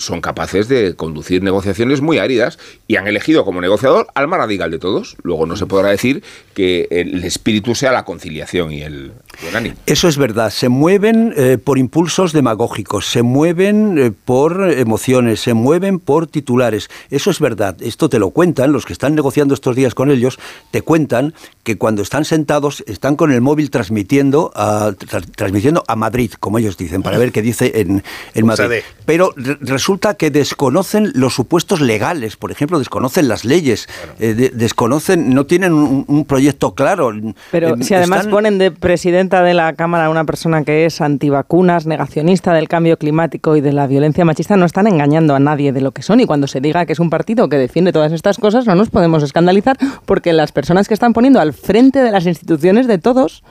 son 0.00 0.20
capaces 0.20 0.66
de 0.66 0.94
conducir 0.96 1.42
negociaciones 1.42 2.00
muy 2.00 2.18
áridas 2.18 2.58
y 2.88 2.96
han 2.96 3.06
elegido 3.06 3.44
como 3.44 3.60
negociador 3.60 4.06
al 4.14 4.28
más 4.28 4.38
radical 4.38 4.70
de 4.70 4.78
todos. 4.78 5.16
Luego 5.22 5.44
no 5.44 5.56
se 5.56 5.66
podrá 5.66 5.90
decir 5.90 6.22
que 6.54 6.88
el 6.90 7.22
espíritu 7.22 7.74
sea 7.74 7.92
la 7.92 8.04
conciliación 8.04 8.72
y 8.72 8.82
el 8.82 9.12
ánimo. 9.54 9.76
Eso 9.86 10.08
es 10.08 10.16
verdad, 10.16 10.50
se 10.50 10.68
mueven 10.70 11.34
eh, 11.36 11.58
por 11.62 11.76
impulsos 11.78 12.32
demagógicos, 12.32 13.06
se 13.10 13.22
mueven 13.22 13.98
eh, 13.98 14.10
por 14.10 14.70
emociones, 14.72 15.40
se 15.40 15.52
mueven 15.52 15.98
por 15.98 16.26
titulares. 16.26 16.88
Eso 17.10 17.30
es 17.30 17.38
verdad, 17.38 17.76
esto 17.80 18.08
te 18.08 18.18
lo 18.18 18.30
cuentan, 18.30 18.72
los 18.72 18.86
que 18.86 18.92
están 18.94 19.14
negociando 19.14 19.52
estos 19.52 19.76
días 19.76 19.94
con 19.94 20.10
ellos, 20.10 20.38
te 20.70 20.80
cuentan 20.82 21.34
que 21.62 21.76
cuando 21.76 22.00
están 22.02 22.24
sentados 22.24 22.82
están 22.86 23.16
con 23.16 23.32
el 23.32 23.42
móvil 23.42 23.70
transmitiendo 23.70 24.50
a, 24.54 24.92
tra- 24.92 25.24
transmitiendo 25.36 25.84
a 25.86 25.94
Madrid, 25.94 26.32
como 26.40 26.58
ellos 26.58 26.76
dicen, 26.78 27.02
para 27.02 27.18
ver 27.18 27.32
qué 27.32 27.42
dice 27.42 27.72
en, 27.74 28.02
en 28.34 28.46
Madrid. 28.46 28.64
Pero 29.04 29.32
re- 29.36 29.58
resulta 29.90 30.14
que 30.14 30.30
desconocen 30.30 31.10
los 31.16 31.34
supuestos 31.34 31.80
legales, 31.80 32.36
por 32.36 32.52
ejemplo, 32.52 32.78
desconocen 32.78 33.26
las 33.26 33.44
leyes, 33.44 33.88
eh, 34.20 34.34
de- 34.34 34.50
desconocen, 34.50 35.34
no 35.34 35.46
tienen 35.46 35.72
un, 35.72 36.04
un 36.06 36.24
proyecto 36.26 36.76
claro. 36.76 37.10
Pero 37.50 37.70
Eh, 37.74 37.82
si 37.82 37.94
además 37.94 38.20
están- 38.20 38.30
ponen 38.30 38.58
de 38.58 38.70
presidenta 38.70 39.42
de 39.42 39.52
la 39.52 39.72
Cámara 39.72 40.04
a 40.06 40.10
una 40.10 40.24
persona 40.24 40.62
que 40.62 40.86
es 40.86 41.00
antivacunas, 41.00 41.86
negacionista 41.86 42.52
del 42.52 42.68
cambio 42.68 42.98
climático 42.98 43.56
y 43.56 43.60
de 43.60 43.72
la 43.72 43.88
violencia 43.88 44.24
machista, 44.24 44.56
no 44.56 44.64
están 44.64 44.86
engañando 44.86 45.34
a 45.34 45.40
nadie 45.40 45.72
de 45.72 45.80
lo 45.80 45.90
que 45.90 46.02
son. 46.02 46.20
Y 46.20 46.24
cuando 46.26 46.46
se 46.46 46.60
diga 46.60 46.86
que 46.86 46.92
es 46.92 47.00
un 47.00 47.10
partido 47.10 47.48
que 47.48 47.56
defiende 47.58 47.92
todas 47.92 48.12
estas 48.12 48.38
cosas, 48.38 48.66
no 48.66 48.76
nos 48.76 48.90
podemos 48.90 49.24
escandalizar 49.24 49.76
porque 50.06 50.32
las 50.32 50.52
personas 50.52 50.86
que 50.86 50.94
están 50.94 51.12
poniendo 51.14 51.40
al 51.40 51.52
frente 51.52 52.00
de 52.00 52.12
las 52.12 52.26
instituciones 52.26 52.86
de 52.86 52.98
todos 52.98 53.42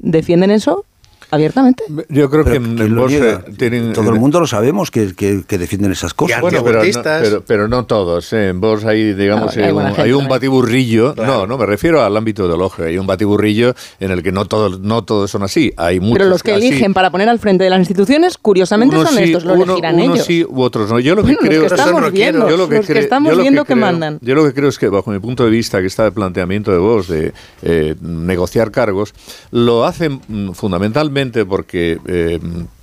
defienden 0.00 0.50
eso 0.50 0.84
abiertamente. 1.30 1.84
Yo 2.08 2.30
creo 2.30 2.44
que 2.44 2.60
Pero 2.60 2.64
en, 2.64 3.06
¿quién 3.08 3.24
en 3.24 3.56
tienen... 3.56 3.92
Todo 3.92 4.10
el 4.10 4.20
mundo 4.20 4.40
lo 4.40 4.46
sabemos 4.46 4.90
que, 4.90 5.14
que- 5.14 5.42
que 5.46 5.58
defienden 5.58 5.92
esas 5.92 6.14
cosas. 6.14 6.40
Bueno, 6.40 6.62
pero 6.64 6.82
no, 6.84 7.02
pero, 7.02 7.42
pero 7.46 7.68
no 7.68 7.84
todos. 7.86 8.32
¿eh? 8.32 8.48
En 8.48 8.60
Vox 8.60 8.84
hay, 8.84 9.14
digamos, 9.14 9.56
hay 9.56 9.70
un, 9.70 9.82
gente 9.84 10.02
hay 10.02 10.12
un 10.12 10.18
también. 10.20 10.28
batiburrillo. 10.28 11.14
Claro. 11.14 11.32
No, 11.40 11.46
no, 11.46 11.58
me 11.58 11.66
refiero 11.66 12.02
al 12.02 12.16
ámbito 12.16 12.44
ideológico. 12.46 12.84
Hay 12.84 12.98
un 12.98 13.06
batiburrillo 13.06 13.74
en 14.00 14.10
el 14.10 14.22
que 14.22 14.32
no 14.32 14.44
todos, 14.46 14.80
no 14.80 15.02
todos 15.04 15.30
son 15.30 15.42
así. 15.42 15.72
Hay 15.76 16.00
muchos 16.00 16.18
Pero 16.18 16.30
los 16.30 16.42
que 16.42 16.52
así. 16.52 16.68
eligen 16.68 16.94
para 16.94 17.10
poner 17.10 17.28
al 17.28 17.38
frente 17.38 17.64
de 17.64 17.70
las 17.70 17.78
instituciones, 17.80 18.38
curiosamente 18.38 18.96
Unos 18.96 19.08
son 19.08 19.18
sí, 19.18 19.24
estos, 19.24 19.44
lo 19.44 19.54
uno- 19.54 19.64
elegirán 19.64 19.94
unos 19.96 20.14
ellos. 20.16 20.26
sí 20.26 20.44
u 20.48 20.62
otros 20.62 20.90
no. 20.90 21.00
Yo 21.00 21.14
lo 21.14 21.22
que 21.22 21.34
Bueno, 21.34 21.40
los 21.40 21.48
creo 21.48 21.60
que 21.68 21.74
estamos 21.74 22.12
viendo, 22.12 22.48
yo 22.48 22.56
lo 22.56 22.68
que 22.68 22.76
los 22.76 22.86
que 22.86 22.98
estamos 22.98 23.30
yo 23.30 23.36
lo 23.36 23.42
viendo 23.42 23.64
que 23.64 23.72
creo- 23.74 23.80
mandan. 23.86 24.18
Yo 24.22 24.34
lo 24.34 24.44
que 24.44 24.54
creo 24.54 24.68
es 24.68 24.78
que 24.78 24.88
bajo 24.88 25.10
mi 25.10 25.18
punto 25.18 25.44
de 25.44 25.50
vista 25.50 25.80
que 25.80 25.86
está 25.86 26.06
el 26.06 26.12
planteamiento 26.12 26.70
de 26.72 26.78
vos 26.78 27.08
de 27.08 27.32
eh, 27.62 27.94
negociar 28.00 28.70
cargos 28.70 29.14
lo 29.50 29.84
hacen 29.84 30.20
mm, 30.28 30.52
porque 31.44 31.98
eh, 32.06 32.38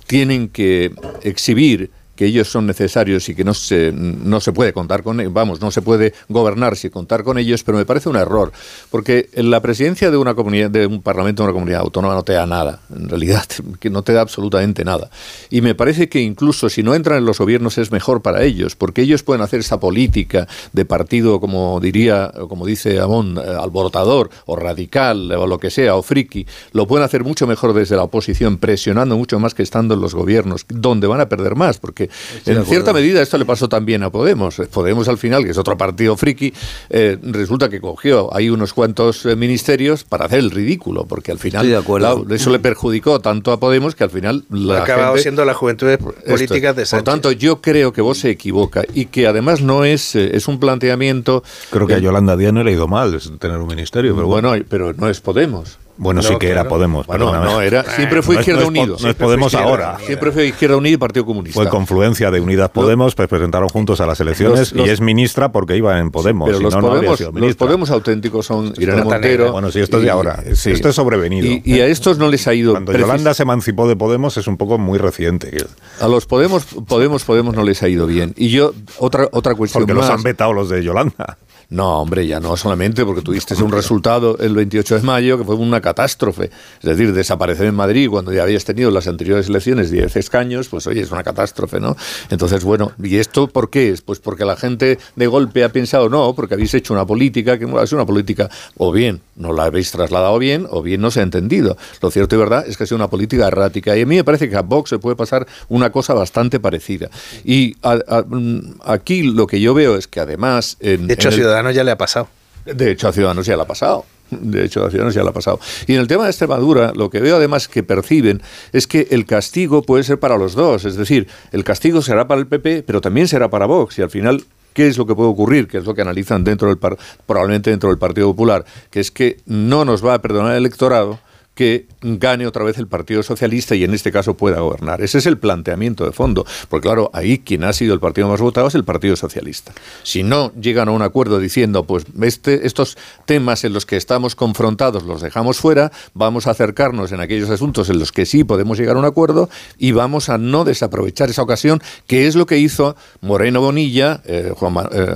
tienen 0.06 0.48
que 0.48 0.92
exhibir 1.22 1.90
que 2.16 2.26
ellos 2.26 2.48
son 2.48 2.66
necesarios 2.66 3.28
y 3.28 3.34
que 3.34 3.44
no 3.44 3.54
se, 3.54 3.92
no 3.92 4.40
se 4.40 4.52
puede 4.52 4.72
contar 4.72 5.02
con 5.02 5.20
ellos, 5.20 5.32
vamos, 5.32 5.60
no 5.60 5.70
se 5.70 5.82
puede 5.82 6.12
gobernar 6.28 6.76
sin 6.76 6.90
contar 6.90 7.22
con 7.22 7.38
ellos, 7.38 7.62
pero 7.62 7.78
me 7.78 7.86
parece 7.86 8.08
un 8.08 8.16
error, 8.16 8.52
porque 8.90 9.28
la 9.34 9.60
presidencia 9.60 10.10
de 10.10 10.16
una 10.16 10.34
comunidad, 10.34 10.70
de 10.70 10.86
un 10.86 11.02
parlamento 11.02 11.42
de 11.42 11.48
una 11.48 11.54
comunidad 11.54 11.80
autónoma 11.80 12.14
no 12.14 12.22
te 12.22 12.32
da 12.32 12.46
nada, 12.46 12.80
en 12.94 13.08
realidad, 13.08 13.44
que 13.80 13.90
no 13.90 14.02
te 14.02 14.12
da 14.12 14.20
absolutamente 14.20 14.84
nada. 14.84 15.10
Y 15.50 15.60
me 15.60 15.74
parece 15.74 16.08
que 16.08 16.20
incluso 16.20 16.68
si 16.68 16.82
no 16.82 16.94
entran 16.94 17.18
en 17.18 17.24
los 17.24 17.38
gobiernos 17.38 17.78
es 17.78 17.90
mejor 17.92 18.22
para 18.22 18.42
ellos, 18.42 18.76
porque 18.76 19.02
ellos 19.02 19.22
pueden 19.22 19.42
hacer 19.42 19.60
esta 19.60 19.80
política 19.80 20.48
de 20.72 20.84
partido, 20.84 21.40
como 21.40 21.80
diría, 21.80 22.32
como 22.48 22.66
dice 22.66 23.00
Amón, 23.00 23.38
eh, 23.38 23.40
alborotador 23.58 24.30
o 24.46 24.56
radical 24.56 25.30
o 25.32 25.46
lo 25.46 25.58
que 25.58 25.70
sea, 25.70 25.96
o 25.96 26.02
friki, 26.02 26.46
lo 26.72 26.86
pueden 26.86 27.04
hacer 27.04 27.24
mucho 27.24 27.46
mejor 27.46 27.72
desde 27.72 27.96
la 27.96 28.02
oposición, 28.02 28.58
presionando 28.58 29.16
mucho 29.16 29.38
más 29.38 29.54
que 29.54 29.62
estando 29.62 29.94
en 29.94 30.00
los 30.00 30.14
gobiernos, 30.14 30.64
donde 30.68 31.06
van 31.06 31.20
a 31.20 31.28
perder 31.28 31.54
más, 31.54 31.78
porque 31.78 32.01
en 32.46 32.64
cierta 32.66 32.92
medida 32.92 33.22
esto 33.22 33.38
le 33.38 33.44
pasó 33.44 33.68
también 33.68 34.02
a 34.02 34.10
Podemos. 34.10 34.56
Podemos 34.72 35.08
al 35.08 35.18
final, 35.18 35.44
que 35.44 35.50
es 35.50 35.58
otro 35.58 35.76
partido 35.76 36.16
friki, 36.16 36.52
eh, 36.90 37.18
resulta 37.22 37.68
que 37.68 37.80
cogió 37.80 38.34
ahí 38.34 38.50
unos 38.50 38.72
cuantos 38.72 39.24
eh, 39.26 39.36
ministerios 39.36 40.04
para 40.04 40.26
hacer 40.26 40.38
el 40.40 40.50
ridículo, 40.50 41.06
porque 41.06 41.32
al 41.32 41.38
final 41.38 41.62
Estoy 41.62 41.70
de 41.72 41.76
acuerdo. 41.82 42.16
claro, 42.22 42.34
eso 42.34 42.50
le 42.50 42.58
perjudicó 42.58 43.20
tanto 43.20 43.52
a 43.52 43.60
Podemos 43.60 43.94
que 43.94 44.04
al 44.04 44.10
final 44.10 44.44
la 44.50 44.78
ha 44.78 44.82
acabado 44.82 45.08
gente- 45.12 45.22
siendo 45.22 45.44
la 45.44 45.54
juventud 45.54 45.88
política 45.98 46.70
esto. 46.70 46.74
de 46.74 46.82
Por 46.82 46.86
Sánchez. 46.86 47.04
tanto, 47.04 47.32
yo 47.32 47.60
creo 47.60 47.92
que 47.92 48.00
vos 48.02 48.18
se 48.18 48.30
equivoca 48.30 48.84
y 48.94 49.06
que 49.06 49.26
además 49.26 49.60
no 49.62 49.84
es, 49.84 50.14
eh, 50.14 50.36
es 50.36 50.48
un 50.48 50.58
planteamiento... 50.60 51.42
Creo 51.70 51.86
que 51.86 51.94
a 51.94 51.98
Yolanda 51.98 52.36
Díaz 52.36 52.52
no 52.52 52.62
le 52.64 52.70
ha 52.70 52.74
ido 52.74 52.88
mal 52.88 53.18
tener 53.38 53.58
un 53.58 53.66
ministerio, 53.68 54.14
pero 54.14 54.26
bueno. 54.26 54.48
bueno, 54.48 54.64
pero 54.68 54.92
no 54.94 55.08
es 55.08 55.20
Podemos. 55.20 55.78
Bueno, 56.02 56.20
sí 56.22 56.34
que 56.38 56.48
era 56.50 56.64
Podemos. 56.68 57.06
Bueno, 57.06 57.26
perdóname. 57.30 57.52
no, 57.52 57.60
era, 57.60 57.84
siempre 57.84 58.22
fue 58.22 58.34
No 58.34 58.40
Izquierda 58.40 58.66
Unido. 58.66 58.96
No 59.00 59.08
es 59.08 59.14
Podemos 59.14 59.52
Izquierda 59.52 59.70
ahora. 59.70 59.88
Unida. 59.94 60.06
Siempre 60.06 60.32
fue 60.32 60.46
Izquierda 60.48 60.76
Unida 60.76 60.94
y 60.94 60.96
Partido 60.96 61.24
Comunista. 61.26 61.60
Fue 61.60 61.68
confluencia 61.70 62.30
de 62.30 62.40
Unidas 62.40 62.70
Podemos, 62.70 63.14
pues 63.14 63.28
presentaron 63.28 63.68
juntos 63.68 64.00
a 64.00 64.06
las 64.06 64.18
elecciones 64.20 64.58
Los- 64.58 64.72
los- 64.72 64.86
y 64.86 64.90
es 64.90 65.00
ministra 65.00 65.52
porque 65.52 65.76
iba 65.76 65.98
en 65.98 66.10
Podemos. 66.10 66.46
Pero 66.46 66.58
si 66.58 66.64
los, 66.64 66.74
no, 66.74 66.80
Podemos, 66.80 67.18
sido 67.18 67.30
los 67.30 67.40
ministra. 67.40 67.66
Podemos 67.66 67.90
auténticos 67.90 68.46
son 68.46 68.72
Irene 68.78 69.04
Montero. 69.04 69.20
negra. 69.44 69.50
Bueno, 69.52 69.70
sí, 69.70 69.80
esto 69.80 69.98
es 69.98 70.02
de 70.02 70.10
ahora. 70.10 70.42
Esto 70.44 70.88
es 70.88 70.94
sobrevenido. 70.94 71.46
Y, 71.46 71.62
y 71.64 71.80
a 71.80 71.86
estos 71.86 72.18
no 72.18 72.28
les 72.28 72.46
ha 72.48 72.54
ido. 72.54 72.72
Cuando 72.72 72.92
precis- 72.92 73.06
Yolanda 73.06 73.34
se 73.34 73.42
emancipó 73.44 73.88
de 73.88 73.94
Podemos 73.96 74.36
es 74.36 74.46
un 74.48 74.56
poco 74.56 74.78
muy 74.78 74.98
reciente. 74.98 75.56
A 76.00 76.08
los 76.08 76.26
Podemos, 76.26 76.64
Podemos, 76.88 77.24
Podemos 77.24 77.54
no 77.54 77.62
les 77.62 77.82
ha 77.82 77.88
ido 77.88 78.06
bien. 78.06 78.34
Y 78.36 78.48
yo, 78.48 78.72
otra, 78.98 79.28
otra 79.32 79.54
cuestión 79.54 79.82
Porque 79.82 79.94
más. 79.94 80.08
los 80.08 80.16
han 80.18 80.22
vetado 80.22 80.52
los 80.52 80.68
de 80.68 80.82
Yolanda. 80.82 81.38
No, 81.72 82.02
hombre, 82.02 82.26
ya 82.26 82.38
no 82.38 82.54
solamente 82.58 83.02
porque 83.06 83.22
tuviste 83.22 83.54
un 83.62 83.72
resultado 83.72 84.36
el 84.38 84.54
28 84.54 84.96
de 84.96 85.02
mayo 85.02 85.38
que 85.38 85.44
fue 85.44 85.54
una 85.54 85.80
catástrofe. 85.80 86.50
Es 86.82 86.82
decir, 86.82 87.14
desaparecer 87.14 87.64
en 87.66 87.74
Madrid 87.74 88.10
cuando 88.10 88.30
ya 88.30 88.42
habías 88.42 88.66
tenido 88.66 88.90
las 88.90 89.08
anteriores 89.08 89.48
elecciones 89.48 89.90
10 89.90 90.14
escaños, 90.16 90.68
pues 90.68 90.86
oye, 90.86 91.00
es 91.00 91.10
una 91.10 91.22
catástrofe, 91.22 91.80
¿no? 91.80 91.96
Entonces, 92.28 92.62
bueno, 92.62 92.92
¿y 93.02 93.16
esto 93.16 93.46
por 93.48 93.70
qué 93.70 93.88
es? 93.88 94.02
Pues 94.02 94.18
porque 94.18 94.44
la 94.44 94.56
gente 94.56 94.98
de 95.16 95.26
golpe 95.26 95.64
ha 95.64 95.70
pensado, 95.70 96.10
no, 96.10 96.34
porque 96.34 96.52
habéis 96.54 96.74
hecho 96.74 96.92
una 96.92 97.06
política 97.06 97.58
que 97.58 97.64
sido 97.86 97.96
una 97.98 98.06
política, 98.06 98.50
o 98.76 98.92
bien 98.92 99.22
no 99.36 99.54
la 99.54 99.64
habéis 99.64 99.90
trasladado 99.92 100.38
bien, 100.38 100.66
o 100.68 100.82
bien 100.82 101.00
no 101.00 101.10
se 101.10 101.20
ha 101.20 101.22
entendido. 101.22 101.78
Lo 102.02 102.10
cierto 102.10 102.36
y 102.36 102.38
verdad 102.38 102.64
es 102.68 102.76
que 102.76 102.84
ha 102.84 102.86
sido 102.86 102.96
una 102.96 103.08
política 103.08 103.46
errática. 103.48 103.96
Y 103.96 104.02
a 104.02 104.06
mí 104.06 104.16
me 104.16 104.24
parece 104.24 104.50
que 104.50 104.56
a 104.56 104.60
Vox 104.60 104.90
se 104.90 104.98
puede 104.98 105.16
pasar 105.16 105.46
una 105.70 105.90
cosa 105.90 106.12
bastante 106.12 106.60
parecida. 106.60 107.08
Y 107.46 107.76
a- 107.82 107.98
a- 108.06 108.24
mm, 108.28 108.74
aquí 108.84 109.22
lo 109.22 109.46
que 109.46 109.58
yo 109.58 109.72
veo 109.72 109.96
es 109.96 110.06
que 110.06 110.20
además... 110.20 110.76
En, 110.80 111.06
De 111.06 111.14
hecho, 111.14 111.28
en 111.28 111.34
a 111.34 111.36
el- 111.36 111.42
Ya 111.70 111.84
le 111.84 111.90
ha 111.92 111.98
pasado. 111.98 112.28
de 112.64 112.90
hecho, 112.90 113.08
a 113.08 113.12
Ciudadanos 113.12 113.46
ya 113.46 113.56
la 113.56 113.62
ha 113.62 113.66
pasado. 113.66 114.04
De 114.30 114.64
hecho, 114.64 114.84
a 114.84 114.88
Ciudadanos 114.90 115.14
ya 115.14 115.22
la 115.22 115.30
ha 115.30 115.32
pasado. 115.34 115.60
Y 115.86 115.94
en 115.94 116.00
el 116.00 116.06
tema 116.08 116.24
de 116.24 116.30
Extremadura, 116.30 116.92
lo 116.94 117.10
que 117.10 117.20
veo 117.20 117.36
además 117.36 117.68
que 117.68 117.82
perciben 117.82 118.40
es 118.72 118.86
que 118.86 119.08
el 119.10 119.26
castigo 119.26 119.82
puede 119.82 120.04
ser 120.04 120.18
para 120.18 120.38
los 120.38 120.54
dos. 120.54 120.84
Es 120.86 120.96
decir, 120.96 121.28
el 121.52 121.64
castigo 121.64 122.00
será 122.02 122.26
para 122.26 122.40
el 122.40 122.46
PP, 122.46 122.82
pero 122.84 123.00
también 123.00 123.28
será 123.28 123.50
para 123.50 123.66
Vox. 123.66 123.98
Y 123.98 124.02
al 124.02 124.08
final, 124.10 124.42
¿qué 124.72 124.86
es 124.88 124.96
lo 124.96 125.06
que 125.06 125.14
puede 125.14 125.28
ocurrir? 125.28 125.68
Que 125.68 125.78
es 125.78 125.84
lo 125.84 125.94
que 125.94 126.00
analizan 126.02 126.44
dentro 126.44 126.68
del 126.68 126.78
par- 126.78 126.96
probablemente 127.26 127.68
dentro 127.70 127.90
del 127.90 127.98
Partido 127.98 128.28
Popular, 128.28 128.64
que 128.90 129.00
es 129.00 129.10
que 129.10 129.38
no 129.44 129.84
nos 129.84 130.02
va 130.04 130.14
a 130.14 130.22
perdonar 130.22 130.52
el 130.52 130.58
electorado 130.58 131.18
que 131.54 131.86
gane 132.00 132.46
otra 132.46 132.64
vez 132.64 132.78
el 132.78 132.86
Partido 132.86 133.22
Socialista 133.22 133.74
y 133.74 133.84
en 133.84 133.94
este 133.94 134.10
caso 134.10 134.36
pueda 134.36 134.60
gobernar. 134.60 135.02
Ese 135.02 135.18
es 135.18 135.26
el 135.26 135.38
planteamiento 135.38 136.04
de 136.04 136.12
fondo, 136.12 136.46
porque 136.68 136.88
claro, 136.88 137.10
ahí 137.12 137.38
quien 137.38 137.64
ha 137.64 137.72
sido 137.72 137.94
el 137.94 138.00
partido 138.00 138.28
más 138.28 138.40
votado 138.40 138.68
es 138.68 138.74
el 138.74 138.84
Partido 138.84 139.16
Socialista. 139.16 139.72
Si 140.02 140.22
no 140.22 140.52
llegan 140.54 140.88
a 140.88 140.92
un 140.92 141.02
acuerdo 141.02 141.38
diciendo, 141.38 141.84
pues 141.84 142.04
este, 142.22 142.66
estos 142.66 142.96
temas 143.26 143.64
en 143.64 143.72
los 143.72 143.86
que 143.86 143.96
estamos 143.96 144.34
confrontados 144.34 145.04
los 145.04 145.20
dejamos 145.20 145.58
fuera, 145.58 145.92
vamos 146.14 146.46
a 146.46 146.52
acercarnos 146.52 147.12
en 147.12 147.20
aquellos 147.20 147.50
asuntos 147.50 147.90
en 147.90 147.98
los 147.98 148.12
que 148.12 148.26
sí 148.26 148.44
podemos 148.44 148.78
llegar 148.78 148.96
a 148.96 148.98
un 148.98 149.04
acuerdo 149.04 149.50
y 149.78 149.92
vamos 149.92 150.28
a 150.28 150.38
no 150.38 150.64
desaprovechar 150.64 151.30
esa 151.30 151.42
ocasión, 151.42 151.82
que 152.06 152.26
es 152.26 152.34
lo 152.34 152.46
que 152.46 152.58
hizo 152.58 152.96
Moreno 153.20 153.60
Bonilla 153.60 154.22
eh, 154.24 154.52
eh, 154.52 155.06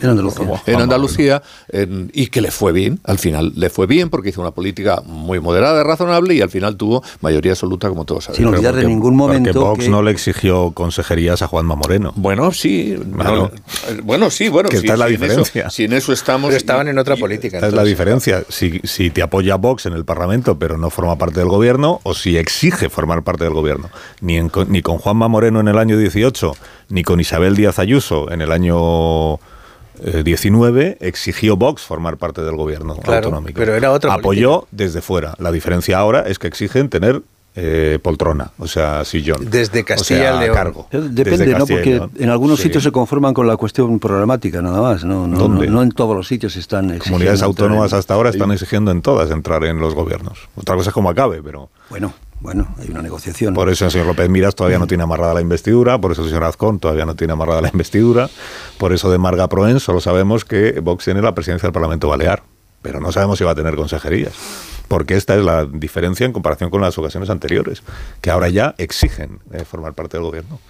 en 0.00 0.08
Andalucía, 0.08 0.62
en 0.66 0.80
Andalucía 0.80 1.42
y 2.12 2.26
que 2.28 2.40
le 2.40 2.50
fue 2.50 2.72
bien, 2.72 3.00
al 3.04 3.18
final 3.18 3.52
le 3.54 3.70
fue 3.70 3.86
bien 3.86 4.10
porque 4.10 4.30
hizo 4.30 4.40
una 4.40 4.52
política 4.52 5.02
muy 5.04 5.40
moderada, 5.40 5.73
razonable 5.82 6.34
y 6.34 6.40
al 6.40 6.50
final 6.50 6.76
tuvo 6.76 7.02
mayoría 7.20 7.52
absoluta 7.52 7.88
como 7.88 8.04
todos 8.04 8.24
sabemos. 8.24 8.36
Sin 8.36 8.46
olvidar 8.46 8.78
en 8.78 8.88
ningún 8.88 9.16
momento 9.16 9.52
porque 9.52 9.82
Vox 9.82 9.88
no 9.88 10.02
le 10.02 10.10
exigió 10.10 10.72
consejerías 10.72 11.42
a 11.42 11.48
Juanma 11.48 11.74
Moreno. 11.74 12.12
Bueno, 12.16 12.52
sí, 12.52 12.96
bueno, 13.04 13.50
bueno 14.02 14.30
sí, 14.30 14.48
bueno, 14.48 14.68
que 14.68 14.78
sí, 14.78 14.86
es 14.86 14.98
la 14.98 15.06
diferencia. 15.06 15.62
En 15.62 15.66
eso, 15.66 15.76
si 15.76 15.84
en 15.84 15.92
eso 15.92 16.12
estamos 16.12 16.48
pero 16.48 16.58
estaban 16.58 16.88
en 16.88 16.98
otra 16.98 17.16
política. 17.16 17.58
Esta 17.58 17.68
es 17.68 17.74
la 17.74 17.84
diferencia. 17.84 18.44
Si, 18.48 18.80
si 18.84 19.10
te 19.10 19.22
apoya 19.22 19.56
Vox 19.56 19.86
en 19.86 19.94
el 19.94 20.04
Parlamento, 20.04 20.58
pero 20.58 20.78
no 20.78 20.90
forma 20.90 21.16
parte 21.16 21.40
del 21.40 21.48
gobierno, 21.48 22.00
o 22.02 22.14
si 22.14 22.36
exige 22.36 22.88
formar 22.88 23.22
parte 23.22 23.44
del 23.44 23.54
gobierno. 23.54 23.90
Ni, 24.20 24.36
en, 24.36 24.50
ni 24.68 24.82
con 24.82 24.98
Juanma 24.98 25.28
Moreno 25.28 25.60
en 25.60 25.68
el 25.68 25.78
año 25.78 25.98
18, 25.98 26.52
ni 26.90 27.02
con 27.02 27.20
Isabel 27.20 27.56
Díaz 27.56 27.78
Ayuso 27.78 28.30
en 28.30 28.40
el 28.42 28.52
año 28.52 29.38
19 30.22 30.98
exigió 31.00 31.56
Vox 31.56 31.82
formar 31.82 32.16
parte 32.16 32.42
del 32.42 32.56
gobierno 32.56 32.96
claro, 32.96 33.26
autonómico. 33.26 33.58
Pero 33.58 33.74
era 33.74 33.90
otra 33.90 34.14
Apoyó 34.14 34.60
política. 34.60 34.76
desde 34.76 35.00
fuera. 35.00 35.34
La 35.38 35.52
diferencia 35.52 35.98
ahora 35.98 36.20
es 36.28 36.38
que 36.38 36.46
exigen 36.46 36.88
tener 36.88 37.22
eh, 37.56 38.00
poltrona, 38.02 38.50
o 38.58 38.66
sea, 38.66 39.04
sillón. 39.04 39.48
Desde 39.48 39.84
Castilla 39.84 40.20
o 40.20 40.32
sea, 40.32 40.40
León. 40.40 40.54
cargo. 40.56 40.88
Depende, 40.90 41.54
¿no? 41.54 41.66
Porque 41.66 42.02
en 42.18 42.28
algunos 42.28 42.58
sí. 42.58 42.64
sitios 42.64 42.82
se 42.82 42.90
conforman 42.90 43.32
con 43.32 43.46
la 43.46 43.56
cuestión 43.56 44.00
programática, 44.00 44.60
nada 44.60 44.80
más. 44.80 45.04
No, 45.04 45.28
no, 45.28 45.38
¿Dónde? 45.38 45.66
no, 45.68 45.74
no 45.74 45.82
en 45.84 45.92
todos 45.92 46.16
los 46.16 46.26
sitios 46.26 46.56
están 46.56 46.98
Comunidades 46.98 47.42
autónomas 47.42 47.92
hasta 47.92 48.14
ahora 48.14 48.30
están 48.30 48.50
exigiendo 48.50 48.90
en 48.90 49.02
todas 49.02 49.30
entrar 49.30 49.64
en 49.64 49.78
los 49.78 49.94
gobiernos. 49.94 50.38
Otra 50.56 50.74
cosa 50.74 50.90
es 50.90 50.94
cómo 50.94 51.10
acabe, 51.10 51.42
pero... 51.44 51.70
Bueno, 51.90 52.12
bueno, 52.44 52.68
hay 52.78 52.90
una 52.90 53.00
negociación. 53.00 53.54
Por 53.54 53.70
eso 53.70 53.86
el 53.86 53.90
señor 53.90 54.06
López 54.06 54.28
Miras 54.28 54.54
todavía 54.54 54.78
no 54.78 54.86
tiene 54.86 55.02
amarrada 55.02 55.32
la 55.32 55.40
investidura, 55.40 55.98
por 55.98 56.12
eso 56.12 56.22
el 56.22 56.28
señor 56.28 56.44
Azcón 56.44 56.78
todavía 56.78 57.06
no 57.06 57.16
tiene 57.16 57.32
amarrada 57.32 57.62
la 57.62 57.68
investidura, 57.68 58.28
por 58.76 58.92
eso 58.92 59.10
de 59.10 59.16
Marga 59.16 59.48
Proen 59.48 59.80
solo 59.80 59.98
sabemos 60.02 60.44
que 60.44 60.78
Vox 60.80 61.06
tiene 61.06 61.22
la 61.22 61.34
presidencia 61.34 61.66
del 61.66 61.72
Parlamento 61.72 62.06
Balear, 62.06 62.42
pero 62.82 63.00
no 63.00 63.12
sabemos 63.12 63.38
si 63.38 63.44
va 63.44 63.52
a 63.52 63.54
tener 63.54 63.74
consejerías. 63.76 64.34
Porque 64.88 65.16
esta 65.16 65.34
es 65.34 65.42
la 65.42 65.64
diferencia 65.64 66.26
en 66.26 66.34
comparación 66.34 66.68
con 66.68 66.82
las 66.82 66.98
ocasiones 66.98 67.30
anteriores, 67.30 67.82
que 68.20 68.30
ahora 68.30 68.50
ya 68.50 68.74
exigen 68.76 69.38
eh, 69.50 69.64
formar 69.64 69.94
parte 69.94 70.18
del 70.18 70.24
gobierno. 70.24 70.60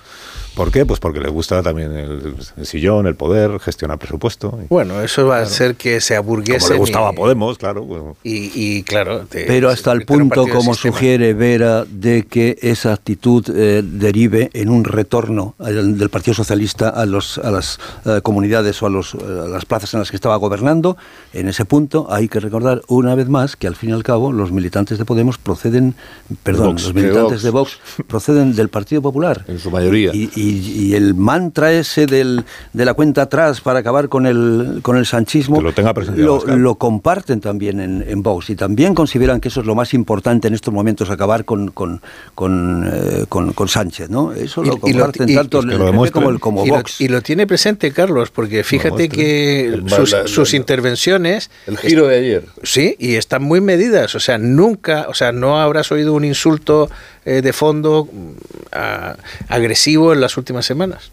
¿Por 0.55 0.71
qué? 0.71 0.87
Pues 0.87 1.01
porque 1.01 1.21
les 1.21 1.33
gusta 1.33 1.63
también 1.63 1.93
el, 1.97 2.37
el 2.57 2.67
sillón, 2.67 3.07
el 3.07 3.17
poder, 3.17 3.59
gestionar 3.59 3.99
presupuesto. 3.99 4.59
Y, 4.63 4.67
bueno, 4.69 5.01
eso 5.01 5.27
va 5.27 5.37
claro, 5.39 5.47
a 5.47 5.51
ser 5.51 5.75
que 5.75 6.01
se 6.01 6.17
aburguesen. 6.17 6.61
Como 6.61 6.73
le 6.73 6.79
gustaba 6.79 7.13
Podemos, 7.13 7.59
claro. 7.59 7.83
Bueno. 7.83 8.17
Y, 8.23 8.51
y, 8.55 8.83
claro. 8.83 9.27
Te, 9.27 9.45
Pero 9.45 9.69
hasta 9.69 9.93
el 9.93 10.05
punto, 10.05 10.47
como 10.49 10.75
sugiere 10.75 11.35
Vera, 11.35 11.85
de 11.85 12.25
que 12.25 12.57
esa 12.63 12.93
actitud 12.93 13.45
eh, 13.55 13.83
derive 13.85 14.51
en 14.53 14.69
un 14.69 14.85
retorno 14.85 15.55
al, 15.59 15.99
del 15.99 16.11
Partido 16.11 16.35
Socialista 16.35 16.89
a, 16.89 17.07
los, 17.07 17.39
a 17.39 17.51
las 17.51 17.79
eh, 18.05 18.21
comunidades 18.23 18.83
o 18.83 18.87
a, 18.87 18.91
los, 18.91 19.15
a 19.15 19.49
las 19.49 19.65
plazas 19.65 19.95
en 19.95 20.01
las 20.01 20.11
que 20.11 20.17
estaba 20.17 20.37
gobernando. 20.37 20.97
En 21.33 21.49
ese 21.49 21.65
punto 21.65 22.07
hay 22.11 22.29
que 22.29 22.41
recordar 22.41 22.83
una 22.89 23.15
vez 23.15 23.29
más 23.29 23.57
que 23.57 23.67
al 23.67 23.77
fin 23.77 23.91
y 23.91 23.93
al 23.93 24.03
cabo 24.03 24.33
los 24.33 24.53
militantes 24.53 24.99
de 24.99 25.05
Podemos 25.05 25.39
proceden, 25.39 25.95
perdón, 26.43 26.73
Vox, 26.73 26.85
los 26.85 26.95
militantes 26.95 27.43
de 27.43 27.51
Vox. 27.51 27.79
de 27.79 28.01
Vox 28.01 28.07
proceden 28.07 28.55
del 28.55 28.69
Partido 28.69 29.03
Popular. 29.03 29.45
En 29.49 29.59
su 29.59 29.71
mayoría. 29.71 30.11
Y, 30.15 30.31
y, 30.45 30.87
y, 30.91 30.95
el 30.95 31.15
mantra 31.15 31.73
ese 31.73 32.07
del, 32.07 32.45
de 32.73 32.85
la 32.85 32.95
cuenta 32.95 33.23
atrás 33.23 33.61
para 33.61 33.79
acabar 33.81 34.09
con 34.09 34.27
el, 34.27 34.81
con 34.83 34.97
el 34.97 35.07
sanchismo 35.07 35.61
lo, 35.61 35.73
tenga 35.73 35.93
lo, 36.17 36.45
lo, 36.47 36.75
comparten 36.77 37.41
también 37.41 37.81
en, 37.81 38.05
en, 38.07 38.23
Vox 38.23 38.51
y 38.51 38.57
también 38.57 38.95
consideran 38.95 39.41
que 39.41 39.49
eso 39.49 39.61
es 39.61 39.67
lo 39.67 39.75
más 39.75 39.95
importante 39.95 40.49
en 40.49 40.55
estos 40.55 40.73
momentos, 40.73 41.11
acabar 41.11 41.45
con, 41.45 41.69
con, 41.71 42.01
con, 42.35 42.89
eh, 42.93 43.25
con, 43.29 43.53
con 43.53 43.69
Sánchez. 43.69 44.11
¿no? 44.11 44.33
Eso 44.33 44.63
lo 44.63 44.77
comparten 44.79 45.29
y 45.29 45.35
tanto 45.35 45.61
el 45.61 45.69
PP 45.69 46.11
como, 46.13 46.31
el, 46.31 46.41
como 46.41 46.67
Vox. 46.67 47.01
y 47.01 47.09
lo 47.09 47.23
tiene 47.23 47.47
presente 47.47 47.93
Carlos, 47.93 48.31
porque 48.31 48.65
fíjate 48.65 49.09
que 49.09 49.67
El- 49.67 49.89
sus, 49.91 50.13
la- 50.13 50.23
la- 50.23 50.29
sus 50.29 50.53
la- 50.53 50.57
intervenciones... 50.59 51.51
El 51.67 51.79
giro 51.79 52.07
de 52.07 52.19
ayer. 52.19 52.45
Sí, 52.63 52.97
y 52.99 53.15
están 53.15 53.43
muy 53.43 53.61
medidas. 53.61 54.15
O 54.15 54.21
sea, 54.21 54.39
nunca, 54.39 55.07
o 55.09 55.15
sea, 55.15 55.33
no 55.33 55.61
habrás 55.61 55.91
oído 55.93 56.13
un 56.15 56.25
insulto 56.25 56.91
eh, 57.25 57.41
de 57.43 57.53
fondo 57.53 58.07
mm, 58.11 58.31
a- 58.73 59.17
agresivo 59.49 60.13
en 60.13 60.21
las 60.21 60.34
últimas 60.37 60.67
semanas. 60.67 61.11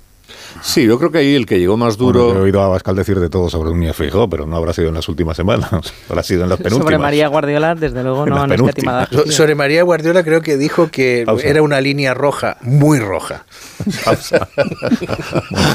Sí, 0.61 0.85
yo 0.85 0.97
creo 0.99 1.11
que 1.11 1.19
ahí 1.19 1.35
el 1.35 1.45
que 1.45 1.59
llegó 1.59 1.77
más 1.77 1.97
duro. 1.97 2.25
Bueno, 2.25 2.39
he 2.41 2.43
oído 2.43 2.61
a 2.61 2.67
Bascal 2.67 2.95
decir 2.95 3.19
de 3.19 3.29
todo 3.29 3.49
sobre 3.49 3.71
Núñez 3.71 3.95
Feijóo, 3.95 4.29
pero 4.29 4.45
no 4.45 4.55
habrá 4.55 4.73
sido 4.73 4.89
en 4.89 4.95
las 4.95 5.07
últimas 5.09 5.35
semanas, 5.37 5.69
habrá 6.09 6.23
sido 6.23 6.43
en 6.43 6.49
las 6.49 6.57
penúltimas. 6.57 6.83
Sobre 6.85 6.97
María 6.97 7.27
Guardiola, 7.27 7.75
desde 7.75 8.03
luego, 8.03 8.25
no 8.25 8.41
han 8.43 8.51
escatimado. 8.51 9.07
So- 9.11 9.31
sobre 9.31 9.55
María 9.55 9.83
Guardiola 9.83 10.23
creo 10.23 10.41
que 10.41 10.57
dijo 10.57 10.89
que 10.91 11.23
Pausa. 11.25 11.47
era 11.47 11.61
una 11.61 11.81
línea 11.81 12.13
roja, 12.13 12.57
muy 12.61 12.99
roja. 12.99 13.45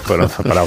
Bueno, 0.09 0.29
para, 0.29 0.65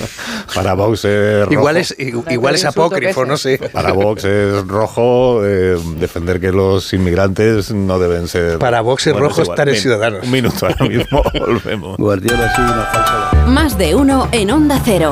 para 0.54 0.74
Vox 0.74 1.06
es 1.06 1.42
rojo. 1.42 1.54
Igual 1.54 1.78
es, 1.78 1.96
i- 1.98 2.14
igual 2.34 2.56
es 2.56 2.66
apócrifo, 2.66 3.26
no 3.26 3.38
sé. 3.38 3.58
Para 3.74 3.94
Vox 3.94 4.24
es 4.26 4.68
rojo 4.68 5.46
eh, 5.46 5.78
defender 5.98 6.40
que 6.40 6.52
los 6.52 6.92
inmigrantes 6.94 7.72
no 7.72 8.00
deben 8.00 8.28
ser... 8.28 8.60
Para 8.60 8.82
Vox 8.82 9.08
es 9.08 9.16
rojo 9.16 9.42
igual. 9.42 9.56
estar 9.56 9.70
en 9.70 9.76
Ciudadanos. 9.76 10.24
Un 10.24 10.32
minuto 10.32 10.66
ahora 10.66 10.86
mismo, 10.86 11.24
volvemos. 11.40 11.98
Guardiola 11.98 12.46
ha 12.52 12.56
sido 12.56 12.74
una 12.74 12.84
falsa. 12.86 13.46
Más 13.48 13.78
de 13.78 13.96
uno 14.00 14.30
en 14.32 14.50
Onda 14.50 14.82
Cero. 14.82 15.12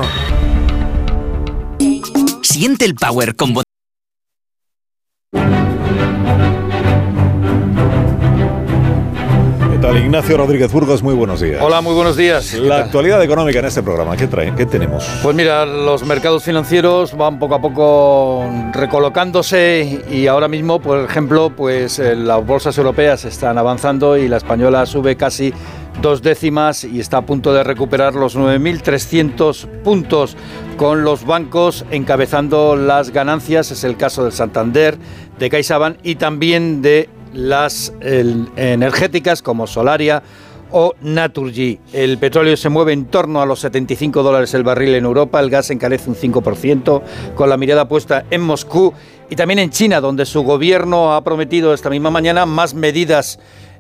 Siente 2.42 2.86
el 2.86 2.96
power 2.96 3.36
con. 3.36 3.54
¿Qué 3.54 3.62
tal? 9.82 9.98
Ignacio 9.98 10.38
Rodríguez 10.38 10.72
Burgos, 10.72 11.04
muy 11.04 11.14
buenos 11.16 11.42
días. 11.42 11.62
Hola, 11.62 11.82
muy 11.82 11.94
buenos 11.96 12.16
días. 12.16 12.52
¿Qué 12.52 12.62
La 12.62 12.78
actualidad 12.78 13.22
económica 13.22 13.60
en 13.60 13.66
este 13.66 13.84
programa, 13.84 14.16
¿qué 14.16 14.28
traen? 14.28 14.56
¿Qué 14.56 14.66
tenemos? 14.66 15.06
Pues 15.22 15.36
mira, 15.36 15.66
los 15.66 16.06
mercados 16.06 16.46
financieros 16.46 17.16
van 17.18 17.40
poco 17.40 17.56
a 17.56 17.62
poco 17.62 18.50
recolocándose 18.72 20.02
y 20.10 20.28
ahora 20.28 20.48
mismo, 20.48 20.80
por 20.80 21.04
ejemplo, 21.04 21.50
pues 21.50 22.00
eh, 22.00 22.16
las 22.16 22.46
bolsas 22.46 22.78
europeas 22.78 23.26
están 23.26 23.58
avanzando 23.58 24.16
y 24.16 24.30
la 24.30 24.38
española 24.38 24.86
sube 24.86 25.18
casi 25.18 25.54
dos 26.02 26.22
décimas 26.22 26.84
y 26.84 27.00
está 27.00 27.18
a 27.18 27.26
punto 27.26 27.54
de 27.54 27.64
recuperar 27.64 28.16
los 28.16 28.38
9.300 28.38 29.68
puntos 29.84 30.38
con 30.78 31.04
los 31.04 31.26
bancos 31.26 31.86
encabezando 31.92 32.76
las 32.76 33.12
ganancias. 33.12 33.72
Es 33.72 33.84
el 33.84 33.98
caso 33.98 34.24
del 34.24 34.32
Santander, 34.32 34.98
de 35.40 35.50
CaixaBank 35.50 35.98
y 36.04 36.16
también 36.16 36.82
de 36.82 37.10
las 37.34 37.94
energéticas 38.02 39.42
como 39.42 39.68
Solaria 39.68 40.24
o 40.72 40.94
Naturgy. 41.02 41.80
El 41.94 42.18
petróleo 42.18 42.58
se 42.58 42.70
mueve 42.70 42.94
en 42.94 43.06
torno 43.06 43.42
a 43.42 43.46
los 43.46 43.60
75 43.62 44.22
dólares 44.24 44.54
el 44.54 44.64
barril 44.64 44.96
en 44.96 45.06
Europa, 45.06 45.40
el 45.40 45.50
gas 45.50 45.70
encarece 45.70 46.10
un 46.10 46.16
5%, 46.16 47.02
con 47.36 47.50
la 47.50 47.58
mirada 47.58 47.88
puesta 47.88 48.26
en 48.30 48.42
Moscú 48.42 48.94
y 49.30 49.36
también 49.36 49.60
en 49.60 49.70
China, 49.70 50.02
donde 50.02 50.26
su 50.26 50.44
gobierno 50.44 51.14
ha 51.14 51.24
prometido 51.24 51.74
esta 51.74 51.90
misma 51.90 52.12
mañana 52.12 52.46
más 52.46 52.74
medidas 52.74 53.40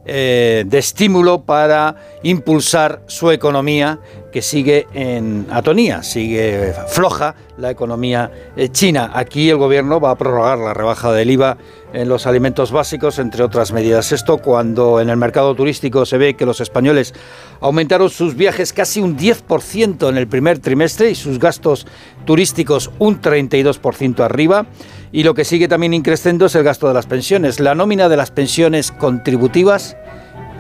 eh, 0.10 0.64
de 0.66 0.78
estímulo 0.78 1.42
para 1.42 1.98
impulsar 2.24 3.02
su 3.08 3.30
economía 3.30 4.00
que 4.32 4.42
sigue 4.42 4.88
en 4.94 5.48
atonía, 5.52 6.02
sigue 6.02 6.74
floja 6.88 7.36
la 7.58 7.72
economía 7.72 8.32
eh, 8.56 8.70
china. 8.70 9.12
Aquí 9.14 9.50
el 9.50 9.58
gobierno 9.58 10.00
va 10.00 10.12
a 10.12 10.16
prorrogar 10.16 10.60
la 10.60 10.74
rebaja 10.74 11.12
del 11.12 11.32
IVA 11.32 11.58
en 11.92 12.08
los 12.08 12.26
alimentos 12.26 12.72
básicos, 12.72 13.20
entre 13.20 13.44
otras 13.44 13.74
medidas. 13.74 14.14
Esto 14.14 14.38
cuando 14.38 15.02
en 15.02 15.10
el 15.10 15.18
mercado 15.18 15.56
turístico 15.56 16.06
se 16.06 16.18
ve 16.18 16.36
que 16.36 16.46
los 16.46 16.62
españoles 16.62 17.14
aumentaron 17.60 18.10
sus 18.10 18.36
viajes 18.36 18.72
casi 18.72 19.02
un 19.02 19.18
10% 19.18 20.08
en 20.08 20.18
el 20.18 20.28
primer 20.28 20.60
trimestre 20.60 21.10
y 21.10 21.16
sus 21.16 21.38
gastos 21.38 21.86
turísticos 22.26 22.92
un 23.00 23.22
32% 23.22 24.22
arriba. 24.22 24.68
Y 25.12 25.24
lo 25.24 25.34
que 25.34 25.46
sigue 25.46 25.68
también 25.68 25.94
increciendo 25.94 26.48
es 26.48 26.56
el 26.56 26.64
gasto 26.64 26.88
de 26.88 26.94
las 26.94 27.06
pensiones. 27.06 27.60
La 27.60 27.76
nómina 27.76 28.10
de 28.10 28.18
las 28.18 28.32
pensiones 28.32 28.92
contributivas 28.92 29.96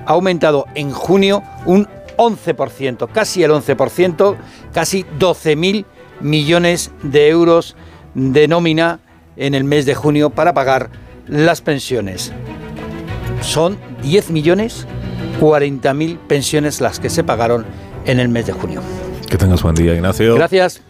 ha 0.05 0.11
aumentado 0.11 0.65
en 0.75 0.91
junio 0.91 1.43
un 1.65 1.87
11%, 2.17 3.09
casi 3.11 3.43
el 3.43 3.51
11%, 3.51 4.35
casi 4.73 5.05
12.000 5.19 5.85
millones 6.21 6.91
de 7.03 7.29
euros 7.29 7.75
de 8.13 8.47
nómina 8.47 8.99
en 9.35 9.53
el 9.53 9.63
mes 9.63 9.85
de 9.85 9.95
junio 9.95 10.29
para 10.29 10.53
pagar 10.53 10.89
las 11.27 11.61
pensiones. 11.61 12.31
Son 13.41 13.77
10 14.01 14.31
millones 14.31 14.87
40.000 15.39 16.17
pensiones 16.27 16.81
las 16.81 16.99
que 16.99 17.09
se 17.09 17.23
pagaron 17.23 17.65
en 18.05 18.19
el 18.19 18.29
mes 18.29 18.47
de 18.47 18.53
junio. 18.53 18.81
Que 19.29 19.37
tengas 19.37 19.61
buen 19.61 19.75
día, 19.75 19.93
Ignacio. 19.93 20.35
Gracias. 20.35 20.81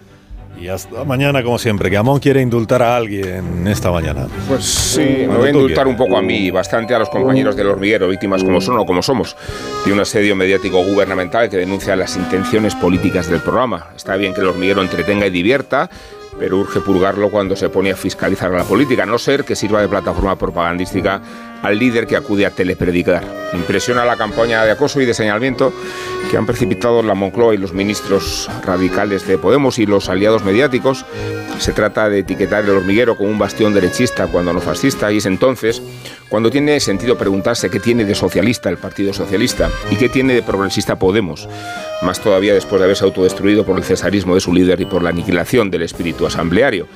Y 0.60 0.70
hasta 0.70 1.04
mañana, 1.04 1.44
como 1.44 1.60
siempre, 1.60 1.90
que 1.90 1.98
Amón 1.98 2.20
quiere 2.20 2.42
indultar 2.42 2.82
a 2.82 2.98
alguien 2.98 3.68
esta 3.68 3.92
mañana. 3.92 4.28
Pues 4.48 4.64
sí, 4.66 5.26
me 5.28 5.38
voy 5.38 5.48
a 5.48 5.52
indultar 5.52 5.88
un 5.88 5.96
poco 5.96 6.18
a 6.18 6.22
mí 6.22 6.48
y 6.48 6.52
bastante 6.52 6.96
a 6.96 7.00
los 7.00 7.10
compañeros 7.10 7.56
del 7.56 7.68
hormiguero, 7.68 8.08
víctimas 8.08 8.44
como 8.44 8.60
son 8.60 8.80
o 8.80 8.86
como 8.86 9.04
somos, 9.04 9.36
de 9.86 9.94
un 9.94 10.00
asedio 10.00 10.36
mediático 10.36 10.84
gubernamental 10.84 11.50
que 11.50 11.58
denuncia 11.58 11.96
las 11.96 12.16
intenciones 12.18 12.74
políticas 12.76 13.30
del 13.30 13.40
programa. 13.40 13.88
Está 13.96 14.16
bien 14.16 14.34
que 14.34 14.42
el 14.42 14.48
hormiguero 14.48 14.82
entretenga 14.82 15.28
y 15.28 15.30
divierta, 15.30 15.90
pero 16.40 16.58
urge 16.58 16.80
purgarlo 16.82 17.30
cuando 17.30 17.56
se 17.56 17.70
pone 17.70 17.92
a 17.92 17.96
fiscalizar 17.96 18.54
a 18.54 18.58
la 18.58 18.64
política, 18.64 19.04
a 19.04 19.06
no 19.06 19.18
ser 19.18 19.44
que 19.44 19.56
sirva 19.56 19.82
de 19.82 19.88
plataforma 19.88 20.36
propagandística 20.38 21.22
al 21.62 21.80
líder 21.80 22.06
que 22.06 22.16
acude 22.16 22.46
a 22.46 22.52
telepredicar. 22.52 23.24
Impresiona 23.54 24.06
la 24.06 24.18
campaña 24.18 24.64
de 24.64 24.72
acoso 24.72 25.02
y 25.02 25.06
de 25.06 25.14
señalamiento 25.14 25.74
que 26.30 26.38
han 26.38 26.46
precipitado 26.46 27.02
la 27.02 27.14
Moncloa 27.14 27.54
y 27.54 27.58
los 27.58 27.74
ministros 27.74 28.50
radicales 28.64 29.28
de 29.28 29.38
Podemos 29.38 29.80
y 29.80 29.86
los 29.86 30.10
aliados 30.10 30.44
mediáticos. 30.44 31.06
Se 31.60 31.74
trata 31.74 32.10
de 32.10 32.20
etiquetar 32.20 32.64
el 32.66 32.72
hormiguero 32.72 33.18
como 33.18 33.30
un 33.30 33.40
bastión 33.40 33.74
derechista 33.74 34.28
cuando 34.28 34.54
no 34.54 34.62
fascista 34.62 35.12
y 35.12 35.18
es 35.18 35.26
entonces 35.26 35.82
cuando 36.30 36.52
tiene 36.52 36.80
sentido 36.80 37.18
preguntarse 37.18 37.70
qué 37.70 37.80
tiene 37.80 38.06
de 38.06 38.14
socialista 38.14 38.70
el 38.70 38.78
Partido 38.78 39.14
Socialista 39.14 39.70
y 39.90 39.96
qué 39.96 40.10
tiene 40.10 40.34
de 40.34 40.44
progresista 40.44 41.00
Podemos, 41.00 41.48
más 42.02 42.20
todavía 42.20 42.54
después 42.54 42.80
de 42.80 42.86
haberse 42.86 43.06
autodestruido 43.06 43.66
por 43.66 43.78
el 43.78 43.84
cesarismo 43.84 44.36
de 44.36 44.42
su 44.42 44.54
líder 44.54 44.82
y 44.82 44.86
por 44.86 45.02
la 45.02 45.10
aniquilación 45.10 45.72
del 45.72 45.84
espíritu 45.84 46.26
asambleario. 46.26 46.88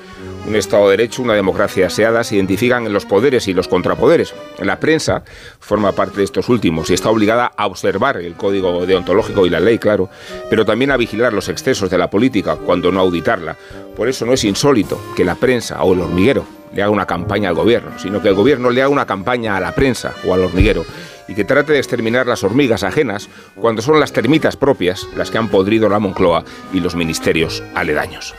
Un 0.47 0.55
Estado 0.55 0.85
de 0.85 0.97
Derecho, 0.97 1.21
una 1.21 1.35
democracia 1.35 1.87
aseada 1.87 2.23
se 2.23 2.35
identifican 2.35 2.85
en 2.85 2.93
los 2.93 3.05
poderes 3.05 3.47
y 3.47 3.53
los 3.53 3.67
contrapoderes. 3.67 4.33
La 4.59 4.79
prensa 4.79 5.23
forma 5.59 5.91
parte 5.91 6.17
de 6.17 6.23
estos 6.23 6.49
últimos 6.49 6.89
y 6.89 6.95
está 6.95 7.09
obligada 7.09 7.51
a 7.55 7.67
observar 7.67 8.17
el 8.17 8.33
código 8.33 8.85
deontológico 8.85 9.45
y 9.45 9.49
la 9.49 9.59
ley, 9.59 9.77
claro, 9.77 10.09
pero 10.49 10.65
también 10.65 10.91
a 10.91 10.97
vigilar 10.97 11.31
los 11.31 11.47
excesos 11.47 11.89
de 11.89 11.97
la 11.97 12.09
política 12.09 12.55
cuando 12.55 12.91
no 12.91 12.99
auditarla. 12.99 13.55
Por 13.95 14.09
eso 14.09 14.25
no 14.25 14.33
es 14.33 14.43
insólito 14.43 14.99
que 15.15 15.23
la 15.23 15.35
prensa 15.35 15.81
o 15.83 15.93
el 15.93 16.01
hormiguero 16.01 16.45
le 16.73 16.81
haga 16.81 16.91
una 16.91 17.05
campaña 17.05 17.49
al 17.49 17.55
gobierno, 17.55 17.91
sino 17.99 18.21
que 18.21 18.29
el 18.29 18.35
gobierno 18.35 18.71
le 18.71 18.81
haga 18.81 18.89
una 18.89 19.05
campaña 19.05 19.55
a 19.55 19.59
la 19.59 19.73
prensa 19.73 20.13
o 20.25 20.33
al 20.33 20.41
hormiguero 20.41 20.85
y 21.27 21.35
que 21.35 21.43
trate 21.45 21.73
de 21.73 21.79
exterminar 21.79 22.25
las 22.25 22.43
hormigas 22.43 22.83
ajenas 22.83 23.29
cuando 23.55 23.81
son 23.81 23.99
las 23.99 24.11
termitas 24.11 24.57
propias 24.57 25.07
las 25.15 25.29
que 25.29 25.37
han 25.37 25.49
podrido 25.49 25.87
la 25.87 25.99
Moncloa 25.99 26.43
y 26.73 26.79
los 26.79 26.95
ministerios 26.95 27.63
aledaños. 27.75 28.33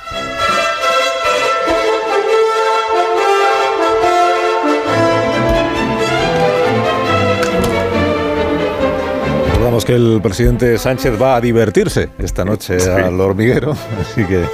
Recordamos 9.72 9.86
que 9.86 9.94
el 9.94 10.20
presidente 10.20 10.76
Sánchez 10.76 11.14
va 11.18 11.36
a 11.36 11.40
divertirse 11.40 12.10
esta 12.18 12.44
noche 12.44 12.76
al 12.90 13.18
hormiguero, 13.18 13.74
así 14.02 14.22
que 14.26 14.44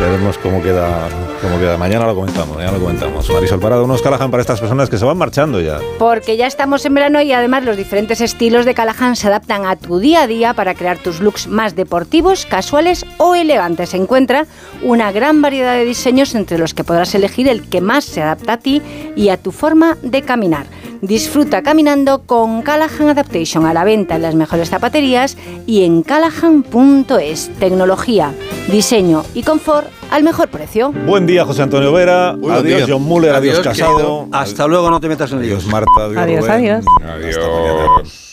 veremos 0.00 0.38
cómo 0.38 0.62
queda, 0.62 1.08
cómo 1.40 1.58
queda. 1.58 1.76
Mañana 1.76 2.06
lo 2.06 2.14
comentamos, 2.14 2.56
mañana 2.56 2.78
lo 2.78 2.84
comentamos. 2.84 3.28
Marisol 3.28 3.58
Parado, 3.58 3.84
unos 3.84 4.00
Callahan 4.00 4.30
para 4.30 4.42
estas 4.42 4.60
personas 4.60 4.88
que 4.88 4.96
se 4.96 5.04
van 5.04 5.18
marchando 5.18 5.60
ya. 5.60 5.80
Porque 5.98 6.36
ya 6.36 6.46
estamos 6.46 6.86
en 6.86 6.94
verano 6.94 7.20
y 7.20 7.32
además 7.32 7.64
los 7.64 7.76
diferentes 7.76 8.20
estilos 8.20 8.64
de 8.64 8.74
Callahan 8.74 9.16
se 9.16 9.26
adaptan 9.26 9.66
a 9.66 9.74
tu 9.74 9.98
día 9.98 10.22
a 10.22 10.26
día 10.28 10.54
para 10.54 10.76
crear 10.76 10.98
tus 10.98 11.18
looks 11.18 11.48
más 11.48 11.74
deportivos, 11.74 12.46
casuales 12.46 13.04
o 13.18 13.34
elegantes. 13.34 13.88
Se 13.88 13.96
encuentra 13.96 14.46
una 14.82 15.10
gran 15.10 15.42
variedad 15.42 15.74
de 15.74 15.84
diseños 15.84 16.36
entre 16.36 16.58
los 16.58 16.74
que 16.74 16.84
podrás 16.84 17.12
elegir 17.16 17.48
el 17.48 17.68
que 17.68 17.80
más 17.80 18.04
se 18.04 18.22
adapta 18.22 18.52
a 18.52 18.58
ti 18.58 18.82
y 19.16 19.30
a 19.30 19.36
tu 19.36 19.50
forma 19.50 19.96
de 20.00 20.22
caminar. 20.22 20.66
Disfruta 21.02 21.62
caminando 21.64 22.22
con 22.26 22.62
Callahan 22.62 23.08
Adaptation 23.08 23.66
a 23.66 23.74
la 23.74 23.82
venta 23.82 24.14
en 24.14 24.22
las 24.22 24.36
mejores 24.36 24.70
zapaterías 24.70 25.36
y 25.66 25.82
en 25.84 26.02
callahan.es. 26.04 27.50
Tecnología, 27.58 28.32
diseño 28.70 29.24
y 29.34 29.42
confort 29.42 29.88
al 30.12 30.22
mejor 30.22 30.48
precio. 30.48 30.92
Buen 30.92 31.26
día, 31.26 31.44
José 31.44 31.62
Antonio 31.62 31.92
Vera. 31.92 32.30
Adiós, 32.30 32.62
día. 32.62 32.84
John 32.88 33.02
Muller. 33.02 33.34
Adiós, 33.34 33.58
Adiós, 33.58 33.66
Casado. 33.76 33.96
querido. 33.96 34.28
Hasta 34.30 34.68
luego, 34.68 34.90
no 34.90 35.00
te 35.00 35.08
metas 35.08 35.32
en 35.32 35.38
Adiós, 35.38 35.64
líos. 35.64 35.72
Marta. 35.72 35.90
Adiós, 36.04 36.16
Adiós, 36.18 36.40
Rubén. 36.44 36.52
adiós. 36.52 36.84
Adiós. 37.04 38.31